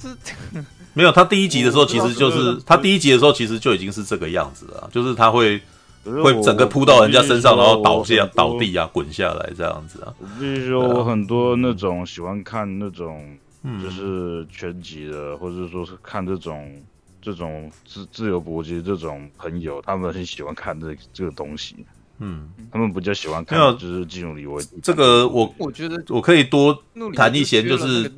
[0.00, 0.08] 这
[0.92, 5.60] 没有，他第一集的时候其实就是他第一集的时候其实就已经是这个样子了，就是他会
[6.04, 10.12] 会整个扑到人家身上，然后倒下倒地啊，滚下来这样子啊。
[10.18, 13.38] 我必须说，我很多那种喜欢看那种。
[13.64, 16.74] 就是拳击的，或者说是看这种
[17.20, 21.76] 这种自自由搏击这种朋友，他们很喜欢看这这个东西。
[22.20, 24.60] 嗯，他们比较喜欢看，就是基努李维。
[24.82, 26.76] 这个我我觉得我可以多
[27.14, 28.10] 谈一些，就是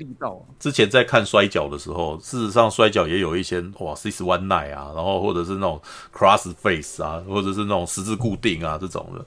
[0.58, 5.78] 之前在看摔跤的时候，事实上摔跤也有一些哇，six one nine 啊，然后或者是那种
[6.14, 9.22] cross face 啊，或者是那种十字固定啊这种的。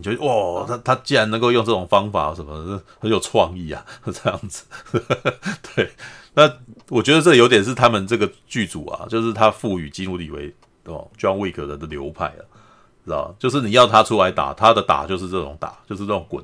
[0.00, 4.64] 你觉得哇，他他既然能够用这种方法，什么很有创意啊，这样子。
[5.76, 5.92] 对，
[6.32, 6.50] 那
[6.88, 10.50] 我觉得这有点是他们这个剧组啊，就是他赋予基努里维
[10.84, 12.42] 哦，John Wick 的流派啊，
[13.04, 16.42] 知道就是你要他出来打，他的打就是这种打，就是这种滚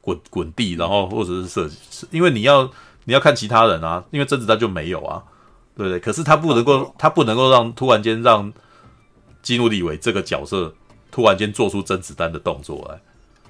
[0.00, 2.64] 滚滚地，然后或者是射击，因为你要
[3.04, 5.22] 你要看其他人啊，因为甄子丹就没有啊，
[5.76, 6.00] 对不对？
[6.00, 8.50] 可是他不能够，他不能够让突然间让
[9.42, 10.74] 基努里维这个角色。
[11.10, 13.00] 突然间做出甄子丹的动作来，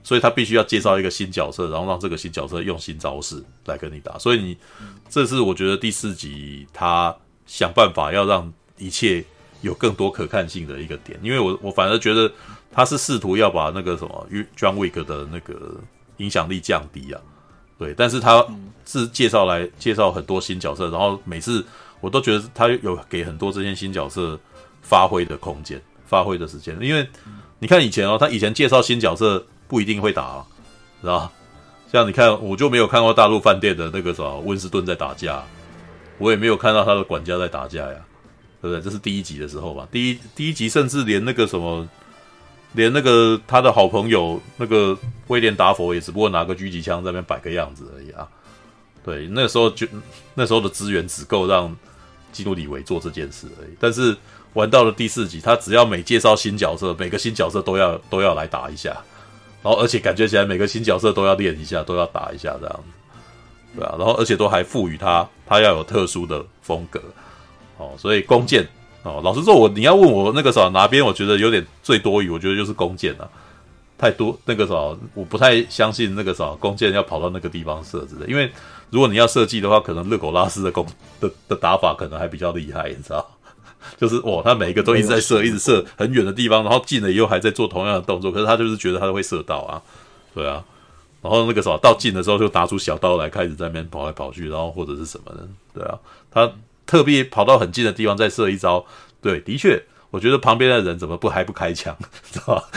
[0.02, 4.18] 所以他必须要介绍一个新角色，然后让这个新角色用新招式来跟你打。
[4.18, 4.56] 所以你，
[5.08, 7.14] 这是我觉得第四集他
[7.47, 9.24] 想办法要让一切
[9.60, 11.18] 有更多可看性的一个点。
[11.22, 12.32] 因为我我反而觉得
[12.72, 15.76] 他是试图要把那个什么 John Wick 的那个
[16.16, 17.20] 影响力降低啊，
[17.78, 17.94] 对。
[17.97, 18.47] 但是他
[18.86, 21.64] 是介绍来介绍很多新角色，然后每次
[22.00, 24.39] 我都觉得他有给很多这些新角色。
[24.82, 26.76] 发挥的空间、发挥的时间。
[26.80, 27.06] 因为
[27.60, 30.47] 你看以前哦，他以前介绍新角色不一定会打，啊，
[31.00, 31.32] 知道吧？
[31.92, 35.44] 像你看，我就没有看过大陆饭店的那个什么温斯顿在打架，
[36.18, 37.98] 我也没有看到他的管家在打架呀，
[38.60, 38.82] 对不对？
[38.82, 41.89] 这是第一集的时候吧，第一第一集甚至连那个什么。
[42.72, 48.28] 连那个他的好朋友那个威廉达佛也只不过拿个狙击枪在那边摆个样子而已啊。
[49.05, 49.84] 对，那时候就
[50.34, 51.76] 那时候的资源只够让
[52.30, 53.70] 基努里维做这件事而已。
[53.80, 54.16] 但是
[54.54, 58.90] 玩到了第四集，他只要每介绍新角色，每个新角色都要都要来打一下，
[59.62, 67.00] 然后而且感觉起来每个新角色都要练一下，都要打一下这样子，对啊，然后而且都还赋予他他要有特殊的风格
[67.76, 68.66] 哦，所以弓箭。
[69.02, 73.26] 哦，老实说，我你要问我那个啥哪边，我觉得有点最多余，我觉得就是弓箭了，
[73.96, 74.74] 太多那个啥，
[75.14, 78.52] 我不太相信那个啥弓箭要跑到那个地方设置的，因为
[78.90, 80.86] 如果你要设计的话，可能勒狗拉斯的弓
[81.18, 83.26] 的的打法可能还比较厉害，你知道？
[83.97, 89.83] 就是哦，他每一个都一直在射，一直射很远的地方，然后近了以后还在做同样的动作，可是他就是觉得他都会射到啊，
[90.34, 90.65] 对啊，
[91.23, 95.99] 然后那个啥到近的时候就拿出小刀来开始在那边跑来跑去，然后或者是什么的，对啊，
[96.31, 96.52] 他。
[96.86, 98.84] 特别跑到很近的地方再射一招，
[99.23, 101.97] 对，的确，我觉得旁边的人怎么不还不开枪，
[102.32, 102.68] 知道吧？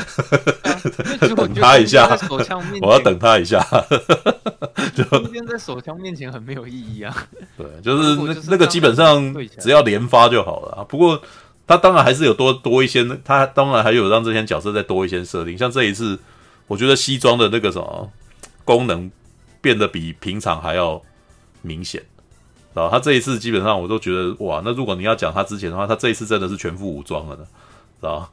[1.35, 2.07] 等他一下，
[2.81, 3.59] 我要等他一下。
[4.93, 7.27] 就中间在手枪面前很没有意义啊。
[7.57, 10.83] 对，就是那那个基本上只要连发就好了啊。
[10.83, 11.19] 不过
[11.65, 15.57] 他当然还是有多多一些，他当然还有让这些角色再多一些设定。
[15.57, 16.19] 像这一次，
[16.67, 18.11] 我觉得西装的那个什么
[18.63, 19.09] 功能
[19.59, 21.01] 变得比平常还要
[21.63, 22.03] 明显。
[22.73, 27.43] 啊，他这一次基本上我都觉得哇，那如果你要讲他之前的话，他这一次真的是全副武装了呢，
[27.99, 28.29] 知道？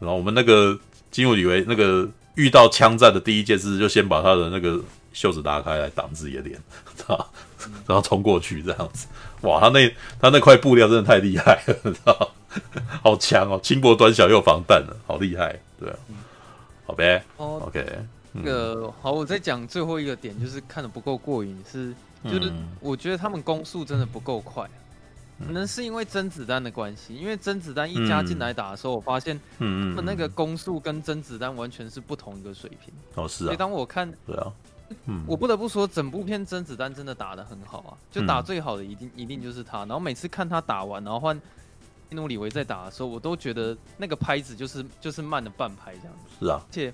[0.00, 0.76] 然后我们那个
[1.10, 4.80] 金武以为那个遇到枪战的第一件事，就先把他的那个
[5.12, 6.60] 袖子拉开来挡自己的脸，
[6.96, 7.30] 知道？
[7.86, 9.06] 然后冲过去这样子，
[9.42, 9.88] 哇，他那
[10.20, 12.30] 他那块布料真的太厉害了，知道？
[13.02, 15.96] 好强哦，轻薄短小又防弹的，好厉害，对啊，
[16.86, 17.86] 好呗，OK，
[18.32, 21.94] 那个好，我再讲最后一个点，就是看的不够过瘾是。
[22.24, 24.68] 就是我觉得他们攻速真的不够快，
[25.46, 27.14] 可能是因为甄子丹的关系。
[27.14, 32.92] 因为甄子丹一加进来打的时候，我发现，嗯，他们那个攻速跟甄子丹完全是不同一个水平。
[33.14, 33.46] 哦，是啊。
[33.46, 34.52] 所以当我看，对啊，
[35.06, 39.78] 嗯，我不得不说，整部片甄子丹真的打的很好啊，就打最好的一定一定就是他。
[39.80, 41.40] 然后每次看他打完，然后换
[42.10, 46.44] 基努里维在打的时候，我都觉得那个拍子就是就是慢了半拍这样子。
[46.44, 46.92] 是啊，而且。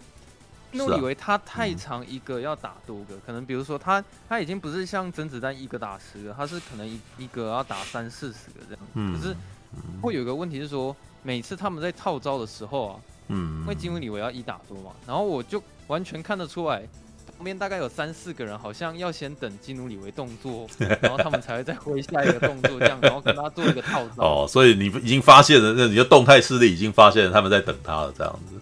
[0.83, 9.15] 我以为他太长，一个要打多个，可能比如说他他已经不是像甄子丹一个打十个，他是可能一一个要打三四十个这样。
[9.15, 9.35] 可是
[10.01, 16.83] 会有一个问题是说，每次他们在套招的时候啊，嗯，因为基努里维要一打多嘛，然后我就完全看得出来，
[17.37, 20.67] 旁边大概有三四个人好像要先等基努里维动作，
[21.01, 24.23] 然后他们才会再挥下一个动作这样，然后跟他做一个套招。
[24.23, 28.61] 哦，所以你已经发现了，那你的动态视力已经发现了他们在等他了这样子。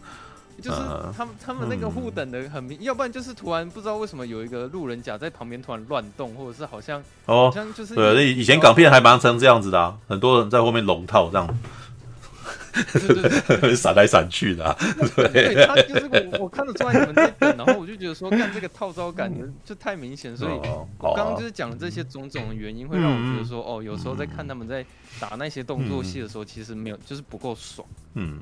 [0.63, 0.79] 就是
[1.17, 11.59] 他们，他们那个互等的很明，要不然就是突然不知道为什么有一个路人甲在旁边突然乱动，或者是好像哦，好像就是对，以前港片还蛮成这样子的啊，很多人在后面龙套这样，
[13.77, 14.75] 闪来闪去的，
[15.17, 24.85] 对，他就是我我看得出来你们在等，然后我就觉得说看这个套招感觉就太明显，所以我刚刚就是讲了这些种种的原因，会让我觉得说哦，有时候在看他们在
[25.21, 28.39] 打那些动作戏的时候，其实没有就是不够爽，嗯。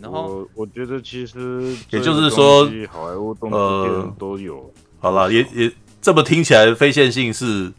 [0.00, 4.58] 然后我我觉得其实也就是说，好莱坞动作片都有。
[4.58, 7.72] 呃、好了，也也这么听起来，非线性是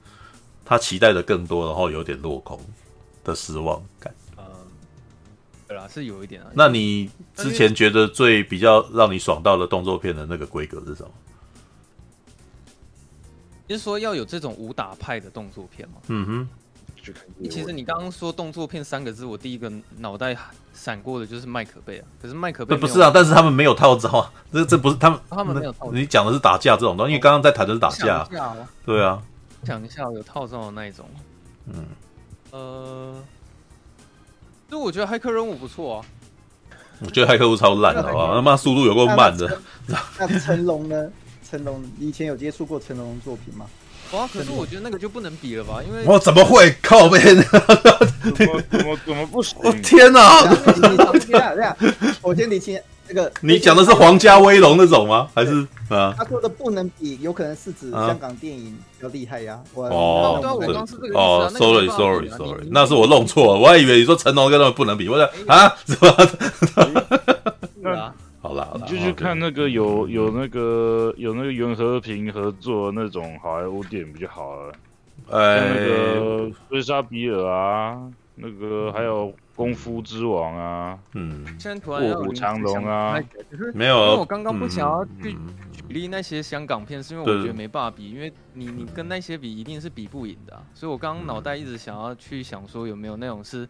[0.64, 2.60] 他期待的更多，然后有点落空
[3.24, 4.14] 的失望感。
[4.38, 4.44] 嗯，
[5.68, 6.48] 对啦，是有一点啊。
[6.53, 11.10] 那你之前觉得最比较让你爽到的动作片的那个规格是什么？
[13.68, 15.95] 就是说要有这种武打派的动作片吗？
[16.08, 16.50] 嗯哼。
[17.50, 20.35] 其实你刚刚说动作片三个字，我第一个脑袋
[20.74, 22.06] 闪过的就是麦可贝啊。
[22.22, 24.32] 可是麦可贝不是啊，但是他们没有套招啊。
[24.51, 25.92] 这这不是他们，他们没有套招。
[25.92, 28.27] 你讲的是打架这种东西，因为刚刚在谈的是打架。
[28.85, 29.22] 对啊，
[29.64, 31.06] 讲一下有套招的那一种。
[31.67, 31.85] 嗯，
[32.51, 33.16] 呃，
[34.69, 36.06] 就我觉得骇客任务不错啊。
[37.01, 38.35] 我觉得骇客任务超烂的，好吧？
[38.35, 39.59] 他妈速度有够慢的。
[40.17, 41.11] 那成龙呢？
[41.48, 43.67] 成龙以前有接触过成龙的作品吗？
[44.11, 44.27] 哇！
[44.32, 47.43] 可是我觉得那个就不能比了吧，因为我怎么会靠背呢？
[48.35, 49.58] 怎么怎么怎么不行？
[49.64, 50.43] 我天哪！
[52.22, 55.27] 我先理清这个，你讲的是皇家威龙那种吗？
[55.35, 56.14] 还是啊？
[56.17, 59.59] 他说的不能比，有可能是指香港电影比较厉害呀。
[59.74, 68.14] 哦，对啊，我刚是这个哦，sorry sorry sorry，那是我弄错了，我还以为你说成龙跟他们不能比，我说啊，怎么？
[68.46, 74.74] 好啦，好啦，就去看那个有有那个有那个袁和平合作那种好莱坞电影比较好了，
[75.32, 78.00] 哎，像那个《追杀比尔》啊，
[78.36, 81.44] 那个还有功夫之王啊，嗯，
[81.88, 83.20] 卧虎藏龙啊，
[83.74, 85.32] 没有，因为我刚刚不想要去
[85.72, 93.68] 举例那些香港片，是因为我觉得没办法比，因为你你跟那些比一定是比不赢的，啊，所以我刚刚脑袋一直想要去想说有没有那种是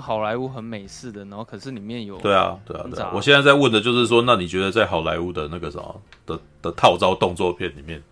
[0.00, 8.02] 好莱坞很美式的，然后可是里面有对啊对啊对啊，我现在在问的就是说，那你觉得在好莱坞的那个什么的的套招动作片里面，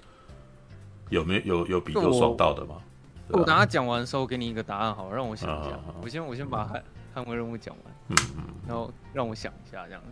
[1.11, 2.77] 有没有有有比较爽到的吗？
[3.29, 5.79] 我等他讲完的时候，给你一个答案，好，让我想一下。
[6.03, 10.03] 我先我先把捍捍卫任务讲完，嗯嗯，然后让我想一下这样。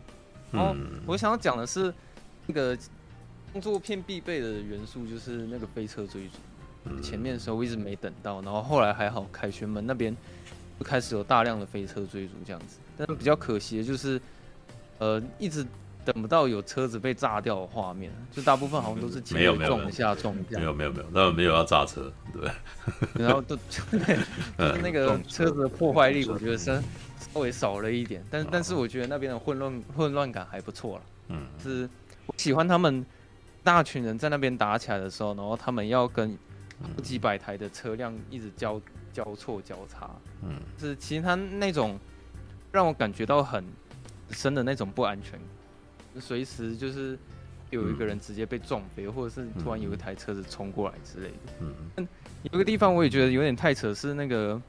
[0.51, 0.75] 然后
[1.07, 1.93] 我想要讲的是，
[2.47, 2.77] 那个
[3.53, 6.39] 动作片必备的元素就是那个飞车追逐。
[7.01, 10.17] 前面的时候我一直没等到，然后后来还好，凯旋门那边
[10.83, 12.79] 就开始有大量的飞车追逐这样子。
[12.99, 14.21] 但是比较可惜的就是，
[14.99, 15.65] 呃，一直。
[16.05, 19.41] 等不到有车子被炸掉的画面，就大部分好像都是撞
[19.89, 20.59] 一下撞一下。
[20.59, 22.51] 没有没有没有，那没有要炸车，对。
[23.15, 23.57] 然后都
[24.83, 26.83] 那个车子的破坏力，我觉得是
[27.33, 31.03] 稍微少了一点，但但是我觉得那边的混乱混乱感还不错了。
[31.29, 31.89] 嗯，是
[32.27, 33.07] 我喜欢他们
[33.63, 36.37] 大群人在那边打起来的时候，然后他们要跟
[37.01, 38.81] 几百台的车辆一直交
[39.13, 40.11] 交错交叉。
[40.43, 41.99] 嗯，是其实他那种
[42.71, 43.65] 让我感觉到很
[44.31, 46.21] 深的那种不安全感。
[46.21, 47.19] 随时就是
[47.71, 51.65] 有一个人直接被撞飞，或者是突然有一台车子冲过来之类的。
[51.97, 52.09] 嗯，
[52.51, 54.61] 有个地方我也觉得有点太扯，是那个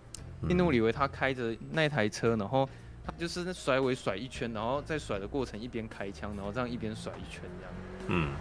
[0.48, 2.70] 印度里维他开着那台车，然后
[3.06, 8.32] 他就是甩尾甩一圈，然后在甩的过程一边开枪，然后这样一边甩一圈这样。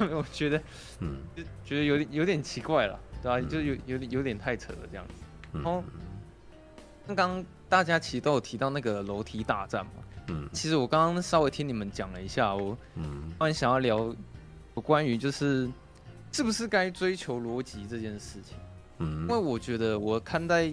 [0.00, 0.62] 嗯， 我觉得，
[1.00, 3.40] 嗯，就觉得有点有点奇怪了，对吧？
[3.48, 5.14] 就有有点有点太扯了这样子。
[5.52, 5.82] 然后
[7.06, 9.92] 刚刚大家其实都有提到那个楼梯大战嘛。
[10.28, 14.14] 嗯，其实我刚刚稍微听你们讲了一下，我嗯，突然想要聊
[14.74, 15.70] 有关于就是
[16.32, 18.56] 是不是该追求逻辑这件事情。
[18.98, 20.72] 嗯，因为我觉得我看待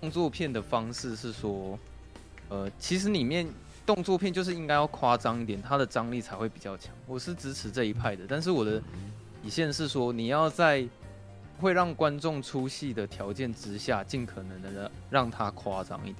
[0.00, 1.76] 动作片的方式是说，
[2.50, 3.44] 呃，其实里面
[3.84, 6.94] 动作片就是应该要夸张一点，它的张力才会比较强。
[7.06, 8.80] 我是支持这一派的，但是我的
[9.42, 10.86] 底线是说，你要在
[11.58, 16.18] 会让观众出戏的条件之下，尽可能的让让它夸张一点。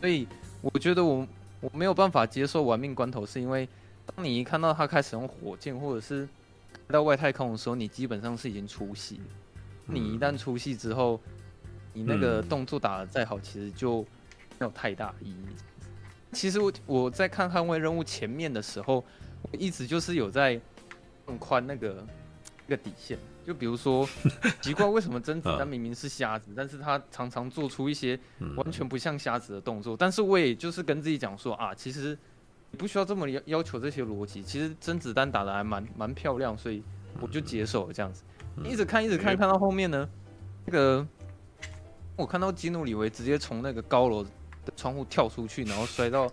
[0.00, 0.26] 所以
[0.60, 1.26] 我觉得我。
[1.60, 3.68] 我没有办法接受玩命关头，是因为
[4.06, 6.28] 当你一看到他开始用火箭，或者是
[6.86, 9.20] 到外太空的时候，你基本上是已经出戏。
[9.84, 11.20] 你一旦出戏之后，
[11.92, 15.46] 你那个动作打得再好，其实就没有太大意义。
[16.32, 19.04] 其实我我在看《捍卫任务》前面的时候，
[19.42, 20.60] 我一直就是有在
[21.26, 22.06] 放宽那个
[22.68, 23.18] 那个底线。
[23.48, 24.06] 就比如说，
[24.60, 28.20] 奇怪为什么甄子丹明明是瞎子，但是他常常做出一些
[28.56, 29.96] 完全不像瞎子的动作。
[29.96, 32.10] 但是我也就是跟自己讲说啊，其实
[32.70, 34.42] 你不需要这么要要求这些逻辑。
[34.42, 36.82] 其实甄子丹打得还蛮蛮漂亮，所以
[37.22, 38.22] 我就接受了这样子。
[38.66, 40.06] 一直看一直看，看到后面呢，
[40.66, 41.06] 那个
[42.16, 44.30] 我看到基努里维直接从那个高楼的
[44.76, 46.30] 窗户跳出去，然后摔到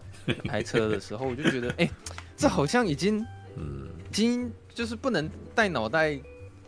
[0.50, 1.92] 台车的时候，我就觉得，哎、欸，
[2.36, 6.20] 这好像已经， 已经就是不能带脑袋。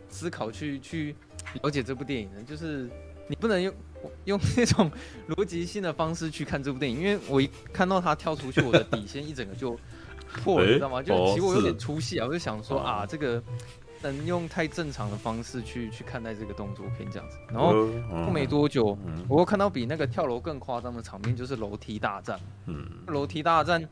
[0.08, 1.14] 思考去去
[1.62, 2.88] 了解这部电影呢，就是
[3.28, 3.74] 你不能用
[4.24, 4.90] 用那种
[5.28, 9.78] 逻辑性的方式去看这部电影，因为我一看到他跳出去，我的底线一整个就
[10.42, 11.02] 破了， 你知道吗？
[11.02, 13.42] 就其实我有点出戏啊，我就想说啊，这个
[14.02, 17.36] 能用太正常的方式去去看待这个动作片这样子。
[17.48, 17.72] 然后
[18.24, 18.96] 过没多久，
[19.28, 22.38] 我又看到比那个跳楼更夸张的场面，就是楼梯大战。
[22.66, 23.88] 嗯，楼梯大战。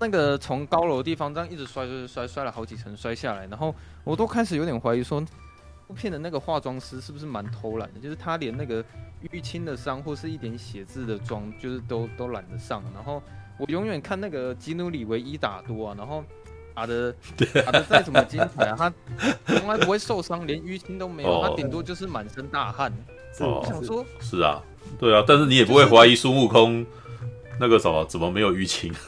[0.00, 5.22] 那个从高楼的地方这样一直摔摔摔摔了好几层摔下来，然后我都开始有点怀疑说，
[5.86, 8.00] 部片的那个化妆师是不是蛮偷懒的？
[8.00, 8.82] 就是他连那个
[9.30, 12.82] 淤青的伤或是一点血渍的妆，就是都都懒得上。
[12.94, 13.22] 然后
[13.58, 16.24] 我永远看那个基努里维一打多啊，然后
[16.74, 17.14] 打的
[17.66, 18.76] 打的再怎么精彩啊，
[19.46, 22.90] 他从来不会受伤，连淤青都没有，他顶多就是满身大汗。
[23.40, 24.62] 我想说，是啊，
[24.98, 26.86] 对啊，但是你也不会怀疑孙悟空。
[27.60, 28.90] 那个什么怎么没有淤青？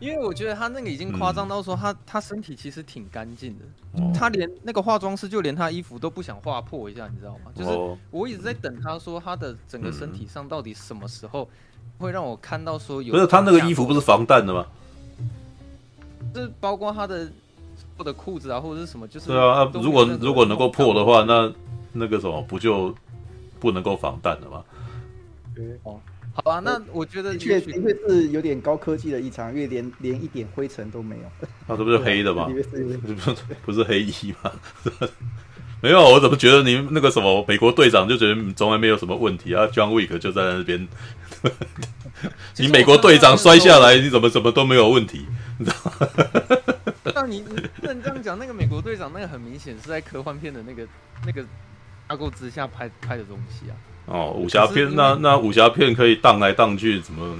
[0.00, 3.64] 因为我觉得他那个已经夸张到说他、嗯、他身体其实挺干净的，
[4.02, 7.52] 哦、他连那个化妆师就连他衣服都不想划破一下，你知道吗？
[7.54, 11.48] 就是我一直在等他说他的整个身体上到底什么时候
[11.96, 13.14] 会让我看到说有。
[13.14, 14.66] 不是他那个衣服不是防弹的吗？
[16.34, 17.30] 是包括他的
[17.96, 19.70] 或者裤子啊或者是什么，就是对啊。
[19.72, 21.52] 如果如果能够破的话，那
[21.92, 22.94] 那个什么不就
[23.58, 24.62] 不能够防弹的吗？
[25.54, 25.98] 对哦。
[26.36, 31.24] 好吧，那我觉得的确的确是有点高科技的一场，因为连连一点灰尘都没有。
[31.66, 32.46] 啊，这不是黑的吗？
[33.02, 34.52] 不是不是黑衣吗？
[35.80, 40.86] 没有，我怎么觉得你那个什么美国队长就觉得从来没有什么问题啊？John Wick 就在那边，
[42.58, 45.26] 你美国队长摔下来，你怎么怎么都没有问题？
[45.58, 45.92] 你知道吗？
[47.14, 50.86] 那你你不能这样讲，那个美国队长那个很明显是在科幻片的那个
[51.24, 51.42] 那个
[52.08, 53.76] 架构之下拍拍的东西啊。
[54.06, 57.36] 哦，武侠片那那武侠片可以荡来荡去，怎么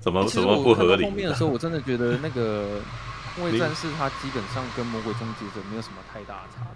[0.00, 1.04] 怎么怎么不合理？
[1.04, 2.78] 后面的时候，我真的觉得那个
[3.40, 6.70] 《捍卫战士》它基本上跟《魔鬼终结者》没有什么太大的差别。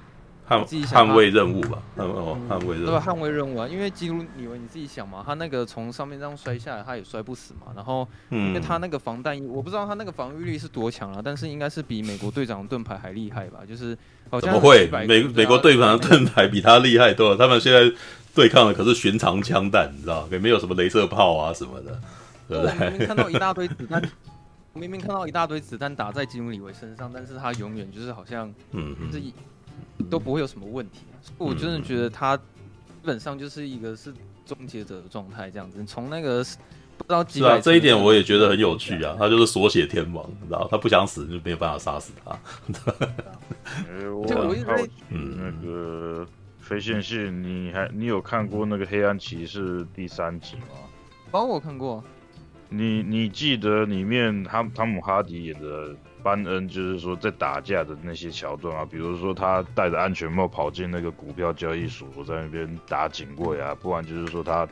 [0.50, 7.68] 捍捍卫任务吧，捍哦捍卫任务，对捍卫任务啊，因为基努李维你自己想嘛，他那个从上面这样摔下来，他也摔不死嘛。
[7.76, 13.60] 然后，因为他那个防弹衣，我不知道他那个防御力是多强啊，但是应该是比美国队长的盾牌还厉害吧？
[13.65, 13.97] 就是
[14.28, 14.89] 好像怎么会？
[15.07, 17.36] 美美国队长的盾牌比他厉害多了。
[17.36, 17.89] 他们现在
[18.34, 22.00] 对抗的可是寻常枪弹，你知道，也没有什么镭射炮啊什么的。
[22.49, 22.91] 对不对？
[22.91, 24.02] 明明看到一大堆子弹，
[24.75, 29.25] 明明看到一大堆子弹打在基努李维身上，但是他永远就是好像，嗯，就是。
[30.10, 32.42] 都不会有什么问题，所以我真的觉得他基
[33.05, 34.12] 本上就是一个是
[34.47, 35.84] 终结者的状态这样子。
[35.84, 36.42] 从那个
[36.97, 39.15] 不知道几百，这一点我也觉得很有趣啊。
[39.18, 42.39] 他就是锁血天王，你知道，他不想死就没有办法杀死他。
[44.26, 46.26] 就我一直嗯，那个
[46.70, 50.68] 非线性，你还你有看过那个黑暗骑士第三集吗？
[51.32, 52.05] 哦，我看过。
[52.68, 55.97] 你你记得里面汤汤姆哈迪演的？
[56.23, 64.68] 班恩就是说在打架的那些桥段啊，比如说他戴着安全帽跑进那个股票交易所，在那边打警卫啊，不然就是说他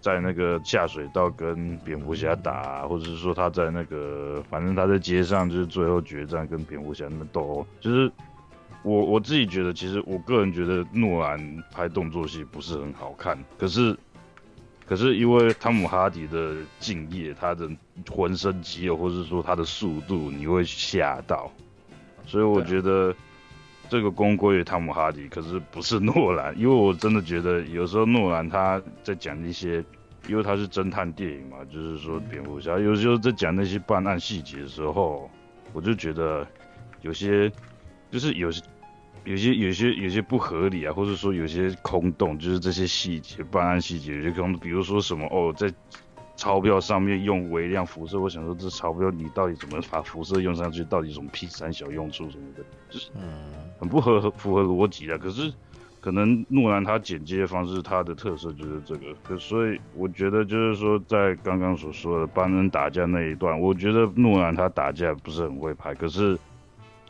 [0.00, 8.10] 在那个下水道跟蝙蝠侠打啊，或者是说他在那个反正他在街上就是最后决战跟蝙蝠侠那斗，就是
[8.82, 13.96] 我我自己觉得，其实我个人觉得诺兰拍动作戏不是很好看，可是。
[14.86, 17.68] 可是因为汤姆哈迪的敬业，他的
[18.10, 21.52] 浑身肌肉，或者说他的速度，你会吓到，
[22.24, 23.14] 所以我觉得
[23.90, 29.84] 这个功归于汤姆哈迪，可是不是诺兰，因为我真的觉得有时候诺兰他在讲一些，
[30.26, 35.30] 因为他是侦探电影嘛，就是说蝙蝠侠，有时候在讲那些办案细节的时候，
[35.74, 36.46] 我就觉得
[37.02, 37.52] 有些
[38.10, 38.62] 就是有些。
[39.24, 45.70] 有些有些有些不合理啊，或者说有些空洞，就是这些细节，办案细节有些空洞，比如说什么哦，在
[46.34, 55.18] 钞票上面用微量辐射，我想说这钞票你到底怎么把辐射用上去，到底什么 P 三小用处什么的，就是嗯，很不合符合逻辑的。
[55.18, 55.52] 可是
[56.00, 66.38] 可能诺兰他剪接的方式，他的特色就是这个，可所以我觉得就是说，在刚刚所说的班恩打架那一段，我觉得诺兰他打架不是很会拍，可是。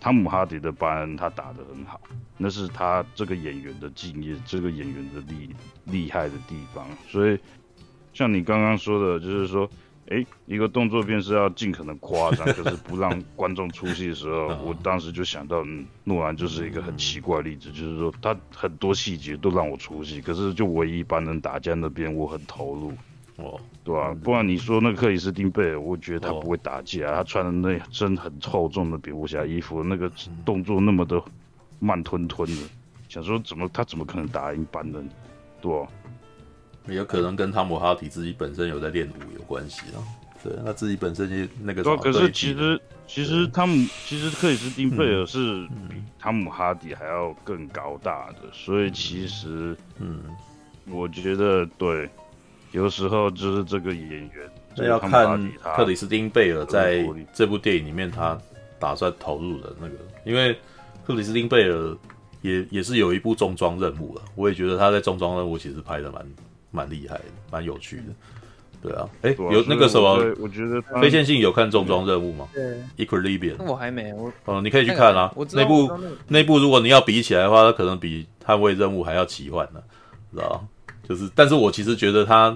[0.00, 2.00] 汤姆哈迪的班恩他打得很好，
[2.36, 5.50] 那是他这个演员的敬业，这个演员的厉
[5.84, 6.86] 厉害的地方。
[7.08, 7.38] 所以，
[8.12, 9.68] 像你刚刚说的，就是说，
[10.08, 15.64] 哎、欸，一个动作片是要尽可能夸张， 可是不让观众出戏的时候， 我当时就想到，
[16.04, 22.92] 诺兰就是一个很奇怪的例子，就是说他很多细节都让我出戏，可是就唯一班人打架那边我很投入。
[23.38, 24.16] 哦，对吧、啊？
[24.22, 30.10] 不然你说那个克里斯汀贝尔，我觉得他不会打架，他穿的那身很厚重的蝙蝠侠衣服，那个
[30.44, 31.22] 动作那么的
[31.78, 32.62] 慢吞吞的，
[33.08, 35.08] 想说怎么他怎么可能打赢班人？
[35.60, 35.86] 对、啊，
[36.86, 40.02] 有可能跟汤姆哈迪自己本身有在练武有关系啊。
[40.42, 41.84] 对，他自己本身就那个。
[41.84, 50.24] 对，可是其实其实汤姆其实克里斯汀贝尔是比汤姆哈迪还要更高大的，所以其实嗯，
[50.86, 52.10] 我觉得对。
[52.72, 54.30] 有时候就是这个演员，
[54.76, 58.38] 那要看克里斯汀贝尔在这部电影里面他
[58.78, 60.56] 打算投入的那个，因为
[61.06, 61.96] 克里斯汀贝尔
[62.42, 66.26] 也也是有一部重装任务了，我也觉得他在重装任务其实拍的蛮
[66.70, 68.02] 蛮厉害的，蛮有趣的。
[68.80, 72.48] 对啊，哎、欸，有那个什么，我觉得非线性有看重装任务吗？
[72.54, 75.90] 对，Equilibrium，我还没，我哦，你可以去看啊，那部
[76.28, 79.82] 那部如果你要比起来的话，它可能比捍卫任务还要奇幻呢，
[80.30, 80.64] 知道
[81.08, 82.54] 就是，但是我其实觉得他，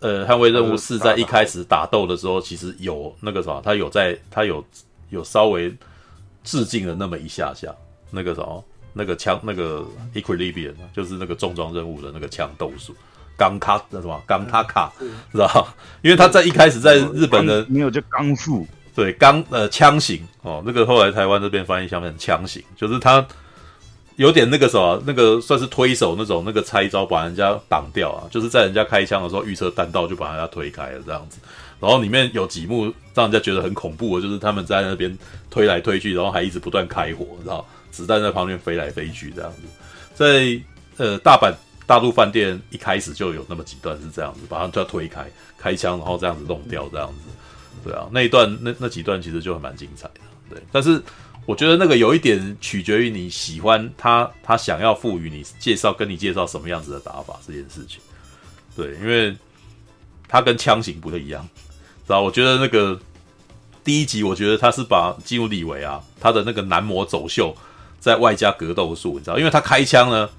[0.00, 4.62] 呃，捍卫任务是在一开始打斗的时候，其实有那个什么，他有在，他有
[5.08, 5.74] 有稍微
[6.44, 7.74] 致敬了那么一下下，
[8.10, 12.94] 那个什么，那个枪，那个 Equilibrium，就是那个重装任务的那个枪斗术，
[13.38, 14.92] 钢卡那什么，钢塔卡，
[15.32, 15.66] 知道？
[16.02, 23.26] 因为他在一开始在日本的没有叫钢术，对，钢呃枪型哦，那个后来台湾这边翻译下面枪型，就是他。
[24.16, 31.38] 有点那个什么，那个算是推手那种那个拆招，把人家挡掉啊，就是在人家开枪的时候预测弹道就把人家推开了这样子。
[31.80, 32.84] 然后里面有几幕
[33.14, 35.16] 让人家觉得很恐怖，就是他们在那边
[35.50, 39.62] 推来推去，然后还一直不断开火，然后子弹在旁边飞来飞去这样子。
[40.14, 40.60] 在
[40.98, 41.52] 呃大阪
[41.86, 45.26] 大陆饭店一开始就有那么几段是这样子，把他们就要推开
[45.58, 47.30] 开枪，然后这样子弄掉这样子。
[47.82, 50.20] 对啊，那一段那那几段其实就还蛮精彩的。
[50.50, 51.02] 对，但是。
[51.44, 58.00] 我觉得那个有一点取决于你喜欢他，他想要赋予你介绍，跟你介绍什么样子的打法这件事情。
[58.76, 59.36] 对，因为
[60.28, 61.46] 他跟枪型不太一样，
[62.06, 62.20] 知道？
[62.22, 62.98] 我觉得那个
[63.82, 67.54] 第一集，我觉得他是把基努李维啊，他的那个男模走秀，
[67.98, 69.38] 在外加格斗术，你知道？
[69.38, 70.30] 因为他开枪呢，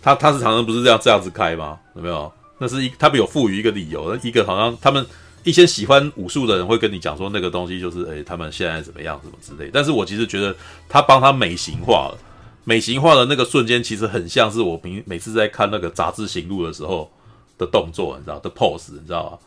[0.00, 1.78] 他他是常常不是这样这样子开吗？
[1.96, 2.32] 有没有？
[2.58, 5.04] 那是一他们有赋予一个理由，一个好像他们
[5.44, 9.70] 一些喜欢武术的人会跟你讲说那个东西就是诶、他们现在怎么样什么之类。
[9.72, 10.54] 但是我其实觉得
[10.88, 12.18] 他帮他美型化了，
[12.64, 17.10] 美型化的那个瞬间其实很像是我平每次在看那个杂志行录的时候
[17.56, 19.38] 的动作，你知道的 pose，你知道吗？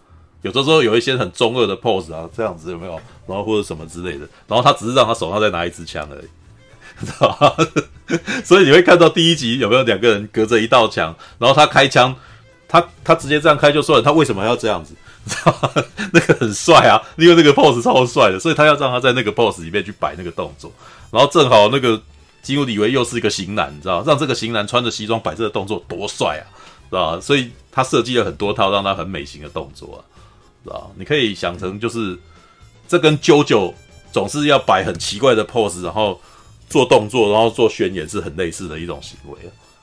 [0.41, 2.93] 有的时候有一些很中二的 pose 啊，这样子有没有？
[3.27, 6.27] 然后或者什么之类的，然后他只是让他手上再拿一支枪而已。
[7.05, 7.55] 知道吧？
[8.43, 12.15] 所以你会看到第一集有没有两个人隔着一道墙，然后他开枪，
[12.67, 14.93] 他他直接这样开就算了，他为什么要这样子？
[15.25, 15.74] 知道吧？
[16.14, 20.72] 那个很帅啊，因为那个 pose 超帅的，所以他要让他在那个 pose 里面去摆那个动作，
[21.11, 22.01] 然后正好那个
[22.41, 26.45] 基努里维又是一个型男，你知道，让这个型男穿着西装摆这个动作多帅啊，
[26.90, 27.19] 知道？
[27.22, 30.00] 所以他设计了很多套让他很美型的动作啊，
[30.64, 30.91] 知道？
[30.95, 32.17] 你可以想成就是
[32.88, 33.74] 这跟 JoJo
[34.11, 36.19] 总是要摆很奇怪的 pose，然后。
[36.72, 39.38] 做动作，然后做宣言是很类似的一种行为。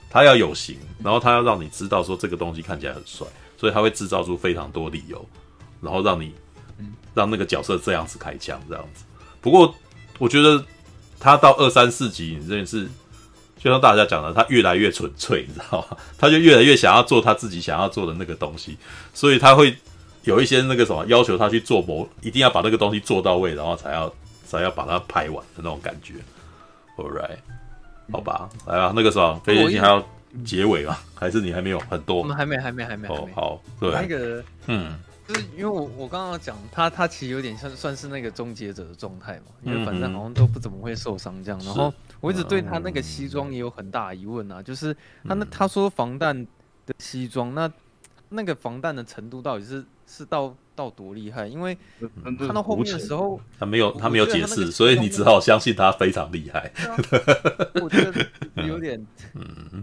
[0.08, 3.26] 他要有型，然后他要让你知道说这个东西看起来很帅，
[3.58, 5.28] 所以他会制造出非常多理由，
[5.82, 6.32] 然后让你
[7.12, 9.04] 让那个角色这样子开枪这样子。
[9.40, 9.74] 不过
[10.18, 10.64] 我觉得
[11.20, 12.88] 他到二三四集，你真的是
[13.58, 15.96] 就像大家讲的，他越来越纯粹，你知道吗？
[16.16, 18.78] 他就越来越想要做他自己想要做的那个东西，
[19.12, 19.76] 所以他会
[20.22, 24.12] 有一些那个什么要求他去做某，一定要把那个东西做到位，然后才要
[24.46, 26.14] 才要把它拍完的那种感觉。
[26.96, 27.38] All right，
[28.12, 30.04] 好吧，来吧，那个时候飞行机还要
[30.44, 31.02] 结尾吧？
[31.14, 32.18] 还是你还没有很多？
[32.18, 33.08] 我们还没，还没，还没。
[33.08, 41.60] 哦，好，对，那个，嗯，就是因为我我刚刚讲他，他其实有点像算是那个终结者的状态嘛，因为反正好像都不怎么会受伤这样。
[41.64, 46.46] 然后我一直对他那个西装也有很大疑问啊，就是他那他说防弹
[46.86, 47.70] 的西装，那
[48.28, 50.54] 那个防弹的程度到底是是到？
[50.78, 51.44] 到多厉害？
[51.44, 51.76] 因为
[52.22, 56.70] 看到后面的时候，他没有他没有解释，所以你只好相信他非常厉害。
[57.82, 59.04] 我觉得有点，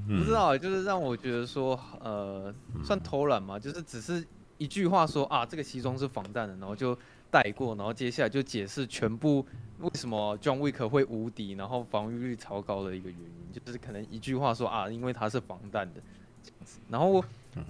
[0.08, 4.26] 不知道，就是让我觉得说，呃，算偷懒嘛，就是只是
[4.58, 6.98] 一句话说啊，这个西装是防弹的，然后就
[7.30, 9.46] 带过，然后接下来就解释全部
[9.80, 16.00] 为什么 John Wick 会无敌，然后防御率超高的一个原因，就是可能一句话说啊，因为它是防弹的
[16.42, 17.22] 这样子，然后。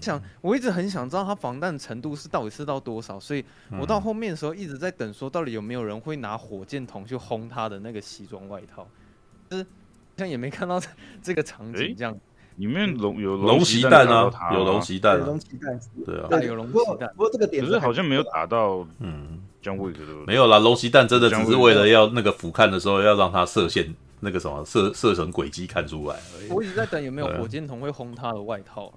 [0.02, 3.44] 想，我一直很想知道它防弹程度是到底是到多少，所以
[3.80, 8.88] 我到后面的时候一直在等，说到底有没有人会拿火箭筒去轰他的那个西装外套，
[9.50, 9.70] 就是好
[10.18, 10.82] 像也没看到
[11.22, 12.18] 这个场景这样。
[12.58, 17.10] 里面龙有龙銑弹啊，有龙銑弹，龙銑弹，对啊，对有龙銑弹。
[17.10, 22.80] 不过这个点可是好像没有打到，嗯，John Wick 没有啦，龙銑弹真的只是为了要那个俯瞰的。
[22.80, 26.50] 时候要让它射线那个什么射射成轨迹看出来而已。
[26.50, 28.94] 我一直在等有没有火箭筒会轰他的外套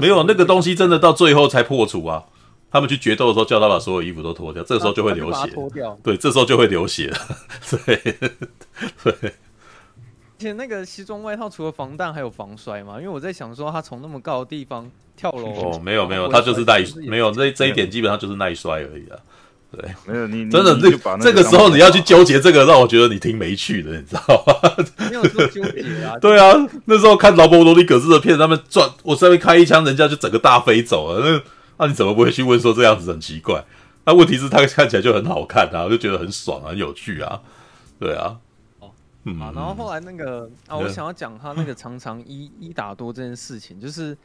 [0.00, 2.24] 没有那个东西，真的到最后才破除啊！
[2.70, 5.46] 他们去决斗的时候，叫他把所有衣服都脱掉，这个时候就会流血。
[5.48, 7.18] 脱掉，对，这时候就会流血了。
[7.70, 7.96] 对，
[9.04, 9.32] 对。
[10.38, 12.96] 而且那个西装外套除了防弹还有防摔嘛？
[12.98, 15.46] 因为我在想说，他从那么高的地方跳楼。
[15.54, 19.16] 哦，没有没有，他就是耐，没有这这一点基本上就是耐摔而已啊。
[19.68, 24.84] 对，没有你真的这这个时候你要去纠结这个，让我觉得你挺没趣的，你知道吗？
[25.10, 26.16] 没有说纠结啊。
[26.22, 26.54] 对啊，
[26.84, 31.20] 那时候看劳勃罗里葛斯的片，他们转我这边开一枪，人家就整个大飞走了。
[31.28, 31.42] 那
[31.78, 33.62] 那你怎么不会去问说这样子很奇怪？
[34.04, 37.40] 那问题是他看起来就很好看啊，我 就觉得很爽啊，很有趣啊。
[37.98, 38.36] 对啊。
[38.78, 38.90] 哦，
[39.24, 39.36] 嗯。
[39.38, 44.16] 然后后来那个啊，我想要讲他那个常常一一打多这件事情，就是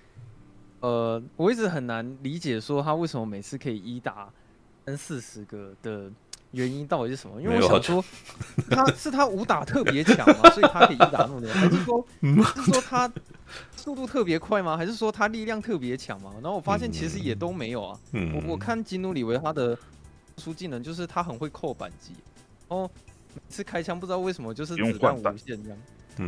[0.82, 4.30] 呃，我一直很难理解说他为什么每次可以一打。
[4.86, 6.12] 三四十个的
[6.52, 7.42] 原因到底是什么？
[7.42, 8.04] 因为我想说，
[8.70, 10.50] 他是他武打特别强嘛？
[10.52, 11.50] 所以他可以一打那么多？
[11.54, 12.06] 还是说，
[12.56, 13.12] 是说他
[13.76, 14.76] 速度特别快吗？
[14.76, 16.32] 还是说他力量特别强吗？
[16.42, 18.00] 然后我发现其实也都没有啊。
[18.12, 19.78] 我我看基努里维他的
[20.38, 22.14] 出技能就是他很会扣扳机，
[22.68, 22.90] 哦，
[23.34, 25.78] 每次开枪不知道为什么就是子弹无限这样。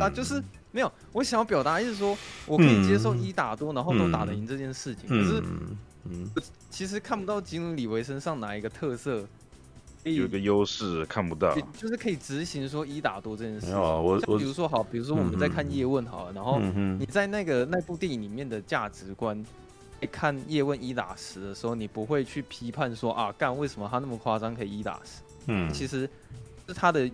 [0.00, 0.90] 啊，就是没有。
[1.12, 2.16] 我想要表达意思说，
[2.46, 5.42] 我可以接受一打多，然后都打得赢这件事情，可是。
[6.10, 6.30] 嗯，
[6.70, 9.26] 其实看不到基努里维身上哪一个特色，
[10.02, 13.66] 有一个优势看不到，就是可以执行说一打多这件事。
[13.66, 16.60] 没有啊，我我比如说好，比如说我们在看叶问好了，然后
[16.98, 19.42] 你在那个那部电影里面的价值观，
[20.12, 25.22] 看叶问一打十的时候，你不会去批判说啊，干为什么他那么夸张可以一打十？
[25.46, 26.06] 嗯，其实
[26.68, 27.10] 是他的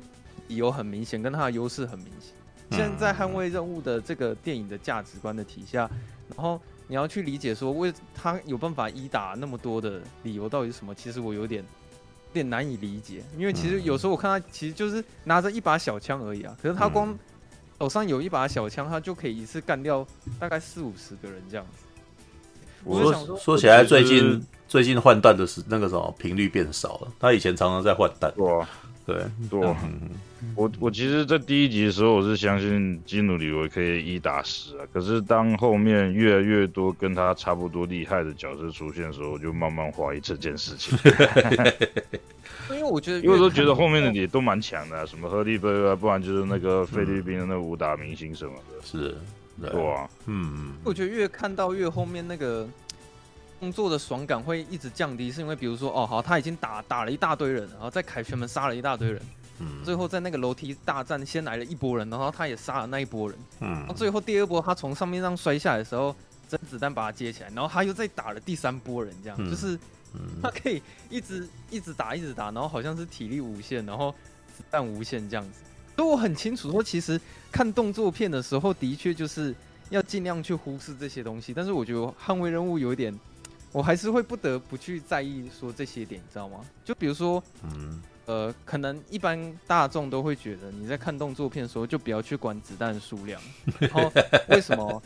[0.48, 2.32] 理由很明显，跟他的优势很明显。
[2.72, 5.88] 现在在捍卫任务的这个电影的价值观的体下，
[6.34, 6.60] 然后。
[6.90, 10.92] 你要去理解说，为他有办法一打那么多的理由到底是什么？
[10.92, 13.22] 其实我有点，有点难以理解。
[13.38, 17.16] 因为其实有时候我看他其实就是拿着一把小枪而已啊，可是他光
[17.78, 20.04] 手上有一把小枪，他就可以一次干掉
[20.40, 21.84] 大概四五十个人这样子。
[22.82, 27.12] 我说，说，说起来，最近最近换弹的是那个什么频率变少了。
[27.20, 28.34] 他以前常常在换弹，
[29.06, 29.76] 对，对、啊。
[30.54, 34.86] 我我其实，在第一集的时候，我是相信基努里维可以一打十啊。
[34.92, 40.96] 可是当后面越来越多跟他差不多厉害的角色出现的时候，我就慢慢怀疑这件事情。
[42.70, 48.76] 因为我觉得，因为我都觉得后面的也都蛮强的、啊，什么赫利贝啊，不然就是那个菲律宾的那武打明星什么的。
[48.76, 49.16] 嗯、是，
[49.60, 50.72] 对，对啊，嗯。
[50.84, 52.66] 我觉得越看到越后面那个
[53.60, 59.22] 动作的爽感会一直降低，是因为比如说，哦，好，他已经打打了一大堆人，然后在凯旋门杀了一大堆人。
[59.58, 63.38] 嗯，最后在那个楼梯大战，先来了一波人，然后他也杀了那一波人。
[63.60, 66.16] 嗯，最后第二波他从上面上摔下来的时候，
[66.48, 69.78] 真子弹把他接起来，然后他又再打了第三波人，这样、嗯、就是
[70.42, 74.14] 他可以一直一直打一直打，然后好像是体力无限，然后
[74.56, 75.60] 子弹无限这样子。
[75.94, 77.20] 所以我很清楚说，其实
[77.52, 79.54] 看动作片的时候，的确就是
[79.90, 81.52] 要尽量去忽视这些东西。
[81.52, 83.14] 但是我觉得捍卫任务有一点，
[83.72, 86.60] 我还是会不得不去在意说这些点，你知道吗？
[86.84, 88.02] 就比如说，嗯。
[88.26, 93.42] 呃，可能一般大众都会觉得你在看动作片的时候就不要去管子弹数量，
[93.80, 94.08] 然后
[94.50, 95.02] 为什么？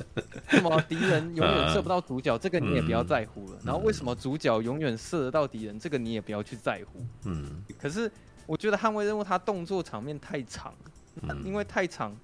[0.53, 2.37] 为什么敌人永远射不到主角？
[2.37, 3.59] 这个你也不要在乎了。
[3.65, 5.79] 然后为什么主角永远射得到敌人？
[5.81, 7.01] 这个你也不要去在乎。
[7.25, 7.65] 嗯。
[7.79, 8.11] 可是
[8.45, 10.75] 我觉得捍卫任务它动作场面太长，
[11.43, 12.15] 因为太长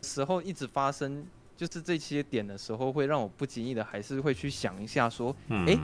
[0.00, 1.26] 时候一直发生，
[1.58, 5.76] 就是这些点的时候，会让我不经意的还是会去想一下说，哎，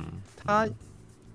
[0.47, 0.73] 他是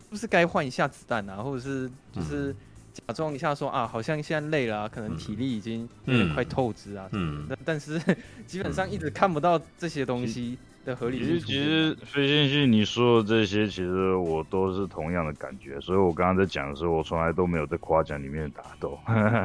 [0.09, 1.43] 不是该换一下子弹啊？
[1.43, 2.55] 或者是就是。
[2.91, 7.07] 假装一下说啊，好像现在累了，啊，可能体力已经有点快透支啊。
[7.11, 7.45] 嗯。
[7.47, 8.01] 但但是
[8.45, 11.27] 基本上一直看不到这些东西的合理性。
[11.27, 15.79] 其实其实飞行系你说的这些，其实我都是同样的感觉。
[15.79, 18.99] 所以我刚刚在讲的时候，我从来都没有在夸奖里面的打斗，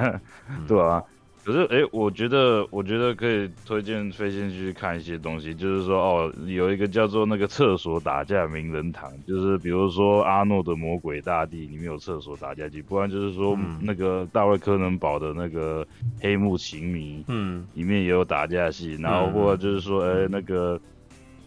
[0.67, 1.05] 对啊。
[1.45, 15.87] 可是，哎、欸，我觉得，我觉得可以推荐飞仙去看一些东西，就是说，哦，有一个叫做那个厕所打架名人堂，就是比如说阿诺的魔鬼大帝里面有厕所打架机，不然就是说、嗯、那个大卫柯能堡的那个
[16.19, 20.81] 黑幕情迷，嗯，里面也有打架戏，然后或者就是说，哎、欸，那个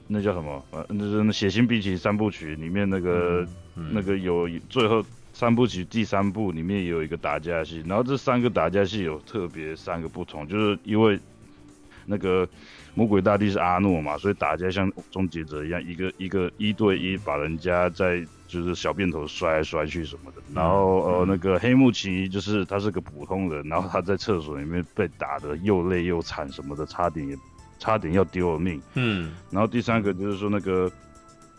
[0.07, 0.63] 那叫什么？
[0.69, 3.43] 呃，就是那血腥兵器三部曲里面那个、
[3.75, 5.03] 嗯、那个有最后。
[5.37, 11.19] 三部曲第三部里面也有一个打架戏，然后这三个打架戏有特别三个不同，就是因为
[12.07, 12.49] 那个
[12.95, 20.41] 魔鬼大帝是阿诺嘛，所以打架像终结者一样，一个一个一对一把人家在就是小便头摔来摔去什么的。
[20.55, 27.37] 然后呃那个黑木奇就是他是个普通人，然后他在厕所里面被打的又累又惨什么的，差点也
[27.77, 28.81] 差点要丢了命。
[28.95, 30.91] 嗯，然后第三个就是说那个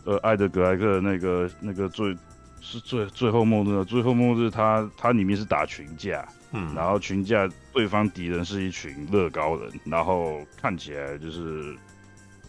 [0.03, 2.13] 呃艾德格莱克那个那个最。
[2.61, 11.75] 是最最后末日，最后末日他，他他里面是打群架，嗯，然后群架对方敌人是一群乐高人，然后看起来就是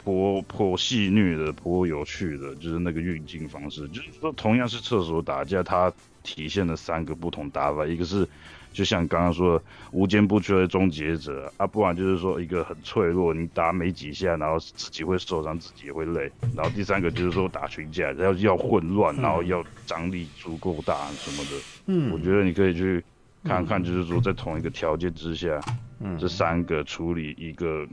[0.02, 8.28] 颇颇戏谑的，颇有趣的，就是那个运镜方式，就是说同样是厕所打架，它体现了三个不同打法，一个是。
[8.72, 16.30] 就像刚刚说的，无坚不摧的终结者啊，不然就是说一个很脆弱，你打没几下，然后自己会受伤，自己也会累。
[16.54, 21.50] 然后第三个就是说打群架，要要混乱，然后要张力足够大什么的。
[21.86, 23.04] 嗯，我觉得你可以去
[23.44, 25.60] 看看，就是说在同一个条件之下，
[25.98, 27.86] 嗯，这三个处理一个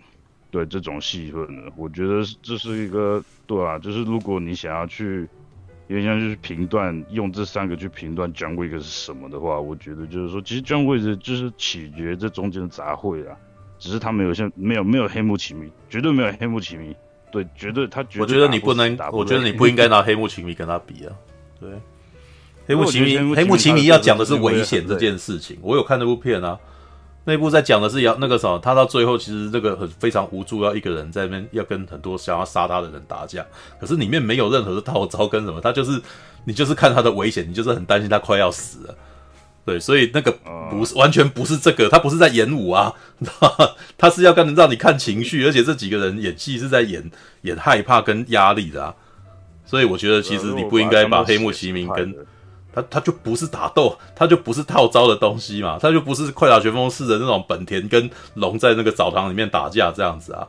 [0.51, 5.27] 对这种戏份的，我觉得这是一个对啊，就是如果你想要去。
[5.87, 13.37] 因为像就是评断，用这三个去评断 John Wick 是什么的话，我觉得就是说，其实 John Wick 就是取决这中间的杂烩啊，
[13.79, 16.95] 只是他没有像没有没有黑幕情迷，绝对没有黑幕情迷，
[17.31, 18.21] 对，绝对他绝对。
[18.21, 21.15] 我觉得你不能，我觉得你不应该拿黑幕情迷跟他比啊，
[21.59, 21.69] 对，
[22.65, 26.59] 黑幕情迷，黑幕情迷要讲的是危险这件事情，我有看那部片啊。
[27.27, 33.45] 那部在讲的是要那个什么，他到最后其实这个很非常无助，要一个人在那边要跟很多想要杀他的人打架，
[33.81, 36.01] 可是里面没有任何的套招跟什么，他就是
[36.47, 38.95] 你就是看他的危险，你就是很担心他快要死了，
[39.65, 40.31] 对，所以那个
[40.71, 42.93] 不是完全不是这个，他不是在演武啊，
[43.99, 48.95] 他是要跟让你看情绪，而且这几个人演戏是在演演害怕跟压力的啊，
[49.65, 52.15] 所以我觉得其实你不应该把黑幕齐名跟。
[52.77, 60.47] 他他就不是打斗，他就不是套招的东西嘛，他就不是快打旋风式的那种本田跟龙在那个澡堂里面打架这样子啊，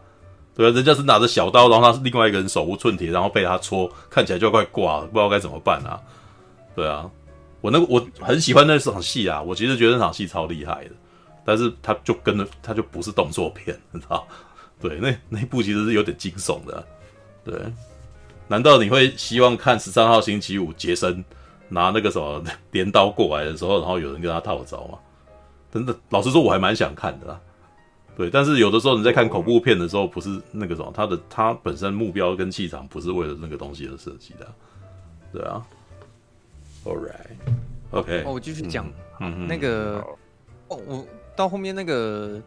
[0.54, 5.98] 对啊，人家是拿着小刀，然后他是另外一个人手无寸铁，然后被他戳，看起来就快挂了，不知道该怎么办啊，
[6.76, 7.10] 对啊，
[7.62, 10.90] 我那个我很喜欢那场戏啊，我其实觉得那场戏超厉害的，
[11.46, 14.28] 但是他就跟着他就不是动作片，你知道？
[14.82, 16.84] 对，那那部其实是有点惊悚的，
[17.42, 17.54] 对，
[18.48, 21.24] 难道你会希望看十三号星期五杰森？
[21.68, 24.98] 拿那个什么 镰刀过来的时候，然后有人跟他套招嘛？
[25.72, 27.40] 真的，老实说，我还蛮想看的啦。
[28.16, 34.46] 对，但是有的时候你在看恐怖片的时候，不是那个什么，他的他本身目标跟气场不是为了那个东西而设计的。
[35.32, 35.64] 对啊。
[36.84, 37.36] All right.
[37.90, 38.24] OK。
[38.24, 38.90] 哦，我继续讲。
[39.20, 39.46] 嗯。
[39.46, 40.04] 那个
[40.68, 41.06] 哦，我
[41.36, 42.40] 到后面那个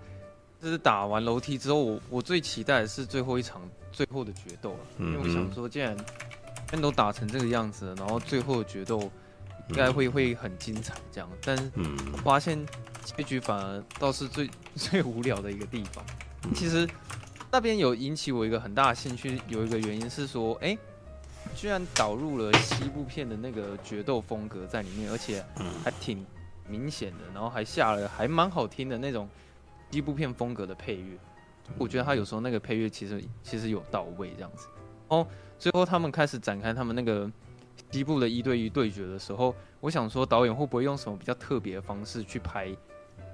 [0.62, 5.96] 就是打完楼梯之后，我我最期待的是最后一场最后的决斗了，因为我想说，既然
[6.80, 9.12] 都打成这个样子了，然后最后的决斗
[9.70, 11.72] 应该会会很精彩这样，但是
[12.24, 12.64] 发现
[13.04, 16.06] 结局反而倒是最 最无聊的一个地方。
[16.54, 16.88] 其实
[17.52, 20.80] 那边有引起我一个很大的兴趣，有一个原因是说，哎、欸，
[21.56, 25.44] 居然导入了西部片的那个决斗风格在里面，而且
[25.84, 26.24] 还挺。
[26.68, 29.28] 明显的，然后还下了还蛮好听的那种
[29.90, 31.18] 西部片风格的配乐，
[31.78, 34.68] 我觉得他有时候那个配乐其实其实有到位这样子。
[35.10, 35.28] 哦，
[35.62, 37.32] 最后他们开始展开他们那个
[37.92, 42.76] 西部的一对一对决的时候，我想说导演会不会用什么比较特别的方式去拍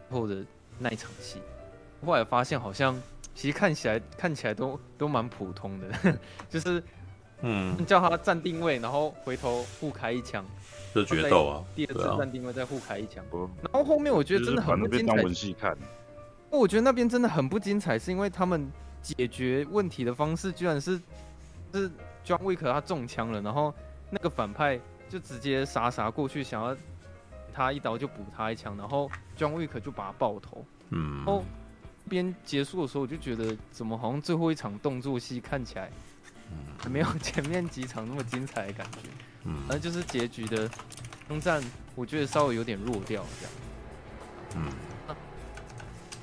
[0.10, 0.44] 后的
[0.78, 1.40] 那一场戏？
[2.06, 3.02] 后来发现好像
[3.34, 6.18] 其实看起来看起来都都蛮普通的，
[6.50, 6.84] 就是
[7.44, 10.46] 嗯，叫他站定位，然后回头互开一枪。
[10.94, 11.64] 这决斗啊！
[11.76, 13.24] 第二次站定位再互开一枪，
[13.62, 15.16] 然后后面我觉得真的很不精彩。
[15.16, 15.78] 当文戏看，
[16.50, 18.70] 我觉得那边真的很不精彩，是因为他们
[19.02, 21.00] 解决问题的方式居然是
[21.74, 21.92] 是
[22.28, 23.74] John Wick 他中枪了，然后
[24.10, 26.76] 那个反派就直接傻傻过去想要
[27.54, 30.66] 他一刀就补他一枪，然后 John Wick 就把他爆头。
[30.90, 31.42] 嗯，然后
[32.10, 35.90] 边结束的时候我就觉得怎么好像最后一场动作戏看起来
[36.78, 39.00] 还没有前面几场那么精彩的感觉。
[39.46, 40.70] 嗯，反正就是结局的
[41.30, 41.64] 枪战，
[41.96, 43.54] 我觉得稍微有点弱掉这样。
[44.58, 45.16] 嗯，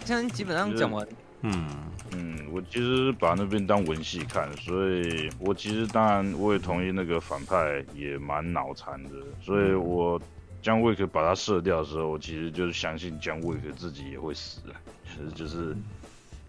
[0.05, 1.07] 现在基本上讲完。
[1.45, 1.67] 嗯
[2.13, 10.21] 嗯，我其实把那边当文戏看，所以我其实当然我也同意那个反派也蛮脑残的，所以我
[10.63, 14.61] 将 Wick 把他射掉的时候，我其实就是相信将 Wick 自己也会死。
[15.05, 15.77] 其 实就是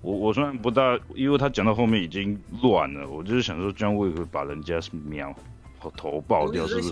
[0.01, 5.35] 我我虽然不大，因为他讲到后面已经乱了，我就是想说将 Wick 把人家秒。
[5.98, 6.90] 头爆掉是不是？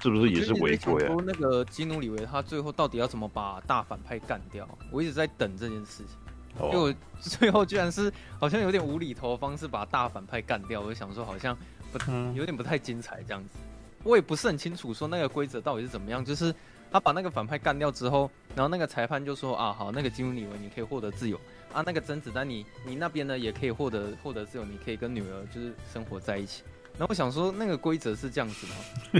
[0.00, 1.16] 是不是也是违规啊？
[1.24, 4.68] 那个基努里维他最后到底要怎么把大反派干掉？
[4.90, 6.08] 我一直在等这件事情，
[6.58, 10.80] 结果最后居然是好像有点无厘头的方式把大反派干掉。
[10.80, 11.56] 我就想说好像
[11.92, 11.98] 不
[12.34, 13.58] 有点不太精彩这样子。
[14.04, 16.24] 我也不是很清楚说那个规则到底是怎么样。
[16.24, 16.54] 就是
[16.90, 21.40] 他把那个反派干掉之后，然后那个裁判就说啊好，那个基努里维你可以获得自由
[21.72, 26.62] 啊，那个甄子丹你你那边呢也可以获得获得自由，你可以跟女儿就是生活在一起。
[26.98, 28.74] 然后我想说，那个规则是这样子吗？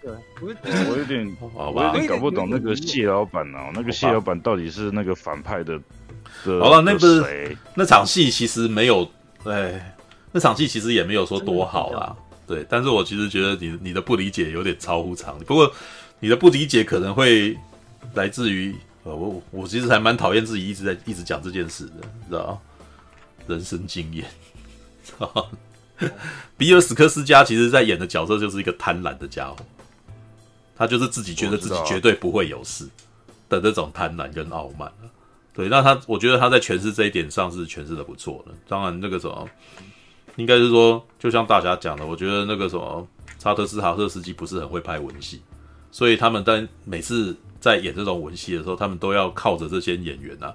[0.00, 0.54] 对，我有
[1.04, 5.78] 点，我有点搞不懂那个谢老板啊，那个谢老板到底是那个反派的？
[6.44, 9.10] 好了，那不是那场戏其实没有，
[9.44, 9.96] 哎，
[10.32, 12.14] 那场戏其实也没有说多好啦。
[12.46, 15.44] 对，但是我其实觉得你你的不理解有点超乎常理。
[15.44, 15.72] 不过
[16.20, 17.56] 你的不理解可能会
[18.14, 22.60] 来自于，呃，我我其实还蛮讨厌自己一直在一直讲这件事的，你知道
[23.48, 24.24] 人生经验，
[26.56, 29.56] 比尔·史克斯加其实在演的角色就是一个贪婪的家伙，
[30.76, 32.88] 他就是自己觉得自己绝对不会有事
[33.48, 34.92] 的那种贪婪跟傲慢。
[35.56, 38.52] 对，那他我觉得他在诠释这一点上是诠释的不错的。
[38.68, 39.48] 当然，那个什么，
[40.36, 45.40] 应该是说，就像大家讲的，我觉得那个什么，查德斯·哈特斯基不是很会拍文戏，
[45.90, 50.54] 所以他们在每次在演这种文戏的时候，他们都要靠着这些演员啊，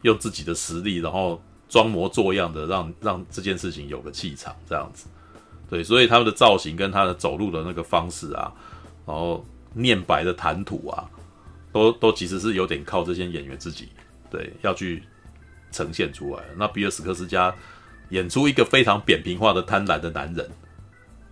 [0.00, 1.40] 用自己的实力，然后。
[1.68, 5.06] 装模作样的让让这件事情有个气场，这样子，
[5.70, 8.52] 对，所以他们的造型跟他的走路的那个方式啊，
[9.06, 11.08] 然后念白的谈吐啊，
[11.72, 13.88] 都都其实是有点靠这些演员自己
[14.32, 15.04] 对要去
[15.70, 16.42] 呈现出来。
[16.56, 17.54] 那比尔史克斯加
[18.08, 20.50] 演出一个非常扁平化的贪婪的男人，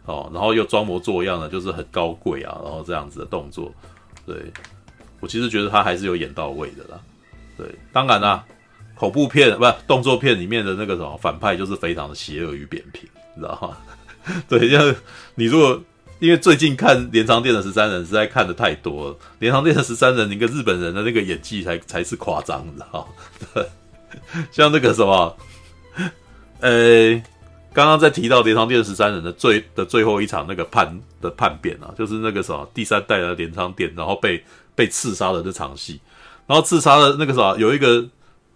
[0.05, 3.75] 哦，然后又装模作样的就是很高贵啊，然后这样子的动作，
[4.27, 4.37] 对，
[5.19, 7.01] 我其实觉得他还是有演到位的啦，
[7.57, 8.45] 对，当然啦。
[8.97, 13.75] 恐怖片不动作片里面的那个什么反派，就是非常的邪恶与扁平，你知道吗？
[14.47, 14.95] 对，就是
[15.35, 15.83] 你如果
[16.20, 23.07] 因为最近看《镰仓殿的十三人》实在看的太多了，《镰仓殿的十三人》一个日本人的那个演技才才是夸张，你知道吗？
[23.55, 23.66] 对，
[24.52, 25.36] 像那个什么，
[26.60, 27.15] 呃，
[27.73, 35.99] 刚刚在提到《镰仓殿十三人》的最的最后一场那个叛的叛变啊，就是那个什么第三代的镰仓殿，然后被被刺杀的这场戏，
[36.47, 38.07] 然后刺杀的那个什么有一个。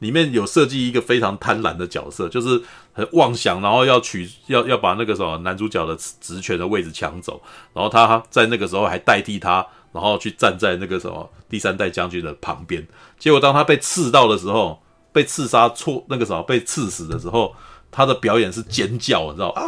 [0.05, 2.61] 里面有设计一个非常贪婪的角色，就是
[2.93, 7.41] 很妄想，然后要取要要把那个什么男主角的职权的位置抢走，
[7.73, 12.87] 然后他在那个时候还代替他，然后去站在那个什么第三代将军的旁边。
[13.19, 17.55] 结果当他被刺到的时候，被刺杀错那个什么被刺死的时候，
[17.91, 19.63] 他的表演是尖叫，你知道啊，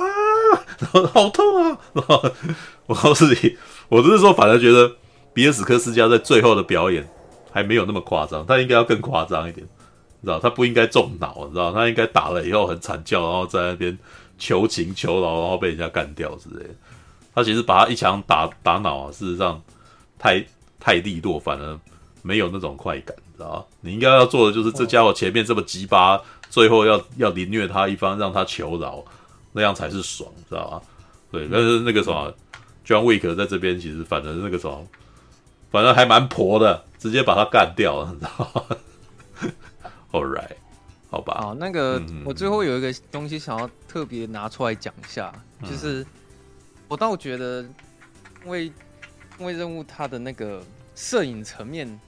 [1.14, 1.78] 好痛啊！
[1.94, 2.22] 然后
[2.86, 3.56] 我告诉你，
[3.88, 4.96] 我就是说，反而觉得
[5.32, 7.08] 比尔史克斯加在最后的表演
[7.52, 9.66] 还没有那么夸张，他应该要更夸张一点。
[10.22, 13.96] 知道他不应该中脑，你知道他应该打了以后很惨叫，然后在那边
[14.38, 16.64] 求情求饶，然后被人家干掉之类。
[17.34, 19.60] 他其实把他一枪打打脑啊，事实上
[20.18, 20.44] 太
[20.80, 21.78] 太利落，反而
[22.22, 23.64] 没有那种快感，知道吗？
[23.82, 29.04] 你应该要做的就是这家伙前面这么鸡巴，最后要要凌虐他一番，让他求饶，
[29.52, 30.80] 那样才是爽，知道吗？
[31.30, 32.32] 对，但是那个什么
[32.86, 34.86] ，John Wick 在这边其实反正那个什么，
[35.70, 38.76] 反正还蛮婆的，直接把他干掉了，你知道吗
[40.16, 40.56] ？All right，
[41.10, 41.34] 好吧。
[41.34, 46.06] 啊，那个、嗯、我最后有一个东西想要特别拿出来讲一下，嗯、就是
[46.88, 47.62] 我倒觉得，
[48.44, 48.72] 因为
[49.38, 50.62] 因为任务它的那个
[50.94, 52.00] 摄影层面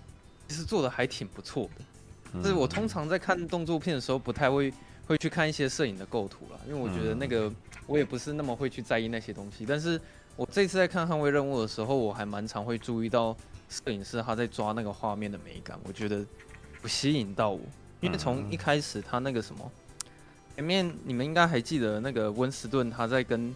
[0.49, 4.73] 其实做的还挺不错的，就是我通常在看动作片的时候不太会
[5.07, 7.53] 会去看一些摄影的构图了，因为我觉得那个。
[7.87, 9.99] 我也不是那么会去在意那些东西，但是
[10.37, 13.35] 我这次在看《捍卫任务》的时候，我还蛮常会注意到
[13.71, 16.23] 摄影师他在抓那个画面的美感，我觉得
[16.83, 17.61] 不吸引到我，
[18.01, 19.71] 因为从一开始他那个什么
[20.57, 23.55] 前面，你们应该还记得那个温斯顿他在跟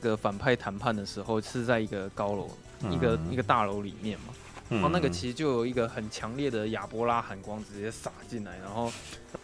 [0.00, 2.50] 个反派谈判的时候是在一个高楼、
[2.90, 4.34] 一个一个大楼里面嘛。
[4.70, 8.92] 然后那个其实就有一个很强烈的亚波拉寒光直接洒进来，然后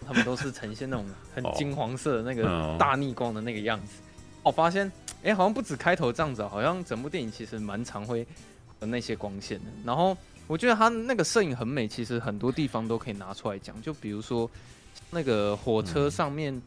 [0.07, 4.03] 他们都是呈现那种很金黄色的那个 大逆光的那个样子。
[4.43, 4.87] 我发现，
[5.23, 8.27] 哎、欸，好像不止开头这样子，好像整部电影其实蛮常会
[8.81, 9.65] 有那些光线的。
[9.83, 10.15] 然后
[10.47, 13.81] 我觉得他那个摄影很美，其实很多地方都可以拿出来讲。
[13.81, 14.51] 就比如说
[15.11, 16.61] 那个火车上面，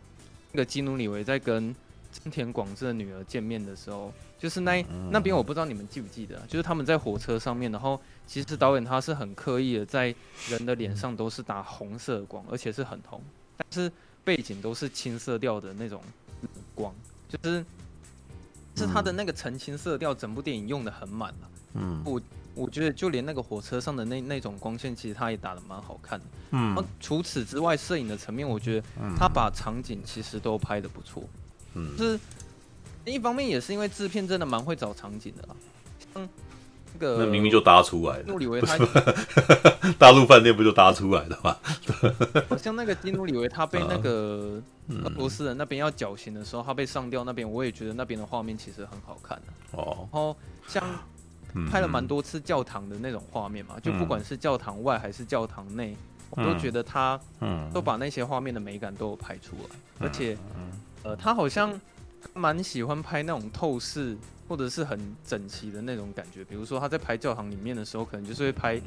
[0.51, 1.75] 那个基努里维在跟
[2.11, 10.13] 真田广志的女儿见面的时候，就是那那边我不知道你们记不记得，就是他们在火车上面，然后其实导演他是很刻意的在
[10.49, 13.21] 人的脸上都是打红色的光，而且是很红，
[13.57, 13.91] 但是
[14.23, 16.01] 背景都是青色调的那种
[16.73, 16.93] 光。
[17.29, 17.65] 就是，
[18.75, 21.49] 是他的那个澄清色调，整部电影用的很满了。
[21.73, 22.19] 嗯，我
[22.57, 26.25] 我觉得就连那个火车上的那那种光线，其实他也打得蛮好看的。
[26.51, 28.87] 嗯，除此之外，摄影的层面，我觉得
[29.17, 31.23] 他把场景其实都拍得不错。
[31.75, 32.19] 嗯，就是
[33.05, 35.55] 一方面也是因为制片真的蛮会找场景的啦。
[36.15, 36.29] 嗯。
[36.93, 38.77] 那个那明明就搭出来的，努里维 他
[39.99, 41.55] 大陆饭店不就搭出来的吗？
[42.49, 44.59] 好 像那个基努里维他被那个
[45.03, 49.77] 俄罗斯人那边要绞刑的时候，他被上吊那边，我也觉得那边的画面其实很好看的。
[49.77, 50.35] 哦，然后
[50.67, 50.83] 像
[51.65, 55.95] 拍了蛮多次教堂的那种画面嘛，就不管是教堂外还是教堂内，
[56.29, 57.19] 我都觉得他
[57.73, 60.37] 都把那些画面的美感都有拍出来，而且
[61.03, 61.79] 呃，他好像
[62.33, 64.17] 蛮喜欢拍那种透视。
[64.49, 68.81] 或者是很整齐的那种感觉，比如说他在拍教堂里面的时候，可能就是会拍，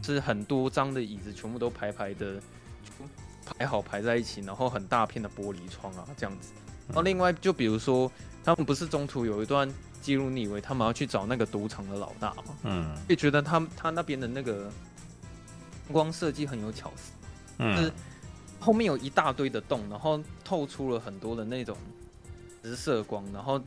[0.00, 2.40] 就是很多张的椅子全部都排排的，
[3.44, 6.54] 排好排在一起，然后很大片的玻璃窗啊这样子。
[6.88, 8.10] 然后另外就比如说，
[8.42, 9.70] 他们不是中途有一段
[10.02, 12.44] 记录，你以为他们要去找那个赌场的老大吗？
[12.64, 14.70] 嗯，会觉得他他那边的那个
[15.92, 17.12] 光设计很有巧思，
[17.58, 17.92] 就是
[18.60, 21.76] 后面有一大堆的洞，然后透出了很多的那种
[22.62, 23.58] 直射光，然后。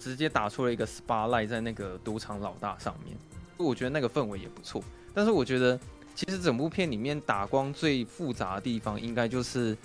[0.00, 3.16] 直接打出了一个 spotlight 在那个赌场老大上面，
[3.56, 4.82] 我觉得那个氛围也不错。
[5.14, 5.78] 但是我觉得，
[6.12, 9.78] 其实整部片里面打光最复杂的地方，应该就是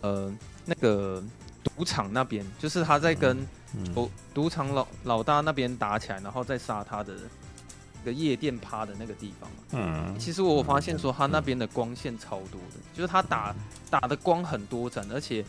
[0.00, 0.32] 呃
[0.64, 1.20] 那个
[1.62, 3.46] 赌场那边，就是他在跟
[3.94, 7.14] 赌赌场老老大那边打起来，然后再杀他的
[8.02, 9.50] 一个夜店趴的那个地方。
[9.70, 13.54] 嗯，其实我发现说他那边的光线超多的，就是他打
[13.88, 15.44] 打的光很多盏，而且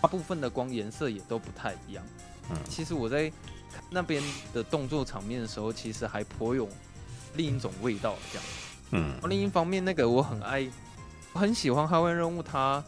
[0.00, 2.04] 大部分的光颜色也都不太一样。
[2.50, 3.30] 嗯其实我在
[3.90, 4.22] 那边
[4.54, 6.68] 的动作场面的时候，其实还颇有
[7.34, 8.46] 另一种味道，这样。
[8.92, 9.28] 嗯。
[9.28, 10.66] 另一方面，那个我很爱，
[11.34, 12.82] 我很喜欢《捍卫任务》，它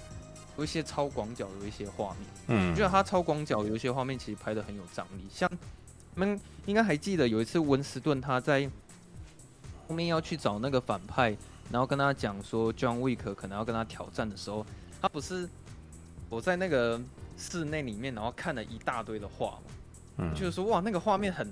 [0.56, 2.28] 有一些超广角的一些画面。
[2.48, 2.70] 嗯。
[2.70, 5.50] 我觉得他超广角有一些画面其实拍的很有张力，像
[6.14, 8.68] 你们应该还记得有一次温斯顿他在
[9.88, 11.36] 后面要去找那个反派，
[11.70, 14.66] 然后跟他讲说 John Wick 可能要跟他挑战的时候，
[15.00, 15.48] 他不是
[16.28, 17.00] 我在那个。
[17.42, 19.62] 室内里面，然后看了一大堆的画嘛，
[20.18, 21.50] 嗯，就是说哇，那个画面很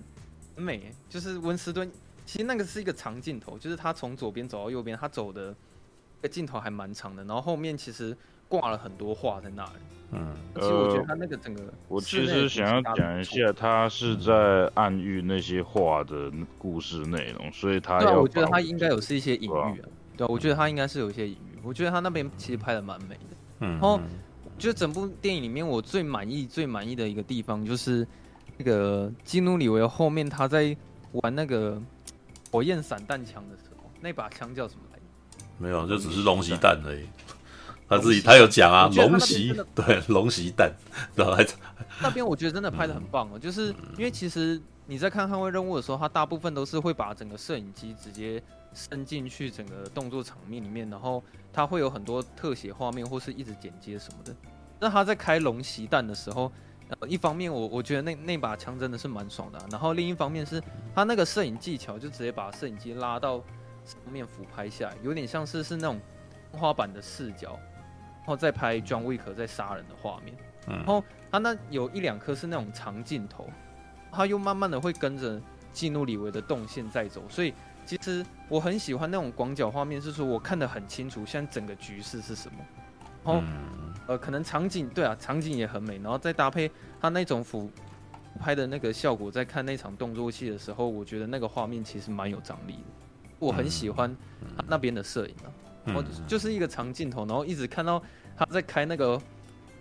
[0.54, 1.90] 美，就是温斯顿，
[2.26, 5.46] 其实那个是一个长镜头，就是他从左边走到右边，他走的
[6.20, 8.14] 那个镜头还蛮长的，然后后面其实
[8.48, 9.70] 挂了很多画在那里，
[10.12, 19.74] 嗯，其实我觉得他那个整个，我其实想要讲一下，他是在暗喻那些画的故事内容，所以他要，对，我觉得他应该有是一些隐喻啊，
[20.16, 24.00] 对，我觉得他应该是有一些隐喻，我觉得他那边其实拍的蛮美的，嗯，然后。
[24.58, 28.04] 就整部电影里面，我最满意、最满意的一个地方，就是
[28.56, 30.76] 那个基努里维后面他在
[31.12, 31.80] 玩那个
[32.50, 35.04] 火焰散弹枪的时候，那把枪叫什么来着？
[35.58, 37.06] 没有，就只是龙息弹而已。
[37.88, 40.72] 他自己他有讲啊，龙袭 对龙袭弹，
[41.14, 41.36] 然后
[42.00, 48.42] 那边我觉得真的拍的很棒哦，就是因为其实你在看《捍卫任务》的时候，他大部分都是会把整个摄影机直接
[48.72, 51.22] 伸进去整个动作场面里面，然后。
[51.50, 54.32] 他会有很多特写画面，或是一直剪接什么的。
[54.78, 56.52] 那他在开龙袭弹的时候，
[57.00, 60.62] 呃，一方面我我觉得那那把枪真的是蛮爽的啊，然后另一方面是
[60.94, 63.38] 他那个摄影技巧，就直接把摄影机拉到
[63.84, 65.98] 上面俯拍下来，有点像是是那种
[66.52, 67.67] 天花板的视角，然
[68.28, 70.36] 后再拍 John Wick 在杀人的画面。
[70.66, 73.48] 然后他那有一两颗是那种长镜头，
[74.12, 75.40] 他又慢慢的会跟着
[75.72, 77.54] 基努里维的动线在走，所以
[77.86, 82.58] 其实我很喜欢那种广角画面，是说我看得很清楚，现在整个局势是什么。
[83.24, 83.42] 然后
[84.06, 87.70] 呃，可能场景对啊，场景也很美，然后再搭配他那种俯
[88.38, 92.84] 拍的那个效果，在看那场动作戏的时候，我觉得那个画面其实蛮有张力的。
[93.38, 94.14] 我很喜欢
[94.56, 95.48] 他那边的摄影啊，
[95.88, 98.02] 然后就是一个长镜头，然后一直看到
[98.36, 99.20] 他在开那个。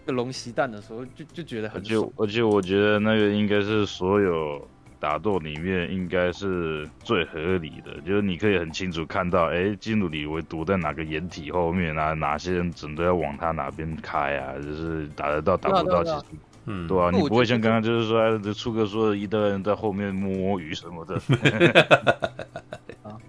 [0.08, 2.10] 个龙息弹的时候，就就觉得很爽。
[2.16, 4.66] 而且而且，我觉得那个应该是所有
[5.02, 16.26] 打斗里面应该是最合理的，就是你可以很清楚看到，哎，基努里维躲在哪个掩体后面啊，哪些人准备要往他哪边开啊，就是打得到打不到，其实，
[16.68, 21.16] 嗯，对啊，你不会像刚刚就是说，这初哥说的一堆人在后面摸摸鱼什么的。
[23.04, 23.20] 啊，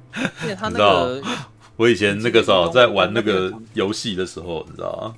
[0.42, 1.20] 因为他那个，
[1.78, 5.14] 我以前那个时候在玩那个 游戏的时候，你知道吗？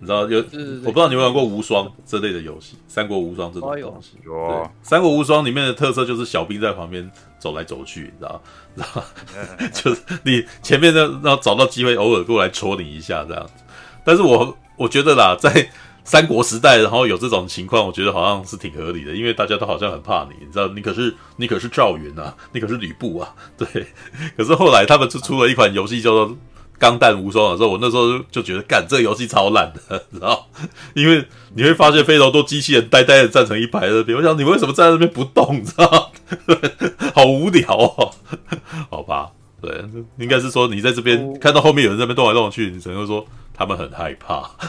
[0.00, 0.38] 你知道有，
[0.84, 4.18] 我不知道你有没有玩过无双这类的游戏，《三国无双》这种东西。
[4.24, 8.42] 有啊，《三国无双》里面的特色就是小兵在旁边走来走去，你知道？
[8.76, 9.04] 知道？
[9.72, 13.52] 就是你前面的，然后找到机会，偶尔过来戳你一下这样子。
[14.04, 15.70] 但是我我觉得啦，在
[16.04, 20.68] 三国时代，然后有这种情况，我觉得好像是挺合理的，因为大家都好像很怕你，你知道？
[20.68, 23.66] 你可是你可是赵云啊， 你可是吕布啊， 对。
[24.36, 26.36] 可是后来他们就出了一款游戏叫做。
[26.76, 30.44] 钢弹无双的时候，我那时候就觉得，干这个游戏超烂的， 然后
[30.92, 31.24] 因为
[31.54, 36.12] 你会发现非常多机器人呆呆的站成一排在那边，我想你为什么站在那边不动，你知道
[37.14, 38.10] 好无聊哦，
[38.90, 39.30] 好吧，
[39.62, 39.84] 对，
[40.18, 43.24] 应该是说你在这边看到后面有人在那边动来动去，你只能说
[43.54, 44.50] 他们很害怕。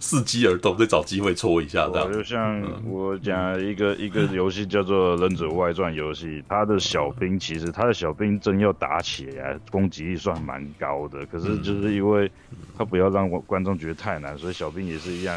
[0.00, 2.10] 伺机而动，再找机会戳一下，这样。
[2.10, 11.26] 就像我讲一个、嗯、一个 游戏叫做《忍者外传》游戏，他的小兵其实他的小兵真要打起来，攻击力算蛮高的。
[11.26, 12.30] 可是就是因为
[12.78, 15.36] 他不要让观众觉得太难，所以小兵也是一样，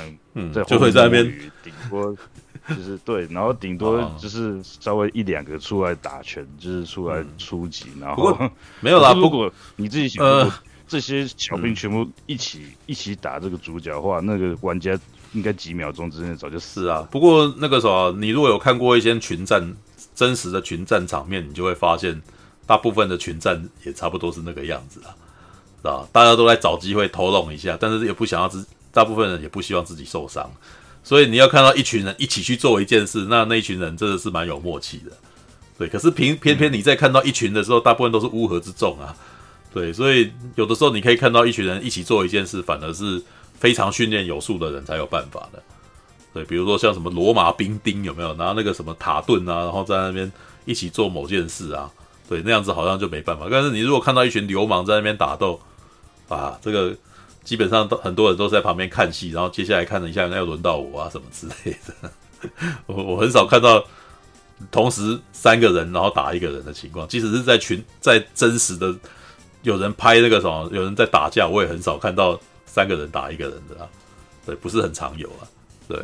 [0.53, 1.25] 在就会在那边
[1.61, 2.15] 顶多
[2.69, 8.37] 就是对，然后顶多就是稍微一两个出来打拳，就是出来出击，然后
[8.79, 9.13] 没有啦。
[9.13, 10.23] 如果你自己想。
[10.23, 10.49] 呃
[10.91, 14.91] 这些小兵全部一起、嗯、一起打这个主角的话，那个玩家
[15.31, 17.07] 应该几秒钟之内早就死啊。
[17.09, 19.73] 不过那个时候，你如果有看过一些群战
[20.13, 22.21] 真实的群战场面，你就会发现，
[22.67, 25.15] 大部分的群战也差不多是那个样子啊，
[25.77, 26.05] 是吧？
[26.11, 30.51] 大家都在找机会偷弄一下，但是也不想要自，大部分人也不希望自己受伤，
[31.05, 35.11] 所以你要看到一群人一起去做一件事，那那一群人真的是蛮有默契的。
[35.77, 39.15] 对，可是偏偏偏你在看到一群的时候，大部分都是乌合之众啊。
[39.73, 43.23] 对，所以有的时候你可以看到一群人一起做一件事，反而是
[43.57, 45.63] 非常训练有素的人才有办法的。
[46.33, 50.29] 对，比如说像什么罗马兵丁有没有拿那个什么塔顿啊，然后在那边
[50.65, 51.89] 一起做某件事啊？
[52.27, 53.47] 对，那样子好像就没办法。
[53.49, 55.57] 但是你如果看到一群流氓在那边打斗
[56.27, 56.93] 啊，这个
[57.45, 62.11] 基本上都很多人都在旁边看戏，然后接下来看了一下，那又轮到我啊什么之类的。
[62.87, 63.81] 我我很少看到
[64.69, 68.93] 同时三个人然后打一个人的情况，即使是在群在真实的。
[69.63, 73.89] 有人拍那个什么，有人在打架，我也很少看到三个人打一个人的啊，
[74.45, 75.45] 对，不是很常有啊，
[75.87, 75.97] 对，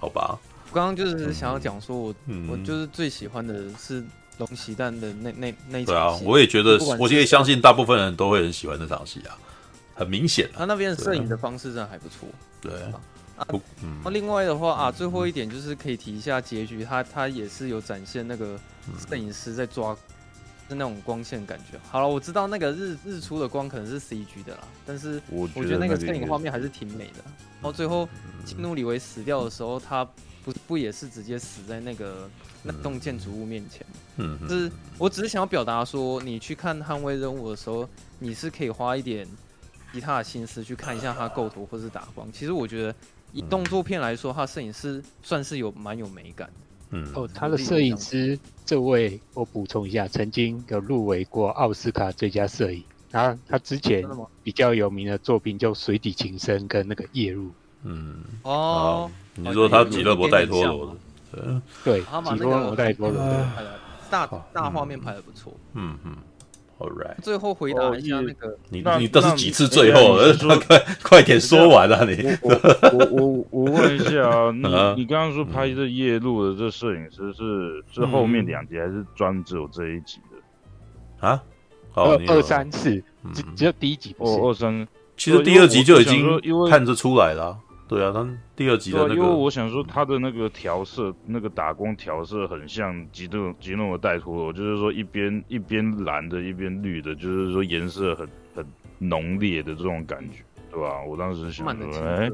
[0.00, 0.38] 好吧。
[0.70, 4.02] 我刚刚就是想要讲说我，我、嗯、我就是最喜欢的是
[4.38, 6.24] 龙喜蛋的那那那一场戏。
[6.24, 9.36] 对啊，我也觉得，我也相信大部分人都会很喜欢那场戏啊，
[9.94, 10.56] 很明显、啊。
[10.58, 12.26] 他那边摄影的方式真的还不错。
[12.60, 12.72] 对，
[13.36, 13.46] 啊，
[14.10, 18.58] 另外的话啊，最后一点就是可以提一下结局，他他也是有展现那个
[19.08, 19.96] 摄影师在抓。
[20.72, 21.78] 是那种光线感觉。
[21.90, 27.22] 好了，我知道那个日日出的光可能是 CG 的啦，但是我觉得那个摄影画面还是挺美的。
[27.60, 28.08] 然后最后
[28.44, 30.04] 基努里维死掉的时候，他
[30.44, 32.28] 不不也是直接死在那个
[32.62, 33.86] 那栋建筑物面前？
[34.16, 39.28] 嗯，就是我只是想要表达说，你去看捍卫任务的时候，你是可以花一点
[39.92, 42.26] 其他的心思去看一下他构图或是打光。
[42.32, 42.94] 其实我觉得
[43.32, 46.54] 以动作片来说，他摄影师算是有蛮有美感的。
[46.94, 48.38] 嗯，哦，他的摄影师
[48.72, 52.82] 这位，我补充一下，曾经有入围过奥斯卡最佳摄影。
[53.10, 54.02] 然后他之前
[54.42, 57.48] 比较有名的作品就《水底情深》跟那个《夜入》。
[57.82, 60.96] 嗯，哦，你说他吉勒伯戴托罗
[61.32, 63.78] 的，对，吉勒伯戴托罗的，
[64.08, 65.52] 大大画面拍的不错。
[65.74, 66.16] 嗯嗯。
[66.90, 67.20] Right.
[67.22, 70.18] 最后回答一下那个，你你这是几次最后？
[70.66, 72.04] 快 快点说完啊！
[72.04, 74.50] 你我我我问一下啊，
[74.96, 81.42] 你你刚刚说拍这夜路的这摄影师是是后面两集还是专只有这一集的啊？
[81.94, 83.02] 二二三四，
[83.32, 84.14] 只只有第一集。
[84.18, 87.58] 哦，二三，其实第二集就已经看得出来了。
[87.92, 98.66] 对啊，他第二集的那个，因为我想说他的那个调色，那个打光调色很像吉诺吉诺的戴托罗，就是说一边一边蓝的，一边绿的，就是说颜色很很
[98.98, 101.02] 浓烈的这种感觉，对吧？
[101.02, 102.30] 我当时想说，哎，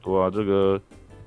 [0.00, 0.80] 对啊，这个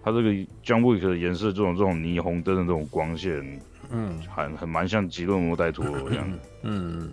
[0.03, 0.29] 他这个
[0.63, 3.59] John Wick 的颜色，这种这种霓虹灯的这种光线，
[3.91, 7.11] 嗯，很很蛮像吉诺摩戴托罗这样的，嗯。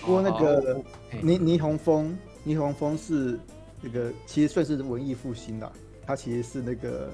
[0.00, 0.76] 不过那个
[1.22, 3.38] 霓霓虹风，霓虹风是。
[3.82, 5.72] 那个其实算是文艺复兴啦，
[6.04, 7.10] 它其实是那个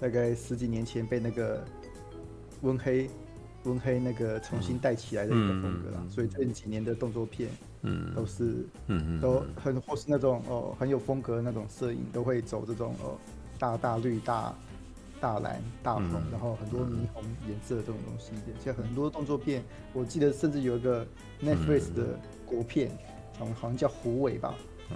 [0.00, 1.64] 大概十几年前被那个
[2.62, 3.08] 温黑
[3.64, 7.48] 温黑那个重新带起来的一个风格啦，嗯嗯、所以这几年的动作片，
[7.82, 13.16] 嗯，都是，嗯嗯，都很或是那种哦很有风格的那种摄影，都会走这种哦
[13.60, 14.52] 大大绿大
[15.20, 18.32] 大蓝大红，嗯、然后很多霓虹颜色的这种东西，
[18.64, 21.06] 像很多动作片，我记得甚至有一个
[21.40, 22.90] Netflix 的国片，
[23.38, 24.52] 好像好像叫虎尾吧。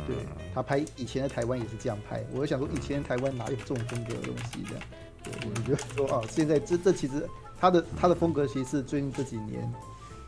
[0.06, 0.16] 对，
[0.54, 4.84] 他拍以前的台湾也是这样拍，我就想说以前的台湾哪有这种风格的东西这样？
[5.22, 7.28] 对，我就说啊，现在这这其实
[7.60, 9.72] 他的他的风格其实是最近这几年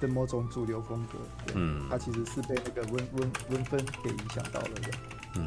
[0.00, 1.18] 的某种主流风格。
[1.54, 4.90] 嗯，他其实是被那个温温温分给影响到了的。
[5.36, 5.46] 嗯，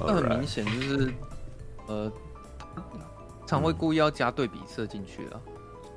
[0.00, 1.12] 那很明显就是
[1.86, 2.12] 呃，
[3.46, 5.40] 常会故意要加对比色进去了，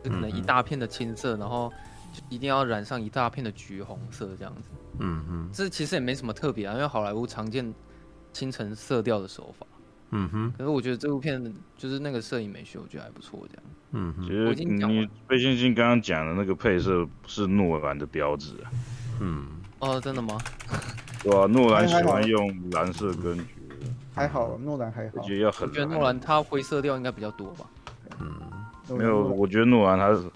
[0.03, 1.73] 就可能一大片的青色，然后
[2.13, 4.69] 就一定要染上一大片的橘红色这样子。
[4.99, 7.73] 嗯嗯，这其实也没什么特别啊，因为好莱坞常见
[8.31, 9.65] 清晨色调的手法。
[10.11, 13.63] 嗯哼，可是我觉得这部片就是那个摄影美学，我觉得还不错，这样。
[13.91, 18.71] 嗯哼，其实你贝星星刚刚讲的那个配色是诺兰的标志啊。
[19.19, 19.45] 嗯，
[19.79, 20.37] 哦，真的吗？
[21.23, 23.45] 对啊， 诺兰喜欢用蓝色跟橘。
[24.15, 25.13] 还好，诺兰还好。
[25.17, 25.69] 我觉得要很。
[25.69, 27.65] 我觉得诺兰他灰色调应该比较多吧。
[28.19, 30.29] 嗯，没有，我觉得诺兰他是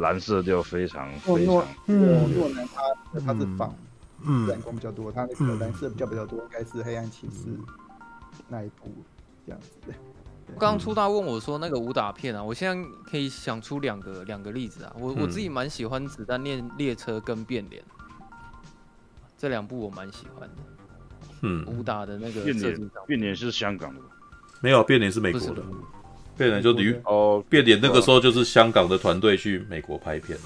[0.00, 1.54] 蓝色调非常非常。
[1.54, 3.74] 诺，诺兰他他是仿。
[4.26, 7.46] 嗯，蓝光比较多，它那个蓝色比较比较多，应该是黑暗骑士
[8.48, 8.92] 那一部
[9.46, 9.70] 这样子。
[10.58, 17.82] 刚刚出道问我说那个武打片啊，我现在可以想出两个两个例子啊，我我自己蛮喜欢《子弹列列车》跟《变脸》
[19.36, 20.54] 这两部，我蛮喜欢的。
[21.42, 24.06] 嗯，武打的那个变脸，变脸是香港的吗？
[24.60, 25.62] 没有，变脸是美国的。
[26.36, 30.44] 变脸就旅哦，变脸那个时候就是香港的团队去美国拍片了。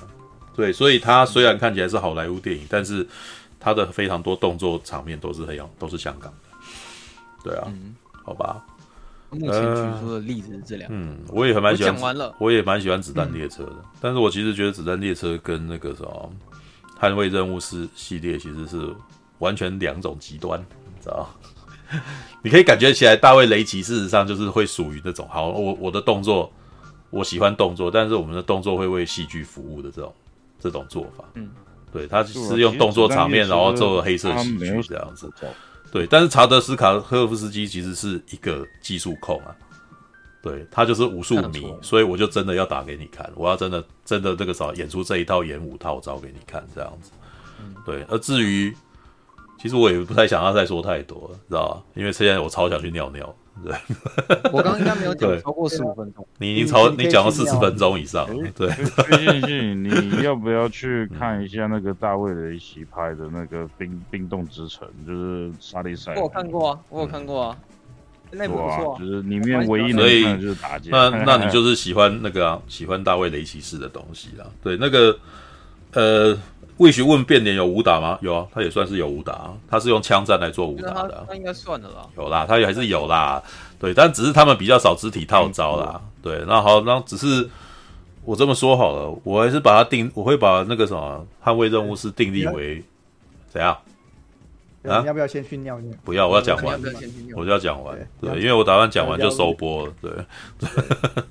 [0.54, 3.06] 对，所以他虽然看起来是好莱坞电影，但是。
[3.60, 6.48] 他的非常多动作场面都是黑洋，都是香港的，
[7.44, 8.64] 对啊，嗯、好吧。
[9.32, 16.32] 目前举出的例子是这两，嗯，我也很蛮喜欢，讲完了，我也蛮喜欢子弹列车的，嗯、但是我其实觉得子弹列车跟那个什么
[16.98, 18.92] 捍卫任务是系列其实是
[19.38, 21.30] 完全两种极端，你知道？
[22.42, 26.52] 你可以感觉起来，大卫雷奇事实上就是会属于那种，好，我我的动作
[27.10, 30.14] 我喜欢动作，但是我们的动作会为戏剧服务的这种
[30.58, 31.48] 这种做法，嗯。
[31.92, 35.30] 对，他是用动作场面，然后做黑色喜剧这样子。
[35.92, 39.54] 对，但是查德斯卡赫夫斯基其实是一个技术控啊，
[40.40, 47.10] 对，他就是武术迷，所以我就真的要打给你看，我要真的真的这个时候演出这一套演武套招给你看这样子。
[47.84, 48.74] 对，而至于，
[49.60, 51.82] 其实我也不太想要再说太多了，知道吧？
[51.94, 53.34] 因为现在我超想去尿尿。
[53.62, 53.74] 对，
[54.52, 56.26] 我刚刚应该没有讲超过十五分钟。
[56.38, 58.26] 你已经超，你讲了四十分钟以上。
[58.56, 58.70] 对，
[59.06, 66.14] 毕竟你要不要去看一下那个大卫雷奇拍的那个冰冰冻之城，就是沙利塞。
[66.14, 67.58] 我有看过啊，我有看过啊，
[68.30, 68.96] 那部不错。
[68.98, 70.88] 就是里面唯一能就是打架。
[70.90, 74.46] 那那你就 是喜欢那个喜欢大卫雷奇式的东西啦。
[74.62, 75.18] 对，那个
[75.92, 76.38] 呃。
[76.80, 78.18] 魏询问变脸有武打吗？
[78.22, 81.26] 有啊，他也算是有武打，他是用枪战来做武打的。
[81.28, 82.06] 那应该算的啦。
[82.16, 83.42] 有啦，他也还是有啦。
[83.78, 86.00] 对，但只是他们比较少肢体套招啦。
[86.22, 87.46] 对，那好，那只是
[88.24, 92.82] 我这么说好了，我还是把它定，我会把那个什么捍卫任务是定义为
[93.50, 93.76] 怎样？
[94.88, 95.94] 啊，要不要先去尿尿？
[96.02, 96.80] 不要，我要讲完，
[97.36, 97.94] 我就要讲完。
[98.18, 99.92] 对，因为我打算讲完就收播了。
[100.00, 100.10] 对，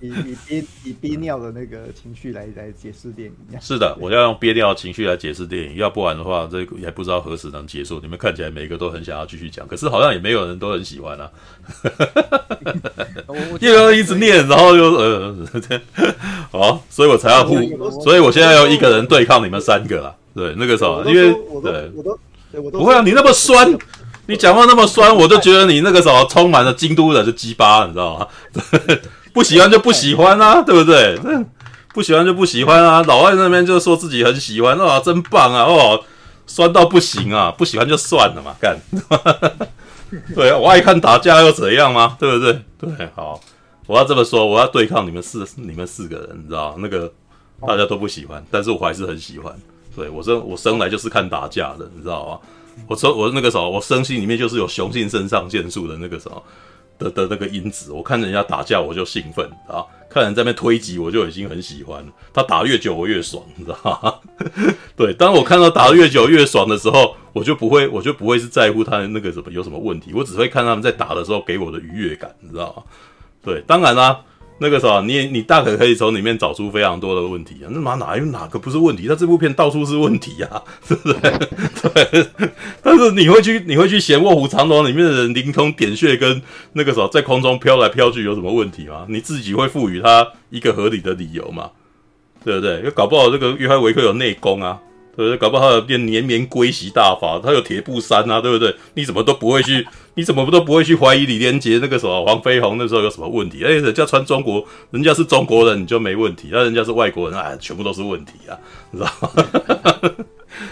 [0.02, 3.60] 以以憋以憋尿的那个情绪来来解释电影。
[3.60, 8.00] 是的，我要用憋尿的情绪来解释电影，要不然的话，这个也不知道何时能结束。
[8.04, 11.32] 你们看起来每个都很想要继续讲，可是好像也没有人都很喜欢啊。
[13.62, 15.36] 又要一直念，然后又呃，
[16.52, 17.56] 好，所以我才要互，
[18.02, 20.16] 所以我现在要一个人对抗你们三个了。
[20.36, 21.92] 对，那个时候，因为对。
[22.52, 23.78] 不会啊，你那么酸，
[24.28, 28.28] 你讲话那么酸，我就觉得你那个什么充满了京都人的鸡巴，你知道吗？
[29.34, 31.18] 不喜欢就不喜欢啊，对不对？
[31.94, 33.04] 不喜欢就不喜欢啊。
[33.04, 35.64] 老外那边就说自己很喜欢，哇，真棒啊！
[35.64, 36.02] 哦，
[36.48, 38.78] 酸到不行啊，不喜欢就算了嘛，干。
[40.36, 42.18] 对啊，我爱看打架又怎样吗？
[42.20, 42.62] 对不对？
[42.80, 43.40] 对，好，
[43.86, 47.12] 我要这么说，我要对抗你们四，你们四个人，你知道那个
[47.68, 49.54] 大家都不喜欢，但是我还是很喜欢。
[50.00, 52.40] 对，我生我生来就是看打架的，你知道吗？
[52.88, 56.42] 我说我那个时候，我生心里面就是有雄性肾上腺素的那个什么，
[56.98, 57.92] 的的那个因子。
[57.92, 62.08] 我看人家打架我就兴奋啊，看人在那边推挤我就已经很喜欢了。
[62.34, 64.74] 他打越久我越爽，你知道吗？
[64.96, 72.84] 对，当我看到打得越久越爽的时候，我就不会我就不会是在乎他的那个什么有什么问题，我只会看他们在打的时候给我的愉悦感，你知道吗？
[73.44, 74.22] 对，当然啦。
[74.62, 77.68] 那个啥，你你大可可以从里面找出非常多的问题啊！
[77.72, 79.08] 那妈哪有哪个不是问题？
[79.08, 81.32] 他这部片到处是问题啊，对 不对？
[81.82, 82.50] 对。
[82.84, 86.42] 但是你会去你会去嫌《卧虎藏龙》里面的人凌空点穴跟
[86.74, 89.06] 那个啥在空中飘来飘去有什么问题吗？
[89.08, 91.72] 你自己会赋予他一个合理的理由嘛？
[92.44, 92.82] 对不对？
[92.84, 94.80] 又搞不好这个约翰维克有内功啊。
[95.16, 95.38] 对不对？
[95.38, 98.76] 搞不好他有变连绵龟息大法，他有铁布衫啊，对不对？
[98.94, 103.64] 你怎么都不会去， 你怎么都不会去怀疑李连杰那个什么黄飞鸿那时候有什么问题？
[103.64, 108.58] 哎，人家穿中国，人家是中国人，你就没问题；那人家是外国人，哎，全部都是问题啊，
[108.92, 109.30] 你知道吗？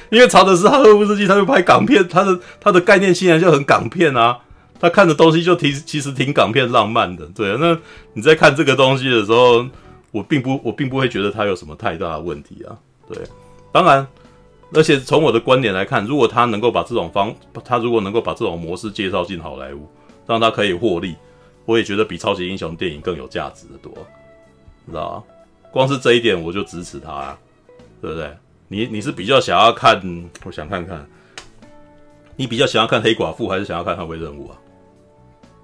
[0.10, 4.38] 因为查德斯哈赫夫斯基他就拍港片，他的他的概念性然就很港片啊，
[4.80, 7.26] 他看的东西就挺其实挺港片浪漫的。
[7.36, 7.78] 对，那
[8.14, 9.66] 你在看这个东西的时候，
[10.12, 12.76] 我并不我并不会觉得他有什么太大的问题啊。
[13.08, 13.18] 对，
[13.72, 14.06] 当然。
[14.74, 19.88] 而且从我的观点来看，如果他能够把这种方，他如果能够把这种模式介绍进好莱坞，
[20.26, 21.16] 让他可以获利，
[21.66, 23.94] 我也觉得比超级英雄电影更有价值的多，
[24.86, 25.24] 知道吗？
[25.72, 27.40] 光是这一点我就支持他啊，
[28.02, 28.30] 对不对？
[28.68, 30.02] 你你是比较想要看，
[30.44, 31.08] 我想看看，
[32.36, 34.58] 你比较想要看黑寡妇还是想要看捍卫任务啊？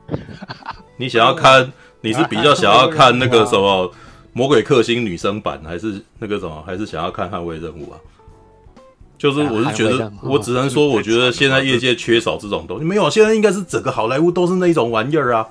[0.95, 3.91] 你想要看，你是比较想要看那个 什么
[4.31, 7.99] 魔鬼克星女生版，还是那个什么，还是想要看捍卫任务啊？
[9.23, 12.83] 就是我是觉得，我只能说，我觉得现在业界缺少这种东西。
[12.83, 15.47] 没有，现在应该是整个好莱坞都是那种玩意儿啊，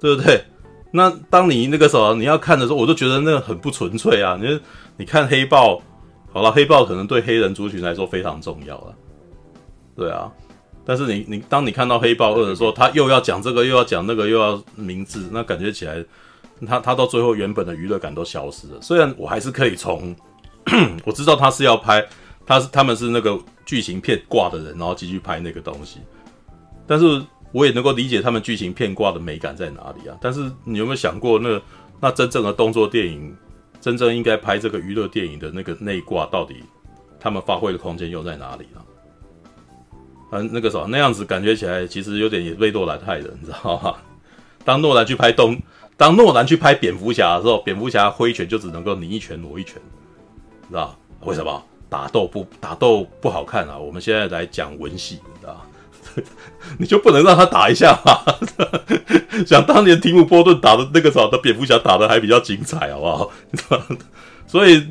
[0.00, 0.42] 对不对？
[0.90, 4.36] 那当你那个时候你要看的时候，我就觉得那个很不纯粹啊。
[4.42, 4.60] 你
[4.96, 5.80] 你看黑豹，
[6.32, 8.94] 好了，黑豹可能对黑人族群来说非常重要了，
[9.94, 10.28] 对啊。
[10.84, 16.04] 但是你你当你看到黑豹二的时候，他又要讲这个，又要讲那个，又要名字，那感觉起来，
[16.66, 18.80] 他他到最后原本的娱乐感都消失了。
[18.80, 20.12] 虽然我还是可以从。
[21.04, 22.04] 我知道他是要拍，
[22.46, 26.00] 他是他们是那个剧情片挂的人，然后继续拍那个东西。
[26.86, 27.22] 但是
[27.52, 30.16] 我也能够理解他们剧情片挂的美感在哪里啊。
[30.20, 31.60] 但是你有没有想过，那
[32.00, 33.36] 那真正的动作电影，
[33.80, 36.62] 真正应该拍这个娱乐电影的那个内挂，到底
[37.18, 38.78] 他们发挥的空间又在哪里啊？
[40.32, 43.96] 嗯，那个什么那样子感觉起来，其实有点也被诺兰害的，你知道吗？
[44.64, 45.60] 当诺兰去拍东，
[45.96, 49.80] 当诺兰去拍蝙蝠侠的时候，蝙蝠侠挥拳就只能够你一拳我一拳。
[50.70, 53.76] 知道为什么打斗不打斗不好看啊？
[53.76, 55.66] 我们现在来讲文戏，你知道
[56.78, 58.20] 你就不能让他打一下吗？
[59.46, 63.30] 想当年提姆波顿打的那个时候的蝙蝠侠打的还比较精彩，好不好？
[64.46, 64.88] 所以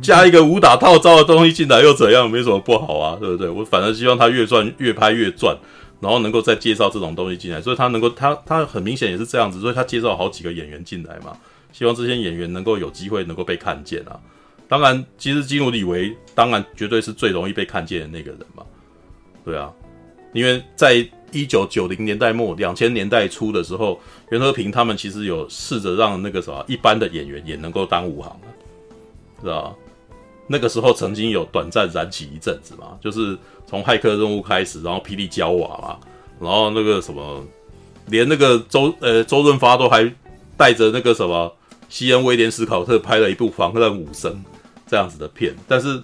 [0.00, 2.30] 加一个武打套招的东西进来又怎样？
[2.30, 3.48] 没什么不好啊，对不对？
[3.48, 5.56] 我反而希望他越赚越拍越赚，
[6.00, 11.36] 然后能够再介绍这种东西进来，所以他能够他他很明显也是这样子，所以他介绍好几个演员进来嘛，
[11.72, 14.18] 希望这些演员能够有机会能够被看见啊。
[14.72, 18.64] 当然，其实基努李维当然绝对是最容易被看见的那个人嘛，
[19.44, 19.70] 对啊，
[20.32, 28.34] 因为在一九九零年代末、两千年代初的时候，袁和平他们其实有试着让那个什么一般的演员也能够当武行，
[29.42, 29.76] 知道
[30.46, 33.36] 那个时候曾经有短暂燃起一阵子嘛，就是
[33.66, 35.98] 从骇客任务开始，然后霹雳娇娃嘛，
[36.40, 37.44] 然后那个什么，
[38.06, 40.10] 连那个周呃周润发都还
[40.56, 41.54] 带着那个什么
[41.90, 44.32] 西恩威廉史考特拍了一部《防弹武僧》。
[44.92, 46.02] 这样子的片，但是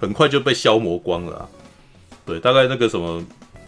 [0.00, 1.48] 很快就被消磨光了啊。
[2.24, 3.20] 对，大概那个什么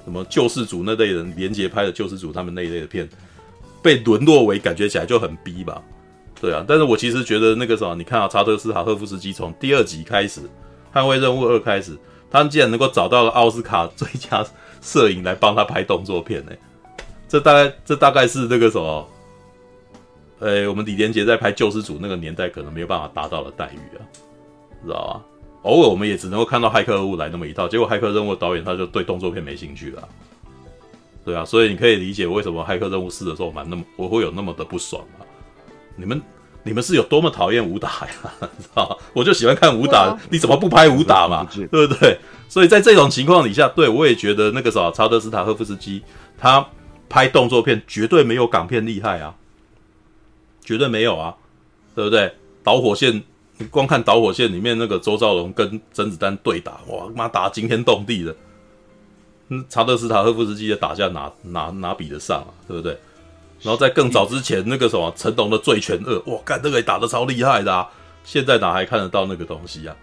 [0.05, 3.09] 什么救世主那类人，连结拍的救世主他们那一类的片，
[3.83, 5.83] 被沦落为感觉起来就很逼吧。
[6.41, 10.41] 对啊，但是我其实觉得那个什么，你看啊，查德斯塔赫夫斯基从第二集开始，
[10.95, 11.99] 《捍卫任务二》开始，
[12.31, 14.47] 他们竟然能够找到了奥斯卡最佳
[14.81, 16.53] 摄影来帮他拍动作片呢。
[17.29, 19.09] 这大概这大概是那个什么，
[20.39, 24.30] 呃，我们李连杰在拍救世主那个年代可能没有办法达到的待遇啊。
[24.85, 25.25] 知道吧？
[25.63, 30.09] 偶尔我们也只能够看到骇客任务来那么一套，结果骇客任务导演他就对动作片没兴趣了，
[31.23, 35.21] 对啊，所以你可以理解为什么骇客任务四的时候蛮那么我会有那么的不爽啊！
[35.97, 36.23] 你们
[36.63, 38.09] 你们是有多么讨厌武打呀？
[38.59, 38.97] 知道吧？
[39.13, 41.47] 我就喜欢看武打，你怎么不拍武打嘛？
[41.55, 42.19] 对不对？
[42.49, 46.03] 所以在这种情况底下，对我也觉得那个啥，查德斯塔赫夫斯基
[46.39, 46.67] 他
[47.07, 49.35] 拍动作片绝对没有港片厉害啊，
[50.65, 51.37] 绝对没有啊，
[51.95, 52.33] 对不对？
[52.65, 53.23] 导火线。
[53.71, 58.35] 光看导火线里面那个周兆龙跟甄子丹对打，哇妈打惊天动地的。
[59.49, 62.49] 嗯，查德斯塔赫夫斯基的打架哪哪哪比得上啊？
[62.69, 62.97] 对不对？
[63.63, 67.87] 然后在更早之前那个什么成龙的醉拳二，哇，干这个也打得超厉害的啊！
[68.25, 69.95] 现在哪还看得到那个东西啊？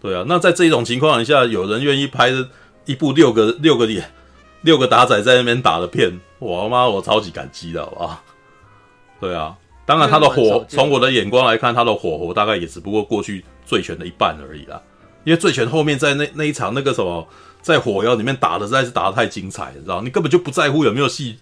[0.00, 2.32] 对啊，那在这种情况下，有人愿意拍
[2.86, 4.10] 一部六个六个脸
[4.62, 8.22] 六个打仔在那边打的片，我他妈我超级感激的，好不好？
[9.20, 14.80] 对啊，当然他的火，从我的眼光来看，他的火候大概也只不过过去醉拳的一半而已啦。
[15.24, 17.26] 因为醉拳后面在那那一场那个什么，
[17.62, 20.02] 在火药里面打的实在是打得太精彩，你知道？
[20.02, 21.36] 你根本就不在乎有没有戏，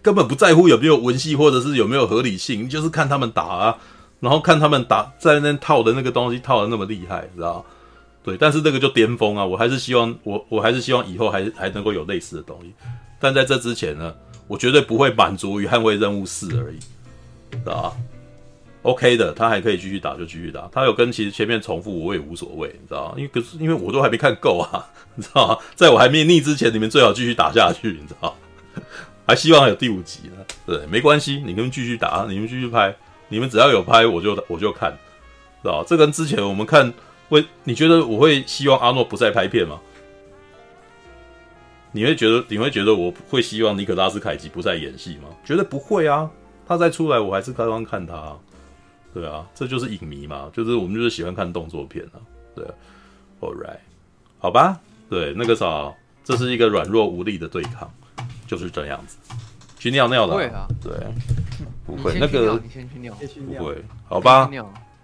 [0.00, 3.78] 根本不在乎有没有文戏或者是有没有合理性，你就是看他们打啊，
[4.20, 7.64] 然后看他们打在那套的那个东西套的那么厉害，知道？
[8.24, 9.44] 对，但是这个就巅峰啊！
[9.44, 12.74] 我还是希望我我还是希望以后还还能够有类似的东西，
[13.18, 14.14] 但在这之前呢，
[14.46, 16.78] 我绝对不会满足于捍卫任务四而已，
[17.52, 17.96] 知道吧
[18.82, 23.14] ？OK 的，他还可以继续打就继续打，他有跟其实前面重复我也无所谓，你知道？
[23.16, 25.58] 因为可是因为我都还没看够啊，你知道吗？
[25.74, 28.36] 在我还没腻之前，你们最好继续打下去，你知道？
[29.26, 32.94] 还希望还有第五集呢，对，没关系，你们继续打，你们继续拍，
[33.28, 34.90] 你们只要有拍我就我就看，
[35.62, 35.86] 知道吧？
[35.86, 36.92] 这跟之前我们看。
[37.30, 39.78] 会，你觉得我会希望阿诺不再拍片吗？
[41.92, 45.28] 你会觉得你会觉得我会希望尼可拉斯凯奇不再演戏吗？
[45.44, 46.30] 绝对不会啊！
[46.68, 48.36] 他再出来，我还是刚刚看他。
[49.14, 52.20] 对啊，这就是影迷嘛，就是我们就是喜欢看动作片啊。
[52.54, 52.64] 对
[53.40, 53.78] ，All right，
[54.38, 57.90] 好吧，对，那个啥，这是一个软弱无力的对抗，
[58.46, 59.16] 就是这样子。
[59.78, 60.92] 去尿尿了，会啊，对，
[61.86, 64.50] 不会，那个你先去尿，不会，好吧。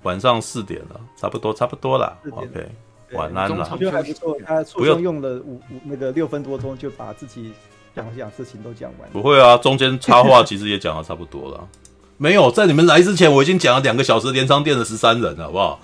[0.03, 2.15] 晚上四点了，差不多，差不多了。
[2.31, 2.69] OK，
[3.13, 3.67] 晚安了。
[3.73, 5.19] 我觉得还不错，他初中用。
[5.19, 7.55] 了五五那个六分多钟就把自己
[7.95, 9.09] 想讲事情都讲完。
[9.11, 11.69] 不会啊，中间插话 其实也讲的差不多了。
[12.17, 15.81] 没有，在你们来之前我已经讲了两个小时连仓店的十三人了，好不好？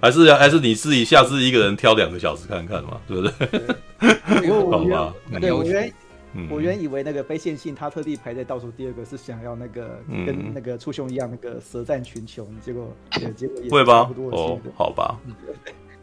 [0.00, 3.32] 还是还是你自己下次一个人挑两个小时看看嘛，对不对？
[4.70, 5.90] 好吧，对，我觉得。
[6.32, 12.88] 嗯、我原以为那个非线性，他特地排在倒数第二个，是想要那个跟那个初兄一样那个舌战群雄，结果
[13.36, 14.08] 结果也会吧。
[14.30, 15.18] 哦，好吧。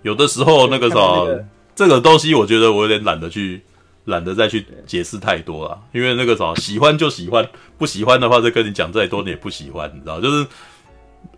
[0.02, 3.62] 有的时候那个啥，那个、这个东西我觉得我有点懒得去，
[4.08, 10.20] 懒得再去解释太多了，因为那个什么，喜欢就喜欢，不喜欢的话再跟你讲再多你也不喜欢，你知道？
[10.20, 10.46] 就是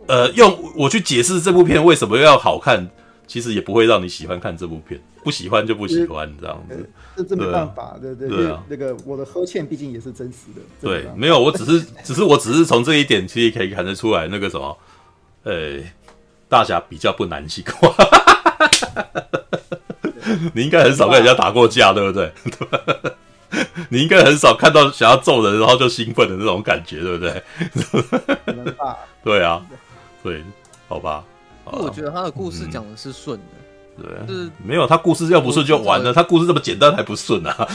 [0.07, 2.89] 呃，用我去解释这部片为什么要好看。
[3.29, 10.61] 其实也不会让你喜欢看这部片，不喜欢就不喜欢这样子，这这没办法，对对对啊，那个我的呵欠毕竟也是真实的。
[10.81, 14.75] 对，没有，我只是只是我只是从这一点其实可以看得出来，那个什么，
[15.43, 15.77] 呃，
[16.47, 17.93] 大侠比较不男性化，
[20.53, 22.31] 你应该很少跟人家打过架，对不对？
[23.89, 27.43] 你应该很少看到想要揍人然后就兴奋的那种感觉，对不对？
[29.23, 29.61] 对啊，
[30.23, 30.43] 对，
[30.87, 31.23] 好吧。
[31.65, 33.43] 我觉得他的故事讲的是顺的，
[33.97, 37.67] 嗯、对，是没有他故事要不顺就完了，他故事这么简单还不顺啊？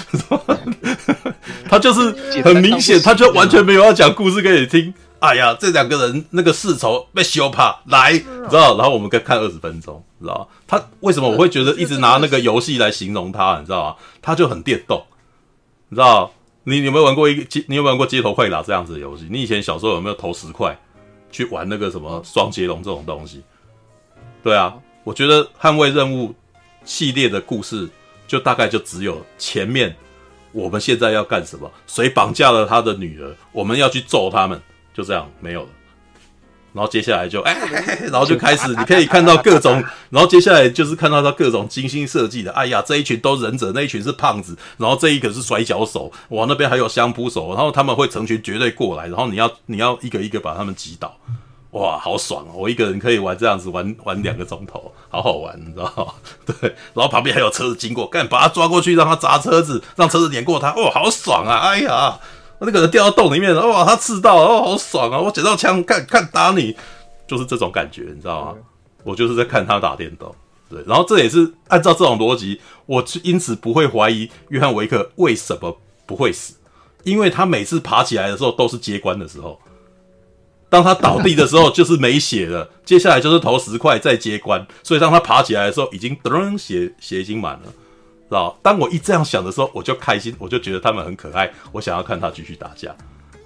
[1.68, 2.10] 他就是
[2.42, 4.92] 很明显，他就完全没有要讲故事给你听。
[5.25, 8.77] 哎呀，这两个人那个世仇被羞怕来，你知道？
[8.77, 13.59] 然后我们可以看二十分钟，知道他为什么我会觉得一直拿那个游戏来形容他？
[13.59, 13.97] 你知道吗？
[14.20, 15.03] 他就很电动，
[15.89, 16.31] 你知道？
[16.65, 17.65] 你有没有玩过一个街？
[17.69, 19.27] 你有没有玩过街头快打这样子的游戏？
[19.31, 20.78] 你以前小时候有没有投十块
[21.31, 23.43] 去玩那个什么双截龙这种东西？
[24.43, 26.35] 对啊，我觉得捍卫任务
[26.85, 27.89] 系列的故事
[28.27, 29.97] 就大概就只有前面，
[30.53, 31.70] 我们现在要干什么？
[31.86, 33.35] 谁绑架了他的女儿？
[33.53, 34.61] 我们要去揍他们，
[34.94, 35.68] 就这样没有了。
[36.73, 37.56] 然后接下来就哎，
[38.10, 39.74] 然后就开始，你可以看到各种，
[40.10, 42.50] 然后接下来就是看到他各种精心设计的。
[42.52, 51.16] 哎呀，这一群都忍者，那一群是胖子，然后这一个是摔跤手，哇，那边还有相扑手，然后他们会成群结队过来，然后你要你要一个一个把他们击倒。
[51.70, 52.52] 哇，好爽哦！
[52.55, 56.14] 我一个人可以玩这样子玩玩两个钟头，好好玩，你知道吗？
[56.47, 60.70] 对，然后旁边还有车子经过，赶紧把他抓过去，让他砸车子，让车子碾过他。
[60.70, 61.58] 哦，好爽啊！
[61.58, 62.16] 哎呀，
[62.60, 65.18] 那个人掉到洞里面了，哇，他刺到了，哦，好爽啊！
[65.20, 66.74] 我捡到枪，看看打你，
[67.26, 68.55] 就是这种感觉，你知道吗？
[69.02, 70.34] 我就是在看他打电动，
[70.70, 70.83] 对。
[70.86, 75.76] 然后这也是按照这种逻辑，我因此不会怀疑约翰维克为什么
[76.07, 76.55] 不会死，
[77.02, 79.60] 因为他每次爬起来的时候都是接关的时候。
[80.70, 82.68] 当他倒地的时候， 就是没血了。
[82.84, 87.73] 接下来就是投十块再接关，所以当他爬起来的时候，已经噔血血已经满了，
[88.28, 88.59] 知道？
[88.62, 92.94] 当我一这样想的时候，我就开心，我就觉得他们很可爱，我想要看他继续打架，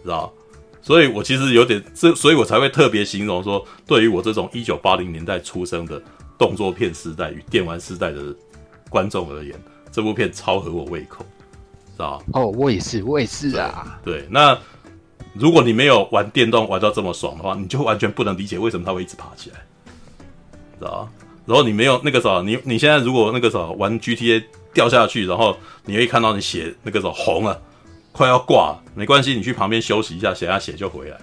[0.02, 0.32] 知道？
[0.80, 6.00] 所以我其实有点这，所以我才会特别形容说，对于我这种一九八零年代出生的
[6.38, 8.34] 动作片时代与电玩时代的
[8.88, 9.54] 观众而言，
[9.90, 11.24] 这部片超合我胃口，
[11.92, 12.22] 知道？
[12.32, 13.98] 哦，我也是，我也是啊。
[14.04, 14.58] 对，那。
[15.34, 19.56] 如果你没有玩电动玩到这么爽的话，你就完全不能理解为什么他会一直爬起来，
[20.78, 21.08] 知道？
[21.44, 24.42] 然后你没有那个啥，你你现在如果那个啥玩 GTA
[24.78, 27.60] 掉下去，然后你会看到你血那个时候红了，
[28.12, 31.18] 快要挂，没关系，你去旁边休息一下，血下血就回来。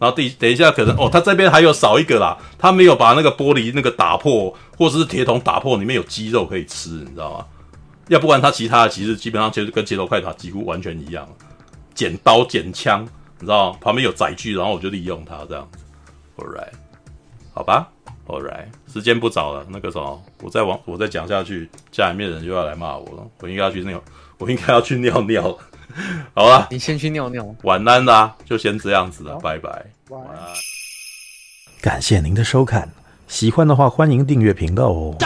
[0.00, 7.46] 然后第等一下可能哦，他这边还有少一个啦，他没有把那个玻璃那个打破，或者是铁桶打破，里面有鸡肉可以吃，你知道吗？
[8.08, 11.28] 要不然他其他的其实基本上其实跟街头快打几乎完全一样，
[11.94, 13.04] 剪刀剪枪，
[13.38, 15.78] 你知道旁边有载具，然后我就利用它这样子。
[16.36, 16.72] All right，
[17.54, 17.88] 好吧
[18.28, 24.00] ，All right，时间不早了，那个什么，我再往我再讲下去，家里面人就要来骂我了，我应该要去尿，
[24.38, 25.58] 我应该要去尿尿。
[26.34, 27.44] 好了，你先去尿尿。
[27.62, 29.84] 晚安啦，就先这样子了，拜拜。
[30.10, 30.36] 晚安。
[31.80, 32.88] 感谢您的收看，
[33.26, 35.16] 喜欢的话欢迎订阅频道哦。